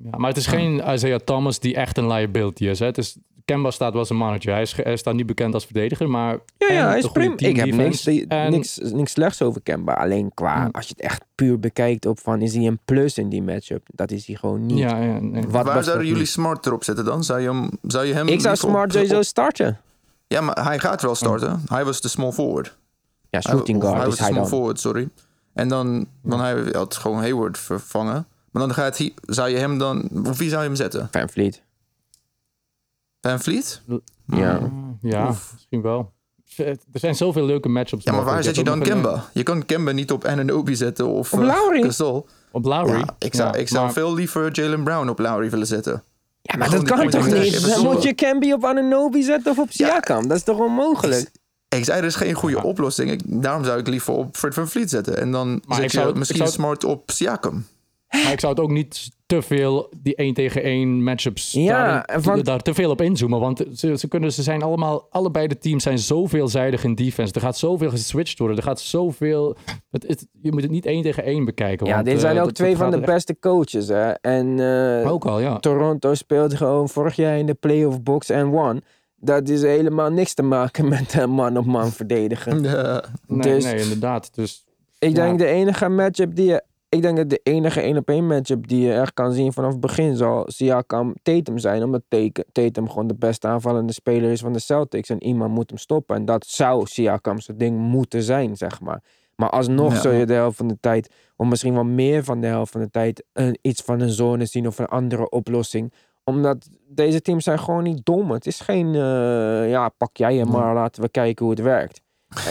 Ja, 0.03 0.17
maar 0.17 0.29
het 0.29 0.37
is 0.37 0.47
geen 0.47 0.81
Isaiah 0.93 1.19
Thomas 1.19 1.59
die 1.59 1.75
echt 1.75 1.97
een 1.97 2.07
liability 2.07 2.67
is. 2.67 2.79
Hè? 2.79 2.85
Het 2.85 2.97
is 2.97 3.17
Kemba 3.45 3.71
staat 3.71 3.91
wel 3.91 3.99
als 3.99 4.09
een 4.09 4.17
manager. 4.17 4.51
Hij, 4.53 4.61
is, 4.61 4.75
hij 4.75 4.95
staat 4.97 5.13
niet 5.13 5.25
bekend 5.25 5.53
als 5.53 5.65
verdediger, 5.65 6.09
maar... 6.09 6.37
Ja, 6.57 6.71
ja 6.71 6.87
hij 6.87 6.97
is 6.97 7.07
prima. 7.07 7.33
Ik 7.37 7.55
heb 7.55 7.71
niks. 7.71 8.07
En- 8.07 8.51
niks, 8.51 8.77
niks 8.77 9.11
slechts 9.11 9.41
over 9.41 9.61
Kemba. 9.61 9.93
Alleen 9.93 10.31
qua, 10.33 10.55
Ja. 10.55 10.69
als 10.71 10.87
je 10.87 10.93
het 10.97 11.05
echt 11.05 11.23
puur 11.35 11.59
bekijkt 11.59 12.05
op 12.05 12.19
van, 12.19 12.41
is 12.41 12.55
hij 12.55 12.65
een 12.67 12.79
plus 12.85 13.17
in 13.17 13.29
die 13.29 13.41
matchup? 13.41 13.87
Dat 13.93 14.11
is 14.11 14.27
hij 14.27 14.35
gewoon 14.35 14.65
niet. 14.65 14.77
Ja, 14.77 15.01
ja, 15.01 15.19
nee. 15.19 15.41
Wat 15.47 15.65
Waar 15.65 15.83
zouden 15.83 16.05
jullie 16.05 16.21
niet? 16.21 16.29
Smart 16.31 16.65
erop 16.65 16.83
zetten 16.83 17.05
dan? 17.05 17.23
Zou 17.23 17.39
je 17.39 17.47
hem, 17.47 17.69
zou 17.81 18.05
je 18.05 18.13
hem 18.13 18.27
Ik 18.27 18.41
zou 18.41 18.55
Smart 18.55 18.85
op- 18.85 18.91
sowieso 18.91 19.17
op- 19.17 19.23
starten. 19.23 19.79
Ja, 20.27 20.41
maar 20.41 20.63
hij 20.65 20.79
gaat 20.79 21.01
wel 21.01 21.15
starten. 21.15 21.61
Hij 21.67 21.85
was 21.85 22.01
de 22.01 22.07
small 22.07 22.31
forward. 22.31 22.77
Ja, 23.29 23.41
shooting 23.41 23.81
guard 23.81 23.95
hij 23.97 24.05
was 24.05 24.17
de 24.17 24.23
small 24.23 24.35
dan. 24.39 24.47
forward, 24.47 24.79
sorry. 24.79 25.09
En 25.53 25.67
dan, 25.67 26.07
dan 26.21 26.39
hij 26.39 26.63
had 26.71 26.95
gewoon 26.95 27.17
Hayward 27.19 27.57
vervangen. 27.57 28.27
Maar 28.51 28.61
dan 28.67 28.73
gaat 28.73 28.97
hij, 28.97 29.13
zou 29.25 29.49
je 29.49 29.57
hem 29.57 29.77
dan, 29.77 30.09
of 30.27 30.37
wie 30.37 30.49
zou 30.49 30.61
je 30.61 30.67
hem 30.67 30.75
zetten? 30.77 31.07
Van 31.11 31.29
Vliet. 31.29 31.61
Van 33.21 33.39
Vliet? 33.39 33.81
Ja. 34.27 34.71
Ja, 35.01 35.27
misschien 35.27 35.81
wel. 35.81 36.13
Er 36.57 36.77
zijn 36.93 37.15
zoveel 37.15 37.45
leuke 37.45 37.69
matchups. 37.69 38.03
Ja, 38.03 38.11
maar 38.11 38.23
waar 38.23 38.43
zet 38.43 38.55
je 38.55 38.63
dan 38.63 38.77
een, 38.77 38.83
Kemba? 38.87 39.29
Je 39.33 39.43
kan 39.43 39.65
Kemba 39.65 39.91
niet 39.91 40.11
op 40.11 40.25
Ananobi 40.25 40.75
zetten 40.75 41.07
of 41.07 41.33
Op 41.33 41.39
eh, 41.39 41.45
Lowry. 41.45 41.81
Gasol. 41.83 42.25
eh, 42.27 42.31
Op 42.51 42.65
Lowry. 42.65 42.97
Ja, 42.99 43.15
ik 43.19 43.33
zou, 43.35 43.49
Ja, 43.53 43.55
ik 43.59 43.67
zou 43.67 43.83
maar- 43.83 43.93
veel 43.93 44.13
liever 44.13 44.51
Jalen 44.51 44.83
Brown 44.83 45.07
op 45.09 45.19
Lowry 45.19 45.49
willen 45.49 45.67
zetten. 45.67 46.03
Ja, 46.47 46.57
maar 46.57 46.67
Gewoon 46.67 46.85
dat 46.85 46.97
kan 46.99 47.09
toch 47.09 47.27
niet? 47.27 47.67
Dan 47.67 47.83
moet 47.83 48.03
je 48.03 48.15
Camby 48.15 48.51
op 48.51 48.65
Ananobi 48.65 49.23
zetten 49.23 49.51
of 49.51 49.57
op 49.59 49.71
Siakam. 49.71 50.27
Dat 50.27 50.37
is 50.37 50.43
toch 50.43 50.59
onmogelijk? 50.59 51.29
Ik 51.69 51.85
zei, 51.85 51.99
er 51.99 52.05
is 52.05 52.15
geen 52.15 52.33
goede 52.33 52.63
oplossing. 52.63 53.11
Ik, 53.11 53.21
daarom 53.25 53.63
zou 53.63 53.79
ik 53.79 53.87
liever 53.87 54.13
op 54.13 54.37
Fred 54.37 54.53
van 54.53 54.67
Vliet 54.67 54.89
zetten. 54.89 55.17
En 55.17 55.31
dan 55.31 55.47
Maar 55.65 55.75
zet 55.75 55.85
ik 55.85 55.91
je 55.91 55.97
zou 55.97 56.17
misschien 56.17 56.41
ik 56.41 56.47
zou 56.47 56.69
het- 56.69 56.79
smart 56.79 56.83
op 56.83 57.11
Siakam. 57.11 57.65
Maar 58.09 58.31
ik 58.31 58.39
zou 58.39 58.53
het 58.53 58.61
ook 58.61 58.69
niet 58.69 59.09
te 59.25 59.41
veel, 59.41 59.89
die 59.97 60.15
1 60.15 60.33
tegen 60.33 60.63
1 60.63 61.03
matchups, 61.03 61.51
Ja, 61.51 62.03
daar, 62.05 62.21
want- 62.21 62.45
daar 62.45 62.59
te 62.61 62.73
veel 62.73 62.89
op 62.89 63.01
inzoomen. 63.01 63.39
Want 63.39 63.63
ze, 63.73 63.97
ze, 63.97 64.07
kunnen, 64.07 64.31
ze 64.33 64.43
zijn 64.43 64.61
allemaal, 64.61 65.07
allebei 65.09 65.47
de 65.47 65.57
teams 65.57 65.83
zijn 65.83 65.99
zo 65.99 66.25
veelzijdig 66.25 66.83
in 66.83 66.95
defense. 66.95 67.33
Er 67.33 67.41
gaat 67.41 67.57
zoveel 67.57 67.89
geswitcht 67.89 68.39
worden. 68.39 68.57
Er 68.57 68.63
gaat 68.63 68.79
zoveel... 68.79 69.55
Het, 69.91 70.07
het- 70.07 70.27
je 70.41 70.51
moet 70.51 70.61
het 70.61 70.71
niet 70.71 70.85
1 70.85 71.01
tegen 71.01 71.23
1 71.23 71.45
bekijken. 71.45 71.87
Ja, 71.87 71.93
want, 71.93 72.05
dit 72.05 72.15
eh, 72.15 72.19
zijn 72.21 72.37
ook 72.39 72.45
dat- 72.45 72.55
twee 72.55 72.69
dat 72.69 72.79
van 72.79 72.91
de 72.91 72.99
beste 72.99 73.39
coaches. 73.39 73.87
Hè? 73.87 74.11
En 74.11 74.59
eh, 75.03 75.11
Ook 75.11 75.25
al, 75.25 75.39
ja. 75.39 75.59
Toronto 75.59 76.13
speelde 76.13 76.57
gewoon 76.57 76.89
vorig 76.89 77.15
jaar 77.15 77.37
in 77.37 77.45
de 77.45 77.53
playoff 77.53 78.01
box 78.01 78.29
en 78.29 78.47
won. 78.47 78.81
Dat 79.15 79.49
is 79.49 79.61
helemaal 79.61 80.09
niks 80.11 80.33
te 80.33 80.43
maken 80.43 80.87
met 80.95 81.13
eh, 81.19 81.25
man-op-man 81.25 81.91
verdedigen. 81.91 82.63
Ja. 82.63 83.03
Nee, 83.27 83.53
dus- 83.53 83.63
nee, 83.63 83.81
inderdaad. 83.81 84.35
Dus 84.35 84.65
Ik 84.99 85.09
Ja. 85.09 85.15
denk 85.25 85.39
de 85.39 85.45
enige 85.47 85.89
matchup 85.89 86.35
die 86.35 86.45
je... 86.45 86.63
Ik 86.95 87.01
denk 87.01 87.17
dat 87.17 87.29
de 87.29 87.39
enige 87.43 87.81
1 87.81 87.97
op 87.97 88.09
1 88.09 88.27
matchup 88.27 88.67
die 88.67 88.81
je 88.81 88.93
echt 88.93 89.13
kan 89.13 89.33
zien 89.33 89.53
vanaf 89.53 89.71
het 89.71 89.79
begin 89.79 90.15
zal 90.15 90.43
Siakam 90.47 91.13
Tatum 91.21 91.57
zijn. 91.57 91.83
Omdat 91.83 92.01
Tatum 92.51 92.89
gewoon 92.89 93.07
de 93.07 93.15
beste 93.15 93.47
aanvallende 93.47 93.93
speler 93.93 94.31
is 94.31 94.41
van 94.41 94.53
de 94.53 94.59
Celtics. 94.59 95.09
En 95.09 95.23
iemand 95.23 95.53
moet 95.53 95.69
hem 95.69 95.79
stoppen. 95.79 96.15
En 96.15 96.25
dat 96.25 96.45
zou 96.45 96.85
Siakam's 96.85 97.49
ding 97.55 97.77
moeten 97.77 98.23
zijn, 98.23 98.55
zeg 98.57 98.81
maar. 98.81 99.03
Maar 99.35 99.49
alsnog 99.49 99.93
Ja. 99.93 99.99
zul 100.01 100.11
je 100.11 100.25
de 100.25 100.33
helft 100.33 100.57
van 100.57 100.67
de 100.67 100.77
tijd, 100.79 101.13
of 101.35 101.47
misschien 101.47 101.73
wel 101.73 101.83
meer 101.83 102.23
van 102.23 102.41
de 102.41 102.47
helft 102.47 102.71
van 102.71 102.81
de 102.81 102.89
tijd, 102.89 103.23
een, 103.33 103.57
iets 103.61 103.81
van 103.81 103.99
een 103.99 104.09
zone 104.09 104.45
zien 104.45 104.67
of 104.67 104.79
een 104.79 104.85
andere 104.87 105.29
oplossing. 105.29 105.93
Omdat 106.23 106.69
deze 106.87 107.21
teams 107.21 107.43
zijn 107.43 107.59
gewoon 107.59 107.83
niet 107.83 108.05
dom. 108.05 108.31
Het 108.31 108.45
is 108.45 108.59
geen, 108.59 108.95
eh, 108.95 109.69
ja, 109.69 109.89
pak 109.89 110.17
jij 110.17 110.35
hem 110.35 110.49
maar, 110.49 110.73
laten 110.73 111.01
we 111.01 111.09
kijken 111.09 111.45
hoe 111.45 111.53
het 111.53 111.63
werkt. 111.63 112.01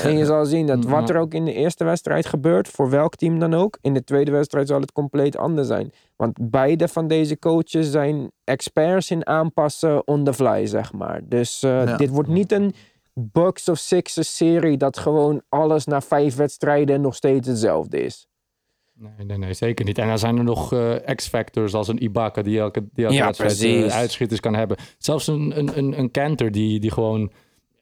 En 0.03 0.17
je 0.19 0.25
zal 0.25 0.45
zien 0.45 0.67
dat 0.67 0.85
wat 0.85 1.11
er 1.11 1.17
ook 1.19 1.35
in 1.35 1.45
de 1.45 1.53
eerste 1.53 1.85
wedstrijd 1.85 2.27
gebeurt, 2.27 2.69
voor 2.69 2.91
welk 2.91 3.17
team 3.17 3.39
dan 3.39 3.55
ook, 3.55 3.79
in 3.81 3.95
de 3.95 4.05
tweede 4.05 4.31
wedstrijd 4.31 4.69
zal 4.69 4.81
het 4.81 4.93
compleet 4.93 5.37
anders 5.37 5.67
zijn. 5.69 5.93
Want 6.17 6.39
beide 6.51 6.89
van 6.89 7.09
deze 7.09 7.39
coaches 7.39 7.91
zijn 7.91 8.31
experts 8.45 9.11
in 9.11 9.27
aanpassen 9.27 10.07
on 10.07 10.25
the 10.25 10.35
fly, 10.35 10.67
zeg 10.67 10.93
maar. 10.93 11.21
Dus 11.25 11.63
eh, 11.63 11.71
Ja. 11.85 11.97
dit 11.97 12.11
wordt 12.11 12.29
niet 12.29 12.53
een 12.53 12.75
Bucks 13.15 13.69
of 13.69 13.79
Sixers 13.79 14.37
serie 14.37 14.77
dat 14.77 14.99
gewoon 14.99 15.43
alles 15.49 15.85
na 15.85 16.01
vijf 16.01 16.37
wedstrijden 16.37 17.01
nog 17.01 17.15
steeds 17.15 17.49
hetzelfde 17.49 18.01
is. 18.03 18.27
Nee, 18.99 19.27
nee, 19.27 19.39
nee, 19.39 19.53
zeker 19.55 19.85
niet. 19.85 19.99
En 19.99 20.07
dan 20.09 20.19
zijn 20.19 20.37
er 20.39 20.45
nog 20.45 20.73
eh, 20.73 20.95
X-factors 21.15 21.75
als 21.75 21.89
een 21.89 22.03
Ibaka 22.03 22.43
die 22.43 22.59
elke, 22.59 22.87
die 22.93 23.05
elke 23.05 23.17
Ja, 23.17 23.25
wedstrijd 23.27 23.59
precies. 23.59 23.93
uitschieters 23.93 24.41
kan 24.41 24.55
hebben. 24.55 24.77
Zelfs 24.99 25.27
een, 25.27 25.59
een, 25.59 25.79
een, 25.79 25.99
een 25.99 26.11
Cantor 26.11 26.51
die, 26.51 26.81
die 26.81 26.91
gewoon, 26.91 27.33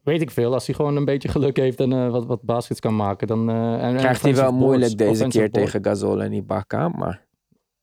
weet 0.03 0.21
ik 0.21 0.31
veel, 0.31 0.53
als 0.53 0.67
hij 0.67 0.75
gewoon 0.75 0.97
een 0.97 1.05
beetje 1.05 1.29
geluk 1.29 1.57
heeft 1.57 1.81
en 1.81 1.93
eh, 1.93 2.11
wat, 2.11 2.27
wat 2.27 2.43
baskets 2.43 2.81
kan 2.81 2.97
maken, 2.97 3.27
dan... 3.27 3.51
eh, 3.51 3.85
en- 3.85 3.97
Krijgt 3.97 4.23
hij 4.23 4.35
wel 4.35 4.53
moeilijk 4.53 4.97
boards- 4.97 5.19
deze 5.19 5.29
keer 5.31 5.51
board- 5.51 5.53
tegen 5.65 5.85
Gasol 5.85 6.23
en 6.23 6.33
Ibaka, 6.33 6.89
maar... 6.89 7.27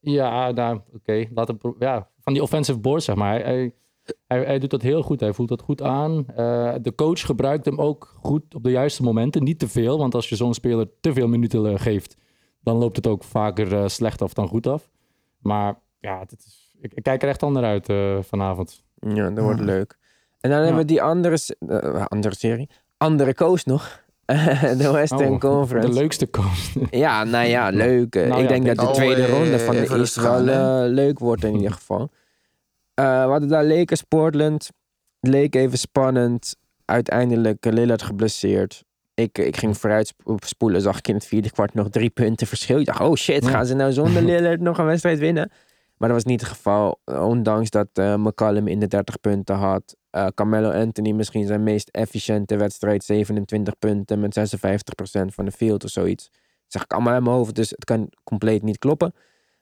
Ja, 0.01 0.51
nou, 0.51 0.79
oké. 0.95 1.25
laat 1.33 1.47
hem 1.47 1.57
Ja, 1.79 2.09
van 2.19 2.33
die 2.33 2.41
offensive 2.41 2.79
boards, 2.79 3.05
zeg 3.05 3.15
maar. 3.15 3.43
Hij, 3.43 3.73
hij, 4.27 4.43
hij, 4.43 4.59
doet 4.59 4.69
dat 4.69 4.81
heel 4.81 5.01
goed. 5.01 5.19
Hij 5.19 5.33
voelt 5.33 5.49
dat 5.49 5.61
goed 5.61 5.81
aan. 5.81 6.25
Eh, 6.27 6.73
de 6.81 6.95
coach 6.95 7.21
gebruikt 7.25 7.65
hem 7.65 7.79
ook 7.79 8.15
goed 8.21 8.55
op 8.55 8.63
de 8.63 8.71
juiste 8.71 9.03
momenten. 9.03 9.43
Niet 9.43 9.59
te 9.59 9.67
veel, 9.67 9.97
want 9.97 10.15
als 10.15 10.29
je 10.29 10.35
zo'n 10.35 10.53
speler 10.53 10.89
te 11.01 11.13
veel 11.13 11.27
minuten 11.27 11.79
geeft, 11.79 12.17
dan 12.61 12.77
loopt 12.77 12.95
het 12.95 13.07
ook 13.07 13.23
vaker 13.23 13.89
slecht 13.89 14.21
af 14.21 14.33
dan 14.33 14.47
goed 14.47 14.67
af. 14.67 14.89
Maar 15.39 15.79
ja, 15.99 16.19
het 16.19 16.31
is, 16.45 16.75
ik, 16.81 16.93
ik 16.93 17.03
kijk 17.03 17.23
er 17.23 17.29
echt 17.29 17.41
naar 17.41 17.63
uit 17.63 17.85
vanavond. 18.27 18.83
Ja, 18.99 19.29
dat 19.29 19.43
wordt 19.43 19.59
leuk. 19.59 19.98
En 20.39 20.49
dan 20.49 20.59
hebben 20.59 20.77
we 20.77 20.85
die 20.85 21.01
andere, 21.01 21.37
eh, 21.67 22.05
andere 22.05 22.35
serie. 22.35 22.69
Andere 22.97 23.33
coach 23.33 23.65
nog. 23.65 24.01
de 24.77 24.89
Western 24.91 25.31
Oh, 25.33 25.39
Conference. 25.39 25.89
De 25.89 25.93
leukste 25.93 26.29
coach. 26.29 26.73
Ja, 26.91 27.23
nou 27.23 27.47
ja, 27.47 27.69
leuk. 27.69 28.15
Eh, 28.15 28.27
Nou 28.27 28.41
ik 28.41 28.49
ja, 28.49 28.53
denk 28.55 28.65
dat 28.65 28.75
de 28.75 28.87
oh, 28.87 28.93
tweede 28.93 29.23
eh, 29.23 29.29
ronde 29.29 29.59
van 29.59 29.73
de 29.75 29.79
East 29.81 29.91
rustig 29.91 30.23
wel 30.23 30.87
leuk 30.87 31.19
wordt 31.19 31.43
in 31.43 31.55
ieder 31.55 31.71
geval. 31.71 32.09
Eh 32.93 33.23
we 33.23 33.29
hadden 33.31 33.49
daar 33.49 33.65
Lakers, 33.65 34.01
Portland. 34.01 34.69
Het 35.19 35.31
leek 35.31 35.55
even 35.55 35.77
spannend. 35.77 36.55
Uiteindelijk 36.85 37.65
Lillard 37.65 38.01
geblesseerd. 38.01 38.83
Ik, 39.13 39.37
ik 39.37 39.57
ging 39.57 39.77
vooruit 39.77 40.07
sp- 40.07 40.45
spoelen, 40.45 40.81
zag 40.81 40.97
ik 40.97 41.07
in 41.07 41.15
het 41.15 41.25
vierde 41.25 41.51
kwart 41.51 41.73
nog 41.73 41.89
drie 41.89 42.09
punten 42.09 42.47
verschil. 42.47 42.79
Ik 42.79 42.85
dacht, 42.85 42.99
oh 42.99 43.15
shit, 43.15 43.47
gaan 43.47 43.65
ze 43.65 43.73
nou 43.73 43.91
zonder 43.91 44.21
Lillard 44.31 44.59
nog 44.61 44.77
een 44.77 44.85
wedstrijd 44.85 45.19
winnen? 45.19 45.51
Maar 45.97 46.09
dat 46.09 46.17
was 46.17 46.25
niet 46.31 46.41
het 46.41 46.49
geval. 46.49 46.99
Ondanks 47.05 47.69
dat 47.69 47.87
McCallum 47.95 48.67
in 48.67 48.79
de 48.79 48.87
30 48.87 49.19
punten 49.19 49.55
had. 49.55 49.95
Eh 50.09 50.27
Carmelo 50.33 50.71
Anthony 50.71 51.11
misschien 51.11 51.47
zijn 51.47 51.63
meest 51.63 51.89
efficiënte 51.89 52.57
wedstrijd. 52.57 53.03
27 53.03 53.77
punten 53.79 54.19
met 54.19 54.39
56% 54.39 55.33
van 55.33 55.45
de 55.45 55.51
field 55.51 55.83
of 55.83 55.89
zoiets. 55.89 56.29
Dat 56.29 56.41
zeg 56.67 56.83
ik 56.83 56.93
allemaal 56.93 57.15
in 57.15 57.23
mijn 57.23 57.35
hoofd, 57.35 57.55
dus 57.55 57.69
het 57.69 57.85
kan 57.85 58.09
compleet 58.23 58.63
niet 58.63 58.77
kloppen. 58.77 59.13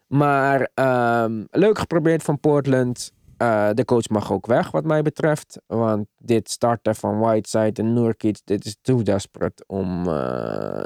Maar 0.08 0.70
ehm, 0.74 1.44
leuk 1.52 1.78
geprobeerd 1.78 2.24
van 2.24 2.40
Portland. 2.40 3.12
Eh, 3.38 3.70
de 3.74 3.86
coach 3.86 4.10
mag 4.10 4.32
ook 4.32 4.46
weg, 4.46 4.72
wat 4.72 4.86
mij 4.86 5.02
betreft. 5.02 5.62
Want 5.68 6.08
dit 6.18 6.50
starten 6.50 6.96
van 6.96 7.20
Whiteside 7.20 7.82
en 7.82 7.94
Nurkic, 7.94 8.40
dit 8.44 8.66
is 8.66 8.78
too 8.82 9.02
desperate 9.02 9.64
om... 9.68 10.08
eh 10.08 10.86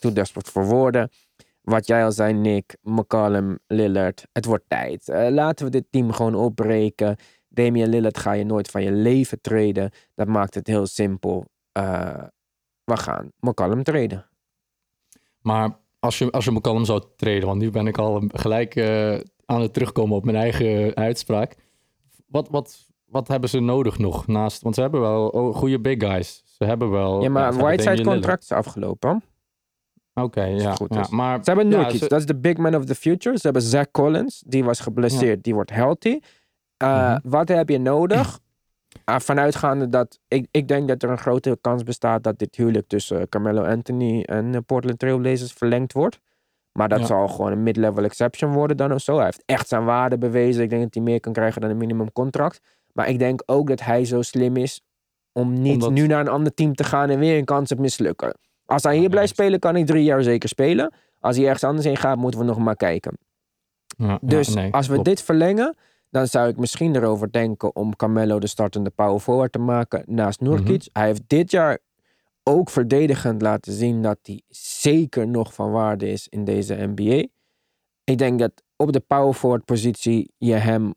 too 0.00 0.12
desperate 0.12 0.50
voor 0.50 0.64
woorden. 0.64 1.10
Wat 1.62 1.86
jij 1.86 2.04
al 2.04 2.12
zei, 2.12 2.32
Nick, 2.32 2.76
McCallum, 2.82 3.58
Lillard. 3.66 4.26
Het 4.32 4.44
wordt 4.44 4.64
tijd. 4.68 5.06
Laten 5.30 5.64
we 5.64 5.70
dit 5.70 5.84
team 5.90 6.12
gewoon 6.12 6.34
opbreken. 6.34 7.16
Damian 7.54 7.88
Lillard 7.88 8.18
ga 8.18 8.32
je 8.32 8.44
nooit 8.44 8.68
van 8.70 8.82
je 8.82 8.92
leven 8.92 9.40
treden. 9.40 9.90
Dat 10.14 10.26
maakt 10.26 10.54
het 10.54 10.66
heel 10.66 10.86
simpel. 10.86 11.44
Eh, 11.72 12.24
we 12.84 12.96
gaan 12.96 13.32
McCallum 13.40 13.82
treden. 13.82 14.26
Maar 15.40 15.70
als 15.98 16.18
je, 16.18 16.30
als 16.30 16.44
je 16.44 16.50
McCallum 16.50 16.84
zou 16.84 17.02
treden, 17.16 17.48
want 17.48 17.60
nu 17.60 17.70
ben 17.70 17.86
ik 17.86 17.98
al 17.98 18.22
gelijk 18.28 18.74
eh, 18.76 19.18
aan 19.44 19.60
het 19.60 19.72
terugkomen 19.72 20.16
op 20.16 20.24
mijn 20.24 20.36
eigen 20.36 20.94
uitspraak. 20.94 21.56
Wat, 22.26 22.48
wat, 22.48 22.88
wat 23.04 23.28
hebben 23.28 23.48
ze 23.50 23.60
nodig 23.60 23.98
nog 23.98 24.26
naast? 24.26 24.62
Want 24.62 24.74
ze 24.74 24.80
hebben 24.80 25.00
wel 25.00 25.28
oh, 25.28 25.54
goede 25.54 25.80
big 25.80 25.98
guys. 25.98 26.42
Ze 26.44 26.64
hebben 26.64 26.90
wel. 26.90 27.22
Ja, 27.22 27.28
maar 27.30 27.54
Whiteside 27.54 28.02
contract 28.04 28.42
is 28.42 28.52
afgelopen. 28.52 29.22
Oké, 30.14 30.44
ja, 30.44 30.76
ja. 30.88 31.06
Maar 31.10 31.38
Ze 31.44 31.50
hebben 31.50 31.70
ja, 31.70 31.76
Nurkic, 31.76 31.98
ze- 31.98 32.08
dat 32.08 32.18
is 32.20 32.26
de 32.26 32.36
big 32.36 32.56
man 32.56 32.74
of 32.74 32.84
the 32.84 32.94
future. 32.94 33.36
Ze 33.36 33.42
hebben 33.42 33.62
Zach 33.62 33.90
Collins, 33.90 34.42
die 34.46 34.64
was 34.64 34.80
geblesseerd, 34.80 35.42
die 35.44 35.54
wordt 35.54 35.70
healthy. 35.70 36.18
Uh, 36.82 37.08
Mhm. 37.10 37.18
Wat 37.30 37.48
heb 37.48 37.68
je 37.68 37.78
nodig? 37.78 38.38
Uh, 39.08 39.18
vanuitgaande 39.30 39.88
dat 39.88 40.18
ik, 40.28 40.46
ik 40.50 40.68
denk 40.68 40.88
dat 40.88 41.02
er 41.02 41.10
een 41.10 41.18
grote 41.18 41.58
kans 41.60 41.82
bestaat 41.82 42.22
dat 42.22 42.38
dit 42.38 42.56
huwelijk 42.56 42.88
tussen 42.88 43.28
Carmelo 43.28 43.62
Anthony 43.64 44.22
en 44.22 44.52
uh, 44.52 44.58
Portland 44.66 44.98
Trailblazers 44.98 45.52
verlengd 45.52 45.92
wordt. 45.92 46.18
Maar 46.72 46.88
dat 46.88 46.98
Ja. 47.00 47.06
zal 47.06 47.28
gewoon 47.28 47.52
een 47.52 47.62
mid-level 47.62 48.04
exception 48.04 48.52
worden 48.52 48.76
dan 48.76 48.92
of 48.92 49.00
zo. 49.00 49.14
Hij 49.16 49.24
heeft 49.24 49.42
echt 49.46 49.68
zijn 49.68 49.84
waarde 49.84 50.18
bewezen. 50.18 50.62
Ik 50.62 50.70
denk 50.70 50.82
dat 50.82 50.94
hij 50.94 51.02
meer 51.02 51.20
kan 51.20 51.32
krijgen 51.32 51.60
dan 51.60 51.70
een 51.70 51.76
minimumcontract. 51.76 52.60
Maar 52.92 53.08
ik 53.08 53.18
denk 53.18 53.42
ook 53.46 53.68
dat 53.68 53.80
hij 53.80 54.04
zo 54.04 54.22
slim 54.22 54.56
is 54.56 54.80
om 55.32 55.52
niet 55.52 55.72
Omdat- 55.72 55.90
nu 55.92 56.06
naar 56.06 56.20
een 56.20 56.28
ander 56.28 56.54
team 56.54 56.74
te 56.74 56.84
gaan 56.84 57.10
en 57.10 57.18
weer 57.18 57.38
een 57.38 57.44
kans 57.44 57.72
op 57.72 57.78
mislukken. 57.78 58.36
Als 58.66 58.82
hij 58.82 58.92
hier 58.94 59.02
Ja, 59.02 59.08
blijft 59.08 59.30
spelen, 59.30 59.58
kan 59.58 59.74
hij 59.74 59.84
drie 59.84 60.04
jaar 60.04 60.22
zeker 60.22 60.48
spelen. 60.48 60.92
Als 61.20 61.36
hij 61.36 61.44
ergens 61.44 61.64
anders 61.64 61.86
heen 61.86 61.96
gaat, 61.96 62.16
moeten 62.16 62.40
we 62.40 62.46
nog 62.46 62.58
maar 62.58 62.76
kijken. 62.76 63.18
ja, 63.96 64.06
ja, 64.06 64.18
Dus 64.20 64.54
nee, 64.54 64.72
als 64.72 64.86
we 64.86 64.92
klopt. 64.92 65.08
dit 65.08 65.22
verlengen, 65.22 65.76
dan 66.12 66.26
zou 66.26 66.48
ik 66.48 66.56
misschien 66.56 66.96
erover 66.96 67.32
denken 67.32 67.76
om 67.76 67.96
Carmelo 67.96 68.38
de 68.38 68.46
startende 68.46 68.90
power 68.90 69.20
forward 69.20 69.52
te 69.52 69.58
maken 69.58 70.02
naast 70.06 70.40
Nurkic. 70.40 70.80
Mhm. 70.80 70.88
Hij 70.98 71.06
heeft 71.06 71.22
dit 71.26 71.50
jaar 71.50 71.78
ook 72.42 72.70
verdedigend 72.70 73.42
laten 73.42 73.72
zien 73.72 74.02
dat 74.02 74.18
hij 74.22 74.42
zeker 74.48 75.28
nog 75.28 75.54
van 75.54 75.70
waarde 75.70 76.08
is 76.10 76.28
in 76.28 76.44
deze 76.44 76.74
NBA. 76.74 77.26
Ik 78.04 78.18
denk 78.18 78.38
dat 78.38 78.52
op 78.76 78.92
de 78.92 79.00
power 79.00 79.32
forward 79.34 79.64
positie 79.64 80.30
je 80.38 80.54
hem 80.54 80.94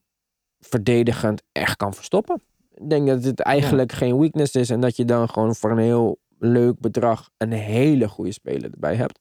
verdedigend 0.60 1.44
echt 1.52 1.76
kan 1.78 1.94
verstoppen. 1.94 2.42
Ik 2.74 2.90
denk 2.90 3.08
dat 3.08 3.24
het 3.24 3.40
eigenlijk 3.40 3.92
geen 3.92 4.20
weakness 4.20 4.56
is 4.56 4.70
en 4.70 4.80
dat 4.80 4.96
je 4.96 5.06
dan 5.06 5.30
gewoon 5.30 5.56
voor 5.56 5.72
een 5.72 5.78
heel 5.78 6.20
leuk 6.40 6.80
bedrag 6.80 7.30
een 7.38 7.52
hele 7.52 8.08
goede 8.08 8.32
speler 8.32 8.72
erbij 8.72 8.96
hebt. 8.96 9.20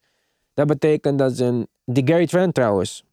Dat 0.55 0.67
betekent 0.67 1.19
dat 1.19 1.37
ze 1.37 1.45
een... 1.45 1.67
Die 1.85 2.07
Gary 2.07 2.27
Trent 2.27 2.55
trouwens, 2.55 3.05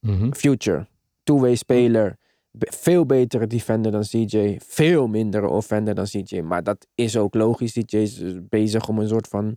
Mhm. 0.00 0.32
future. 0.32 0.86
Two-way 1.24 1.54
speler. 1.54 2.16
Veel 2.58 3.06
betere 3.06 3.46
defender 3.46 3.92
dan 3.92 4.02
CJ. 4.02 4.58
Veel 4.66 5.06
mindere 5.06 5.48
offender 5.48 5.94
dan 5.94 6.04
CJ. 6.04 6.40
Maar 6.40 6.62
dat 6.62 6.86
is 6.94 7.16
ook 7.16 7.34
logisch. 7.34 7.72
CJ 7.72 7.96
is 7.96 8.16
dus 8.16 8.34
bezig 8.48 8.88
om 8.88 8.98
een 8.98 9.08
soort 9.08 9.28
van 9.28 9.56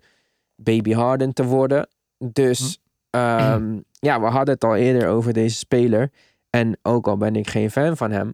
baby 0.56 0.94
Harden 0.94 1.34
te 1.34 1.46
worden. 1.46 1.88
Dus 2.18 2.82
ehm, 3.10 3.80
ja, 4.08 4.20
we 4.22 4.26
hadden 4.26 4.54
het 4.54 4.64
al 4.64 4.76
eerder 4.76 5.08
over 5.08 5.34
deze 5.34 5.56
speler. 5.56 6.12
En 6.50 6.78
ook 6.82 7.08
al 7.08 7.18
ben 7.18 7.36
ik 7.36 7.50
geen 7.50 7.72
fan 7.72 7.98
van 7.98 8.12
hem. 8.12 8.34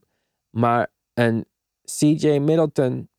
Maar 0.50 0.92
een 1.14 1.46
CJ 1.84 2.38
Middleton. 2.38 3.10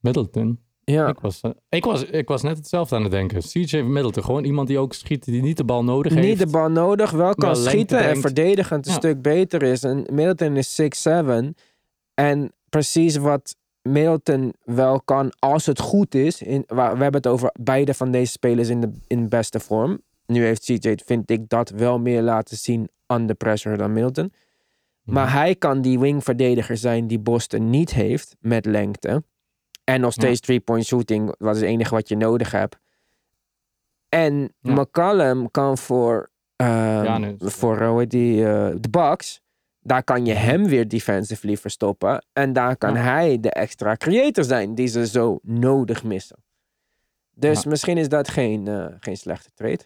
Middleton. 0.00 0.58
Ja, 0.90 1.08
Ik, 1.08 1.18
was, 1.20 1.40
eh, 1.40 1.50
ik, 1.68 1.84
was, 1.84 2.04
ik 2.04 2.28
was 2.28 2.42
net 2.42 2.56
hetzelfde 2.56 2.96
aan 2.96 3.02
het 3.02 3.10
denken. 3.10 3.40
CJ 3.40 3.76
Middleton, 3.80 4.24
gewoon 4.24 4.44
iemand 4.44 4.68
die 4.68 4.78
ook 4.78 4.92
schiet, 4.94 5.24
die 5.24 5.42
niet 5.42 5.56
de 5.56 5.64
bal 5.64 5.84
nodig 5.84 6.14
heeft. 6.14 6.26
niet 6.26 6.38
de 6.38 6.46
bal 6.46 6.68
nodig, 6.68 7.10
wel 7.10 7.34
kan 7.34 7.48
Wel 7.52 7.54
schieten 7.58 7.98
en 8.00 8.20
verdedigend 8.20 8.86
een 8.86 8.92
Ja. 8.92 8.98
stuk 8.98 9.22
beter 9.22 9.62
is. 9.62 9.82
En 9.82 9.96
Middleton 9.96 10.56
is 10.56 10.74
6'7. 10.74 11.54
En 12.14 12.52
precies 12.68 13.16
wat 13.16 13.56
Middleton 13.82 14.52
wel 14.64 15.00
kan 15.00 15.32
als 15.38 15.66
het 15.66 15.80
goed 15.80 16.14
is. 16.14 16.42
In, 16.42 16.64
we 16.66 16.80
hebben 16.80 17.14
het 17.14 17.26
over 17.26 17.50
beide 17.60 17.94
van 17.94 18.10
deze 18.10 18.32
spelers 18.32 18.68
in 18.68 18.80
de 18.80 18.92
in 19.06 19.28
beste 19.28 19.60
vorm. 19.60 20.00
Nu 20.26 20.44
heeft 20.44 20.64
CJ, 20.64 20.98
vind 21.04 21.30
ik, 21.30 21.48
dat 21.48 21.70
wel 21.70 21.98
meer 21.98 22.22
laten 22.22 22.56
zien 22.56 22.88
under 23.06 23.36
pressure 23.36 23.76
dan 23.76 23.92
Middleton. 23.92 24.32
Maar 25.04 25.32
hij 25.32 25.54
kan 25.54 25.80
die 25.82 25.98
wingverdediger 25.98 26.76
zijn 26.76 27.06
die 27.06 27.18
Boston 27.18 27.70
niet 27.70 27.94
heeft 27.94 28.36
met 28.40 28.66
lengte. 28.66 29.22
En 29.94 30.00
nog 30.00 30.12
steeds 30.12 30.40
three-point 30.40 30.84
shooting, 30.84 31.34
wat 31.38 31.54
is 31.54 31.60
het 31.60 31.70
enige 31.70 31.94
wat 31.94 32.08
je 32.08 32.16
nodig 32.16 32.50
hebt. 32.50 32.78
En 34.08 34.52
Ja. 34.60 34.72
McCallum 34.74 35.50
kan 35.50 35.78
voor, 35.78 36.30
Ja, 36.56 37.18
nee, 37.18 37.36
dat 37.36 37.48
is- 37.48 37.54
voor 37.54 37.82
hoe 37.84 37.98
heet 37.98 38.10
die, 38.10 38.46
eh, 38.46 38.74
de 38.80 38.88
Bucks, 38.90 39.42
daar 39.80 40.04
kan 40.04 40.24
je 40.26 40.32
hem 40.32 40.64
weer 40.66 40.88
defensively 40.88 41.56
verstoppen. 41.56 42.24
En 42.32 42.52
daar 42.52 42.76
kan 42.76 42.96
hij 42.96 43.40
de 43.40 43.50
extra 43.50 43.94
creator 43.96 44.44
zijn 44.44 44.74
die 44.74 44.86
ze 44.86 45.06
zo 45.06 45.38
nodig 45.42 46.04
missen. 46.04 46.36
Dus 47.34 47.64
misschien 47.64 47.98
is 47.98 48.08
dat 48.08 48.28
geen, 48.28 48.68
eh, 48.68 48.86
geen 49.00 49.16
slechte 49.16 49.50
trade. 49.54 49.80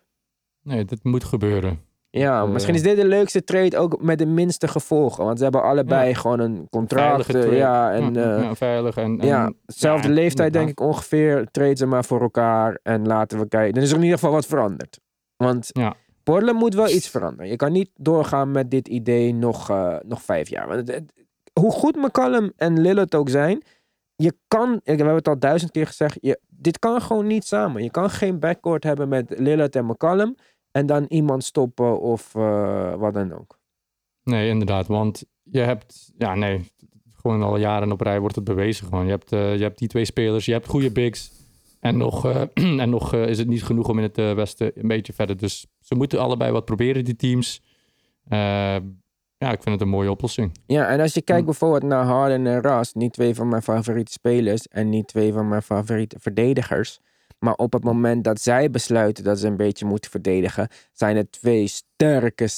Nee, 0.63 0.85
dit 0.85 1.05
moet 1.05 1.25
gebeuren. 1.25 1.84
Ja, 2.19 2.43
Eh, 2.43 2.49
misschien 2.49 2.75
is 2.75 2.83
dit 2.83 2.97
de 2.97 3.07
leukste 3.07 3.45
trade 3.45 3.79
ook 3.79 4.03
met 4.03 4.19
de 4.19 4.27
minste 4.27 4.69
gevolgen. 4.69 5.25
Want 5.25 5.37
ze 5.39 5.43
hebben 5.45 5.63
allebei 5.63 6.09
Ja. 6.09 6.15
gewoon 6.15 6.41
een 6.41 6.67
contract. 6.71 7.25
Veilige 7.27 7.51
eh, 7.51 7.59
ja, 7.59 7.93
en 7.93 8.15
ja, 8.15 8.37
eh, 8.37 8.51
veilig. 8.55 8.97
En, 8.97 9.21
en- 9.21 9.27
ja, 9.27 9.53
hetzelfde 9.67 10.09
ja, 10.09 10.15
leeftijd 10.15 10.53
denk 10.53 10.69
ik 10.69 10.81
ongeveer. 10.81 11.47
Trade 11.51 11.77
ze 11.77 11.87
maar 11.87 12.05
voor 12.05 12.21
elkaar 12.21 12.79
en 12.83 13.07
laten 13.07 13.39
we 13.39 13.49
kijken. 13.49 13.75
Dan 13.75 13.83
is 13.83 13.91
er 13.91 13.97
in 13.97 14.03
ieder 14.03 14.19
geval 14.19 14.33
wat 14.35 14.47
veranderd. 14.47 15.01
Want 15.37 15.69
Ja. 15.73 15.95
Portland 16.23 16.59
moet 16.59 16.75
wel 16.75 16.89
iets 16.89 17.09
veranderen. 17.09 17.49
Je 17.51 17.57
kan 17.57 17.73
niet 17.73 17.91
doorgaan 17.95 18.51
met 18.51 18.71
dit 18.71 18.89
idee 18.89 19.35
nog, 19.35 19.69
nog 20.07 20.23
vijf 20.23 20.49
jaar. 20.49 20.67
Want 20.69 20.79
het- 20.81 20.97
het- 20.97 21.13
hoe 21.61 21.71
goed 21.73 21.97
McCallum 21.97 22.53
en 22.57 22.81
Lillard 22.81 23.15
ook 23.15 23.29
zijn, 23.29 23.63
je 24.17 24.33
kan, 24.49 24.81
we 24.85 24.93
hebben 24.93 25.15
het 25.15 25.29
al 25.29 25.39
duizend 25.39 25.71
keer 25.71 25.87
gezegd, 25.87 26.19
je, 26.21 26.41
dit 26.49 26.79
kan 26.79 27.01
gewoon 27.03 27.27
niet 27.27 27.45
samen. 27.45 27.83
Je 27.83 27.91
kan 27.91 28.11
geen 28.11 28.39
backcourt 28.41 28.85
hebben 28.85 29.09
met 29.09 29.35
Lillard 29.39 29.77
en 29.77 29.85
McCallum 29.87 30.35
en 30.75 30.87
dan 30.87 31.05
iemand 31.09 31.45
stoppen 31.45 32.01
of 32.01 32.35
eh, 32.35 32.95
wat 32.95 33.15
dan 33.15 33.33
ook. 33.33 33.59
Nee, 34.23 34.49
inderdaad. 34.49 34.87
Want 34.87 35.25
je 35.43 35.59
hebt, 35.59 36.13
ja, 36.19 36.35
nee, 36.35 36.71
gewoon 37.13 37.43
al 37.43 37.57
jaren 37.57 37.93
op 37.93 38.01
rij 38.01 38.21
wordt 38.21 38.35
het 38.35 38.45
bewezen. 38.45 38.87
Gewoon. 38.87 39.05
Je, 39.05 39.11
hebt, 39.11 39.33
eh, 39.33 39.57
je 39.57 39.63
hebt 39.63 39.79
die 39.79 39.89
twee 39.89 40.05
spelers, 40.05 40.45
je 40.45 40.53
hebt 40.53 40.67
goede 40.69 40.91
bigs. 40.91 41.31
En 41.81 41.97
nog, 41.97 42.25
eh, 42.25 42.43
en 42.83 42.91
nog 42.91 43.13
is 43.15 43.39
het 43.39 43.49
niet 43.49 43.65
genoeg 43.65 43.89
om 43.89 43.99
in 43.99 44.03
het 44.03 44.17
Westen 44.17 44.73
een 44.75 44.89
beetje 44.89 45.13
verder. 45.13 45.37
Dus 45.37 45.67
ze 45.81 45.95
moeten 45.95 46.21
allebei 46.21 46.53
wat 46.53 46.65
proberen, 46.65 47.05
die 47.05 47.17
teams. 47.17 47.63
Ja, 49.39 49.51
ik 49.53 49.63
vind 49.63 49.75
het 49.75 49.81
een 49.81 49.89
mooie 49.89 50.11
oplossing. 50.11 50.53
Ja, 50.67 50.89
en 50.89 51.01
als 51.01 51.15
je 51.15 51.23
kijkt 51.23 51.41
Hm. 51.41 51.47
bijvoorbeeld 51.47 51.83
naar 51.83 52.05
Harden 52.05 52.47
en 52.47 52.61
Ras, 52.63 52.93
niet 52.93 53.13
twee 53.13 53.35
van 53.35 53.49
mijn 53.49 53.63
favoriete 53.63 54.13
spelers 54.13 54.69
en 54.69 54.89
niet 54.89 55.07
twee 55.07 55.33
van 55.33 55.49
mijn 55.49 55.63
favoriete 55.63 56.17
verdedigers. 56.21 57.01
Maar 57.45 57.55
op 57.55 57.73
het 57.73 57.85
moment 57.85 58.25
dat 58.25 58.41
zij 58.41 58.71
besluiten 58.71 59.25
dat 59.25 59.39
ze 59.39 59.47
een 59.47 59.57
beetje 59.57 59.85
moeten 59.85 60.11
verdedigen, 60.11 60.69
zijn 60.93 61.17
het 61.17 61.33
twee 61.33 61.67
sterke 61.67 62.49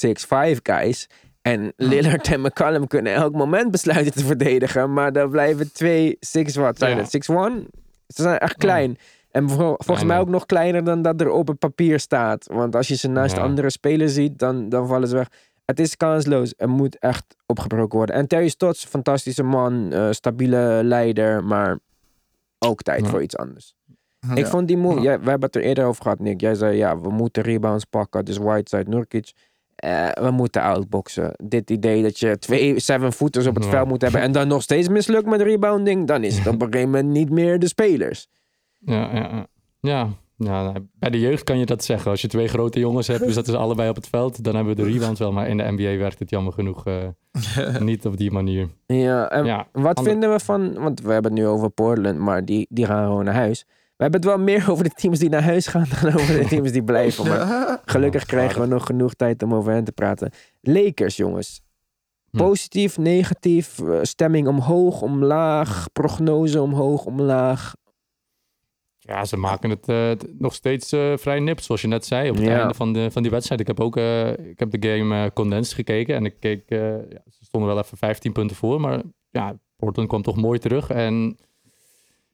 6'5 0.54 0.60
guys. 0.62 1.08
En 1.42 1.72
Lillard 1.76 2.28
en 2.32 2.40
McCallum 2.40 2.86
kunnen 2.86 3.12
elk 3.14 3.32
moment 3.32 3.70
besluiten 3.70 4.12
te 4.12 4.24
verdedigen. 4.24 4.92
Maar 4.92 5.12
dan 5.12 5.30
blijven 5.30 5.72
twee 5.72 6.16
6 6.20 6.56
wat 6.56 6.78
zijn 6.78 6.98
het? 6.98 7.28
6'1? 7.30 7.32
Ze 8.06 8.22
zijn 8.22 8.38
echt 8.38 8.56
klein. 8.56 8.96
En 9.30 9.48
vol- 9.50 9.74
volgens 9.78 10.06
mij 10.06 10.18
ook 10.18 10.28
nog 10.28 10.46
kleiner 10.46 10.84
dan 10.84 11.02
dat 11.02 11.20
er 11.20 11.30
op 11.30 11.48
het 11.48 11.58
papier 11.58 12.00
staat. 12.00 12.46
Want 12.52 12.76
als 12.76 12.88
je 12.88 12.96
ze 12.96 13.08
naast 13.08 13.38
andere 13.38 13.70
spelers 13.70 14.14
ziet, 14.14 14.38
dan, 14.38 14.68
dan 14.68 14.86
vallen 14.86 15.08
ze 15.08 15.14
weg. 15.16 15.28
Het 15.64 15.80
is 15.80 15.96
kansloos. 15.96 16.54
Er 16.56 16.68
moet 16.68 16.98
echt 16.98 17.24
opgebroken 17.46 17.96
worden. 17.98 18.14
En 18.14 18.26
Terry 18.26 18.48
Stotts, 18.48 18.84
fantastische 18.84 19.42
man, 19.42 19.92
eh, 19.92 20.10
stabiele 20.10 20.80
leider, 20.84 21.44
maar 21.44 21.78
ook 22.58 22.82
tijd 22.82 23.04
Ja. 23.04 23.10
voor 23.10 23.22
iets 23.22 23.36
anders. 23.36 23.74
Ja. 24.28 24.34
Ik 24.34 24.46
vond 24.46 24.68
die 24.68 24.76
move, 24.76 24.96
Ja. 24.96 25.02
jij- 25.02 25.20
we 25.20 25.28
hebben 25.30 25.46
het 25.46 25.56
er 25.56 25.62
eerder 25.62 25.84
over 25.84 26.02
gehad, 26.02 26.18
Nick. 26.18 26.40
Jij 26.40 26.54
zei, 26.54 26.76
ja, 26.76 27.00
we 27.00 27.10
moeten 27.10 27.42
rebounds 27.42 27.84
pakken. 27.84 28.24
Dus 28.24 28.36
Whiteside, 28.38 28.90
Nurkic. 28.90 29.32
Eh, 29.76 30.08
we 30.12 30.30
moeten 30.30 30.62
outboxen. 30.62 31.32
Dit 31.44 31.70
idee 31.70 32.02
dat 32.02 32.18
je 32.18 32.38
twee 32.38 32.80
seven-footers 32.80 33.46
op 33.46 33.54
het 33.54 33.64
Ja. 33.64 33.70
veld 33.70 33.88
moet 33.88 34.02
hebben 34.02 34.20
en 34.20 34.32
dan 34.32 34.48
nog 34.48 34.62
steeds 34.62 34.88
mislukt 34.88 35.26
met 35.26 35.40
rebounding, 35.40 36.06
dan 36.06 36.24
is 36.24 36.38
het 36.38 36.46
op 36.46 36.62
een 36.62 36.72
gegeven 36.72 36.90
moment 36.90 37.08
niet 37.12 37.30
meer 37.30 37.58
de 37.58 37.68
spelers. 37.68 38.28
Ja, 38.78 39.10
ja, 39.14 39.28
ja. 39.30 39.46
ja. 39.80 40.08
nou, 40.36 40.74
bij 40.98 41.10
de 41.10 41.20
jeugd 41.20 41.42
kan 41.44 41.58
je 41.58 41.66
dat 41.66 41.84
zeggen. 41.84 42.10
Als 42.10 42.20
je 42.20 42.28
twee 42.28 42.48
grote 42.48 42.78
jongens 42.80 43.06
hebt, 43.06 43.24
dus 43.24 43.34
dat 43.34 43.48
is 43.48 43.54
allebei 43.54 43.88
op 43.88 43.96
het 43.96 44.08
veld, 44.08 44.44
dan 44.44 44.54
hebben 44.54 44.76
we 44.76 44.82
de 44.82 44.88
rebounds 44.90 45.20
wel. 45.20 45.32
Maar 45.32 45.48
in 45.48 45.56
de 45.56 45.64
NBA 45.76 45.96
werkt 45.96 46.18
het 46.18 46.30
jammer 46.30 46.52
genoeg 46.52 46.86
eh, 46.86 46.94
niet 47.80 48.06
op 48.06 48.16
die 48.16 48.30
manier. 48.30 48.68
Ja, 48.86 49.30
en 49.30 49.44
Ja, 49.44 49.66
wat 49.72 49.96
ander- 49.96 50.12
vinden 50.12 50.30
we 50.30 50.40
van, 50.40 50.74
want 50.74 51.00
we 51.00 51.12
hebben 51.12 51.32
het 51.32 51.40
nu 51.40 51.46
over 51.46 51.70
Portland, 51.70 52.18
maar 52.18 52.44
die, 52.44 52.66
die 52.70 52.86
gaan 52.86 53.06
gewoon 53.06 53.24
naar 53.24 53.34
huis. 53.34 53.66
We 53.96 54.02
hebben 54.02 54.20
het 54.20 54.28
wel 54.30 54.38
meer 54.38 54.64
over 54.70 54.84
de 54.84 54.90
teams 54.90 55.18
die 55.18 55.28
naar 55.28 55.42
huis 55.42 55.66
gaan 55.66 55.86
dan 56.02 56.12
over 56.14 56.38
de 56.38 56.46
teams 56.48 56.72
die 56.72 56.84
blijven. 56.84 57.28
Maar 57.28 57.80
gelukkig 57.84 58.24
krijgen 58.24 58.60
we 58.60 58.66
nog 58.66 58.86
genoeg 58.86 59.14
tijd 59.14 59.42
om 59.42 59.54
over 59.54 59.72
hen 59.72 59.84
te 59.84 59.92
praten. 59.92 60.30
Lakers, 60.60 61.16
jongens. 61.16 61.60
Hm. 62.30 62.36
Positief, 62.38 62.98
negatief, 62.98 63.78
eh, 63.80 63.98
stemming 64.02 64.48
omhoog, 64.48 65.02
omlaag, 65.02 65.86
prognose 65.92 66.60
omhoog, 66.62 67.04
omlaag. 67.04 67.72
Ja, 68.98 69.24
ze 69.24 69.36
maken 69.36 69.70
het 69.70 69.88
eh, 69.88 70.10
nog 70.38 70.54
steeds 70.54 70.92
eh, 70.92 71.16
vrij 71.16 71.40
nipt, 71.40 71.64
zoals 71.64 71.80
je 71.80 71.88
net 71.88 72.04
zei, 72.06 72.30
op 72.30 72.36
het 72.36 72.44
Ja. 72.44 72.58
einde 72.58 72.74
van, 72.74 72.92
de, 72.92 73.10
van 73.10 73.22
die 73.22 73.30
wedstrijd. 73.30 73.60
Ik 73.60 73.66
heb 73.66 73.80
ook 73.80 73.96
ik 74.36 74.58
heb 74.58 74.70
de 74.70 74.88
game 74.88 75.24
eh, 75.24 75.30
condensed 75.34 75.74
gekeken 75.74 76.14
en 76.14 76.24
ik 76.24 76.34
keek, 76.40 76.62
eh, 76.70 76.78
ja, 76.88 77.20
ze 77.30 77.44
stonden 77.44 77.74
wel 77.74 77.78
even 77.82 77.96
15 77.98 78.32
punten 78.32 78.56
voor, 78.56 78.80
maar 78.80 79.02
ja, 79.30 79.58
Portland 79.76 80.08
kwam 80.08 80.22
toch 80.22 80.36
mooi 80.36 80.58
terug. 80.58 80.90
En 80.90 81.36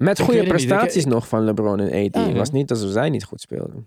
Met 0.03 0.19
Ik 0.19 0.25
goede 0.25 0.41
niet, 0.41 0.49
ik- 0.49 0.55
prestaties 0.57 1.05
nog 1.05 1.29
van 1.29 1.45
LeBron 1.45 1.81
en 1.81 2.07
AD. 2.07 2.15
Het 2.15 2.27
ja. 2.29 2.33
was 2.33 2.51
niet 2.51 2.71
alsof 2.71 2.91
zij 2.91 3.11
niet 3.11 3.25
goed 3.25 3.41
speelden. 3.41 3.87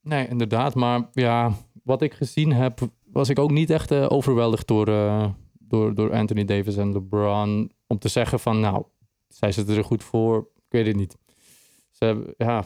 nee, 0.00 0.28
inderdaad, 0.28 0.74
maar 0.74 1.08
ja, 1.12 1.52
wat 1.82 2.02
ik 2.02 2.12
gezien 2.14 2.52
heb, 2.52 2.80
was 3.12 3.28
ik 3.28 3.38
ook 3.38 3.50
niet 3.50 3.70
echt 3.70 3.90
eh, 3.90 4.06
overweldigd 4.08 4.66
door, 4.66 4.88
eh, 4.88 5.28
door, 5.58 5.94
door 5.94 6.12
Anthony 6.12 6.44
Davis 6.44 6.76
en 6.76 6.92
LeBron. 6.92 7.72
Om 7.86 7.98
te 7.98 8.08
zeggen 8.08 8.40
van, 8.40 8.60
nou, 8.60 8.84
zij 9.28 9.52
zitten 9.52 9.76
er 9.76 9.84
goed 9.84 10.02
voor, 10.04 10.38
ik 10.56 10.62
weet 10.68 10.86
het 10.86 10.96
niet. 10.96 11.16
Ze 11.90 12.04
hebben, 12.04 12.34
ja, 12.36 12.58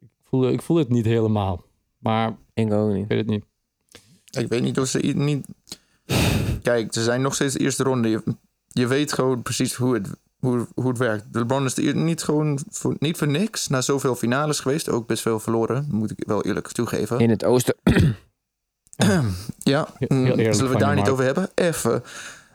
ik 0.00 0.08
voel, 0.22 0.48
ik 0.48 0.62
voel 0.62 0.76
het 0.76 0.88
niet 0.88 1.04
helemaal, 1.04 1.64
maar 1.98 2.36
Ik 2.54 2.72
ook 2.72 2.92
niet. 2.92 3.02
ik 3.02 3.08
weet 3.08 3.18
het 3.18 3.28
niet. 3.28 3.44
Ik 4.30 4.48
weet 4.48 4.62
niet 4.62 4.78
of 4.80 4.86
ze 4.86 4.98
niet. 4.98 5.46
Kijk, 6.62 6.92
ze 6.94 7.02
zijn 7.02 7.22
nog 7.22 7.34
steeds 7.34 7.54
de 7.54 7.60
eerste 7.60 7.82
ronde. 7.82 8.08
Je, 8.08 8.22
je 8.68 8.86
weet 8.86 9.12
gewoon 9.12 9.42
precies 9.42 9.74
hoe 9.74 9.94
het, 9.94 10.08
hoe, 10.38 10.66
hoe 10.74 10.88
het 10.88 10.98
werkt. 10.98 11.24
LeBron 11.32 11.64
is 11.64 11.74
de, 11.74 11.82
niet 11.82 12.22
gewoon 12.22 12.58
voor, 12.70 12.96
niet 12.98 13.16
voor 13.16 13.28
niks 13.28 13.68
na 13.68 13.80
zoveel 13.80 14.14
finales 14.14 14.60
geweest. 14.60 14.88
Ook 14.88 15.06
best 15.06 15.22
veel 15.22 15.40
verloren, 15.40 15.86
moet 15.90 16.10
ik 16.10 16.22
wel 16.26 16.42
eerlijk 16.44 16.68
toegeven. 16.72 17.18
In 17.18 17.30
het 17.30 17.44
oosten. 17.44 17.74
Ja, 19.58 19.88
mm, 20.08 20.26
zullen 20.54 20.70
we 20.72 20.78
daar 20.78 20.94
niet 20.94 21.08
over 21.08 21.24
hebben? 21.24 21.48
Even. 21.54 22.02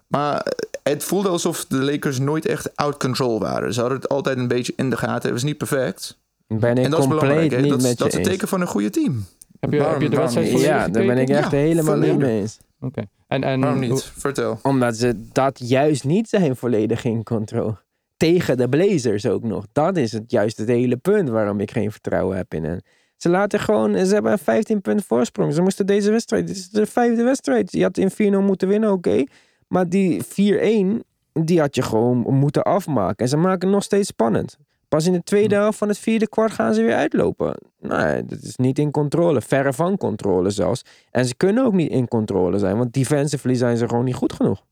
Maar 0.08 0.46
het 0.84 1.04
voelde 1.04 1.30
alsof 1.30 1.66
de 1.66 1.78
Lakers 1.78 2.20
nooit 2.20 2.46
echt 2.46 2.76
out 2.76 2.98
control 3.00 3.40
waren. 3.40 3.74
Ze 3.74 3.80
hadden 3.80 3.98
het 4.00 4.10
altijd 4.10 4.38
een 4.38 4.48
beetje 4.48 4.74
in 4.76 4.90
de 4.90 4.98
gaten. 4.98 5.22
Het 5.22 5.32
was 5.32 5.44
niet 5.44 5.58
perfect. 5.58 6.20
Ben 6.48 6.78
ik 6.78 6.86
en 6.86 6.92
dat 6.92 7.00
is 7.00 7.08
belangrijk. 7.08 7.62
niet 7.62 7.70
Dat, 7.70 7.80
is- 7.82 7.88
met 7.88 7.98
dat 7.98 8.00
je 8.00 8.06
is 8.08 8.14
een 8.14 8.20
eens. 8.20 8.30
teken 8.30 8.48
van 8.48 8.62
een 8.62 8.68
goede 8.68 8.90
team. 8.90 9.26
Heb 9.60 9.72
je, 9.72 9.78
Waarom- 9.78 9.94
heb 9.94 10.04
je 10.04 10.10
de 10.10 10.22
wedstrijd 10.22 10.60
Ja, 10.60 10.88
daar 10.88 11.06
ben 11.06 11.18
ik 11.18 11.30
echt 11.30 11.52
Ja, 11.52 11.58
helemaal 11.58 11.98
niet 11.98 12.18
mee 12.18 12.42
eens. 12.42 12.58
Oké. 12.80 13.02
En, 13.32 13.44
en 13.44 13.60
Waarom 13.60 13.80
niet? 13.80 14.04
Vertel. 14.04 14.60
Omdat 14.62 14.96
ze 14.96 15.28
dat 15.32 15.60
juist 15.64 16.04
niet 16.04 16.30
zijn 16.30 16.56
volledig 16.56 17.04
in 17.04 17.24
controle. 17.24 17.78
Tegen 18.18 18.58
de 18.58 18.70
Blazers 18.70 19.26
ook 19.26 19.44
nog. 19.44 19.66
Dat 19.72 19.98
is 19.98 20.12
het 20.12 20.32
juist 20.32 20.58
het 20.58 20.68
hele 20.68 20.98
punt 20.98 21.30
waarom 21.30 21.60
ik 21.60 21.72
geen 21.72 21.92
vertrouwen 21.92 22.38
heb 22.38 22.54
in 22.54 22.64
hen. 22.64 22.84
Ze 23.18 23.30
laten 23.30 23.60
gewoon, 23.60 24.06
ze 24.06 24.14
hebben 24.14 24.32
een 24.32 24.38
15 24.38 24.82
punt 24.82 25.06
voorsprong. 25.06 25.54
Ze 25.54 25.62
moesten 25.62 25.86
deze 25.86 26.12
wedstrijd, 26.12 26.48
dit 26.48 26.56
is 26.56 26.70
de 26.70 26.86
vijfde 26.86 27.24
wedstrijd. 27.24 27.72
Je 27.72 27.84
had 27.84 27.98
in 27.98 28.12
4-0 28.12 28.16
moeten 28.38 28.68
winnen, 28.68 28.92
oké. 28.92 29.24
Maar 29.68 29.90
die 29.90 30.24
4-1, 30.24 31.00
die 31.34 31.60
had 31.60 31.76
je 31.76 31.82
gewoon 31.82 32.18
moeten 32.18 32.64
afmaken. 32.64 33.18
En 33.18 33.28
ze 33.28 33.38
maken 33.38 33.68
het 33.68 33.76
nog 33.76 33.84
steeds 33.84 34.08
spannend. 34.08 34.58
Pas 34.92 35.06
in 35.06 35.14
de 35.14 35.24
tweede 35.24 35.56
helft 35.56 35.78
van 35.78 35.88
het 35.88 35.98
vierde 35.98 36.28
kwart 36.28 36.52
gaan 36.52 36.74
ze 36.74 36.82
weer 36.82 36.96
uitlopen. 36.96 37.58
Nee, 37.80 38.26
dat 38.26 38.42
is 38.42 38.56
niet 38.56 38.80
in 38.80 38.92
controle. 38.92 39.42
Verre 39.42 39.74
van 39.74 39.98
controle 39.98 40.50
zelfs. 40.50 40.82
En 41.12 41.26
ze 41.26 41.36
kunnen 41.36 41.66
ook 41.66 41.74
niet 41.74 41.92
in 41.92 42.08
controle 42.08 42.58
zijn. 42.60 42.78
Want 42.78 42.94
defensively 42.94 43.56
zijn 43.56 43.78
ze 43.78 43.88
gewoon 43.88 44.04
niet 44.04 44.16
goed 44.16 44.34
genoeg. 44.34 44.64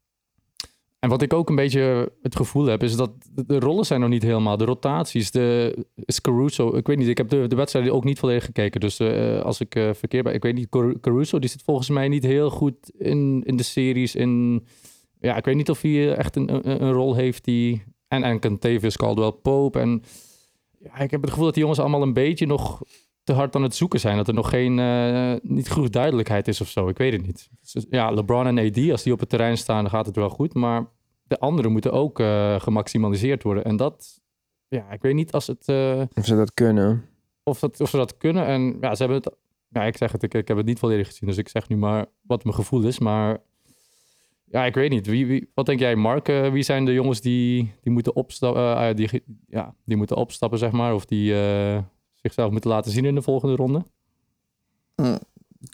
En 0.99 1.09
wat 1.09 1.21
ik 1.21 1.33
ook 1.33 1.49
een 1.49 1.55
beetje 1.55 2.11
het 2.21 2.35
gevoel 2.35 2.65
heb, 2.65 2.83
is 2.83 2.95
dat 2.95 3.11
de, 3.31 3.59
rollen 3.59 3.85
zijn 3.85 3.99
nog 3.99 4.09
niet 4.09 4.23
helemaal. 4.23 4.57
De 4.57 4.65
rotaties, 4.65 5.31
de 5.31 5.77
is 5.95 6.21
Caruso. 6.21 6.75
Ik 6.75 6.87
weet 6.87 6.97
niet, 6.97 7.07
ik 7.07 7.17
heb 7.17 7.29
de, 7.29 7.47
de 7.47 7.55
wedstrijd 7.55 7.89
ook 7.89 8.03
niet 8.03 8.19
volledig 8.19 8.45
gekeken. 8.45 8.79
Dus 8.79 8.99
eh, 8.99 9.41
als 9.41 9.59
ik 9.59 9.75
eh 9.75 9.89
verkeerd 9.93 10.23
ben, 10.23 10.33
ik 10.33 10.43
weet 10.43 10.55
niet. 10.55 10.69
Car- 10.69 10.99
Caruso, 10.99 11.39
die 11.39 11.49
zit 11.49 11.61
volgens 11.65 11.89
mij 11.89 12.07
niet 12.07 12.23
heel 12.23 12.49
goed 12.49 12.91
in, 12.97 13.43
in 13.45 13.55
de 13.55 13.63
series, 13.63 14.15
in, 14.15 14.65
ja, 15.19 15.35
ik 15.35 15.45
weet 15.45 15.55
niet 15.55 15.69
of 15.69 15.81
hij 15.81 16.15
echt 16.15 16.35
een, 16.35 16.69
een 16.81 16.91
rol 16.91 17.15
heeft 17.15 17.43
die... 17.43 17.83
En, 18.09 18.23
en 18.23 18.39
Cantavius 18.39 18.97
Caldwell 18.97 19.31
Pope. 19.31 19.79
En 19.79 20.03
ja, 20.79 20.97
ik 20.99 21.11
heb 21.11 21.21
het 21.21 21.29
gevoel 21.29 21.45
dat 21.45 21.53
die 21.53 21.63
jongens 21.63 21.81
allemaal 21.81 22.01
een 22.01 22.13
beetje 22.13 22.45
nog 22.45 22.81
te 23.23 23.33
hard 23.33 23.55
aan 23.55 23.63
het 23.63 23.75
zoeken 23.75 23.99
zijn. 23.99 24.17
Dat 24.17 24.27
er 24.27 24.33
nog 24.33 24.49
geen, 24.49 24.79
eh, 24.79 25.33
niet 25.41 25.69
genoeg 25.69 25.89
duidelijkheid 25.89 26.47
is 26.47 26.61
of 26.61 26.67
zo. 26.67 26.87
Ik 26.87 26.97
weet 26.97 27.11
het 27.13 27.25
niet. 27.25 27.49
Dus, 27.73 27.85
Ja, 27.89 28.11
LeBron 28.11 28.47
en 28.47 28.57
AD, 28.57 28.91
als 28.91 29.03
die 29.03 29.13
op 29.13 29.19
het 29.19 29.29
terrein 29.29 29.57
staan, 29.57 29.81
dan 29.81 29.89
gaat 29.91 30.05
het 30.05 30.15
wel 30.15 30.29
goed. 30.29 30.53
Maar 30.53 30.85
de 31.23 31.39
anderen 31.39 31.71
moeten 31.71 31.91
ook 31.91 32.19
eh, 32.19 32.59
gemaximaliseerd 32.59 33.43
worden. 33.43 33.63
En 33.63 33.75
dat, 33.77 34.21
ja, 34.67 34.91
ik 34.91 35.01
weet 35.01 35.13
niet 35.13 35.31
als 35.31 35.47
het, 35.47 35.67
eh, 35.67 36.01
Of 36.13 36.25
ze 36.25 36.35
dat 36.35 36.53
kunnen. 36.53 37.05
of, 37.43 37.59
dat, 37.59 37.81
of 37.81 37.89
ze 37.89 37.97
dat 37.97 38.17
kunnen. 38.17 38.45
En 38.45 38.77
ja, 38.81 38.95
ze 38.95 39.03
hebben 39.03 39.21
het, 39.23 39.35
ja, 39.67 39.83
ik 39.83 39.97
zeg 39.97 40.11
het, 40.11 40.23
ik, 40.23 40.33
ik 40.33 40.47
heb 40.47 40.57
het 40.57 40.65
niet 40.65 40.79
volledig 40.79 41.07
gezien. 41.07 41.29
Dus 41.29 41.37
ik 41.37 41.49
zeg 41.49 41.67
nu 41.69 41.77
maar 41.77 42.05
wat 42.21 42.43
mijn 42.43 42.55
gevoel 42.55 42.83
is. 42.83 42.99
Maar 42.99 43.37
ja, 44.51 44.65
ik 44.65 44.75
weet 44.75 44.89
niet. 44.89 45.07
Wie, 45.07 45.25
wie, 45.27 45.51
wat 45.53 45.65
denk 45.65 45.79
jij, 45.79 45.95
Mark? 45.95 46.27
Eh, 46.27 46.51
wie 46.51 46.63
zijn 46.63 46.85
de 46.85 46.93
jongens 46.93 47.21
die, 47.21 47.73
die, 47.81 47.91
moeten 47.93 48.15
opstappen, 48.15 48.95
die, 48.95 49.23
ja, 49.47 49.73
die 49.85 49.97
moeten 49.97 50.15
opstappen, 50.17 50.59
zeg 50.59 50.71
maar? 50.71 50.93
Of 50.93 51.05
die 51.05 51.41
eh, 51.41 51.77
zichzelf 52.15 52.51
moeten 52.51 52.69
laten 52.69 52.91
zien 52.91 53.05
in 53.05 53.15
de 53.15 53.21
volgende 53.21 53.55
ronde? 53.55 53.83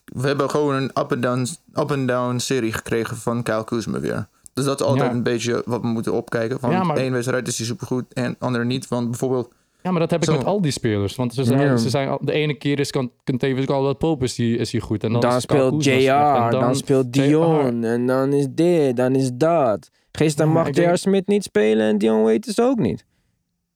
We 0.05 0.27
hebben 0.27 0.49
gewoon 0.49 0.75
een 0.75 0.89
up-and-down 0.89 1.47
up-and-down 1.73 2.37
serie 2.37 2.71
gekregen 2.73 3.17
van 3.17 3.43
Kyle 3.43 3.63
Kuzma 3.63 3.99
weer. 3.99 4.27
Dus 4.53 4.65
dat 4.65 4.79
is 4.79 4.85
altijd 4.85 5.09
Ja. 5.09 5.15
een 5.15 5.23
beetje 5.23 5.61
wat 5.65 5.81
we 5.81 5.87
moeten 5.87 6.13
opkijken. 6.13 6.59
Van 6.59 6.71
Ja, 6.71 6.83
maar- 6.83 7.11
wedstrijd 7.11 7.47
is 7.47 7.57
hij 7.57 7.67
supergoed 7.67 8.13
en 8.13 8.35
andere 8.39 8.65
niet. 8.65 8.87
Want 8.87 9.09
bijvoorbeeld, 9.09 9.53
Ja, 9.85 9.91
maar 9.91 9.99
dat 9.99 10.11
heb 10.11 10.19
ik 10.21 10.25
Zo. 10.29 10.35
met 10.35 10.45
al 10.45 10.61
die 10.61 10.71
spelers. 10.71 11.15
Want 11.15 11.33
ze 11.33 11.43
zijn, 11.43 11.59
Ja. 11.59 11.77
ze 11.77 11.89
zijn 11.89 12.17
de 12.21 12.31
ene 12.31 12.53
keer 12.53 12.79
is 12.79 12.91
kan 12.91 13.11
Davis 13.23 13.67
al 13.67 13.83
wat 13.83 13.97
Pope 13.97 14.23
is 14.23 14.35
die, 14.35 14.57
is 14.57 14.73
goed. 14.73 15.03
En 15.03 15.11
dan, 15.11 15.21
Dan, 15.21 15.41
speelt 15.41 15.83
JR. 15.83 15.91
En 15.91 16.51
dan, 16.51 16.75
speelt 16.75 17.13
Dion. 17.13 17.83
En 17.83 18.05
dan 18.05 18.33
is 18.33 18.47
dit, 18.49 18.95
dan 18.97 19.15
is 19.15 19.31
dat. 19.33 19.91
Gisteren 20.11 20.47
Ja, 20.47 20.53
mag 20.53 20.67
J.R. 20.67 20.73
denk- 20.73 20.97
Smith 20.97 21.27
niet 21.27 21.43
spelen 21.43 21.87
en 21.87 21.97
Dion 21.97 22.23
Waiters 22.23 22.59
ook 22.59 22.77
niet. 22.79 23.05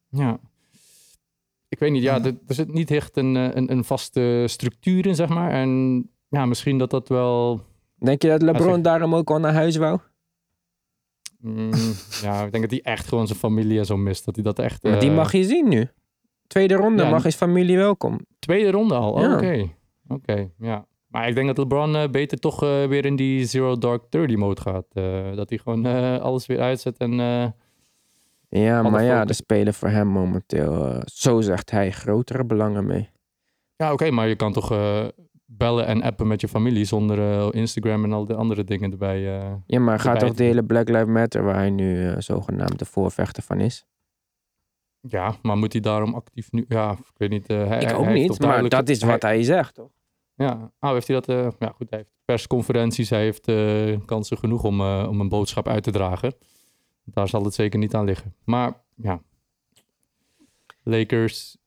Ja. 0.10 0.40
Ik 1.68 1.80
weet 1.80 1.92
niet, 1.92 2.04
ja, 2.04 2.24
er, 2.24 2.38
er 2.48 2.56
zit 2.56 2.74
niet 2.74 2.92
echt 2.92 3.18
een, 3.18 3.36
eh, 3.36 3.50
een, 3.54 3.72
een 3.72 3.84
vaste 3.84 4.44
structuur 4.48 5.06
in, 5.06 5.16
zeg 5.16 5.30
maar. 5.30 5.52
En 5.52 6.04
ja, 6.30 6.46
misschien 6.46 6.78
dat 6.78 6.90
dat 6.90 7.08
wel... 7.08 7.62
Denk 7.98 8.22
je 8.22 8.28
dat 8.28 8.42
LeBron 8.42 8.82
daarom 8.82 9.16
ook 9.16 9.30
al 9.30 9.40
naar 9.40 9.54
huis 9.54 9.76
wou? 9.76 10.00
mm, 11.40 11.72
ja, 12.22 12.44
ik 12.46 12.52
denk 12.52 12.64
dat 12.70 12.72
hij 12.72 12.94
echt 12.94 13.08
gewoon 13.08 13.28
zijn 13.28 13.40
familie 13.40 13.80
en 13.80 13.86
zo 13.86 13.98
mist. 13.98 14.26
Dat 14.26 14.36
hij 14.36 14.44
dat 14.44 14.60
echt... 14.60 14.84
Maar 14.84 15.00
die 15.00 15.10
eh, 15.10 15.16
mag 15.16 15.32
je 15.32 15.44
zien 15.44 15.68
nu. 15.70 15.88
Tweede 16.50 16.76
ronde 16.76 17.04
ja, 17.04 17.10
mag 17.10 17.24
his 17.24 17.36
familie 17.36 17.78
welkom. 17.78 18.20
Tweede 18.40 18.72
ronde 18.72 18.96
al, 18.96 19.22
Ja. 19.22 19.36
oké. 19.36 19.70
Oké, 20.08 20.50
ja. 20.60 20.86
Maar 21.08 21.28
ik 21.28 21.36
denk 21.36 21.48
dat 21.48 21.58
LeBron 21.58 21.96
eh, 21.96 22.10
beter 22.10 22.40
toch 22.40 22.64
eh, 22.64 22.86
weer 22.86 23.06
in 23.06 23.16
die 23.16 23.46
Zero 23.46 23.78
Dark 23.78 24.04
Thirty 24.10 24.36
mode 24.36 24.62
gaat. 24.62 24.86
Eh, 24.94 25.36
dat 25.36 25.50
hij 25.50 25.58
gewoon 25.58 25.86
alles 26.22 26.46
weer 26.46 26.60
uitzet 26.60 26.98
en... 26.98 27.12
Ja, 28.50 28.82
maar 28.82 29.04
ja, 29.04 29.26
er 29.26 29.36
spelen 29.36 29.74
voor 29.74 29.90
hem 29.90 30.08
momenteel, 30.08 31.02
zo 31.06 31.42
zegt 31.42 31.72
hij, 31.72 31.92
grotere 31.92 32.46
belangen 32.46 32.86
mee. 32.86 33.10
Ja, 33.76 33.94
oké, 33.94 34.12
maar 34.12 34.28
je 34.28 34.36
kan 34.36 34.54
toch 34.54 34.74
bellen 35.46 35.86
en 35.86 36.02
appen 36.02 36.28
met 36.28 36.42
je 36.42 36.48
familie 36.48 36.86
zonder 36.86 37.54
Instagram 37.56 38.04
en 38.04 38.14
al 38.14 38.26
die 38.26 38.36
andere 38.36 38.64
dingen 38.64 38.92
erbij. 38.92 39.20
Ja, 39.66 39.80
maar 39.80 40.00
gaat 40.00 40.20
toch 40.20 40.34
de 40.34 40.44
hele 40.44 40.64
Black 40.64 40.90
Lives 40.90 41.08
Matter, 41.08 41.44
waar 41.44 41.56
hij 41.56 41.70
nu 41.70 42.14
zogenaamd 42.18 42.80
de 42.80 42.86
voorvechter 42.86 43.44
van 43.44 43.60
is? 43.60 43.86
Ja, 45.02 45.36
maar 45.42 45.58
moet 45.58 45.72
hij 45.74 45.82
daarom 45.82 46.14
actief 46.14 46.52
nu... 46.52 46.66
Ja, 46.68 46.92
ik 46.92 47.18
weet 47.18 47.30
niet. 47.30 47.48
eh, 47.48 47.68
hij, 47.68 47.82
Ik 47.82 47.94
ook 47.98 48.08
niet, 48.08 48.40
maar 48.40 48.70
dat 48.70 48.90
is 48.90 49.04
wat 49.04 49.22
hij 49.22 49.44
zegt, 49.44 49.74
toch? 49.74 49.90
Ja, 50.36 50.72
oh, 50.80 50.92
heeft 50.92 51.08
hij 51.08 51.16
dat... 51.22 51.30
eh, 51.30 51.48
ja, 51.60 51.72
goed, 51.76 51.90
hij 51.90 52.00
heeft 52.00 52.12
persconferenties, 52.26 53.10
hij 53.10 53.22
heeft 53.24 53.48
eh, 53.48 53.98
kansen 54.06 54.38
genoeg 54.38 54.64
om, 54.64 54.82
eh, 54.82 55.06
om 55.10 55.20
een 55.20 55.30
boodschap 55.30 55.68
uit 55.68 55.84
te 55.84 55.92
dragen. 55.92 56.34
Daar 57.04 57.28
zal 57.28 57.44
het 57.44 57.54
zeker 57.54 57.80
niet 57.80 57.94
aan 57.96 58.06
liggen. 58.06 58.36
Maar 58.44 58.74
ja, 58.96 59.22
Lakers... 60.84 61.58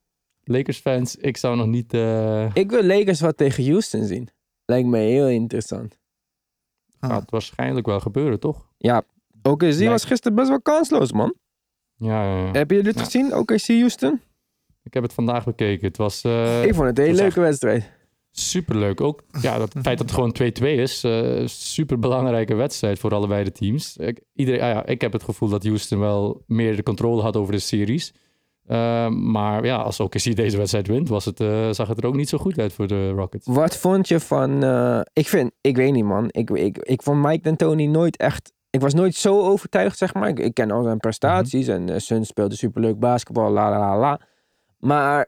Lakers 0.45 0.79
fans, 0.79 1.17
ik 1.17 1.37
zou 1.37 1.57
nog 1.57 1.67
niet... 1.67 1.95
eh, 1.95 2.55
Ik 2.55 2.71
wil 2.71 2.83
Lakers 2.85 3.21
wat 3.21 3.37
tegen 3.37 3.65
Houston 3.67 4.05
zien. 4.05 4.29
Lijkt 4.65 4.89
me 4.89 4.99
heel 4.99 5.29
interessant. 5.29 5.99
Gaat 7.01 7.31
waarschijnlijk 7.31 7.87
wel 7.87 8.01
gebeuren, 8.01 8.41
toch? 8.41 8.69
Ja, 8.79 9.03
OKC 9.43 9.63
was 9.63 9.77
Lijkt- 9.79 10.05
gisteren 10.05 10.37
best 10.37 10.49
wel 10.49 10.63
kansloos, 10.63 11.13
man. 11.13 11.35
Ja, 12.03 12.25
ja, 12.25 12.37
ja. 12.45 12.51
Hebben 12.53 12.77
jullie 12.77 12.93
dit 12.93 12.99
Ja. 12.99 13.05
gezien, 13.05 13.35
OKC 13.37 13.67
Houston? 13.67 14.21
ik 14.83 14.95
heb 14.95 15.03
het 15.03 15.13
vandaag 15.13 15.45
bekeken. 15.45 15.87
Het 15.87 15.97
was... 15.97 16.23
eh, 16.25 16.65
ik 16.65 16.75
vond 16.75 16.87
het 16.87 16.99
een 16.99 17.05
hele 17.05 17.17
leuke 17.17 17.41
wedstrijd. 17.41 17.91
Superleuk. 18.31 19.01
Ook 19.01 19.23
ja, 19.41 19.59
dat 19.59 19.73
het 19.73 19.83
feit 19.87 19.99
dat 19.99 20.11
het 20.11 20.15
gewoon 20.19 20.35
2-2 20.77 20.79
is. 20.81 21.05
eh 21.05 21.43
super 21.47 21.99
belangrijke 21.99 22.55
wedstrijd 22.55 22.99
voor 22.99 23.15
allebei 23.15 23.45
de 23.45 23.53
teams. 23.53 23.97
Ik, 23.97 24.21
iedereen, 24.35 24.61
ah 24.61 24.69
ja, 24.69 24.87
ik 24.87 25.01
heb 25.01 25.13
het 25.13 25.23
gevoel 25.23 25.49
dat 25.49 25.65
Houston 25.65 25.99
wel 25.99 26.43
meer 26.47 26.77
de 26.77 26.83
controle 26.83 27.23
had 27.23 27.37
over 27.37 27.53
de 27.53 27.59
series. 27.59 28.13
Eh, 28.67 29.09
maar 29.09 29.65
ja, 29.65 29.77
als 29.77 30.01
OKC 30.01 30.37
deze 30.37 30.57
wedstrijd 30.57 30.87
wint, 30.87 31.09
was 31.09 31.25
het, 31.25 31.41
eh, 31.41 31.71
zag 31.71 31.89
het 31.89 31.99
er 31.99 32.07
ook 32.07 32.17
niet 32.17 32.29
zo 32.29 32.39
goed 32.39 32.59
uit 32.59 32.73
voor 32.73 32.87
de 32.87 33.11
Rockets. 33.11 33.47
Wat 33.47 33.77
vond 33.77 34.09
je 34.09 34.21
van... 34.21 34.63
eh, 34.65 35.01
ik 35.13 35.29
vind, 35.29 35.51
ik 35.61 35.77
weet 35.77 35.93
niet 35.93 36.05
man, 36.05 36.27
ik, 36.31 36.51
ik, 36.51 36.79
ik 36.79 37.03
vond 37.03 37.23
Mike 37.23 37.41
D'Antoni 37.43 37.87
nooit 37.87 38.17
echt... 38.17 38.53
Ik 38.73 38.81
was 38.81 38.95
nooit 38.95 39.15
zo 39.15 39.41
overtuigd, 39.41 39.99
zeg 39.99 40.15
maar. 40.15 40.29
Ik, 40.29 40.39
ik 40.39 40.55
ken 40.55 40.71
al 40.71 40.83
zijn 40.83 40.99
prestaties 40.99 41.67
en 41.69 41.89
uh, 41.89 41.99
Suns 41.99 42.29
speelde 42.29 42.57
superleuk 42.57 42.99
basketbal, 42.99 43.51
la 43.51 43.71
la 43.71 43.79
la 43.79 43.99
la. 43.99 44.21
Maar 44.79 45.27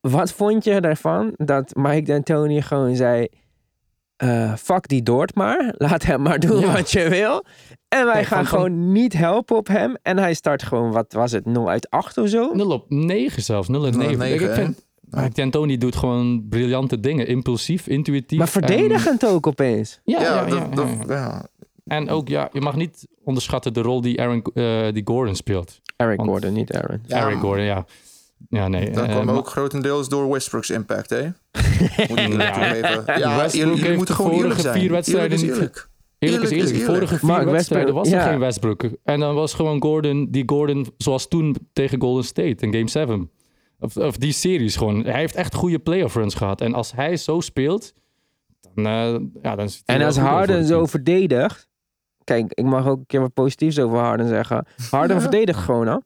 wat 0.00 0.32
vond 0.32 0.64
je 0.64 0.80
ervan 0.80 1.32
dat 1.36 1.74
Mike 1.74 2.02
D'Antoni 2.02 2.62
gewoon 2.62 2.96
zei... 2.96 3.28
eh, 4.16 4.54
fuck 4.54 4.88
die 4.88 5.02
Dort 5.02 5.34
maar, 5.34 5.74
laat 5.78 6.02
hem 6.02 6.22
maar 6.22 6.38
doen 6.38 6.60
Ja. 6.60 6.72
wat 6.72 6.90
je 6.90 7.08
wil. 7.08 7.44
En 7.88 8.06
wij 8.06 8.24
gaan 8.24 8.46
van- 8.46 8.46
gewoon 8.46 8.92
niet 8.92 9.12
helpen 9.12 9.56
op 9.56 9.66
hem. 9.66 9.96
En 10.02 10.18
hij 10.18 10.34
start 10.34 10.62
gewoon, 10.62 10.92
wat 10.92 11.12
was 11.12 11.32
het, 11.32 11.46
0 11.46 11.68
uit 11.68 11.90
8 11.90 12.18
of 12.18 12.28
zo? 12.28 12.52
0 12.54 12.70
op 12.70 12.84
9 12.88 13.42
zelfs, 13.42 13.68
0 13.68 13.86
op 13.86 13.94
9. 13.94 14.18
9, 14.18 14.48
ik, 14.48 14.54
vind, 14.54 14.86
Mike 15.00 15.30
D'Antoni 15.34 15.78
doet 15.78 15.96
gewoon 15.96 16.46
briljante 16.48 17.00
dingen. 17.00 17.26
Impulsief, 17.26 17.86
intuïtief. 17.86 18.38
Maar 18.38 18.48
verdedigend 18.48 19.26
ook 19.26 19.46
opeens. 19.46 20.00
En, 20.04 20.12
ja, 20.12 20.20
ja, 20.22 20.34
ja, 20.34 20.44
dat- 20.46 20.58
ja, 20.58 20.74
dat- 20.74 20.88
ja. 21.08 21.14
ja. 21.14 21.46
En 21.90 22.08
ook, 22.10 22.28
ja, 22.28 22.48
je 22.52 22.60
mag 22.60 22.76
niet 22.76 23.06
onderschatten 23.24 23.72
de 23.72 23.80
rol 23.82 24.00
die, 24.00 24.20
Aaron, 24.20 24.42
eh, 24.54 24.92
die 24.92 25.02
Gordon 25.04 25.34
speelt. 25.34 25.80
Eric 25.96 26.16
Want- 26.16 26.28
Gordon, 26.30 26.52
niet 26.52 26.72
Aaron. 26.72 27.00
Ja, 27.06 27.26
Eric 27.26 27.38
Gordon, 27.38 27.64
ja. 27.64 27.84
Ja, 28.48 28.68
nee. 28.68 28.90
Dat 28.90 29.04
eh, 29.04 29.10
kwam 29.10 29.30
ook 29.30 29.48
grotendeels 29.48 30.08
door 30.08 30.30
Westbrook's 30.30 30.70
impact, 30.70 31.10
hè? 31.10 31.22
Moet 31.22 31.30
ik 32.10 32.18
eerlijk 32.18 32.42
Ja. 32.42 32.52
toegeven. 32.52 33.18
Ja, 33.18 33.36
Westbrook 33.36 33.76
jullie, 33.76 33.96
moeten 33.96 34.14
gewoon 34.14 34.30
eerlijk 34.30 34.48
vorige 34.50 34.68
zijn. 34.68 34.80
vier 34.80 34.90
wedstrijden 34.90 35.38
Eerlijk 35.38 35.52
is 35.52 35.58
eerlijk. 35.58 35.88
Eerlijk 36.18 36.42
is 36.42 36.50
Eerlijk 36.50 36.68
is 36.68 36.70
eerlijk. 36.70 36.86
De 36.86 36.92
vorige 36.94 37.18
vier 37.18 37.28
Mark 37.28 37.50
wedstrijden 37.50 37.94
was 37.94 38.08
er 38.10 38.14
ja. 38.18 38.28
geen 38.30 38.38
Westbrook. 38.38 38.82
En 39.04 39.20
dan 39.20 39.34
was 39.34 39.54
gewoon 39.54 39.82
Gordon, 39.82 40.28
die 40.30 40.42
Gordon 40.46 40.86
zoals 40.96 41.28
toen 41.28 41.56
tegen 41.72 42.00
Golden 42.00 42.24
State 42.24 42.66
in 42.66 42.72
Game 42.72 42.88
7. 42.88 43.30
Of, 43.78 43.96
of 43.96 44.16
die 44.16 44.32
series 44.32 44.76
gewoon. 44.76 45.04
Hij 45.04 45.18
heeft 45.20 45.34
echt 45.34 45.54
goede 45.54 45.78
playoff 45.78 46.14
runs 46.14 46.34
gehad. 46.34 46.60
En 46.60 46.74
als 46.74 46.92
hij 46.92 47.16
zo 47.16 47.40
speelt, 47.40 47.92
dan, 48.74 48.86
eh 48.86 49.42
ja, 49.42 49.56
dan 49.56 49.68
En 49.84 50.02
als 50.02 50.16
Harden 50.16 50.64
zo 50.64 50.86
verdedigt. 50.86 51.68
Kijk, 52.30 52.52
ik 52.52 52.64
mag 52.64 52.86
ook 52.86 52.98
een 52.98 53.06
keer 53.06 53.20
wat 53.20 53.32
positiefs 53.34 53.78
over 53.78 53.98
Harden 53.98 54.28
zeggen. 54.28 54.66
Harden 54.90 55.16
Ja. 55.16 55.22
verdedigt 55.22 55.58
gewoon 55.58 55.88
al. 55.88 56.02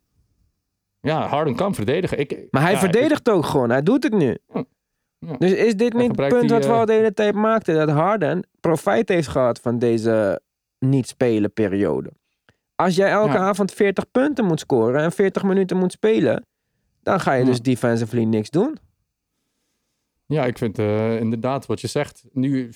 Ja, 1.00 1.26
Harden 1.26 1.54
kan 1.54 1.74
verdedigen. 1.74 2.18
Ik, 2.18 2.46
Maar 2.50 2.62
hij 2.62 2.72
ja, 2.72 2.78
verdedigt 2.78 3.30
ook 3.30 3.44
gewoon. 3.44 3.70
Hij 3.70 3.82
doet 3.82 4.02
het 4.02 4.12
nu. 4.12 4.38
Ja. 5.18 5.36
Dus 5.38 5.52
is 5.52 5.76
dit 5.76 5.92
niet 5.94 6.16
het 6.18 6.28
punt 6.28 6.40
die, 6.40 6.50
wat 6.50 6.64
we 6.64 6.72
eh, 6.72 6.78
al 6.78 6.86
de 6.86 6.92
hele 6.92 7.14
tijd 7.14 7.34
maakten? 7.34 7.74
Dat 7.74 7.90
Harden 7.90 8.46
profijt 8.60 9.08
heeft 9.08 9.28
gehad 9.28 9.60
van 9.60 9.78
deze 9.78 10.40
niet-spelen 10.78 11.52
periode. 11.52 12.10
Als 12.74 12.96
jij 12.96 13.10
elke 13.10 13.38
avond 13.38 13.72
40 13.72 14.10
punten 14.10 14.44
moet 14.44 14.60
scoren 14.60 15.02
en 15.02 15.12
40 15.12 15.42
minuten 15.42 15.76
moet 15.76 15.92
spelen. 15.92 16.46
Dan 17.02 17.20
ga 17.20 17.32
je 17.32 17.44
dus 17.44 17.60
defensively 17.62 18.24
niks 18.24 18.50
doen. 18.50 18.76
Ja, 20.26 20.44
ik 20.44 20.58
vind 20.58 20.78
eh, 20.78 21.20
inderdaad 21.20 21.66
wat 21.66 21.80
je 21.80 21.86
zegt. 21.86 22.24
Nu 22.32 22.70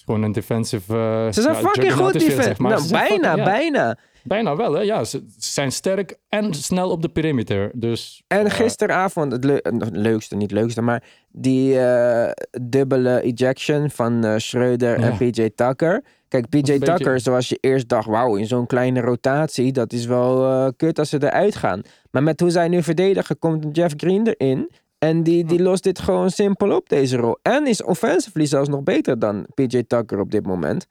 is 0.00 0.06
gewoon 0.06 0.22
een 0.22 0.32
defensive. 0.32 0.92
eh, 0.94 1.32
Ze 1.32 1.40
zijn 1.42 1.54
fucking 1.54 1.92
goed 1.92 2.12
defense. 2.12 2.42
zeg 2.42 2.58
maar. 2.58 2.70
Nou, 2.72 2.88
bijna, 2.90 3.06
fucking- 3.06 3.36
ja, 3.36 3.44
bijna. 3.44 3.96
Bijna 4.22 4.56
wel, 4.56 4.72
hè? 4.72 4.80
Ja, 4.80 5.04
ze, 5.04 5.24
zijn 5.36 5.72
sterk 5.72 6.16
en 6.28 6.54
snel 6.54 6.90
op 6.90 7.02
de 7.02 7.08
perimeter. 7.08 7.70
Dus, 7.74 8.22
En 8.26 8.50
gisteravond, 8.50 9.32
het, 9.32 9.44
eh, 9.44 9.72
het 9.78 9.96
leukste, 9.96 10.36
niet 10.36 10.50
leukste, 10.50 10.82
maar 10.82 11.02
die 11.28 11.78
eh, 11.80 12.30
dubbele 12.62 13.20
ejection 13.20 13.90
van 13.90 14.24
eh 14.24 14.34
Schreuder 14.36 14.98
en. 14.98 15.16
PJ 15.16 15.48
Tucker. 15.54 16.04
Kijk, 16.28 16.48
PJ 16.48 16.60
beetje- 16.60 16.78
Tucker, 16.78 17.20
zoals 17.20 17.48
je 17.48 17.58
eerst 17.60 17.88
dacht, 17.88 18.06
wauw, 18.06 18.36
in 18.36 18.46
zo'n 18.46 18.66
kleine 18.66 19.00
rotatie, 19.00 19.72
dat 19.72 19.92
is 19.92 20.06
wel 20.06 20.72
kut 20.76 20.98
als 20.98 21.08
ze 21.08 21.16
eruit 21.22 21.56
gaan. 21.56 21.80
Maar 22.10 22.22
met 22.22 22.40
hoe 22.40 22.50
zij 22.50 22.68
nu 22.68 22.82
verdedigen, 22.82 23.38
komt 23.38 23.76
Jeff 23.76 23.94
Green 23.96 24.26
erin. 24.26 24.70
En 25.00 25.22
die, 25.22 25.44
die 25.44 25.62
lost 25.62 25.82
dit 25.82 25.98
gewoon 25.98 26.30
simpel 26.30 26.76
op, 26.76 26.88
deze 26.88 27.16
rol. 27.16 27.38
En 27.42 27.66
is 27.66 27.82
offensively 27.82 28.46
zelfs 28.46 28.68
nog 28.68 28.82
beter 28.82 29.18
dan 29.18 29.46
PJ 29.54 29.82
Tucker 29.86 30.18
op 30.20 30.30
dit 30.30 30.46
moment. 30.46 30.86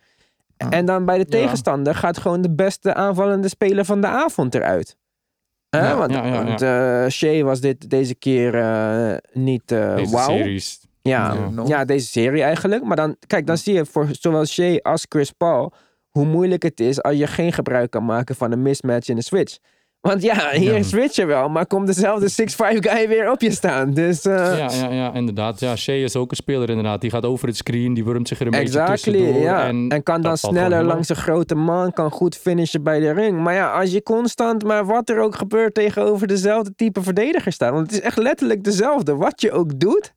Ja. 0.58 0.70
En 0.70 0.86
dan 0.86 1.06
bij 1.06 1.18
de 1.18 1.26
Ja. 1.30 1.38
tegenstander 1.42 1.96
gaat 1.96 2.18
gewoon 2.18 2.42
de 2.42 2.52
beste 2.52 2.94
aanvallende 2.94 3.48
speler 3.48 3.86
van 3.86 4.02
de 4.02 4.08
avond 4.08 4.56
eruit. 4.56 4.98
Hè? 5.70 5.88
Ja, 5.88 5.98
want 5.98 6.12
ja, 6.12 6.26
ja, 6.26 6.44
want 6.44 6.62
eh, 6.62 7.08
Shea 7.08 7.44
was 7.44 7.60
dit, 7.62 7.90
deze 7.90 8.16
keer 8.16 8.56
eh, 8.56 9.16
niet 9.34 9.72
eh 9.72 9.96
deze 9.96 10.12
wauw. 10.12 10.38
series. 10.38 10.80
Ja, 11.02 11.34
Ja. 11.56 11.64
ja. 11.66 11.86
deze 11.86 12.08
serie 12.08 12.44
eigenlijk. 12.44 12.84
Maar 12.84 12.96
dan, 12.96 13.16
kijk, 13.28 13.48
dan 13.48 13.58
zie 13.58 13.74
je 13.74 13.86
voor 13.86 14.08
zowel 14.12 14.46
Shea 14.46 14.78
als 14.82 15.06
Chris 15.10 15.32
Paul 15.32 15.74
hoe 16.10 16.26
moeilijk 16.26 16.64
het 16.64 16.80
is 16.80 17.02
als 17.02 17.16
je 17.18 17.28
geen 17.28 17.54
gebruik 17.54 17.92
kan 17.92 18.06
maken 18.06 18.36
van 18.36 18.52
een 18.52 18.62
mismatch 18.62 19.08
in 19.08 19.16
de 19.16 19.24
switch. 19.24 19.58
Want 20.02 20.22
ja, 20.22 20.50
hier 20.52 20.76
Ja. 20.78 20.84
switch 20.84 21.16
je 21.16 21.26
wel, 21.26 21.50
maar 21.50 21.66
komt 21.68 21.88
dezelfde 21.88 22.30
6'5 22.30 22.78
guy 22.80 23.08
weer 23.08 23.32
op 23.32 23.42
je 23.42 23.52
staan. 23.52 23.92
Dus 23.94 24.26
eh, 24.26 24.58
Ja, 24.58 24.70
ja, 24.72 24.92
ja, 24.92 25.14
inderdaad. 25.14 25.60
Ja, 25.60 25.76
Shea 25.76 25.94
is 25.96 26.16
ook 26.16 26.32
een 26.32 26.38
speler 26.38 26.70
inderdaad. 26.70 27.02
Die 27.02 27.10
gaat 27.10 27.26
over 27.26 27.48
het 27.48 27.58
screen, 27.58 27.94
die 27.94 28.04
wurmt 28.06 28.28
zich 28.28 28.40
er 28.40 28.46
een 28.46 28.52
beetje 28.52 28.80
exactly, 28.80 29.14
tussendoor. 29.14 29.42
ja. 29.42 29.68
En, 29.68 29.90
En, 29.90 30.04
kan 30.04 30.22
dan 30.22 30.38
sneller 30.38 30.84
langs 30.84 31.10
een 31.10 31.16
grote 31.16 31.56
man, 31.56 31.94
kan 31.94 32.12
goed 32.12 32.36
finishen 32.38 32.84
bij 32.84 33.00
de 33.00 33.12
ring. 33.12 33.40
Maar 33.40 33.54
ja, 33.54 33.80
als 33.80 33.92
je 33.92 34.04
constant, 34.04 34.64
maar 34.64 34.86
wat 34.86 35.10
er 35.10 35.20
ook 35.20 35.36
gebeurt, 35.36 35.74
tegenover 35.74 36.28
dezelfde 36.28 36.76
type 36.76 37.02
verdediger 37.04 37.52
staat. 37.52 37.72
Want 37.74 37.86
het 37.86 37.96
is 37.96 38.02
echt 38.02 38.18
letterlijk 38.18 38.64
dezelfde. 38.64 39.16
Wat 39.16 39.42
je 39.42 39.52
ook 39.52 39.80
doet, 39.80 40.14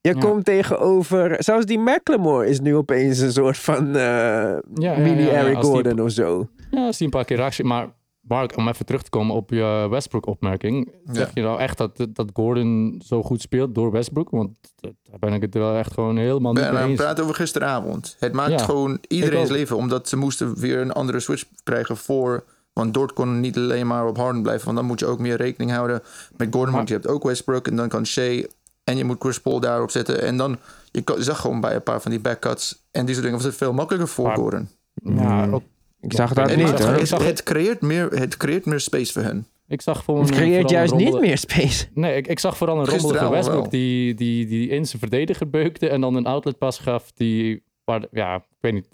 je 0.00 0.14
Ja. 0.14 0.20
komt 0.20 0.44
tegenover... 0.44 1.36
Zelfs 1.38 1.66
die 1.66 1.78
McLemore 1.78 2.48
is 2.48 2.60
nu 2.60 2.76
opeens 2.76 3.18
een 3.18 3.32
soort 3.32 3.58
van 3.58 3.88
ja, 3.92 4.60
ja, 4.74 4.96
mini 4.98 5.28
Eric 5.28 5.54
die- 5.54 5.62
Gordon 5.64 6.00
of 6.00 6.10
zo. 6.10 6.48
Ja, 6.70 6.86
als 6.86 6.96
die 6.96 7.06
een 7.06 7.12
paar 7.12 7.24
keer 7.24 7.36
raakt. 7.36 7.62
Maar 7.62 7.88
Mark, 8.28 8.56
om 8.56 8.68
even 8.68 8.86
terug 8.86 9.02
te 9.02 9.10
komen 9.10 9.34
op 9.36 9.50
je 9.50 9.86
Westbrook-opmerking. 9.90 10.92
Zeg 11.12 11.30
je 11.34 11.42
nou 11.42 11.58
echt 11.60 11.78
dat, 11.78 12.06
dat 12.08 12.30
Gordon 12.32 13.00
zo 13.04 13.22
goed 13.22 13.40
speelt 13.40 13.74
door 13.74 13.90
Westbrook? 13.90 14.30
Want 14.30 14.58
daar 14.80 15.18
ben 15.18 15.32
ik 15.32 15.42
het 15.42 15.54
wel 15.54 15.76
echt 15.76 15.92
gewoon 15.92 16.16
helemaal 16.16 16.52
niet 16.52 16.62
mee 16.62 16.72
nou, 16.72 16.84
we 16.84 16.90
eens. 16.90 17.00
praten 17.00 17.22
over 17.24 17.36
gisteravond. 17.36 18.16
Het 18.18 18.32
maakt 18.32 18.50
Ja, 18.50 18.58
gewoon 18.58 18.98
iedereen's 19.08 19.50
leven, 19.50 19.76
omdat 19.76 20.08
ze 20.08 20.16
moesten 20.16 20.58
weer 20.58 20.80
een 20.80 20.92
andere 20.92 21.20
switch 21.20 21.44
krijgen 21.62 21.96
voor. 21.96 22.44
Want 22.72 22.94
Dort 22.94 23.12
kon 23.12 23.40
niet 23.40 23.56
alleen 23.56 23.86
maar 23.86 24.06
op 24.06 24.16
Harden 24.16 24.42
blijven, 24.42 24.64
want 24.64 24.76
dan 24.76 24.86
moet 24.86 25.00
je 25.00 25.06
ook 25.06 25.18
meer 25.18 25.36
rekening 25.36 25.70
houden 25.70 26.02
met 26.36 26.48
Gordon. 26.50 26.62
Maar- 26.62 26.72
want 26.72 26.88
je 26.88 26.94
hebt 26.94 27.06
ook 27.08 27.22
Westbrook 27.22 27.66
en 27.68 27.76
dan 27.76 27.88
kan 27.88 28.06
Shea 28.06 28.44
en 28.84 28.96
je 28.96 29.04
moet 29.04 29.16
Chris 29.20 29.40
Paul 29.40 29.60
daarop 29.60 29.90
zetten. 29.90 30.22
En 30.22 30.36
dan, 30.36 30.58
je 30.90 31.02
zag 31.18 31.40
gewoon 31.40 31.60
bij 31.60 31.74
een 31.74 31.82
paar 31.82 32.00
van 32.00 32.10
die 32.10 32.20
backcuts 32.20 32.82
en 32.90 33.04
die 33.04 33.14
soort 33.14 33.26
dingen 33.26 33.40
was 33.42 33.46
het 33.50 33.56
veel 33.58 33.72
makkelijker 33.72 34.08
voor 34.10 34.26
Maar- 34.26 34.36
Gordon. 34.36 34.68
Ja, 34.94 35.48
ook, 35.50 35.62
Ik 36.04 36.12
zag 36.12 36.32
dat 36.32 36.48
Het, 36.48 36.56
niet 36.58 36.68
zag- 36.68 36.78
maakt- 36.78 36.90
hoor. 36.90 37.00
ik 37.00 37.06
zag- 37.06 37.24
het, 37.24 37.42
creëert 37.42 37.80
meer, 37.80 38.06
het 38.10 38.36
creëert 38.36 38.64
meer 38.66 38.80
space 38.80 39.12
voor 39.12 39.22
hen. 39.22 39.46
ik 39.68 39.80
zag 39.82 40.04
gewoon... 40.04 40.20
Het 40.20 40.30
creëert 40.30 40.70
juist 40.70 40.94
niet 40.94 41.20
meer 41.20 41.38
space. 41.38 41.86
Nee, 41.94 42.16
ik, 42.16 42.26
ik 42.26 42.38
zag 42.38 42.56
vooral 42.56 42.78
een 42.78 42.84
rommelige 42.86 43.30
Westbrook 43.30 43.70
die, 43.70 44.14
die, 44.14 44.46
die 44.46 44.68
in 44.68 44.86
zijn 44.86 44.98
verdediger 45.00 45.50
beukte 45.50 45.88
en 45.88 46.00
dan 46.00 46.14
een 46.14 46.26
outletpas 46.26 46.78
gaf 46.78 47.12
die, 47.12 47.62
waar, 47.84 48.06
ja, 48.10 48.34
ik 48.36 48.42
weet 48.60 48.72
niet, 48.72 48.88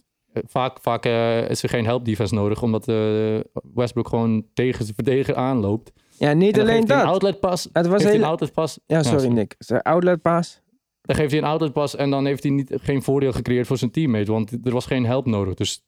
vaak, 0.46 0.78
vaak 0.80 1.04
eh, 1.04 1.50
is 1.50 1.62
er 1.62 1.68
geen 1.68 1.84
help 1.84 2.04
defense 2.04 2.34
nodig, 2.34 2.62
omdat 2.62 2.88
eh, 2.88 3.38
Westbrook 3.74 4.08
gewoon 4.08 4.44
tegen 4.54 4.82
zijn 4.84 4.94
verdediger 4.94 5.34
aanloopt. 5.34 5.92
Ja, 6.18 6.32
niet 6.32 6.54
alleen 6.60 6.68
hij 6.68 6.78
Een 6.80 6.86
dat. 6.86 7.02
outletpas. 7.04 7.68
Het 7.72 7.86
was 7.86 8.02
heel... 8.04 8.14
een 8.14 8.24
outletpas. 8.24 8.78
Ja, 8.86 9.02
sorry 9.02 9.26
Nick. 9.28 9.54
Zijn 9.58 9.82
outlet 9.82 10.22
pass. 10.22 10.60
Dan 11.02 11.16
geeft 11.16 11.30
hij 11.30 11.40
een 11.40 11.46
outletpas 11.46 11.96
en 11.96 12.10
dan 12.10 12.26
heeft 12.26 12.42
hij 12.42 12.52
niet, 12.52 12.72
geen 12.80 13.02
voordeel 13.02 13.32
gecreëerd 13.32 13.66
voor 13.66 13.78
zijn 13.78 13.90
teammate, 13.90 14.32
want 14.32 14.50
er 14.64 14.72
was 14.72 14.86
geen 14.86 15.06
help 15.06 15.26
nodig. 15.26 15.54
Dus 15.54 15.82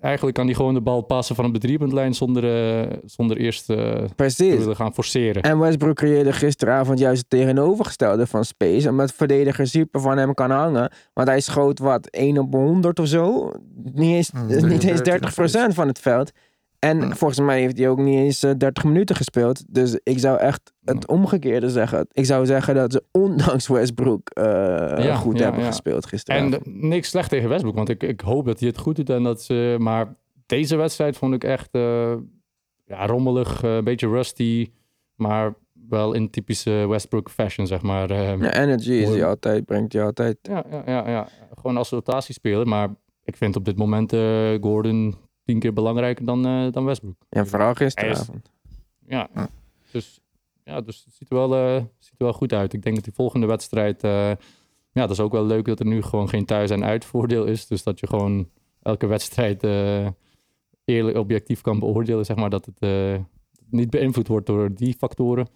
eigenlijk 0.00 0.36
kan 0.36 0.46
hij 0.46 0.54
gewoon 0.54 0.74
de 0.74 0.80
bal 0.80 1.02
passen 1.02 1.36
van 1.36 1.44
op 1.44 1.52
de 1.52 1.58
driepuntlijn 1.58 2.14
zonder, 2.14 2.44
eh, 2.44 2.96
zonder 3.04 3.36
eerst 3.36 3.70
eh, 3.70 3.76
te 4.16 4.34
willen 4.36 4.76
gaan 4.76 4.94
forceren. 4.94 5.42
En 5.42 5.58
Westbrook 5.58 5.96
creëerde 5.96 6.32
gisteravond 6.32 6.98
juist 6.98 7.20
het 7.20 7.30
tegenovergestelde 7.30 8.26
van 8.26 8.44
Space. 8.44 8.88
Omdat 8.88 9.12
verdediger 9.12 9.66
super 9.66 10.00
van 10.00 10.18
hem 10.18 10.34
kan 10.34 10.50
hangen. 10.50 10.92
Want 11.12 11.28
hij 11.28 11.40
schoot 11.40 11.78
wat, 11.78 12.08
1 12.10 12.38
op 12.38 12.52
100 12.52 12.98
of 12.98 13.06
zo. 13.06 13.52
Niet 13.92 14.14
eens, 14.14 14.30
Hmm, 14.30 14.46
niet 14.46 14.84
eens 14.84 15.00
33 15.00 15.34
30% 15.34 15.74
van 15.74 15.86
het 15.88 15.98
veld. 15.98 16.32
En 16.78 17.16
volgens 17.16 17.40
mij 17.40 17.60
heeft 17.60 17.78
hij 17.78 17.88
ook 17.88 17.98
niet 17.98 18.18
eens 18.18 18.42
eh, 18.42 18.50
30 18.58 18.84
minuten 18.84 19.16
gespeeld. 19.16 19.64
Dus 19.74 19.98
ik 20.02 20.18
zou 20.18 20.38
echt 20.38 20.72
het 20.84 21.06
omgekeerde 21.08 21.70
zeggen. 21.70 22.06
Ik 22.12 22.24
zou 22.24 22.46
zeggen 22.46 22.74
dat 22.74 22.92
ze 22.92 23.02
ondanks 23.12 23.68
Westbrook 23.68 24.28
eh, 24.30 24.44
Ja, 25.04 25.14
goed 25.14 25.38
ja, 25.38 25.44
hebben 25.44 25.64
gespeeld 25.64 26.06
gisteravond. 26.06 26.54
En 26.54 26.60
eh, 26.64 26.72
niks 26.82 27.08
slecht 27.08 27.30
tegen 27.30 27.48
Westbrook, 27.48 27.74
want 27.74 27.88
ik, 27.88 28.02
ik 28.02 28.20
hoop 28.20 28.46
dat 28.46 28.58
hij 28.60 28.68
het 28.68 28.78
goed 28.78 28.96
doet. 28.96 29.10
En 29.10 29.22
dat 29.22 29.42
ze, 29.42 29.76
maar 29.78 30.14
deze 30.46 30.76
wedstrijd 30.76 31.16
vond 31.16 31.34
ik 31.34 31.44
echt 31.44 31.68
eh, 31.72 32.14
ja, 32.86 33.06
rommelig, 33.06 33.62
eh, 33.62 33.74
een 33.74 33.84
beetje 33.84 34.08
rusty. 34.08 34.70
Maar 35.14 35.54
wel 35.88 36.12
in 36.12 36.30
typische 36.30 36.86
Westbrook 36.88 37.30
fashion, 37.30 37.66
zeg 37.66 37.82
maar. 37.82 38.10
eh. 38.10 38.40
Ja, 38.40 38.54
energy 38.62 38.90
is 38.92 39.08
hij 39.08 39.24
altijd, 39.24 39.64
brengt 39.64 39.92
hij 39.92 40.02
altijd. 40.04 40.36
ja, 40.42 40.64
ja, 40.70 40.82
ja, 40.86 41.08
ja, 41.10 41.28
gewoon 41.54 41.76
als 41.76 41.90
rotatiespeler. 41.90 42.66
Maar 42.68 42.88
ik 43.24 43.36
vind 43.36 43.56
op 43.56 43.64
dit 43.64 43.76
moment 43.76 44.12
eh, 44.12 44.54
Gordon 44.60 45.14
tien 45.46 45.58
keer 45.58 45.72
belangrijker 45.72 46.24
dan, 46.24 46.46
eh, 46.46 46.72
dan 46.72 46.84
Westbrook. 46.84 47.16
Ja, 47.30 47.44
vooral 47.46 47.74
gisteravond. 47.74 48.50
Ja, 49.06 49.28
Ja. 49.34 49.48
dus, 49.90 50.20
ja, 50.64 50.80
dus 50.80 51.02
het 51.04 51.14
ziet 51.14 51.30
er, 51.30 51.36
wel, 51.36 51.54
eh, 51.56 51.82
ziet 51.98 52.14
er 52.18 52.24
wel 52.24 52.32
goed 52.32 52.52
uit. 52.52 52.72
Ik 52.72 52.82
denk 52.82 52.94
dat 52.94 53.04
die 53.04 53.12
volgende 53.14 53.46
wedstrijd... 53.46 54.02
eh, 54.04 54.30
ja, 54.92 55.02
dat 55.02 55.10
is 55.10 55.20
ook 55.20 55.32
wel 55.32 55.44
leuk 55.46 55.64
dat 55.64 55.80
er 55.80 55.86
nu 55.86 56.02
gewoon 56.02 56.28
geen 56.28 56.44
thuis- 56.44 56.70
en 56.70 56.84
uitvoordeel 56.84 57.44
is. 57.44 57.66
Dus 57.66 57.82
dat 57.82 58.00
je 58.00 58.06
gewoon 58.06 58.48
elke 58.82 59.06
wedstrijd 59.06 59.62
eh, 59.62 60.06
eerlijk 60.84 61.16
objectief 61.16 61.60
kan 61.60 61.78
beoordelen. 61.78 62.24
Zeg 62.24 62.36
maar 62.36 62.50
dat 62.50 62.64
het 62.66 62.78
eh, 62.78 63.16
niet 63.70 63.90
beïnvloed 63.90 64.28
wordt 64.28 64.46
door 64.46 64.74
die 64.74 64.94
factoren. 64.98 65.48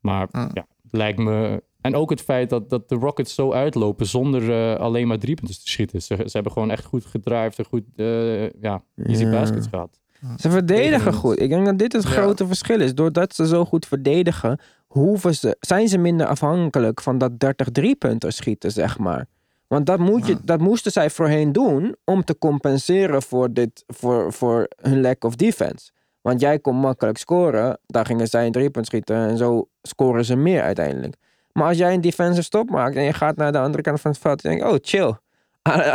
Maar 0.00 0.28
Mm. 0.32 0.50
ja, 0.52 0.66
het 0.82 0.92
lijkt 0.92 1.18
me... 1.18 1.62
En 1.80 1.94
ook 1.94 2.10
het 2.10 2.20
feit 2.20 2.50
dat, 2.50 2.70
dat 2.70 2.88
de 2.88 2.94
Rockets 2.94 3.34
zo 3.34 3.52
uitlopen 3.52 4.06
zonder 4.06 4.50
eh, 4.72 4.80
alleen 4.80 5.06
maar 5.08 5.18
drie 5.18 5.34
punten 5.34 5.54
te 5.54 5.68
schieten. 5.68 6.02
Ze, 6.02 6.14
ze 6.16 6.30
hebben 6.32 6.52
gewoon 6.52 6.70
echt 6.70 6.84
goed 6.84 7.04
gedrijfd 7.04 7.58
en 7.58 7.64
goed 7.64 7.84
eh, 7.96 8.50
ja, 8.50 8.82
easy 8.96 9.24
Ja. 9.24 9.30
baskets 9.30 9.66
gehad. 9.66 9.98
Ze 10.36 10.50
verdedigen 10.50 11.12
goed. 11.12 11.40
Ik 11.40 11.48
denk 11.48 11.64
dat 11.66 11.78
dit 11.78 11.92
het 11.92 12.02
Ja. 12.02 12.08
grote 12.08 12.46
verschil 12.46 12.80
is. 12.80 12.94
Doordat 12.94 13.34
ze 13.34 13.46
zo 13.46 13.64
goed 13.64 13.86
verdedigen, 13.86 14.60
hoeven 14.86 15.34
ze, 15.34 15.56
zijn 15.60 15.88
ze 15.88 15.98
minder 15.98 16.26
afhankelijk 16.26 17.00
van 17.00 17.18
dat 17.18 17.40
30 17.40 17.98
punten 17.98 18.32
schieten, 18.32 18.72
zeg 18.72 18.98
maar. 18.98 19.26
Want 19.66 19.86
dat, 19.86 19.98
moet 19.98 20.26
je, 20.26 20.32
Ja. 20.32 20.38
dat 20.44 20.60
moesten 20.60 20.92
zij 20.92 21.10
voorheen 21.10 21.52
doen 21.52 21.96
om 22.04 22.24
te 22.24 22.38
compenseren 22.38 23.22
voor, 23.22 23.52
dit, 23.52 23.84
voor, 23.86 24.32
voor 24.32 24.68
hun 24.76 25.00
lack 25.00 25.24
of 25.24 25.36
defense. 25.36 25.90
Want 26.20 26.40
jij 26.40 26.58
kon 26.58 26.76
makkelijk 26.76 27.18
scoren, 27.18 27.78
daar 27.86 28.06
gingen 28.06 28.26
zij 28.26 28.46
een 28.46 28.52
driepunt 28.52 28.86
schieten 28.86 29.16
en 29.16 29.36
zo 29.36 29.68
scoren 29.82 30.24
ze 30.24 30.36
meer 30.36 30.62
uiteindelijk. 30.62 31.16
Maar 31.52 31.66
als 31.68 31.76
jij 31.78 31.94
een 31.94 32.00
defensive 32.00 32.42
stop 32.42 32.70
maakt 32.70 32.96
en 32.96 33.02
je 33.02 33.12
gaat 33.12 33.36
naar 33.36 33.52
de 33.52 33.58
andere 33.58 33.82
kant 33.82 34.00
van 34.00 34.10
het 34.10 34.20
veld, 34.20 34.42
dan 34.42 34.50
denk 34.52 34.62
je, 34.64 34.70
oh 34.70 34.78
chill. 34.80 35.14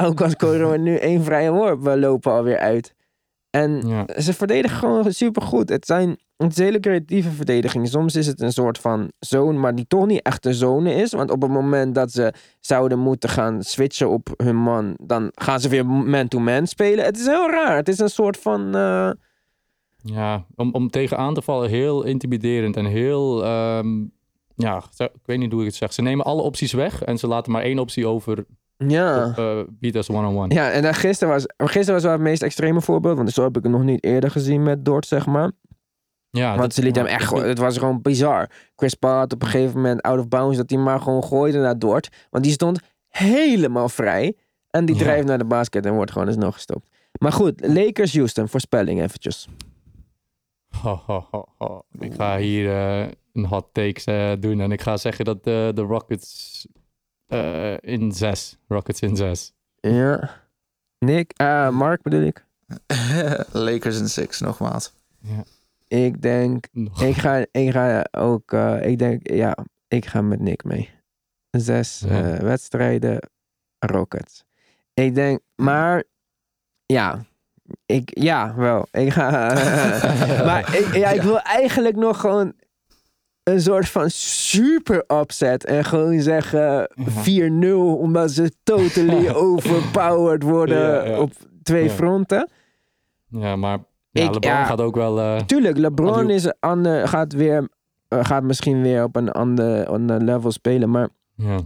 Ook 0.08 0.22
al 0.22 0.30
scoren 0.30 0.72
we 0.72 0.78
nu 0.78 0.96
één 0.96 1.24
vrije 1.24 1.52
worp, 1.52 1.82
we 1.84 1.98
lopen 2.00 2.32
alweer 2.32 2.58
uit. 2.58 2.94
En 3.50 3.88
Ja. 3.88 4.06
ze 4.22 4.34
verdedigen 4.34 4.78
gewoon 4.78 5.12
supergoed. 5.14 5.70
Het, 5.70 5.86
zijn, 5.86 6.10
het 6.38 6.52
is 6.52 6.58
een 6.58 6.64
hele 6.64 6.80
creatieve 6.80 7.30
verdediging. 7.32 7.88
Soms 7.88 8.16
is 8.16 8.28
het 8.28 8.42
een 8.42 8.52
soort 8.52 8.78
van 8.78 9.12
zone, 9.20 9.60
maar 9.60 9.76
die 9.76 9.88
toch 9.88 10.06
niet 10.06 10.22
echt 10.22 10.46
een 10.46 10.54
zone 10.54 10.94
is. 10.94 11.12
Want 11.12 11.32
op 11.32 11.42
het 11.42 11.52
moment 11.52 11.96
dat 11.96 12.12
ze 12.12 12.34
zouden 12.60 13.00
moeten 13.00 13.30
gaan 13.30 13.64
switchen 13.64 14.10
op 14.10 14.30
hun 14.38 14.56
man, 14.56 14.94
dan 15.02 15.30
gaan 15.34 15.60
ze 15.60 15.70
weer 15.70 15.86
man-to-man 15.86 16.68
spelen. 16.68 17.06
Het 17.06 17.18
is 17.18 17.26
heel 17.26 17.50
raar. 17.50 17.76
Het 17.76 17.88
is 17.88 18.00
een 18.00 18.10
soort 18.10 18.38
van. 18.38 18.76
eh, 18.76 19.10
Ja, 20.04 20.46
om, 20.56 20.74
om 20.74 20.90
tegen 20.90 21.18
aan 21.18 21.34
te 21.34 21.42
vallen 21.42 21.70
heel 21.70 22.04
intimiderend 22.04 22.78
en 22.78 22.86
heel... 22.86 23.44
ehm, 23.44 24.04
ja, 24.56 24.84
ik 24.98 25.10
weet 25.26 25.38
niet 25.40 25.52
hoe 25.52 25.62
ik 25.62 25.68
het 25.68 25.76
zeg. 25.76 25.94
Ze 25.94 26.02
nemen 26.02 26.26
alle 26.26 26.42
opties 26.42 26.74
weg 26.74 27.04
en 27.04 27.18
ze 27.18 27.28
laten 27.28 27.52
maar 27.52 27.62
één 27.62 27.80
optie 27.80 28.08
over 28.08 28.46
ja. 28.78 29.26
op 29.28 29.38
uh, 29.38 29.60
beat 29.70 29.96
us 29.96 30.10
one-on-one. 30.10 30.54
Ja, 30.54 30.72
en 30.72 30.82
dan 30.82 30.94
gisteren 30.94 31.34
was, 31.34 31.46
gisteren 31.58 31.94
was 31.94 32.04
wel 32.04 32.12
het 32.12 32.22
meest 32.22 32.44
extreme 32.44 32.82
voorbeeld. 32.82 33.18
Want 33.18 33.32
zo 33.32 33.44
heb 33.44 33.58
ik 33.58 33.64
het 33.64 33.72
nog 33.72 33.84
niet 33.84 34.04
eerder 34.04 34.32
gezien 34.32 34.64
met 34.64 34.86
Dort, 34.86 35.06
zeg 35.08 35.26
maar. 35.26 35.52
Ja, 36.30 36.48
Want 36.50 36.62
dat- 36.62 36.74
ze 36.74 36.82
lieten 36.82 37.02
hem 37.06 37.12
echt 37.12 37.28
gewoon, 37.28 37.44
het 37.44 37.58
was 37.58 37.78
gewoon 37.78 38.02
bizar. 38.02 38.50
Chris 38.76 38.94
Paul 38.94 39.18
had 39.18 39.34
op 39.34 39.42
een 39.42 39.48
gegeven 39.48 39.76
moment 39.76 40.02
out 40.02 40.20
of 40.20 40.28
bounds 40.28 40.58
dat 40.58 40.70
hij 40.70 40.80
maar 40.80 41.00
gewoon 41.00 41.24
gooide 41.24 41.60
naar 41.60 41.80
Dort. 41.80 42.10
Want 42.30 42.44
die 42.44 42.54
stond 42.54 42.80
helemaal 43.10 43.90
vrij. 43.90 44.36
En 44.70 44.86
die 44.86 44.96
Ja. 44.96 45.02
drijft 45.02 45.28
naar 45.28 45.38
de 45.38 45.46
basket 45.46 45.86
en 45.86 45.94
wordt 45.94 46.12
gewoon 46.12 46.28
eens 46.28 46.38
nog 46.38 46.54
gestopt. 46.54 46.90
Maar 47.20 47.32
goed, 47.32 47.68
Lakers 47.68 48.14
Houston, 48.16 48.48
voorspelling 48.50 49.02
eventjes. 49.02 49.48
Ho, 50.82 51.02
ho, 51.06 51.28
ho, 51.32 51.46
ho. 51.58 51.82
Ik 52.00 52.14
ga 52.14 52.38
hier 52.38 52.72
eh, 52.78 53.08
een 53.36 53.46
hot 53.46 53.68
takes 53.72 54.04
eh, 54.04 54.32
doen 54.40 54.60
en 54.60 54.72
ik 54.72 54.82
ga 54.82 54.98
zeggen 54.98 55.26
dat 55.26 55.44
de, 55.44 55.72
de 55.76 55.82
Rockets 55.82 56.68
eh, 57.28 57.78
in 57.80 58.12
zes. 58.12 58.58
Rockets 58.68 59.00
in 59.02 59.16
zes. 59.16 59.54
Ja. 59.80 60.44
Nick, 61.00 61.34
Mark 61.72 62.02
bedoel 62.02 62.22
ik. 62.22 62.46
Lakers 63.52 64.00
en 64.00 64.10
Six, 64.10 64.40
nogmaals. 64.40 64.94
Ik 65.88 66.22
denk, 66.22 66.66
Nog. 66.72 67.02
ik 67.02 67.16
ga, 67.16 67.46
ik 67.52 67.72
ga 67.72 68.06
ook, 68.12 68.52
eh, 68.54 68.86
ik 68.88 69.00
denk, 69.00 69.30
ja, 69.32 69.58
ik 69.88 70.06
ga 70.06 70.22
met 70.22 70.40
Nick 70.40 70.64
mee. 70.64 70.90
Zes 71.52 72.04
Ja. 72.08 72.34
eh, 72.34 72.40
wedstrijden, 72.40 73.20
Rockets. 73.80 74.44
Ik 74.94 75.16
denk, 75.16 75.40
maar, 75.56 76.04
ja, 76.86 77.26
ik, 77.86 78.20
ja, 78.20 78.56
wel. 78.56 78.88
Ik 78.92 79.12
ga, 79.14 79.30
maar 80.50 80.76
ik, 80.78 80.96
ja, 80.96 81.10
ik 81.10 81.22
wil 81.22 81.40
eigenlijk 81.40 81.96
nog 81.96 82.20
gewoon 82.20 82.54
een 83.46 83.62
soort 83.62 83.90
van 83.90 84.10
super 84.10 85.04
upset 85.08 85.66
en 85.66 85.84
gewoon 85.86 86.20
zeggen 86.22 86.90
4-0, 87.00 87.66
omdat 87.76 88.32
ze 88.32 88.52
totally 88.64 89.30
overpowered 89.48 90.44
worden 90.44 91.10
Ja, 91.10 91.20
op 91.20 91.32
twee 91.64 91.90
fronten. 91.90 92.50
Ja, 93.30 93.56
maar 93.56 93.78
Ik- 94.12 94.24
LeBron 94.34 94.40
gaat 94.66 94.82
ook 94.82 94.96
wel... 94.96 95.20
eh, 95.20 95.38
Tuurlijk, 95.42 95.78
LeBron 95.78 96.30
is 96.30 96.54
ander, 96.60 97.08
gaat, 97.08 97.34
weer, 97.34 97.70
eh, 98.08 98.26
gaat 98.26 98.44
misschien 98.44 98.82
weer 98.82 99.04
op 99.04 99.16
een 99.16 99.32
ander, 99.32 99.86
ander 99.88 100.22
level 100.22 100.52
spelen. 100.52 100.90
Maar 100.90 101.10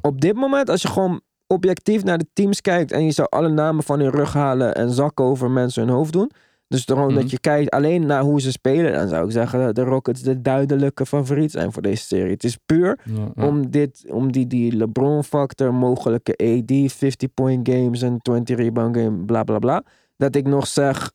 op 0.01 0.21
dit 0.21 0.35
moment, 0.35 0.69
als 0.69 0.81
je 0.81 0.87
gewoon 0.87 1.21
objectief 1.47 2.03
naar 2.03 2.17
de 2.17 2.27
teams 2.33 2.61
kijkt 2.61 2.91
en 2.91 3.05
je 3.05 3.11
zou 3.11 3.27
alle 3.31 3.49
namen 3.49 3.83
van 3.83 3.99
hun 3.99 4.09
rug 4.11 4.33
halen 4.33 4.75
en 4.75 4.89
zakken 4.89 5.25
over 5.25 5.51
mensen 5.51 5.83
hun 5.85 5.93
hoofd 5.95 6.13
doen. 6.13 6.31
Dus 6.69 6.83
gewoon 6.85 7.07
Mhm. 7.11 7.15
dat 7.21 7.29
je 7.31 7.39
kijkt 7.39 7.69
alleen 7.71 8.05
naar 8.05 8.21
hoe 8.21 8.41
ze 8.41 8.51
spelen, 8.51 8.93
dan 8.93 9.07
zou 9.07 9.25
ik 9.25 9.31
zeggen 9.31 9.59
dat 9.59 9.75
de 9.75 9.83
Rockets 9.83 10.21
de 10.21 10.41
duidelijke 10.41 11.05
favoriet 11.05 11.51
zijn 11.51 11.71
voor 11.71 11.81
deze 11.81 12.03
serie. 12.05 12.31
Het 12.31 12.43
is 12.43 12.57
puur 12.65 12.99
Ja, 13.05 13.31
ja. 13.35 13.47
om, 13.47 13.69
dit, 13.69 14.05
om 14.09 14.31
die, 14.31 14.47
die 14.47 14.75
LeBron-factor, 14.75 15.73
mogelijke 15.73 16.31
AD, 16.37 16.91
50-point 16.93 17.69
games 17.69 18.01
en 18.01 18.19
20-rebound 18.31 18.97
game, 18.97 19.25
bla 19.25 19.43
bla 19.43 19.59
bla. 19.59 19.83
Dat 20.17 20.35
ik 20.35 20.47
nog 20.47 20.67
zeg, 20.67 21.11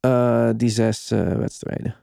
eh, 0.00 0.50
die 0.56 0.68
zes 0.68 1.10
eh, 1.10 1.32
wedstrijden. 1.32 1.94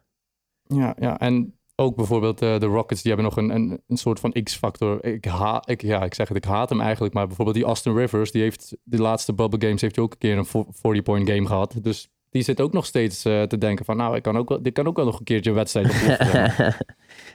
Ja, 0.63 0.95
ja, 0.99 1.19
en 1.19 1.53
ook 1.75 1.95
bijvoorbeeld 1.95 2.41
eh, 2.41 2.59
de 2.59 2.65
Rockets, 2.65 3.01
die 3.01 3.13
hebben 3.13 3.31
nog 3.31 3.43
een, 3.43 3.55
een, 3.55 3.81
een 3.87 3.97
soort 3.97 4.19
van 4.19 4.31
X-factor. 4.43 5.05
Ik, 5.05 5.25
ha 5.25 5.61
ik, 5.65 5.81
ja, 5.81 6.03
ik 6.03 6.13
zeg 6.13 6.27
het, 6.27 6.37
ik 6.37 6.43
haat 6.43 6.69
hem 6.69 6.81
eigenlijk. 6.81 7.13
Maar 7.13 7.27
bijvoorbeeld 7.27 7.57
die 7.57 7.65
Austin 7.65 7.95
Rivers, 7.95 8.31
die 8.31 8.41
heeft 8.41 8.75
de 8.83 8.97
laatste 9.01 9.33
bubble 9.33 9.61
games 9.67 9.81
heeft 9.81 9.95
hij 9.95 10.03
ook 10.05 10.11
een 10.11 10.17
keer 10.17 10.37
een 10.37 10.45
fo- 10.45 10.67
40-point 10.75 11.29
game 11.29 11.47
gehad. 11.47 11.75
Dus 11.81 12.09
die 12.29 12.43
zit 12.43 12.61
ook 12.61 12.73
nog 12.73 12.85
steeds 12.85 13.25
eh, 13.25 13.41
te 13.43 13.57
denken 13.57 13.85
van, 13.85 13.97
nou, 13.97 14.15
ik 14.15 14.23
kan 14.23 14.37
ook 14.37 14.49
wel, 14.49 14.61
dit 14.61 14.73
kan 14.73 14.87
ook 14.87 14.95
wel 14.95 15.05
nog 15.05 15.19
een 15.19 15.25
keertje 15.25 15.49
een 15.49 15.55
wedstrijd 15.55 15.85
oplossen. 15.89 16.75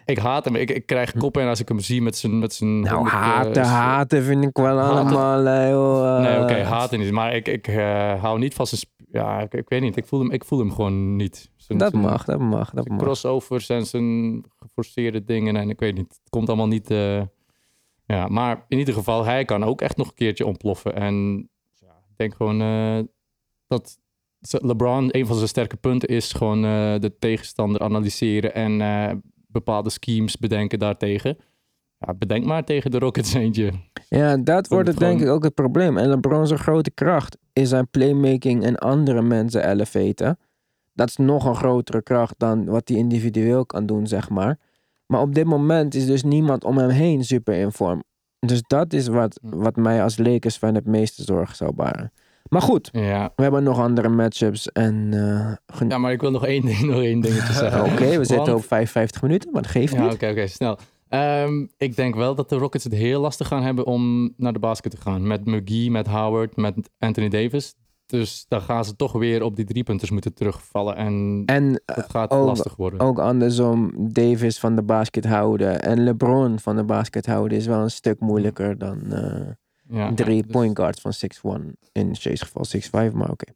Ik 0.05 0.18
haat 0.18 0.45
hem. 0.45 0.55
Ik, 0.57 0.70
ik 0.70 0.86
krijg 0.86 1.12
koppen 1.12 1.49
als 1.49 1.61
ik 1.61 1.68
hem 1.68 1.78
zie 1.80 2.03
met 2.03 2.16
zijn... 2.16 2.38
Met 2.38 2.55
zijn 2.55 2.80
Nou, 2.80 3.07
eh, 3.07 3.12
haten, 3.12 3.64
haten 3.64 4.22
vind 4.22 4.45
ik 4.45 4.57
wel 4.57 4.78
Haten? 4.78 5.16
allemaal, 5.16 5.68
joh, 5.70 6.16
eh, 6.16 6.22
Nee, 6.22 6.40
oké, 6.43 6.62
haten 6.62 6.99
niet. 6.99 7.11
Maar 7.12 7.34
ik, 7.34 7.49
ik 7.49 7.66
hou 8.20 8.38
niet 8.38 8.55
van 8.55 8.66
zijn... 8.66 8.80
Ja, 9.11 9.40
ik, 9.40 9.55
ik 9.55 9.68
weet 9.68 9.80
niet. 9.80 9.97
Ik 9.97 10.07
voel 10.07 10.20
hem, 10.20 10.30
ik 10.30 10.45
voel 10.45 10.59
hem 10.59 10.72
gewoon 10.72 11.16
niet. 11.16 11.51
Zijn- 11.57 11.78
Dat 11.78 11.90
zijn- 11.90 12.03
mag, 12.03 12.24
dat 12.24 12.38
mag, 12.38 12.70
dat 12.70 12.88
mag. 12.88 12.99
crossovers 12.99 13.68
en 13.68 13.86
zijn 13.86 14.45
geforceerde 14.59 15.24
dingen. 15.24 15.57
En 15.57 15.70
ik 15.70 15.80
weet 15.80 15.95
niet, 15.95 16.09
het 16.09 16.30
komt 16.30 16.49
allemaal 16.49 16.66
niet... 16.68 16.88
ja, 18.07 18.26
maar 18.28 18.64
in 18.68 18.78
ieder 18.78 18.95
geval, 18.95 19.24
hij 19.24 19.45
kan 19.45 19.64
ook 19.64 19.80
echt 19.80 19.97
nog 19.97 20.07
een 20.09 20.14
keertje 20.14 20.47
ontploffen. 20.47 20.95
En 20.95 21.49
ja, 21.80 21.86
ik 22.11 22.16
denk 22.16 22.34
gewoon 22.34 22.59
dat 23.66 23.99
LeBron, 24.51 25.09
een 25.16 25.26
van 25.26 25.36
zijn 25.36 25.49
sterke 25.49 25.76
punten 25.76 26.09
is 26.09 26.32
gewoon 26.32 26.64
eh, 26.64 26.95
de 26.99 27.12
tegenstander 27.18 27.80
analyseren 27.80 28.55
en 28.55 28.80
eh, 28.80 29.11
bepaalde 29.47 29.90
schemes 29.90 30.36
bedenken 30.38 30.78
daartegen. 30.78 31.36
Ja, 31.99 32.14
bedenk 32.14 32.45
maar 32.45 32.64
tegen 32.64 32.90
de 32.90 32.99
Rockets 32.99 33.34
eentje. 33.43 33.72
Ja, 34.09 34.36
dat 34.36 34.68
wordt 34.68 34.88
het 34.88 34.99
denk 34.99 35.20
ik 35.20 35.28
ook 35.28 35.45
het 35.45 35.55
probleem. 35.55 35.99
En 35.99 36.09
LeBron 36.09 36.47
zijn 36.47 36.59
grote 36.59 36.90
kracht 36.90 37.36
is 37.53 37.68
zijn 37.68 37.88
playmaking 37.90 38.64
en 38.64 38.76
andere 38.76 39.22
mensen 39.22 39.70
elevaten. 39.70 40.38
Dat 40.93 41.09
is 41.09 41.16
nog 41.16 41.45
een 41.45 41.55
grotere 41.57 42.03
kracht 42.03 42.34
dan 42.38 42.64
wat 42.64 42.88
hij 42.88 42.99
individueel 42.99 43.66
kan 43.66 43.86
doen, 43.86 44.07
zeg 44.07 44.30
maar. 44.30 44.59
Maar 45.07 45.20
op 45.20 45.34
dit 45.34 45.45
moment 45.45 45.95
is 45.95 46.07
dus 46.07 46.22
niemand 46.22 46.64
om 46.64 46.78
hem 46.78 46.88
heen 46.88 47.24
super 47.24 47.55
in 47.55 47.72
vorm. 47.72 48.03
Dus 48.38 48.62
dat 48.66 48.93
is 48.93 49.07
wat, 49.07 49.40
Hm. 49.43 49.57
wat 49.57 49.76
mij 49.76 50.03
als 50.03 50.18
Lakers 50.18 50.57
fan 50.57 50.74
het 50.74 50.86
meeste 50.86 51.22
zorgen 51.22 51.57
zou 51.57 51.72
baren. 51.72 52.12
Maar 52.53 52.62
goed, 52.62 52.88
Ja. 52.92 53.32
we 53.36 53.42
hebben 53.42 53.62
nog 53.62 53.78
andere 53.78 54.09
matchups 54.09 54.72
en... 54.72 55.09
eh, 55.12 55.88
ja, 55.88 55.98
maar 55.98 56.12
ik 56.12 56.20
wil 56.20 56.30
nog 56.30 56.46
één, 56.46 56.64
ding- 56.64 56.80
nog 56.92 57.00
één 57.03 57.20
dingetje 57.20 57.53
zeggen. 57.53 57.84
Oké, 57.92 58.18
we 58.18 58.24
zitten 58.24 58.55
op 58.55 58.64
55 58.64 59.22
minuten, 59.22 59.53
maar 59.53 59.62
dat 59.62 59.70
geeft 59.70 59.92
Ja, 59.92 60.03
niet. 60.05 60.12
oké, 60.12 60.28
oké, 60.28 60.46
snel. 60.46 60.78
Ehm, 61.09 61.66
ik 61.76 61.96
denk 61.96 62.14
wel 62.14 62.34
dat 62.34 62.48
de 62.48 62.57
Rockets 62.57 62.84
het 62.84 62.92
heel 62.92 63.20
lastig 63.20 63.46
gaan 63.48 63.62
hebben 63.62 63.86
om 63.86 64.32
naar 64.36 64.53
de 64.53 64.59
basket 64.59 64.90
te 64.90 64.96
gaan. 64.96 65.26
Met 65.26 65.44
McGee, 65.46 65.90
met 65.90 66.07
Howard, 66.07 66.57
met 66.57 66.74
Anthony 66.98 67.28
Davis. 67.28 67.74
Dus 68.07 68.44
dan 68.48 68.61
gaan 68.61 68.84
ze 68.84 68.96
toch 68.96 69.12
weer 69.12 69.42
op 69.42 69.57
die 69.57 69.64
driepunters 69.64 70.11
moeten 70.11 70.34
terugvallen. 70.34 70.96
En 70.96 71.42
En 71.46 71.82
eh, 71.84 71.96
dat 71.96 72.11
gaat 72.11 72.30
ook- 72.30 72.46
lastig 72.46 72.76
worden. 72.76 73.00
ook 73.00 73.18
andersom, 73.18 73.92
Davis 74.12 74.59
van 74.59 74.74
de 74.76 74.82
basket 74.82 75.24
houden 75.24 75.82
en 75.82 76.05
LeBron 76.05 76.59
van 76.59 76.76
de 76.76 76.84
basket 76.84 77.26
houden 77.26 77.59
is 77.59 77.66
wel 77.66 77.80
een 77.80 77.90
stuk 77.90 78.20
moeilijker 78.20 78.78
dan 78.78 79.12
eh, 79.12 79.40
ja, 79.93 80.14
drie 80.14 80.43
dus- 80.43 80.53
point 80.53 80.76
guards 80.76 81.01
van 81.01 81.12
6'1. 81.12 81.76
In 81.93 82.16
Shay's 82.16 82.40
geval 82.43 82.64
6'5, 82.64 83.12
maar 83.12 83.30
oké. 83.30 83.53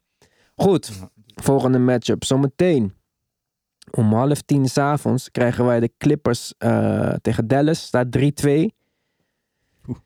Goed, 0.56 0.90
volgende 1.34 1.78
matchup. 1.78 2.24
Zometeen 2.24 2.92
om 3.90 4.12
half 4.12 4.42
tien 4.42 4.68
s'avonds 4.68 5.30
krijgen 5.30 5.64
wij 5.64 5.80
de 5.80 5.90
Clippers 5.98 6.54
eh, 6.58 7.12
tegen 7.22 7.46
Dallas. 7.46 7.82
Staat 7.82 8.06
3-2. 8.18 8.20
Oeh. 9.88 9.98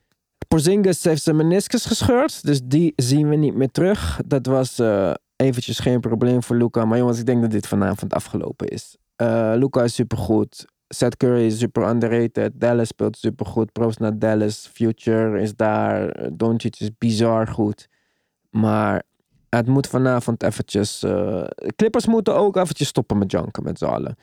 Porzingis 0.49 1.05
heeft 1.05 1.23
zijn 1.23 1.37
meniscus 1.37 1.85
gescheurd, 1.85 2.45
dus 2.45 2.61
die 2.65 2.93
zien 2.97 3.29
we 3.29 3.37
niet 3.37 3.55
meer 3.55 3.71
terug. 3.71 4.21
Dat 4.27 4.47
was 4.47 4.79
eh, 4.79 5.15
eventjes 5.37 5.79
geen 5.79 6.01
probleem 6.01 6.43
voor 6.43 6.57
Luca. 6.57 6.85
Maar 6.85 6.99
jongens, 6.99 7.19
ik 7.19 7.27
denk 7.27 7.41
dat 7.43 7.51
dit 7.51 7.67
vanavond 7.67 8.15
afgelopen 8.15 8.69
is. 8.69 8.97
Eh 9.17 9.53
Luca 9.57 9.83
is 9.83 9.95
supergoed. 9.95 10.67
Seth 10.95 11.17
Curry 11.17 11.47
is 11.47 11.59
super 11.59 11.89
underrated. 11.89 12.61
Dallas 12.61 12.89
speelt 12.89 13.17
supergoed. 13.17 13.73
Props 13.73 13.97
naar 13.97 14.19
Dallas. 14.19 14.69
Future 14.73 15.41
is 15.41 15.57
daar. 15.57 16.29
Doncic 16.33 16.81
is 16.81 16.91
bizar 16.99 17.47
goed. 17.47 17.89
Maar 18.51 19.03
het 19.49 19.67
moet 19.67 19.87
vanavond 19.87 20.43
eventjes... 20.43 21.03
eh, 21.03 21.45
Clippers 21.77 22.07
moeten 22.07 22.35
ook 22.35 22.57
eventjes 22.57 22.89
stoppen 22.89 23.19
met 23.19 23.31
janken 23.31 23.63
met 23.63 23.79
z'n 23.79 23.85
allen. 23.85 24.17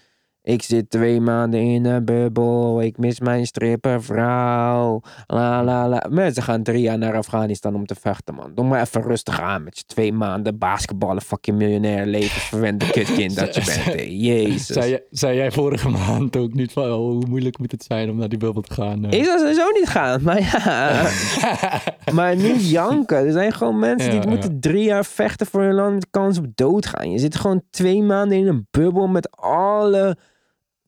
Ik 0.47 0.63
zit 0.63 0.89
twee 0.89 1.21
maanden 1.21 1.59
in 1.59 1.85
een 1.85 2.05
bubbel. 2.05 2.81
Ik 2.81 2.97
mis 2.97 3.19
mijn 3.19 3.45
strippenvrouw. 3.45 5.01
La 5.27 5.63
la 5.63 5.87
la. 5.89 6.05
Mensen 6.09 6.43
gaan 6.43 6.63
drie 6.63 6.81
jaar 6.81 6.97
naar 6.97 7.15
Afghanistan 7.17 7.75
om 7.75 7.85
te 7.85 7.95
vechten, 7.99 8.35
man. 8.35 8.51
Doe 8.55 8.65
maar 8.65 8.81
even 8.81 9.01
rustig 9.01 9.41
aan 9.41 9.63
met 9.63 9.77
je 9.77 9.83
twee 9.85 10.13
maanden 10.13 10.57
basketballen. 10.57 11.21
Fucking 11.21 11.57
miljonair 11.57 12.05
levensverwende 12.05 12.89
kutkind 12.97 13.35
dat 13.35 13.55
je 13.55 13.83
bent. 13.85 14.01
Jezus. 14.21 14.65
Zei, 14.65 14.89
jij- 14.89 15.03
zei 15.11 15.35
jij 15.35 15.51
vorige 15.51 15.89
maand 15.89 16.35
ook 16.37 16.53
niet 16.53 16.71
van 16.71 16.83
oh, 16.83 16.95
hoe 16.95 17.25
moeilijk 17.27 17.57
moet 17.59 17.71
het 17.71 17.83
zijn 17.83 18.09
om 18.09 18.17
naar 18.17 18.29
die 18.29 18.37
bubbel 18.39 18.61
te 18.61 18.73
gaan? 18.73 19.05
eh? 19.05 19.19
Ik 19.19 19.25
zou 19.25 19.39
sowieso 19.39 19.69
niet 19.79 19.89
gaan, 19.89 20.21
maar 20.23 20.41
ja. 20.41 21.09
maar 22.17 22.35
niet 22.35 22.69
janken. 22.69 23.17
Er 23.25 23.31
zijn 23.31 23.51
gewoon 23.51 23.79
mensen 23.79 24.09
die 24.11 24.21
Ja, 24.21 24.29
moeten 24.29 24.59
drie 24.59 24.83
jaar 24.83 25.05
vechten 25.05 25.47
voor 25.47 25.61
hun 25.61 25.73
land 25.73 25.93
met 25.93 26.07
kans 26.11 26.37
op 26.37 26.45
doodgaan. 26.55 27.11
Je 27.11 27.17
zit 27.19 27.35
gewoon 27.35 27.61
twee 27.69 28.01
maanden 28.03 28.37
in 28.37 28.47
een 28.47 28.67
bubbel 28.71 29.07
met 29.07 29.31
alle, 29.31 30.17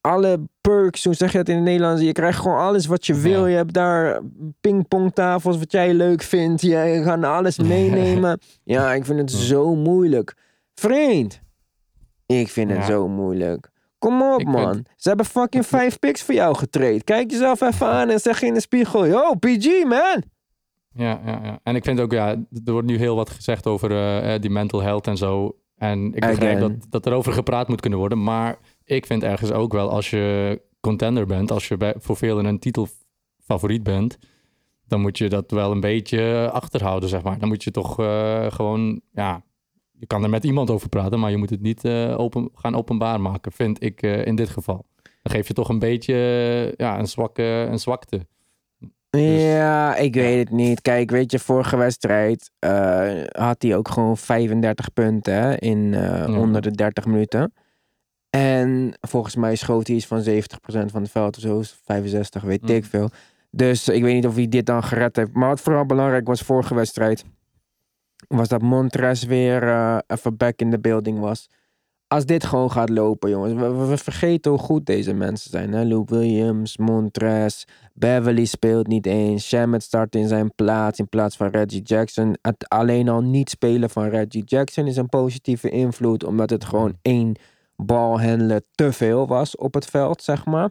alle 0.01 0.39
perks. 0.61 1.03
Hoe 1.03 1.13
zeg 1.13 1.31
je 1.31 1.37
dat 1.37 1.49
in 1.49 1.55
het 1.55 1.63
Nederlands? 1.63 2.01
Je 2.01 2.11
krijgt 2.11 2.39
gewoon 2.39 2.57
alles 2.57 2.85
wat 2.85 3.05
je 3.05 3.13
wil. 3.13 3.47
Je 3.47 3.55
hebt 3.55 3.73
daar 3.73 4.21
pingpongtafels 4.61 5.57
wat 5.57 5.71
jij 5.71 5.93
leuk 5.93 6.21
vindt. 6.21 6.61
Je 6.61 7.01
gaat 7.03 7.23
alles 7.23 7.57
meenemen. 7.75 8.39
ja, 8.63 8.93
ik 8.93 9.05
vind 9.05 9.19
het 9.19 9.31
zo 9.31 9.75
moeilijk. 9.75 10.35
Vriend, 10.75 11.41
ik 12.25 12.49
vind 12.49 12.69
het 12.69 12.79
Ja. 12.79 12.85
zo 12.85 13.07
moeilijk. 13.07 13.69
Kom 13.97 14.21
op, 14.21 14.39
Ik 14.39 14.47
man. 14.47 14.73
vind- 14.73 14.89
Ze 14.95 15.07
hebben 15.07 15.25
fucking 15.25 15.65
vijf 15.77 15.99
picks 15.99 16.23
voor 16.23 16.33
jou 16.35 16.55
getraind. 16.55 17.03
Kijk 17.03 17.31
jezelf 17.31 17.61
even 17.61 17.87
aan 17.87 18.09
en 18.09 18.19
zeg 18.19 18.41
in 18.41 18.53
de 18.53 18.59
spiegel: 18.61 19.07
Yo, 19.07 19.33
PG, 19.35 19.83
man. 19.83 20.23
Ja, 20.93 21.19
ja, 21.25 21.39
ja. 21.43 21.59
En 21.63 21.75
ik 21.75 21.83
vind 21.83 21.99
ook, 21.99 22.11
ja, 22.11 22.29
er 22.65 22.71
wordt 22.71 22.87
nu 22.87 22.97
heel 22.97 23.15
wat 23.15 23.29
gezegd 23.29 23.67
over 23.67 23.91
eh, 23.91 24.33
eh, 24.33 24.41
die 24.41 24.49
mental 24.49 24.81
health 24.81 25.07
en 25.07 25.17
zo. 25.17 25.55
En 25.77 26.05
ik 26.13 26.19
begrijp 26.19 26.57
Again. 26.57 26.59
dat, 26.79 26.85
dat 26.89 27.05
er 27.05 27.13
over 27.13 27.33
gepraat 27.33 27.67
moet 27.67 27.81
kunnen 27.81 27.99
worden. 27.99 28.23
Maar 28.23 28.57
ik 28.89 29.05
vind 29.05 29.23
ergens 29.23 29.51
ook 29.51 29.71
wel, 29.73 29.89
als 29.89 30.09
je 30.09 30.61
contender 30.79 31.25
bent, 31.25 31.51
als 31.51 31.67
je 31.67 31.77
bij, 31.77 31.93
voor 31.97 32.17
velen 32.17 32.45
een 32.45 32.59
titelfavoriet 32.59 33.83
bent, 33.83 34.17
dan 34.87 35.01
moet 35.01 35.17
je 35.17 35.29
dat 35.29 35.51
wel 35.51 35.71
een 35.71 35.79
beetje 35.79 36.49
achterhouden, 36.53 37.09
zeg 37.09 37.23
maar. 37.23 37.39
Dan 37.39 37.47
moet 37.47 37.63
je 37.63 37.71
toch 37.71 37.99
eh, 37.99 38.45
gewoon, 38.51 39.01
ja, 39.11 39.43
je 39.91 40.05
kan 40.05 40.23
er 40.23 40.29
met 40.29 40.43
iemand 40.43 40.69
over 40.69 40.89
praten, 40.89 41.19
maar 41.19 41.31
je 41.31 41.37
moet 41.37 41.49
het 41.49 41.61
niet 41.61 41.85
eh, 41.85 42.19
open, 42.19 42.49
gaan 42.53 42.75
openbaar 42.75 43.21
maken, 43.21 43.51
vind 43.51 43.83
ik 43.83 44.01
eh, 44.01 44.25
in 44.25 44.35
dit 44.35 44.49
geval. 44.49 44.85
Dan 45.01 45.33
geef 45.33 45.47
je 45.47 45.53
toch 45.53 45.69
een 45.69 45.79
beetje 45.79 46.15
ja, 46.77 46.99
een, 46.99 47.07
zwakke, 47.07 47.43
een 47.43 47.79
zwakte. 47.79 48.27
Dus- 49.09 49.41
Ja, 49.41 49.95
ik 49.95 50.13
weet 50.13 50.39
het 50.39 50.57
niet. 50.57 50.81
Kijk, 50.81 51.11
weet 51.11 51.31
je, 51.31 51.39
vorige 51.39 51.77
wedstrijd 51.77 52.51
had 53.31 53.61
hij 53.61 53.75
ook 53.75 53.87
gewoon 53.87 54.17
35 54.17 54.93
punten 54.93 55.59
in 55.59 55.91
Ja. 55.91 56.39
onder 56.39 56.61
de 56.61 56.71
30 56.71 57.05
minuten. 57.05 57.53
En 58.29 58.93
volgens 59.01 59.35
mij 59.35 59.55
schoot 59.55 59.87
hij 59.87 59.95
iets 59.95 60.05
van 60.05 60.23
70% 60.23 60.91
van 60.91 61.01
het 61.01 61.11
veld 61.11 61.35
of 61.35 61.41
zo, 61.41 61.61
65, 61.85 62.41
weet 62.41 62.61
Mm. 62.61 62.69
ik 62.69 62.85
veel. 62.85 63.09
Dus 63.51 63.87
ik 63.87 64.03
weet 64.03 64.13
niet 64.13 64.27
of 64.27 64.35
hij 64.35 64.47
dit 64.47 64.65
dan 64.65 64.83
gered 64.83 65.15
heeft. 65.15 65.33
Maar 65.33 65.47
wat 65.49 65.61
vooral 65.61 65.85
belangrijk 65.85 66.27
was 66.27 66.41
vorige 66.41 66.75
wedstrijd, 66.75 67.23
was 68.27 68.47
dat 68.47 68.61
Montres 68.61 69.23
weer 69.23 69.63
eh, 69.63 69.97
even 70.07 70.37
back 70.37 70.59
in 70.59 70.69
the 70.71 70.79
building 70.79 71.19
was. 71.19 71.49
Als 72.07 72.25
dit 72.25 72.43
gewoon 72.43 72.71
gaat 72.71 72.89
lopen, 72.89 73.29
jongens. 73.29 73.53
We 73.89 73.97
vergeten 73.97 74.51
hoe 74.51 74.59
goed 74.59 74.85
deze 74.85 75.13
mensen 75.13 75.51
zijn. 75.51 75.73
Hè? 75.73 75.83
Lou 75.83 76.03
Williams, 76.05 76.77
Montres, 76.77 77.67
Beverly 77.93 78.45
speelt 78.45 78.87
niet 78.87 79.05
eens. 79.05 79.47
Shamet 79.47 79.83
start 79.83 80.15
in 80.15 80.27
zijn 80.27 80.51
plaats 80.55 80.99
in 80.99 81.09
plaats 81.09 81.35
van 81.37 81.47
Reggie 81.47 81.81
Jackson. 81.81 82.37
Het 82.41 82.69
alleen 82.69 83.09
al 83.09 83.21
niet 83.21 83.49
spelen 83.49 83.89
van 83.89 84.07
Reggie 84.09 84.43
Jackson 84.43 84.87
is 84.87 84.97
een 84.97 85.09
positieve 85.09 85.69
invloed. 85.69 86.23
Omdat 86.23 86.49
het 86.49 86.65
gewoon 86.65 86.97
één 87.01 87.35
balhandelen 87.85 88.63
te 88.75 88.91
veel 88.91 89.27
was 89.27 89.55
op 89.55 89.73
het 89.73 89.85
veld, 89.85 90.23
zeg 90.23 90.45
maar. 90.45 90.69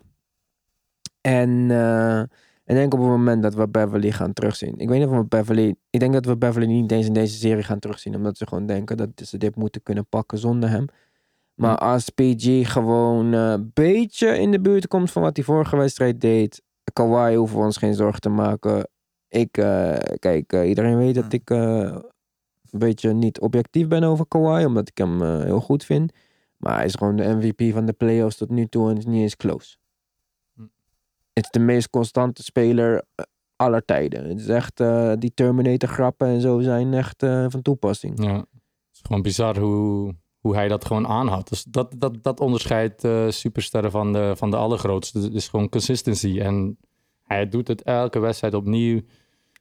En 1.21 1.71
eh, 1.71 2.21
ik 2.65 2.75
denk 2.75 2.95
op 2.95 3.01
het 3.01 3.09
moment 3.09 3.43
dat 3.43 3.55
we 3.55 3.69
Beverly 3.69 4.13
gaan 4.13 4.33
terugzien. 4.33 4.79
Ik 4.79 4.89
weet 4.89 4.99
niet 4.99 5.09
of 5.09 5.17
we 5.17 5.25
Beverly... 5.25 5.75
Ik 5.91 6.01
denk 6.01 6.13
dat 6.13 6.25
we 6.25 6.37
Beverly 6.37 6.67
niet 6.67 6.93
eens 6.93 7.07
in 7.07 7.13
deze 7.13 7.37
serie 7.37 7.63
gaan 7.63 7.79
terugzien. 7.79 8.15
Omdat 8.15 8.37
ze 8.37 8.47
gewoon 8.47 8.67
denken 8.67 8.97
dat 8.97 9.09
ze 9.15 9.39
dit 9.39 9.57
moeten 9.57 9.83
kunnen 9.83 10.07
pakken 10.07 10.39
zonder 10.39 10.71
hem. 10.71 10.87
Maar 11.55 11.79
als 11.79 12.09
PG 12.09 12.73
gewoon 12.73 13.33
een 13.33 13.71
beetje 13.75 14.39
in 14.39 14.51
de 14.51 14.61
buurt 14.61 14.89
komt 14.89 15.11
van 15.11 15.23
wat 15.23 15.37
hij 15.37 15.45
vorige 15.45 15.77
wedstrijd 15.77 16.21
deed. 16.21 16.63
Kawhi 16.93 17.37
hoeven 17.37 17.59
we 17.59 17.65
ons 17.65 17.77
geen 17.77 17.95
zorgen 17.95 18.21
te 18.21 18.29
maken. 18.29 18.89
Ik, 19.29 19.57
eh, 19.57 19.97
kijk, 20.19 20.53
eh, 20.53 20.69
iedereen 20.69 20.97
weet 20.97 21.15
dat 21.15 21.33
ik 21.33 21.51
eh, 21.51 21.97
een 22.71 22.79
beetje 22.79 23.13
niet 23.13 23.41
objectief 23.41 23.89
ben 23.89 24.03
over 24.03 24.27
Kawhi, 24.27 24.65
omdat 24.65 24.89
ik 24.89 24.99
hem 24.99 25.23
eh, 25.23 25.43
heel 25.43 25.61
goed 25.61 25.85
vind. 25.85 26.13
Maar 26.59 26.77
hij 26.77 26.85
is 26.85 26.95
gewoon 26.95 27.17
de 27.17 27.35
MVP 27.35 27.73
van 27.73 27.87
de 27.87 27.93
playoffs 27.93 28.37
tot 28.37 28.51
nu 28.51 28.67
toe 28.67 28.91
en 28.91 28.97
is 28.97 29.07
niet 29.07 29.23
eens 29.23 29.37
close. 29.37 29.77
Hm. 30.55 30.63
Het 31.33 31.45
is 31.45 31.51
de 31.51 31.59
meest 31.59 31.91
constante 31.91 32.43
speler 32.43 33.05
eh, 33.15 33.25
aller 33.59 33.85
tijden. 33.85 34.29
Het 34.29 34.41
is 34.41 34.49
echt, 34.49 34.81
eh, 34.81 35.13
die 35.19 35.35
Terminator 35.35 35.89
grappen 35.89 36.27
en 36.27 36.41
zo 36.41 36.61
zijn 36.61 36.95
echt 36.95 37.23
eh, 37.23 37.45
van 37.49 37.63
toepassing. 37.63 38.25
Ja. 38.25 38.35
Het 38.35 38.47
is 38.93 39.01
gewoon 39.03 39.23
bizar 39.23 39.59
hoe, 39.59 40.15
hoe 40.39 40.55
hij 40.55 40.69
dat 40.69 40.85
gewoon 40.85 41.07
aanhoudt. 41.07 41.49
Dus 41.49 41.65
dat, 41.65 41.95
dat, 41.99 42.23
dat 42.23 42.41
onderscheidt 42.41 43.05
eh, 43.05 43.29
supersterren 43.29 43.91
van 43.91 44.13
de, 44.13 44.33
van 44.37 44.51
de 44.51 44.57
allergrootste. 44.57 45.19
Het 45.19 45.35
is 45.35 45.49
gewoon 45.49 45.69
consistency. 45.69 46.41
En 46.41 46.79
hij 47.23 47.49
doet 47.49 47.69
het 47.69 47.83
elke 47.83 48.19
wedstrijd 48.19 48.55
opnieuw. 48.55 49.01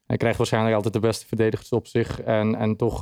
Hij 0.05 0.17
krijgt 0.17 0.37
waarschijnlijk 0.37 0.75
altijd 0.75 0.93
de 0.93 0.99
beste 0.99 1.27
verdedigers 1.27 1.71
op 1.71 1.87
zich. 1.87 2.21
En, 2.21 2.55
en 2.55 2.75
toch... 2.75 3.01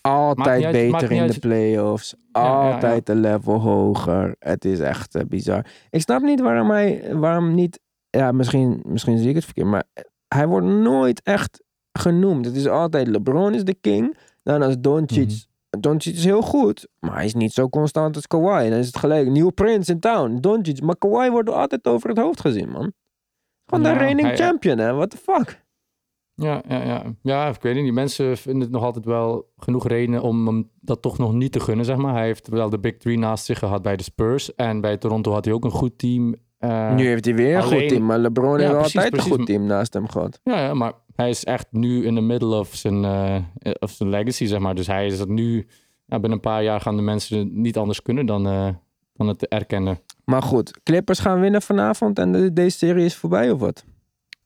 Altijd 0.00 0.64
uit- 0.64 0.72
beter 0.72 1.12
in 1.12 1.26
de 1.26 1.38
playoffs. 1.38 2.14
Altijd 2.32 3.08
een 3.08 3.20
level 3.20 3.60
hoger. 3.60 4.36
Het 4.38 4.64
is 4.64 4.78
echt 4.80 5.14
eh, 5.14 5.22
bizar. 5.28 5.66
Ik 5.90 6.00
snap 6.00 6.22
niet 6.22 6.40
waarom 6.40 6.70
hij, 6.70 7.14
waarom 7.14 7.54
niet, 7.54 7.80
ja, 8.10 8.32
misschien, 8.32 8.80
misschien 8.86 9.18
zie 9.18 9.28
ik 9.28 9.34
het 9.34 9.44
verkeerd, 9.44 9.66
maar 9.66 9.84
hij 10.28 10.46
wordt 10.46 10.66
nooit 10.66 11.22
echt 11.22 11.62
genoemd. 11.92 12.44
Het 12.44 12.56
is 12.56 12.66
altijd 12.68 13.06
LeBron 13.08 13.54
is 13.54 13.64
de 13.64 13.74
king. 13.80 14.16
Dan 14.42 14.62
als 14.62 14.76
Doncic. 14.80 15.26
Mhm. 15.28 15.80
Doncic 15.80 16.14
is 16.14 16.24
heel 16.24 16.42
goed, 16.42 16.88
maar 16.98 17.14
hij 17.14 17.24
is 17.24 17.34
niet 17.34 17.52
zo 17.52 17.68
constant 17.68 18.16
als 18.16 18.26
Kawhi. 18.26 18.64
En 18.64 18.70
dan 18.70 18.78
is 18.78 18.86
het 18.86 18.96
gelijk 18.96 19.28
nieuw 19.28 19.50
prince 19.50 19.92
in 19.92 20.00
town. 20.00 20.36
Doncic, 20.40 20.80
maar 20.80 20.96
Kawhi 20.96 21.30
wordt 21.30 21.50
altijd 21.50 21.86
over 21.86 22.08
het 22.08 22.18
hoofd 22.18 22.40
gezien, 22.40 22.68
man. 22.70 22.92
Gewoon 23.66 23.84
Ja, 23.84 23.92
de 23.92 23.98
reigning 23.98 24.36
champion, 24.36 24.78
hè? 24.78 24.92
What 24.92 25.10
the 25.10 25.16
fuck? 25.16 25.59
Ja, 26.42 26.62
ja, 26.68 26.82
ja. 26.84 27.02
ja, 27.22 27.48
ik 27.48 27.62
weet 27.62 27.82
niet. 27.82 27.92
Mensen 27.92 28.36
vinden 28.36 28.62
het 28.62 28.70
nog 28.70 28.82
altijd 28.82 29.04
wel 29.04 29.50
genoeg 29.56 29.86
redenen 29.86 30.22
om 30.22 30.46
hem 30.46 30.70
dat 30.80 31.02
toch 31.02 31.18
nog 31.18 31.32
niet 31.32 31.52
te 31.52 31.60
gunnen, 31.60 31.84
zeg 31.84 31.96
maar. 31.96 32.14
Hij 32.14 32.24
heeft 32.26 32.48
wel 32.48 32.70
de 32.70 32.78
Big 32.78 32.96
Three 32.96 33.18
naast 33.18 33.44
zich 33.44 33.58
gehad 33.58 33.82
bij 33.82 33.96
de 33.96 34.02
Spurs. 34.02 34.54
En 34.54 34.80
bij 34.80 34.96
Toronto 34.96 35.32
had 35.32 35.44
hij 35.44 35.54
ook 35.54 35.64
een 35.64 35.70
goed 35.70 35.98
team. 35.98 36.34
Eh, 36.58 36.94
nu 36.94 37.06
heeft 37.06 37.24
hij 37.24 37.34
weer 37.34 37.56
een 37.56 37.62
goed 37.62 37.88
team, 37.88 38.04
maar 38.06 38.18
LeBron 38.18 38.58
Ja, 38.58 38.66
heeft 38.66 38.72
precies, 38.72 38.94
altijd 38.94 39.12
precies. 39.12 39.30
een 39.30 39.36
goed 39.36 39.46
team 39.46 39.64
naast 39.66 39.92
hem 39.94 40.08
gehad. 40.08 40.40
Ja, 40.44 40.60
ja, 40.64 40.74
maar 40.74 40.92
hij 41.16 41.28
is 41.28 41.44
echt 41.44 41.66
nu 41.70 42.04
in 42.06 42.14
the 42.14 42.20
middle 42.20 42.58
of 42.58 42.74
zijn, 42.74 43.04
eh, 43.04 43.36
of 43.78 43.90
zijn 43.90 44.08
legacy, 44.08 44.46
zeg 44.46 44.58
maar. 44.58 44.74
Dus 44.74 44.86
hij 44.86 45.06
is 45.06 45.18
het 45.18 45.28
nu... 45.28 45.66
Ja, 46.06 46.18
binnen 46.20 46.32
een 46.32 46.40
paar 46.40 46.62
jaar 46.62 46.80
gaan 46.80 46.96
de 46.96 47.02
mensen 47.02 47.60
niet 47.60 47.76
anders 47.78 48.02
kunnen 48.02 48.26
dan, 48.26 48.46
eh, 48.46 48.68
dan 49.14 49.28
het 49.28 49.48
erkennen. 49.48 49.98
Maar 50.24 50.42
goed, 50.42 50.80
Clippers 50.82 51.18
gaan 51.18 51.40
winnen 51.40 51.62
vanavond 51.62 52.18
en 52.18 52.32
de- 52.32 52.52
deze 52.52 52.78
serie 52.78 53.04
is 53.04 53.16
voorbij 53.16 53.50
of 53.50 53.60
wat? 53.60 53.84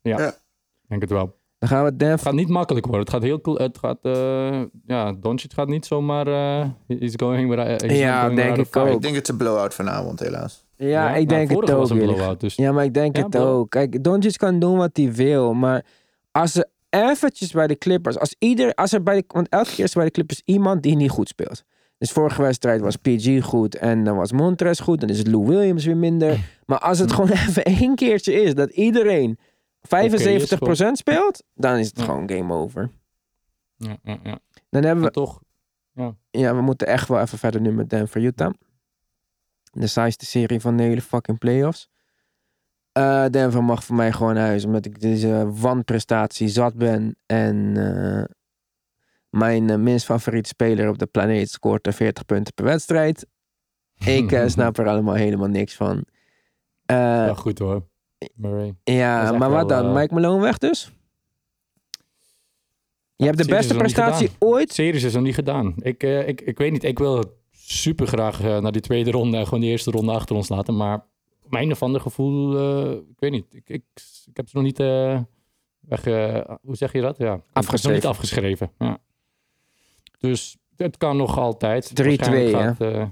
Ik 0.03 0.89
denk 0.89 1.01
het 1.01 1.11
wel. 1.11 1.37
Dan 1.65 1.73
gaan 1.73 1.83
we 1.85 1.91
Het 1.91 1.99
Denver... 1.99 2.27
gaat 2.27 2.35
niet 2.35 2.49
makkelijk 2.49 2.87
worden. 2.87 3.05
Het 3.05 3.15
gaat 3.15 3.23
heel 3.23 3.41
cool. 3.41 3.57
Het 3.57 3.79
gaat, 3.79 3.99
eh 4.03 4.61
ja, 4.87 5.13
Doncic 5.13 5.53
gaat 5.53 5.69
niet 5.69 5.87
zomaar. 5.87 6.27
eh 6.27 6.67
he's 6.99 7.13
going 7.17 7.49
without, 7.51 7.81
he's 7.81 7.99
Ja, 7.99 8.21
going 8.21 8.37
denk 8.37 8.57
ik 8.57 8.77
ook. 8.77 8.89
Ik 8.89 9.03
denk 9.03 9.15
het 9.15 9.23
is 9.23 9.29
een 9.29 9.37
blowout 9.37 9.75
vanavond, 9.75 10.21
helaas. 10.21 10.65
Ja, 10.77 11.09
ik 11.09 11.15
nou, 11.15 11.27
denk 11.27 11.49
het 11.61 11.71
ook. 11.71 11.79
was 11.79 11.91
een 11.91 11.97
eerlijk 11.99 12.17
blowout, 12.17 12.41
dus. 12.41 12.55
Ja, 12.55 12.73
maar 12.73 12.85
ik 12.85 12.95
denk 12.95 13.17
Ja, 13.17 13.23
het 13.25 13.37
ook. 13.37 13.71
Kijk, 13.71 14.05
Doncic 14.05 14.37
kan 14.39 14.59
doen 14.59 14.77
wat 14.77 14.91
hij 14.93 15.13
wil, 15.13 15.55
maar 15.55 15.85
als 16.33 16.53
ze 16.53 16.69
eventjes 16.91 17.53
bij 17.53 17.67
de 17.67 17.79
Clippers, 17.79 18.19
als 18.19 18.35
ieder, 18.39 18.75
als 18.75 18.93
er 18.93 19.03
bij 19.03 19.17
de, 19.17 19.25
want 19.27 19.49
elke 19.49 19.71
keer 19.71 19.85
is 19.85 19.91
er 19.91 19.97
bij 19.97 20.07
de 20.07 20.13
Clippers 20.13 20.43
iemand 20.45 20.83
die 20.83 20.97
niet 20.97 21.11
goed 21.11 21.29
speelt. 21.29 21.63
Dus 21.99 22.11
vorige 22.13 22.43
wedstrijd 22.43 22.81
was 22.81 22.97
PG 22.97 23.43
goed 23.43 23.77
en 23.77 24.05
dan 24.05 24.17
was 24.17 24.33
Montres 24.33 24.81
goed, 24.81 25.01
dan 25.01 25.09
is 25.09 25.27
Lou 25.27 25.47
Williams 25.47 25.85
weer 25.85 25.97
minder. 25.97 26.39
Maar 26.67 26.79
als 26.79 26.99
het 26.99 27.13
gewoon 27.13 27.31
even 27.49 27.65
één 27.65 27.95
keertje 27.95 28.33
is 28.43 28.55
dat 28.55 28.71
iedereen 28.71 29.39
75% 29.89 30.93
speelt, 30.93 31.45
dan 31.55 31.77
is 31.77 31.87
het 31.87 31.99
Ja. 31.99 32.05
gewoon 32.05 32.31
game 32.31 32.55
over. 32.55 32.91
Ja, 33.77 33.97
ja, 34.03 34.19
ja. 34.23 34.39
Dan 34.71 34.83
hebben 34.85 35.05
we 35.05 35.11
toch. 35.11 35.43
Ja, 36.31 36.55
we 36.55 36.61
moeten 36.61 36.87
echt 36.87 37.09
wel 37.09 37.21
even 37.21 37.39
verder 37.39 37.61
nu 37.61 37.73
met 37.73 37.91
Denver 37.91 38.23
Utah. 38.23 38.53
De 39.73 39.87
saaiste 39.87 40.27
serie 40.27 40.61
van 40.61 40.77
de 40.77 40.83
hele 40.83 41.01
fucking 41.03 41.39
playoffs. 41.39 41.89
Eh 42.93 43.27
Denver 43.31 43.65
mag 43.65 43.85
voor 43.85 43.97
mij 43.97 44.13
gewoon 44.13 44.37
huis, 44.37 44.65
omdat 44.65 44.87
ik 44.87 45.01
deze 45.01 45.51
wanprestatie 45.53 46.49
zat 46.49 46.75
ben. 46.75 47.17
En 47.27 47.77
eh, 47.77 48.25
mijn 49.29 49.71
eh, 49.71 49.77
minst 49.77 50.05
favoriete 50.05 50.49
speler 50.49 50.89
op 50.89 50.99
de 50.99 51.07
planeet 51.07 51.51
scoort 51.51 51.87
er 51.87 51.93
40 51.93 52.25
punten 52.25 52.55
per 52.55 52.65
wedstrijd. 52.65 53.27
Ik 54.05 54.43
snap 54.47 54.79
er 54.79 54.89
allemaal 54.89 55.15
helemaal 55.15 55.49
niks 55.49 55.75
van. 55.75 56.05
Ja, 56.87 57.35
goed 57.35 57.59
hoor. 57.59 57.87
Murray. 58.35 58.75
ja, 58.85 59.33
maar 59.33 59.51
wat 59.51 59.69
wel, 59.71 59.83
dan? 59.83 59.87
eh, 59.97 60.01
Mike 60.01 60.15
Malone 60.15 60.43
weg 60.43 60.59
dus? 60.59 60.93
Je 63.17 63.25
hebt 63.25 63.39
de 63.39 63.45
beste 63.47 63.75
prestatie 63.75 64.31
ooit 64.39 64.73
Series 64.73 65.03
is 65.03 65.15
nog 65.15 65.23
niet 65.23 65.35
gedaan. 65.35 65.75
Ik, 65.79 66.03
eh, 66.03 66.29
ik, 66.29 66.41
ik 66.41 66.59
weet 66.59 66.73
niet. 66.73 66.85
Ik 66.85 66.99
wil 66.99 67.25
super 67.51 68.07
graag 68.07 68.41
eh, 68.41 68.59
naar 68.59 68.73
die 68.73 68.81
tweede 68.81 69.11
ronde 69.11 69.37
en 69.37 69.45
gewoon 69.45 69.61
die 69.61 69.71
eerste 69.71 69.91
ronde 69.91 70.13
achter 70.13 70.37
ons 70.37 70.49
laten. 70.49 70.77
Maar 70.77 71.05
mijn 71.49 71.71
of 71.71 71.83
ander 71.83 72.01
gevoel, 72.01 72.53
ik 72.99 73.19
weet 73.19 73.31
niet. 73.31 73.55
Ik, 73.55 73.69
ik, 73.69 73.85
ik 74.27 74.37
heb 74.37 74.49
ze 74.49 74.57
nog 74.57 74.65
niet 74.65 74.79
weg. 75.81 76.05
hoe 76.63 76.77
zeg 76.77 76.93
je 76.93 77.01
dat? 77.01 77.19
Ja, 77.19 77.41
Afgeschreven. 77.53 77.95
niet 77.95 78.07
afgeschreven. 78.07 78.73
Ja. 78.79 78.99
Dus 80.19 80.57
het 80.77 80.97
kan 80.97 81.17
nog 81.17 81.39
altijd. 81.39 81.91
3-2, 82.03 82.05
Waarschijnlijk 82.05 82.53
hè? 82.57 82.63
gaat, 82.63 82.81
eh, 82.81 83.07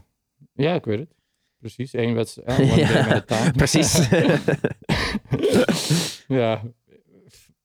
ja, 0.55 0.75
ik 0.75 0.85
weet 0.85 0.99
het. 0.99 1.15
Precies, 1.63 1.95
één 1.95 2.15
wedstrijd. 2.15 2.59
eh, 2.59 2.77
Ja, 2.89 3.21
precies. 3.57 4.09
ja. 6.29 6.63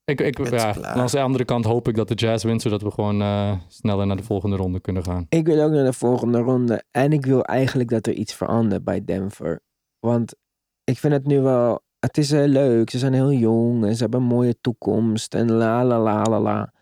Ik, 0.05 0.21
ik, 0.21 0.49
ja. 0.49 0.83
aan 0.83 1.05
de 1.07 1.19
andere 1.19 1.45
kant 1.45 1.65
hoop 1.65 1.87
ik 1.87 1.95
dat 1.95 2.07
de 2.07 2.13
Jazz 2.13 2.43
wint, 2.43 2.61
zodat 2.61 2.81
we 2.81 2.91
gewoon 2.91 3.21
eh, 3.21 3.53
sneller 3.67 4.07
naar 4.07 4.15
de 4.17 4.23
volgende 4.23 4.55
ronde 4.55 4.79
kunnen 4.79 5.03
gaan. 5.03 5.25
Ik 5.29 5.45
wil 5.45 5.63
ook 5.63 5.71
naar 5.71 5.85
de 5.85 5.93
volgende 5.93 6.39
ronde. 6.39 6.83
En 6.91 7.11
ik 7.13 7.25
wil 7.25 7.43
eigenlijk 7.43 7.89
dat 7.89 8.07
er 8.07 8.13
iets 8.13 8.33
verandert 8.33 8.83
bij 8.83 9.05
Denver. 9.05 9.59
Want 9.99 10.35
ik 10.83 10.97
vind 10.97 11.13
het 11.13 11.25
nu 11.25 11.39
wel. 11.39 11.81
Het 11.99 12.17
is 12.17 12.31
heel 12.31 12.47
leuk. 12.47 12.89
Ze 12.89 12.97
zijn 12.97 13.13
heel 13.13 13.31
jong 13.31 13.85
en 13.85 13.95
ze 13.95 14.01
hebben 14.01 14.19
een 14.21 14.27
mooie 14.27 14.59
toekomst. 14.61 15.33
En 15.33 15.51
la 15.51 15.85
la 15.85 15.99
la 15.99 16.23
la 16.23 16.39
la. 16.39 16.73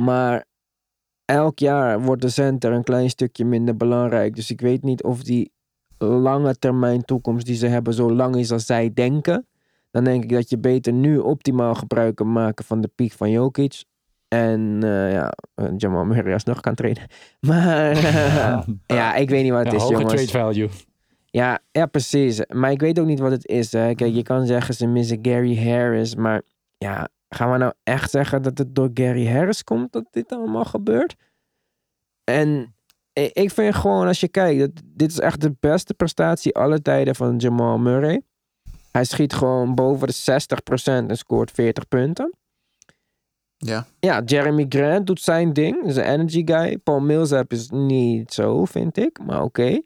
Maar 0.00 0.44
elk 1.24 1.58
jaar 1.58 2.02
wordt 2.02 2.22
de 2.22 2.28
center 2.28 2.72
een 2.72 2.84
klein 2.84 3.10
stukje 3.10 3.44
minder 3.44 3.76
belangrijk. 3.76 4.34
Dus 4.34 4.50
ik 4.50 4.60
weet 4.60 4.82
niet 4.82 5.02
of 5.02 5.22
die 5.22 5.52
lange 6.04 6.58
termijn 6.58 7.04
toekomst 7.04 7.46
die 7.46 7.56
ze 7.56 7.66
hebben 7.66 7.94
zo 7.94 8.12
lang 8.12 8.36
is 8.36 8.50
als 8.50 8.66
zij 8.66 8.90
denken. 8.94 9.46
Dan 9.90 10.04
denk 10.04 10.22
ik 10.22 10.32
dat 10.32 10.50
je 10.50 10.58
beter 10.58 10.92
nu 10.92 11.18
optimaal 11.18 11.74
gebruik 11.74 12.14
kan 12.14 12.32
maken 12.32 12.64
van 12.64 12.80
de 12.80 12.90
piek 12.94 13.12
van 13.12 13.30
Jokic. 13.30 13.84
En 14.28 14.78
eh, 14.82 15.12
ja, 15.12 15.32
eh, 15.54 15.66
Jamal 15.76 16.04
Murray 16.04 16.32
alsnog 16.32 16.60
kan 16.60 16.74
trainen. 16.74 17.06
Maar 17.40 17.96
ja, 18.86 19.14
ik 19.14 19.30
weet 19.30 19.42
niet 19.42 19.52
wat 19.52 19.64
het 19.64 19.72
Ja, 19.72 19.82
is, 19.82 19.88
jongens. 19.88 20.12
trade 20.12 20.28
value. 20.28 20.68
Ja, 21.26 21.58
ja, 21.70 21.86
precies. 21.86 22.46
Maar 22.46 22.70
ik 22.70 22.80
weet 22.80 22.98
ook 22.98 23.06
niet 23.06 23.18
wat 23.18 23.30
het 23.30 23.46
is. 23.46 23.72
Hè. 23.72 23.94
Kijk, 23.94 24.14
je 24.14 24.22
kan 24.22 24.46
zeggen 24.46 24.74
ze 24.74 24.86
missen 24.86 25.18
Gary 25.22 25.68
Harris. 25.68 26.14
Maar 26.14 26.42
ja, 26.78 27.08
gaan 27.28 27.52
we 27.52 27.58
nou 27.58 27.72
echt 27.82 28.10
zeggen 28.10 28.42
dat 28.42 28.58
het 28.58 28.74
door 28.74 28.90
Gary 28.94 29.26
Harris 29.26 29.64
komt 29.64 29.92
dat 29.92 30.04
dit 30.10 30.32
allemaal 30.32 30.64
gebeurt? 30.64 31.16
En 32.24 32.73
ik 33.14 33.50
vind 33.50 33.74
gewoon, 33.74 34.06
als 34.06 34.20
je 34.20 34.28
kijkt, 34.28 34.60
dat 34.60 34.70
dit 34.84 35.10
is 35.10 35.18
echt 35.20 35.40
de 35.40 35.54
beste 35.60 35.94
prestatie 35.94 36.54
alle 36.56 36.82
tijden 36.82 37.14
van 37.14 37.36
Jamal 37.36 37.78
Murray. 37.78 38.22
Hij 38.90 39.04
schiet 39.04 39.32
gewoon 39.32 39.74
boven 39.74 40.06
de 40.08 40.14
60% 40.14 41.08
en 41.08 41.16
scoort 41.16 41.50
40 41.50 41.88
punten. 41.88 42.32
Ja. 43.56 43.86
Ja, 44.00 44.22
Jeremy 44.24 44.66
Grant 44.68 45.06
doet 45.06 45.20
zijn 45.20 45.52
ding. 45.52 45.84
Is 45.84 45.96
een 45.96 46.04
energy 46.04 46.42
guy. 46.44 46.78
Paul 46.78 47.00
Millsap 47.00 47.52
is 47.52 47.70
niet 47.70 48.32
zo, 48.32 48.64
vind 48.64 48.96
ik. 48.96 49.18
Maar 49.26 49.42
oké. 49.42 49.80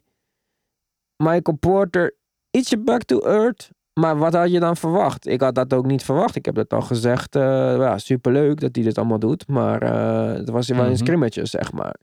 Michael 1.23 1.57
Porter, 1.61 2.15
ietsje 2.51 2.79
back 2.79 3.03
to 3.03 3.21
earth. 3.21 3.71
Maar 4.01 4.19
wat 4.19 4.33
had 4.33 4.51
je 4.51 4.61
dan 4.61 4.77
verwacht? 4.77 5.27
Ik 5.27 5.41
had 5.41 5.55
dat 5.55 5.73
ook 5.75 5.87
niet 5.87 6.03
verwacht. 6.05 6.37
Ik 6.37 6.45
heb 6.45 6.55
dat 6.55 6.73
al 6.73 6.81
gezegd. 6.83 7.37
eh 7.37 7.43
ja, 7.77 7.99
superleuk 7.99 8.61
dat 8.61 8.75
hij 8.75 8.85
dit 8.85 8.99
allemaal 8.99 9.19
doet. 9.19 9.49
Maar 9.49 9.83
eh 9.83 10.37
het 10.39 10.49
was 10.51 10.69
wel 10.69 10.85
een 10.85 10.97
scrimmage, 10.97 11.47
zeg 11.47 11.73
maar. 11.73 11.95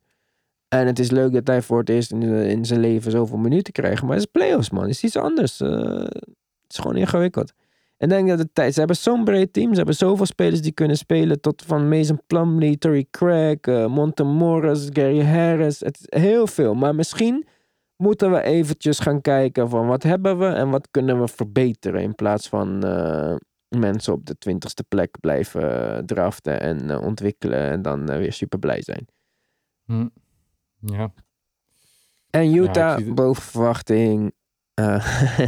En 0.67 0.87
het 0.87 0.99
is 0.99 1.11
leuk 1.11 1.33
dat 1.33 1.47
hij 1.47 1.61
voor 1.61 1.79
het 1.79 1.89
eerst 1.89 2.11
in, 2.11 2.65
zijn 2.65 2.79
leven 2.79 3.11
zoveel 3.11 3.37
minuten 3.37 3.73
krijgt. 3.73 4.01
Maar 4.01 4.11
het 4.11 4.19
is 4.19 4.31
playoffs, 4.31 4.69
man. 4.69 4.81
Het 4.81 4.91
is 4.91 5.03
iets 5.03 5.17
anders. 5.17 5.61
Eh, 5.61 5.69
het 5.69 6.67
is 6.67 6.77
gewoon 6.77 6.95
ingewikkeld. 6.95 7.53
En 7.97 8.09
denk 8.09 8.27
dat 8.27 8.39
het 8.39 8.49
tijd... 8.53 8.73
Ze 8.73 8.79
hebben 8.79 8.97
zo'n 8.97 9.23
breed 9.23 9.53
team. 9.53 9.69
Ze 9.69 9.75
hebben 9.75 9.95
zoveel 9.95 10.25
spelers 10.25 10.61
die 10.61 10.71
kunnen 10.71 10.97
spelen. 10.97 11.41
Tot 11.41 11.63
van 11.65 11.87
Mason 11.89 12.21
Plumlee, 12.27 12.77
Torrey 12.77 13.07
Craig, 13.11 13.87
Monte 13.87 14.23
Morris, 14.23 14.87
Gary 14.93 15.23
Harris. 15.23 15.79
Het 15.79 15.99
is 15.99 16.21
heel 16.21 16.47
veel. 16.47 16.73
Maar 16.73 16.95
misschien 16.95 17.45
moeten 17.95 18.31
we 18.31 18.41
eventjes 18.41 18.99
gaan 18.99 19.21
kijken 19.21 19.69
van 19.69 19.87
wat 19.87 20.03
hebben 20.03 20.37
we 20.37 20.45
en 20.45 20.69
wat 20.69 20.87
kunnen 20.91 21.19
we 21.21 21.27
verbeteren. 21.27 22.01
In 22.01 22.15
plaats 22.15 22.49
van 22.49 22.83
eh, 22.83 23.35
mensen 23.67 24.13
op 24.13 24.25
de 24.25 24.37
twintigste 24.37 24.83
plek 24.83 25.19
blijven 25.19 26.05
draften 26.05 26.61
en 26.61 26.99
ontwikkelen. 26.99 27.59
En 27.59 27.81
dan 27.81 28.05
weer 28.05 28.33
super 28.33 28.59
blij 28.59 28.81
zijn. 28.81 29.07
Hm. 29.85 30.07
Ja. 30.85 31.13
En 32.29 32.53
Utah, 32.53 32.97
het. 32.97 33.15
boven 33.15 33.43
verwachting. 33.43 34.33
Eh, 34.73 35.37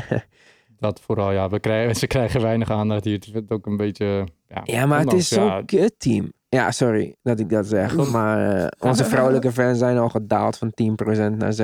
Dat 0.80 1.02
vooral, 1.02 1.32
ja. 1.32 1.50
We 1.50 1.60
krijgen, 1.60 1.96
ze 1.96 2.08
krijgen 2.08 2.42
weinig 2.42 2.72
aandacht 2.72 3.04
hier. 3.04 3.14
Het 3.14 3.28
is 3.28 3.42
ook 3.48 3.66
een 3.66 3.78
beetje 3.78 4.28
ja, 4.48 4.62
Ja, 4.64 4.86
maar 4.86 5.00
het 5.00 5.14
is 5.14 5.28
zo'n 5.28 5.46
ja, 5.46 5.62
kut 5.66 5.94
team. 5.98 6.32
Ja, 6.50 6.72
sorry 6.72 7.16
dat 7.22 7.40
ik 7.40 7.50
dat 7.50 7.66
zeg. 7.66 8.12
Maar 8.12 8.56
eh, 8.56 8.68
onze 8.90 9.06
vrouwelijke 9.06 9.52
fans 9.52 9.78
zijn 9.78 9.98
al 9.98 10.10
gedaald 10.10 10.58
van 10.58 10.74
10% 10.84 11.38
naar 11.38 11.56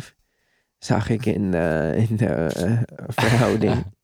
6,5%. 0.00 0.14
Zag 0.78 1.08
ik 1.08 1.26
in, 1.26 1.54
in 1.94 2.16
de 2.16 2.26
eh, 2.26 2.78
verhouding. 3.08 3.84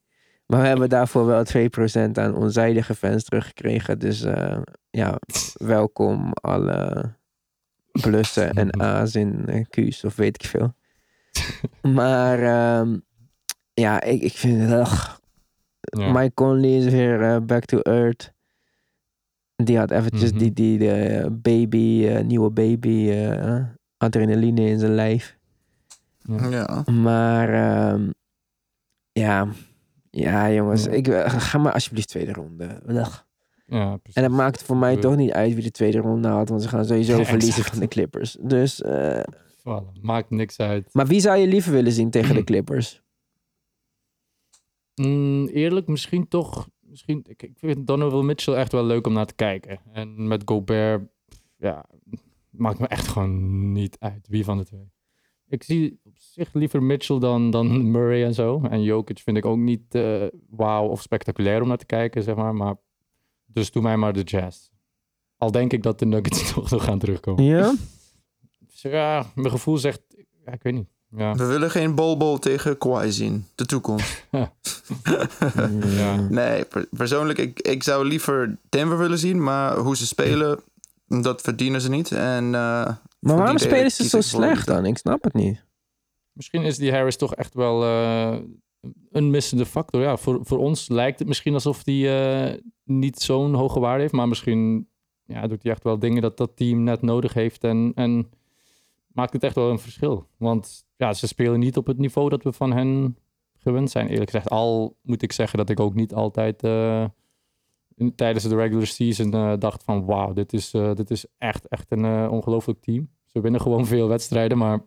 Maar 0.46 0.60
we 0.60 0.66
hebben 0.66 0.88
daarvoor 0.88 1.26
wel 1.26 1.44
2% 1.56 2.12
aan 2.12 2.34
onzijdige 2.34 2.94
fans 2.94 3.24
teruggekregen. 3.24 3.98
Dus 3.98 4.26
ja, 4.90 5.18
welkom 5.54 6.32
alle 6.32 7.14
plussen 8.01 8.53
en 8.53 8.80
A's 8.80 9.14
in 9.14 9.47
eh, 9.49 9.64
Q's 9.70 10.05
of 10.05 10.16
weet 10.16 10.43
ik 10.45 10.51
veel. 10.51 10.74
Maar 11.82 12.38
ehm, 12.43 12.99
ja, 13.74 14.03
ik, 14.03 14.22
ik 14.22 14.32
vind 14.32 14.61
het... 14.61 14.70
ugh. 14.80 15.16
Ja. 15.80 16.12
Mike 16.12 16.34
Conley 16.34 16.76
is 16.76 16.84
weer 16.84 17.22
eh, 17.22 17.36
back 17.40 17.64
to 17.64 17.78
earth. 17.80 18.32
Die 19.57 19.78
had 19.78 19.90
eventjes 19.90 20.30
Mhm. 20.30 20.38
die, 20.38 20.53
die 20.53 20.78
de 20.78 21.28
baby, 21.32 22.07
eh, 22.09 22.24
nieuwe 22.24 22.51
baby 22.51 23.11
eh, 23.11 23.61
adrenaline 23.97 24.68
in 24.68 24.78
zijn 24.78 24.95
lijf. 24.95 25.36
Ja. 26.51 26.84
Maar 26.90 27.49
ehm, 27.49 28.11
ja, 29.12 29.47
ja 30.11 30.51
jongens, 30.53 30.84
Ja. 30.84 30.90
ik, 30.90 31.07
ga 31.26 31.59
maar 31.59 31.72
alsjeblieft 31.72 32.09
tweede 32.09 32.32
ronde. 32.32 32.82
Ugh. 32.88 33.18
Ja. 33.73 33.99
En 34.12 34.23
het 34.23 34.33
maakt 34.33 34.62
voor 34.62 34.77
mij 34.77 34.97
toch 34.97 35.16
niet 35.16 35.31
uit 35.33 35.55
wie 35.55 35.62
de 35.62 35.70
tweede 35.70 35.99
ronde 35.99 36.29
haalt, 36.29 36.49
want 36.49 36.62
ze 36.62 36.68
gaan 36.68 36.85
sowieso 36.85 37.16
Ja, 37.18 37.25
verliezen 37.25 37.49
exact. 37.57 37.68
van 37.70 37.79
de 37.81 37.89
Clippers. 37.89 38.37
Dus, 38.41 38.83
eh, 38.83 39.20
Voilà, 39.59 40.01
maakt 40.01 40.31
niks 40.31 40.59
uit. 40.59 40.89
maar 40.95 41.07
wie 41.07 41.20
zou 41.20 41.37
je 41.39 41.47
liever 41.47 41.73
willen 41.73 41.93
zien 41.93 42.11
tegen 42.11 42.35
de 42.35 42.45
Clippers? 42.51 43.03
Mm, 44.95 45.47
eerlijk, 45.47 45.87
misschien 45.87 46.29
toch. 46.29 46.68
Misschien, 46.81 47.25
ik, 47.29 47.43
ik 47.43 47.59
vind 47.59 47.87
Donovan 47.87 48.27
Mitchell 48.27 48.55
echt 48.55 48.73
wel 48.73 48.85
leuk 48.85 49.07
om 49.07 49.12
naar 49.12 49.27
te 49.27 49.35
kijken. 49.35 49.81
En 49.93 50.29
met 50.29 50.43
Gobert, 50.45 51.03
ja, 51.57 51.85
maakt 52.51 52.79
me 52.79 52.87
echt 52.87 53.09
gewoon 53.09 53.73
niet 53.73 53.97
uit 53.99 54.27
wie 54.29 54.45
van 54.45 54.59
de 54.59 54.64
twee. 54.64 54.91
Ik 55.49 55.62
zie 55.62 56.01
op 56.05 56.12
zich 56.16 56.53
liever 56.53 56.83
Mitchell 56.83 57.18
dan, 57.18 57.51
dan 57.51 57.91
Murray 57.91 58.25
en 58.25 58.35
zo. 58.35 58.61
En 58.70 58.83
Jokic 58.83 59.18
vind 59.18 59.37
ik 59.37 59.45
ook 59.45 59.57
niet 59.59 59.95
eh 59.95 60.27
wauw 60.51 60.89
of 60.89 61.03
spectaculair 61.03 61.62
om 61.62 61.68
naar 61.68 61.77
te 61.77 61.87
kijken, 61.87 62.23
zeg 62.23 62.35
maar. 62.35 62.55
Maar 62.55 62.77
dus 63.53 63.70
doe 63.70 63.82
mij 63.82 63.96
maar 63.96 64.12
de 64.12 64.22
Jazz. 64.22 64.68
Al 65.36 65.50
denk 65.50 65.72
ik 65.72 65.82
dat 65.82 65.98
de 65.98 66.07
Nuggets 66.07 66.48
toch 66.53 66.70
nog 66.70 66.84
gaan 66.84 66.98
terugkomen. 66.98 67.44
Ja? 67.44 67.74
Ja, 68.68 69.26
mijn 69.34 69.50
gevoel 69.50 69.78
zegt, 69.78 70.00
ja, 70.46 70.53
ik 70.53 70.62
weet 70.62 70.72
niet. 70.74 70.88
Ja, 71.16 71.34
We 71.34 71.44
willen 71.46 71.70
geen 71.70 71.94
bol 71.94 72.38
tegen 72.38 72.78
Kawhi 72.78 73.11
zien. 73.12 73.46
De 73.55 73.66
toekomst. 73.66 74.26
ja. 75.84 76.16
Nee, 76.28 76.64
per- 76.64 76.86
persoonlijk, 76.90 77.38
ik, 77.38 77.61
ik 77.61 77.82
zou 77.82 78.07
liever 78.07 78.59
Denver 78.68 78.98
willen 78.98 79.18
zien. 79.18 79.42
Maar 79.42 79.76
hoe 79.76 79.96
ze 79.96 80.07
spelen, 80.07 80.61
dat 81.07 81.40
verdienen 81.40 81.80
ze 81.80 81.90
niet. 81.90 82.12
En, 82.12 82.44
eh, 82.44 82.50
Maar 83.18 83.36
waarom 83.36 83.59
spelen 83.59 83.90
ze 83.90 84.09
zo 84.09 84.20
slecht 84.20 84.66
dan? 84.66 84.86
Ik 84.86 84.98
snap 84.98 85.24
het 85.24 85.32
niet. 85.34 85.64
Misschien 86.32 86.62
is 86.62 86.76
die 86.76 86.92
Harris 86.92 87.16
toch 87.16 87.34
echt 87.34 87.55
wel 87.55 87.82
eh, 87.84 88.36
een 89.11 89.30
missende 89.30 89.66
factor. 89.66 90.01
Ja, 90.01 90.16
voor, 90.16 90.39
voor 90.43 90.59
ons 90.59 90.89
lijkt 90.89 91.18
het 91.18 91.28
misschien 91.28 91.55
alsof 91.55 91.85
hij 91.85 92.61
niet 92.85 93.18
zo'n 93.18 93.55
hoge 93.55 93.80
waarde 93.80 94.01
heeft. 94.01 94.12
Maar 94.12 94.28
misschien 94.28 94.89
ja, 95.24 95.47
doet 95.47 95.62
hij 95.62 95.72
echt 95.72 95.83
wel 95.83 95.99
dingen 95.99 96.22
dat 96.22 96.37
dat 96.37 96.57
team 96.57 96.83
net 96.83 97.03
nodig 97.03 97.33
heeft. 97.33 97.64
En, 97.64 97.93
en 97.95 98.30
maakt 99.07 99.33
het 99.33 99.43
echt 99.43 99.55
wel 99.55 99.70
een 99.70 99.78
verschil. 99.78 100.28
Want 100.37 100.87
ja, 100.97 101.12
ze 101.12 101.26
spelen 101.26 101.61
niet 101.61 101.76
op 101.76 101.87
het 101.87 101.99
niveau 101.99 102.28
dat 102.28 102.43
we 102.43 102.53
van 102.53 102.72
hen 102.72 103.18
gewend 103.59 103.91
zijn. 103.91 104.09
Eerlijk 104.09 104.30
gezegd, 104.30 104.51
al 104.51 104.97
moet 105.03 105.22
ik 105.22 105.33
zeggen 105.33 105.59
dat 105.59 105.70
ik 105.70 105.80
ook 105.80 105.95
niet 105.95 106.14
altijd 106.14 106.62
eh, 106.62 107.05
tijdens 108.14 108.45
de 108.45 108.57
regular 108.57 108.87
season 108.87 109.35
eh, 109.35 109.53
dacht 109.59 109.85
van... 109.85 110.05
Wauw, 110.05 110.33
dit 110.33 110.53
is, 110.53 110.74
eh, 110.74 110.95
dit 110.95 111.11
is 111.11 111.26
echt, 111.39 111.68
echt 111.68 111.91
een 111.91 112.05
eh, 112.05 112.28
ongelooflijk 112.30 112.80
team. 112.80 113.09
Ze 113.26 113.41
winnen 113.41 113.61
gewoon 113.61 113.87
veel 113.87 114.09
wedstrijden, 114.09 114.59
maar... 114.59 114.85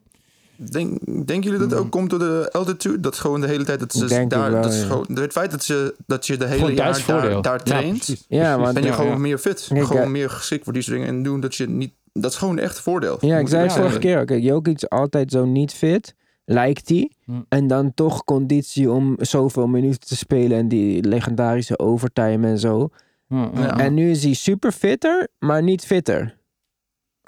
Denk, 0.58 1.06
denken 1.06 1.42
jullie 1.42 1.60
dat 1.60 1.70
het 1.70 1.80
ook 1.80 1.92
komt 1.92 2.10
door 2.10 2.20
de 2.20 2.50
altitude? 2.52 3.00
Dat 3.00 3.18
gewoon 3.18 3.42
de 3.42 3.48
hele 3.48 3.64
tijd 3.64 3.80
dat 3.80 3.94
ze 3.94 4.06
denk 4.06 4.30
daar. 4.30 4.52
wel, 4.52 4.62
dat 4.62 4.74
is 4.74 4.80
ja. 4.80 4.86
gewoon, 4.86 5.06
het 5.14 5.32
feit 5.32 5.52
dat, 5.52 5.64
ze, 5.64 5.96
dat 6.08 6.28
je 6.28 6.38
de 6.38 6.46
hele 6.46 6.58
Gewoon 6.60 6.74
jaar 6.76 7.04
daar, 7.08 7.42
daar 7.42 7.64
traint. 7.64 8.26
Ja, 8.28 8.60
want- 8.60 8.74
ben 8.74 8.84
je 8.84 8.90
Ja, 8.90 8.96
gewoon 8.96 9.12
ja. 9.12 9.18
meer 9.18 9.38
fit. 9.38 9.70
Gewoon 9.74 10.12
meer 10.12 10.30
geschikt 10.30 10.64
voor 10.64 10.74
die 10.74 10.82
soort 10.82 10.96
dingen. 10.98 11.10
En 11.12 11.24
doen 11.24 11.40
dat 11.40 11.56
je 11.56 11.70
niet. 11.70 11.94
Dat 12.14 12.32
is 12.32 12.38
gewoon 12.38 12.58
echt 12.58 12.80
voordeel. 12.80 13.18
Ja, 13.20 13.38
ik 13.38 13.48
zei 13.48 13.62
je 13.64 13.68
het 13.70 13.78
vorige 13.78 14.00
keer 14.00 14.20
ook. 14.20 14.28
Kijk, 14.28 14.44
Jokic 14.44 14.76
is 14.76 14.90
altijd 14.90 15.32
zo 15.32 15.46
niet 15.46 15.74
fit. 15.74 16.16
Lijkt 16.46 16.90
hij. 16.90 17.12
Hm. 17.26 17.32
En 17.50 17.68
dan 17.68 17.94
toch 17.94 18.24
conditie 18.24 18.92
om 18.92 19.16
zoveel 19.20 19.68
minuten 19.68 20.00
te 20.00 20.16
spelen. 20.16 20.58
En 20.58 20.68
die 20.68 21.04
legendarische 21.08 21.80
overtime 21.80 22.48
en 22.48 22.60
zo. 22.60 22.90
Ja. 23.28 23.50
Ja. 23.54 23.78
En 23.80 23.94
nu 23.94 24.10
is 24.10 24.24
hij 24.24 24.34
super 24.34 24.72
fitter, 24.72 25.28
maar 25.40 25.64
niet 25.64 25.86
fitter. 25.86 26.38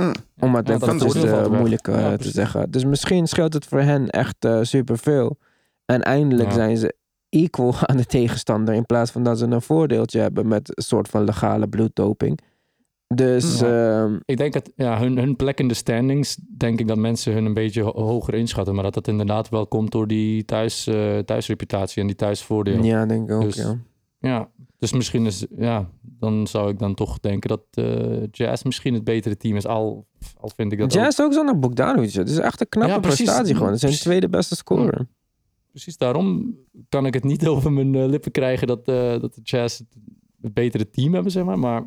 Mm. 0.01 0.11
Om 0.39 0.55
het 0.55 0.67
Ja, 0.67 0.73
even 0.73 0.97
dat 0.99 1.15
eh, 1.15 1.47
moeilijk 1.49 1.87
eh, 1.87 1.99
Ja, 1.99 2.17
te 2.17 2.29
zeggen. 2.31 2.71
Dus 2.71 2.85
misschien 2.85 3.27
scheelt 3.27 3.53
het 3.53 3.65
voor 3.65 3.79
hen 3.81 4.09
echt 4.09 4.35
eh 4.45 4.59
super 4.61 4.97
veel. 4.97 5.37
En 5.85 6.01
eindelijk 6.01 6.49
Ja. 6.49 6.55
zijn 6.55 6.77
ze 6.77 6.95
equal 7.29 7.73
aan 7.87 7.97
de 7.97 8.05
tegenstander. 8.05 8.73
In 8.73 8.85
plaats 8.85 9.11
van 9.11 9.23
dat 9.23 9.37
ze 9.37 9.45
een 9.45 9.61
voordeeltje 9.61 10.19
hebben 10.19 10.47
met 10.47 10.77
een 10.77 10.83
soort 10.83 11.07
van 11.07 11.23
legale 11.23 11.67
bloeddoping. 11.67 12.39
Dus 13.15 13.59
Ja. 13.59 14.01
ehm, 14.03 14.17
Ik 14.25 14.37
denk 14.37 14.53
dat 14.53 14.71
ja, 14.75 14.99
hun, 14.99 15.17
hun 15.17 15.35
plek 15.35 15.59
in 15.59 15.67
de 15.67 15.73
standings, 15.73 16.37
denk 16.57 16.79
ik 16.79 16.87
dat 16.87 16.97
mensen 16.97 17.33
hun 17.33 17.45
een 17.45 17.53
beetje 17.53 17.81
ho- 17.81 18.01
hoger 18.01 18.33
inschatten. 18.33 18.73
Maar 18.73 18.83
dat 18.83 18.93
dat 18.93 19.07
inderdaad 19.07 19.49
wel 19.49 19.67
komt 19.67 19.91
door 19.91 20.07
die 20.07 20.45
thuis, 20.45 20.87
eh, 20.87 21.17
thuisreputatie 21.17 22.01
en 22.01 22.07
die 22.07 22.15
thuisvoordeel. 22.15 22.83
Ja. 22.83 22.99
ja, 22.99 23.05
denk 23.05 23.29
ik 23.29 23.35
ook. 23.35 23.41
Dus- 23.41 23.65
ja. 24.19 24.49
Dus 24.77 24.93
misschien 24.93 25.25
is, 25.25 25.45
ja, 25.57 25.89
dan 26.01 26.47
zou 26.47 26.69
ik 26.69 26.79
dan 26.79 26.93
toch 26.93 27.19
denken 27.19 27.49
dat 27.49 27.61
eh, 27.71 28.23
Jazz 28.31 28.63
misschien 28.63 28.93
het 28.93 29.03
betere 29.03 29.37
team 29.37 29.55
is. 29.55 29.65
Al, 29.65 30.07
al 30.39 30.51
vind 30.55 30.71
ik 30.71 30.77
dat 30.79 30.87
ook. 30.97 31.03
Jazz 31.03 31.19
ook 31.19 31.33
zonder 31.33 31.59
Bogdanovic. 31.59 32.13
Het 32.13 32.29
is 32.29 32.37
echt 32.37 32.61
een 32.61 32.69
knappe 32.69 32.93
Ja, 32.93 32.99
precies. 32.99 33.23
prestatie 33.25 33.53
gewoon. 33.55 33.71
Het 33.71 33.75
is 33.75 33.79
zijn 33.79 33.91
Precies. 33.91 34.07
tweede 34.09 34.29
beste 34.29 34.55
scorer. 34.55 35.07
Precies 35.71 35.97
daarom 35.97 36.55
kan 36.89 37.05
ik 37.05 37.13
het 37.13 37.23
niet 37.23 37.47
over 37.53 37.71
mijn 37.71 37.95
eh, 37.95 38.05
lippen 38.05 38.31
krijgen 38.31 38.67
dat, 38.67 38.87
eh, 38.87 39.19
dat 39.19 39.33
de 39.35 39.41
Jazz 39.43 39.77
het, 39.77 39.87
het 40.41 40.53
betere 40.53 40.89
team 40.89 41.13
hebben, 41.13 41.31
zeg 41.31 41.43
maar. 41.43 41.59
Maar 41.59 41.83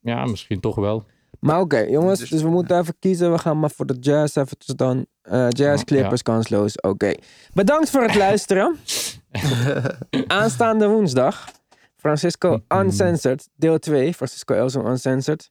ja, 0.00 0.24
misschien 0.24 0.60
toch 0.60 0.74
wel. 0.74 1.04
Maar 1.40 1.60
oké, 1.60 1.78
jongens. 1.78 2.18
Dus- 2.18 2.30
Dus 2.30 2.42
we 2.42 2.48
moeten 2.48 2.78
even 2.78 2.94
kiezen. 2.98 3.32
We 3.32 3.38
gaan 3.38 3.58
maar 3.60 3.70
voor 3.70 3.86
de 3.86 3.96
Jazz 4.00 4.36
eventjes 4.36 4.76
dan. 4.76 5.06
Eh, 5.22 5.46
jazz 5.48 5.78
Ja, 5.78 5.84
Clippers 5.84 6.22
kansloos. 6.22 6.80
Oké. 6.80 7.14
Bedankt 7.54 7.90
voor 7.90 8.02
het 8.02 8.14
luisteren. 8.26 8.76
Aanstaande 10.26 10.88
woensdag. 10.88 11.50
Francisco 12.04 12.60
Uncensored. 12.68 13.48
Deel 13.56 13.78
2. 13.78 14.14
Francisco 14.14 14.54
Elson 14.54 14.86
Uncensored. 14.86 15.50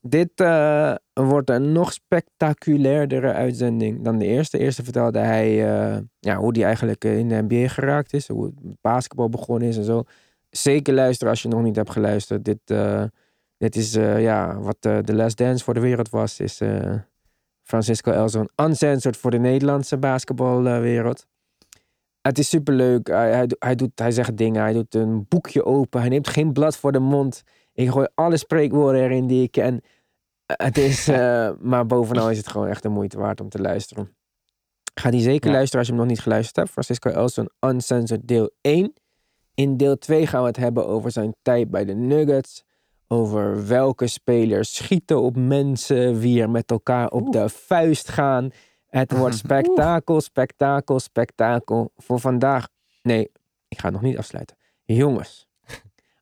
Dit 0.00 0.30
eh, 0.34 0.94
wordt 1.12 1.50
een 1.50 1.72
nog 1.72 1.92
spectaculairdere 1.92 3.32
uitzending 3.32 4.04
dan 4.04 4.18
de 4.18 4.24
eerste. 4.24 4.56
De 4.56 4.62
eerste 4.62 4.84
vertelde 4.84 5.18
hij 5.18 5.48
eh, 5.48 6.00
ja, 6.20 6.36
hoe 6.36 6.52
hij 6.52 6.64
eigenlijk 6.64 7.04
in 7.04 7.28
de 7.28 7.42
NBA 7.48 7.68
geraakt 7.68 8.12
is. 8.12 8.28
Hoe 8.28 8.44
het 8.44 8.54
basketbal 8.80 9.28
begonnen 9.28 9.68
is 9.68 9.76
en 9.76 9.84
zo. 9.84 10.02
Zeker 10.50 10.94
luisteren 10.94 11.32
als 11.32 11.42
je 11.42 11.48
nog 11.48 11.62
niet 11.62 11.76
hebt 11.76 11.90
geluisterd. 11.90 12.44
Dit, 12.44 12.60
eh, 12.64 13.04
dit 13.56 13.76
is 13.76 13.92
ja, 14.18 14.58
wat 14.58 14.82
de 14.82 15.14
Last 15.14 15.36
Dance 15.36 15.64
voor 15.64 15.74
de 15.74 15.80
wereld 15.80 16.08
was. 16.08 16.40
Is 16.40 16.60
Francisco 17.62 18.12
Elson 18.12 18.48
Uncensored 18.56 19.16
voor 19.16 19.30
de 19.30 19.38
Nederlandse 19.38 19.98
basketbalwereld. 19.98 21.26
Het 22.26 22.38
is 22.38 22.48
superleuk. 22.48 23.06
Hij, 23.06 23.32
hij, 23.32 23.46
hij, 23.58 23.74
doet, 23.74 23.90
hij 23.94 24.10
zegt 24.10 24.36
dingen. 24.36 24.62
Hij 24.62 24.72
doet 24.72 24.94
een 24.94 25.26
boekje 25.28 25.64
open. 25.64 26.00
Hij 26.00 26.08
neemt 26.08 26.28
geen 26.28 26.52
blad 26.52 26.76
voor 26.76 26.92
de 26.92 26.98
mond. 26.98 27.42
Ik 27.72 27.90
gooi 27.90 28.06
alle 28.14 28.36
spreekwoorden 28.36 29.02
erin 29.02 29.26
die 29.26 29.42
ik 29.42 29.50
ken. 29.50 29.80
Het 30.46 30.78
is, 30.78 31.08
eh, 31.08 31.50
maar 31.60 31.86
bovenal 31.86 32.30
is 32.30 32.36
het 32.36 32.48
gewoon 32.48 32.68
echt 32.68 32.82
de 32.82 32.88
moeite 32.88 33.18
waard 33.18 33.40
om 33.40 33.48
te 33.48 33.60
luisteren. 33.60 34.16
Ga 34.94 35.10
die 35.10 35.20
zeker 35.20 35.46
Ja. 35.50 35.52
luisteren 35.52 35.78
als 35.78 35.86
je 35.88 35.92
hem 35.94 36.02
nog 36.02 36.10
niet 36.10 36.20
geluisterd 36.22 36.56
hebt. 36.56 36.70
Francisco 36.70 37.10
Elson 37.10 37.50
Uncensored 37.60 38.28
deel 38.28 38.50
1. 38.60 38.92
In 39.54 39.76
deel 39.76 39.98
2 39.98 40.26
gaan 40.26 40.40
we 40.40 40.46
het 40.46 40.56
hebben 40.56 40.86
over 40.86 41.10
zijn 41.10 41.34
tijd 41.42 41.70
bij 41.70 41.84
de 41.84 41.94
Nuggets. 41.94 42.64
Over 43.08 43.66
welke 43.66 44.06
spelers 44.06 44.74
schieten 44.74 45.20
op 45.20 45.36
mensen. 45.36 46.18
Wie 46.18 46.40
er 46.40 46.50
met 46.50 46.70
elkaar 46.70 47.08
op 47.08 47.32
de 47.32 47.48
vuist 47.48 48.08
gaan. 48.08 48.50
Het 48.96 49.12
wordt 49.16 49.36
spektakel, 49.46 50.20
spektakel, 50.20 50.98
spektakel. 51.00 51.92
Voor 51.96 52.20
vandaag. 52.20 52.68
Nee, 53.02 53.30
ik 53.68 53.78
ga 53.78 53.84
het 53.84 53.92
nog 53.92 54.02
niet 54.02 54.18
afsluiten. 54.18 54.56
Jongens, 54.84 55.48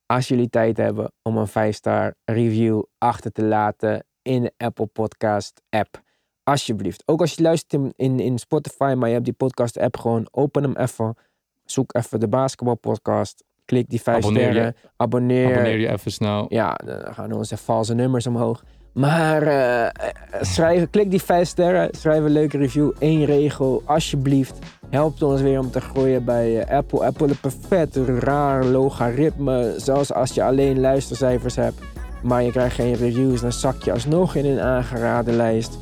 als 0.06 0.28
jullie 0.28 0.50
tijd 0.50 0.76
hebben 0.76 1.12
om 1.22 1.36
een 1.36 1.48
5-star 1.48 2.14
review 2.24 2.82
achter 2.98 3.32
te 3.32 3.44
laten 3.44 4.04
in 4.22 4.42
de 4.42 4.52
Apple 4.56 4.86
Podcast 4.86 5.62
app. 5.68 6.02
Alsjeblieft. 6.42 7.02
Ook 7.06 7.20
als 7.20 7.34
je 7.34 7.42
luistert 7.42 7.72
in, 7.72 7.92
in, 7.96 8.20
in 8.20 8.38
Spotify, 8.38 8.94
maar 8.96 9.08
je 9.08 9.14
hebt 9.14 9.24
die 9.24 9.34
podcast 9.34 9.78
app 9.78 9.96
gewoon, 9.96 10.28
open 10.30 10.62
hem 10.62 10.76
even. 10.76 11.16
Zoek 11.64 11.94
even 11.94 12.20
de 12.20 12.28
basketbal 12.28 12.76
podcast. 12.76 13.44
Klik 13.64 13.88
die 13.88 14.02
5 14.02 14.16
Abonneer 14.16 14.42
je. 14.42 14.50
sterren. 14.50 14.76
Abonneer. 14.96 15.50
Abonneer 15.50 15.78
je 15.78 15.88
even 15.88 16.12
snel. 16.12 16.46
Ja, 16.48 16.74
dan 16.74 17.14
gaan 17.14 17.32
onze 17.32 17.56
valse 17.56 17.94
nummers 17.94 18.26
omhoog. 18.26 18.64
Maar 18.92 19.42
eh, 19.42 20.10
schrijf, 20.40 20.90
klik 20.90 21.10
die 21.10 21.22
vijf 21.22 21.48
sterren, 21.48 21.88
schrijf 21.90 22.24
een 22.24 22.30
leuke 22.30 22.58
review. 22.58 22.90
Eén 22.98 23.24
regel, 23.24 23.82
alsjeblieft. 23.84 24.58
helpt 24.90 25.22
ons 25.22 25.40
weer 25.40 25.58
om 25.58 25.70
te 25.70 25.80
groeien 25.80 26.24
bij 26.24 26.62
eh, 26.62 26.76
Apple. 26.76 27.04
Apple 27.04 27.28
een 27.28 27.52
vet 27.68 27.96
raar 27.96 28.64
logaritme. 28.64 29.74
Zelfs 29.76 30.12
als 30.12 30.34
je 30.34 30.42
alleen 30.42 30.80
luistercijfers 30.80 31.56
hebt, 31.56 31.80
maar 32.22 32.42
je 32.42 32.50
krijgt 32.50 32.74
geen 32.74 32.94
reviews, 32.94 33.40
dan 33.40 33.52
zak 33.52 33.82
je 33.82 33.92
alsnog 33.92 34.34
in 34.34 34.46
een 34.46 34.60
aangeraden 34.60 35.36
lijst. 35.36 35.78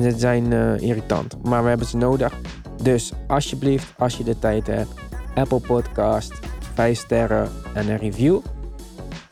Ze 0.00 0.14
zijn 0.16 0.52
eh, 0.52 0.80
irritant, 0.80 1.36
maar 1.42 1.62
we 1.62 1.68
hebben 1.68 1.86
ze 1.86 1.96
nodig. 1.96 2.40
Dus 2.82 3.12
alsjeblieft, 3.26 3.92
als 3.98 4.16
je 4.16 4.24
de 4.24 4.38
tijd 4.38 4.66
hebt, 4.66 4.90
Apple 5.34 5.60
Podcast, 5.60 6.32
5 6.74 6.98
sterren 6.98 7.48
en 7.74 7.88
een 7.88 7.98
review. 7.98 8.38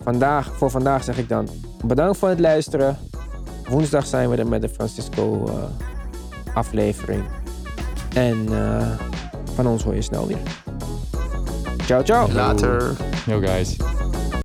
Vandaag, 0.03 0.53
voor 0.57 0.70
vandaag 0.70 1.05
zeg 1.05 1.18
ik 1.18 1.29
dan 1.29 1.49
bedankt 1.85 2.18
voor 2.18 2.29
het 2.29 2.41
luisteren. 2.41 2.99
Woensdag 3.68 4.07
zijn 4.07 4.31
we 4.31 4.37
er 4.37 4.47
met 4.47 4.61
de 4.61 4.68
Francisco 4.68 5.47
eh, 5.47 6.55
aflevering. 6.55 7.24
En 8.14 8.47
eh, 8.51 8.89
van 9.55 9.66
ons 9.66 9.83
hoor 9.83 9.95
je 9.95 10.03
snel 10.03 10.27
weer. 10.27 10.43
Ciao, 11.85 12.03
ciao. 12.03 12.33
Later. 12.33 12.97
Yo 13.27 13.41
guys. 13.41 13.77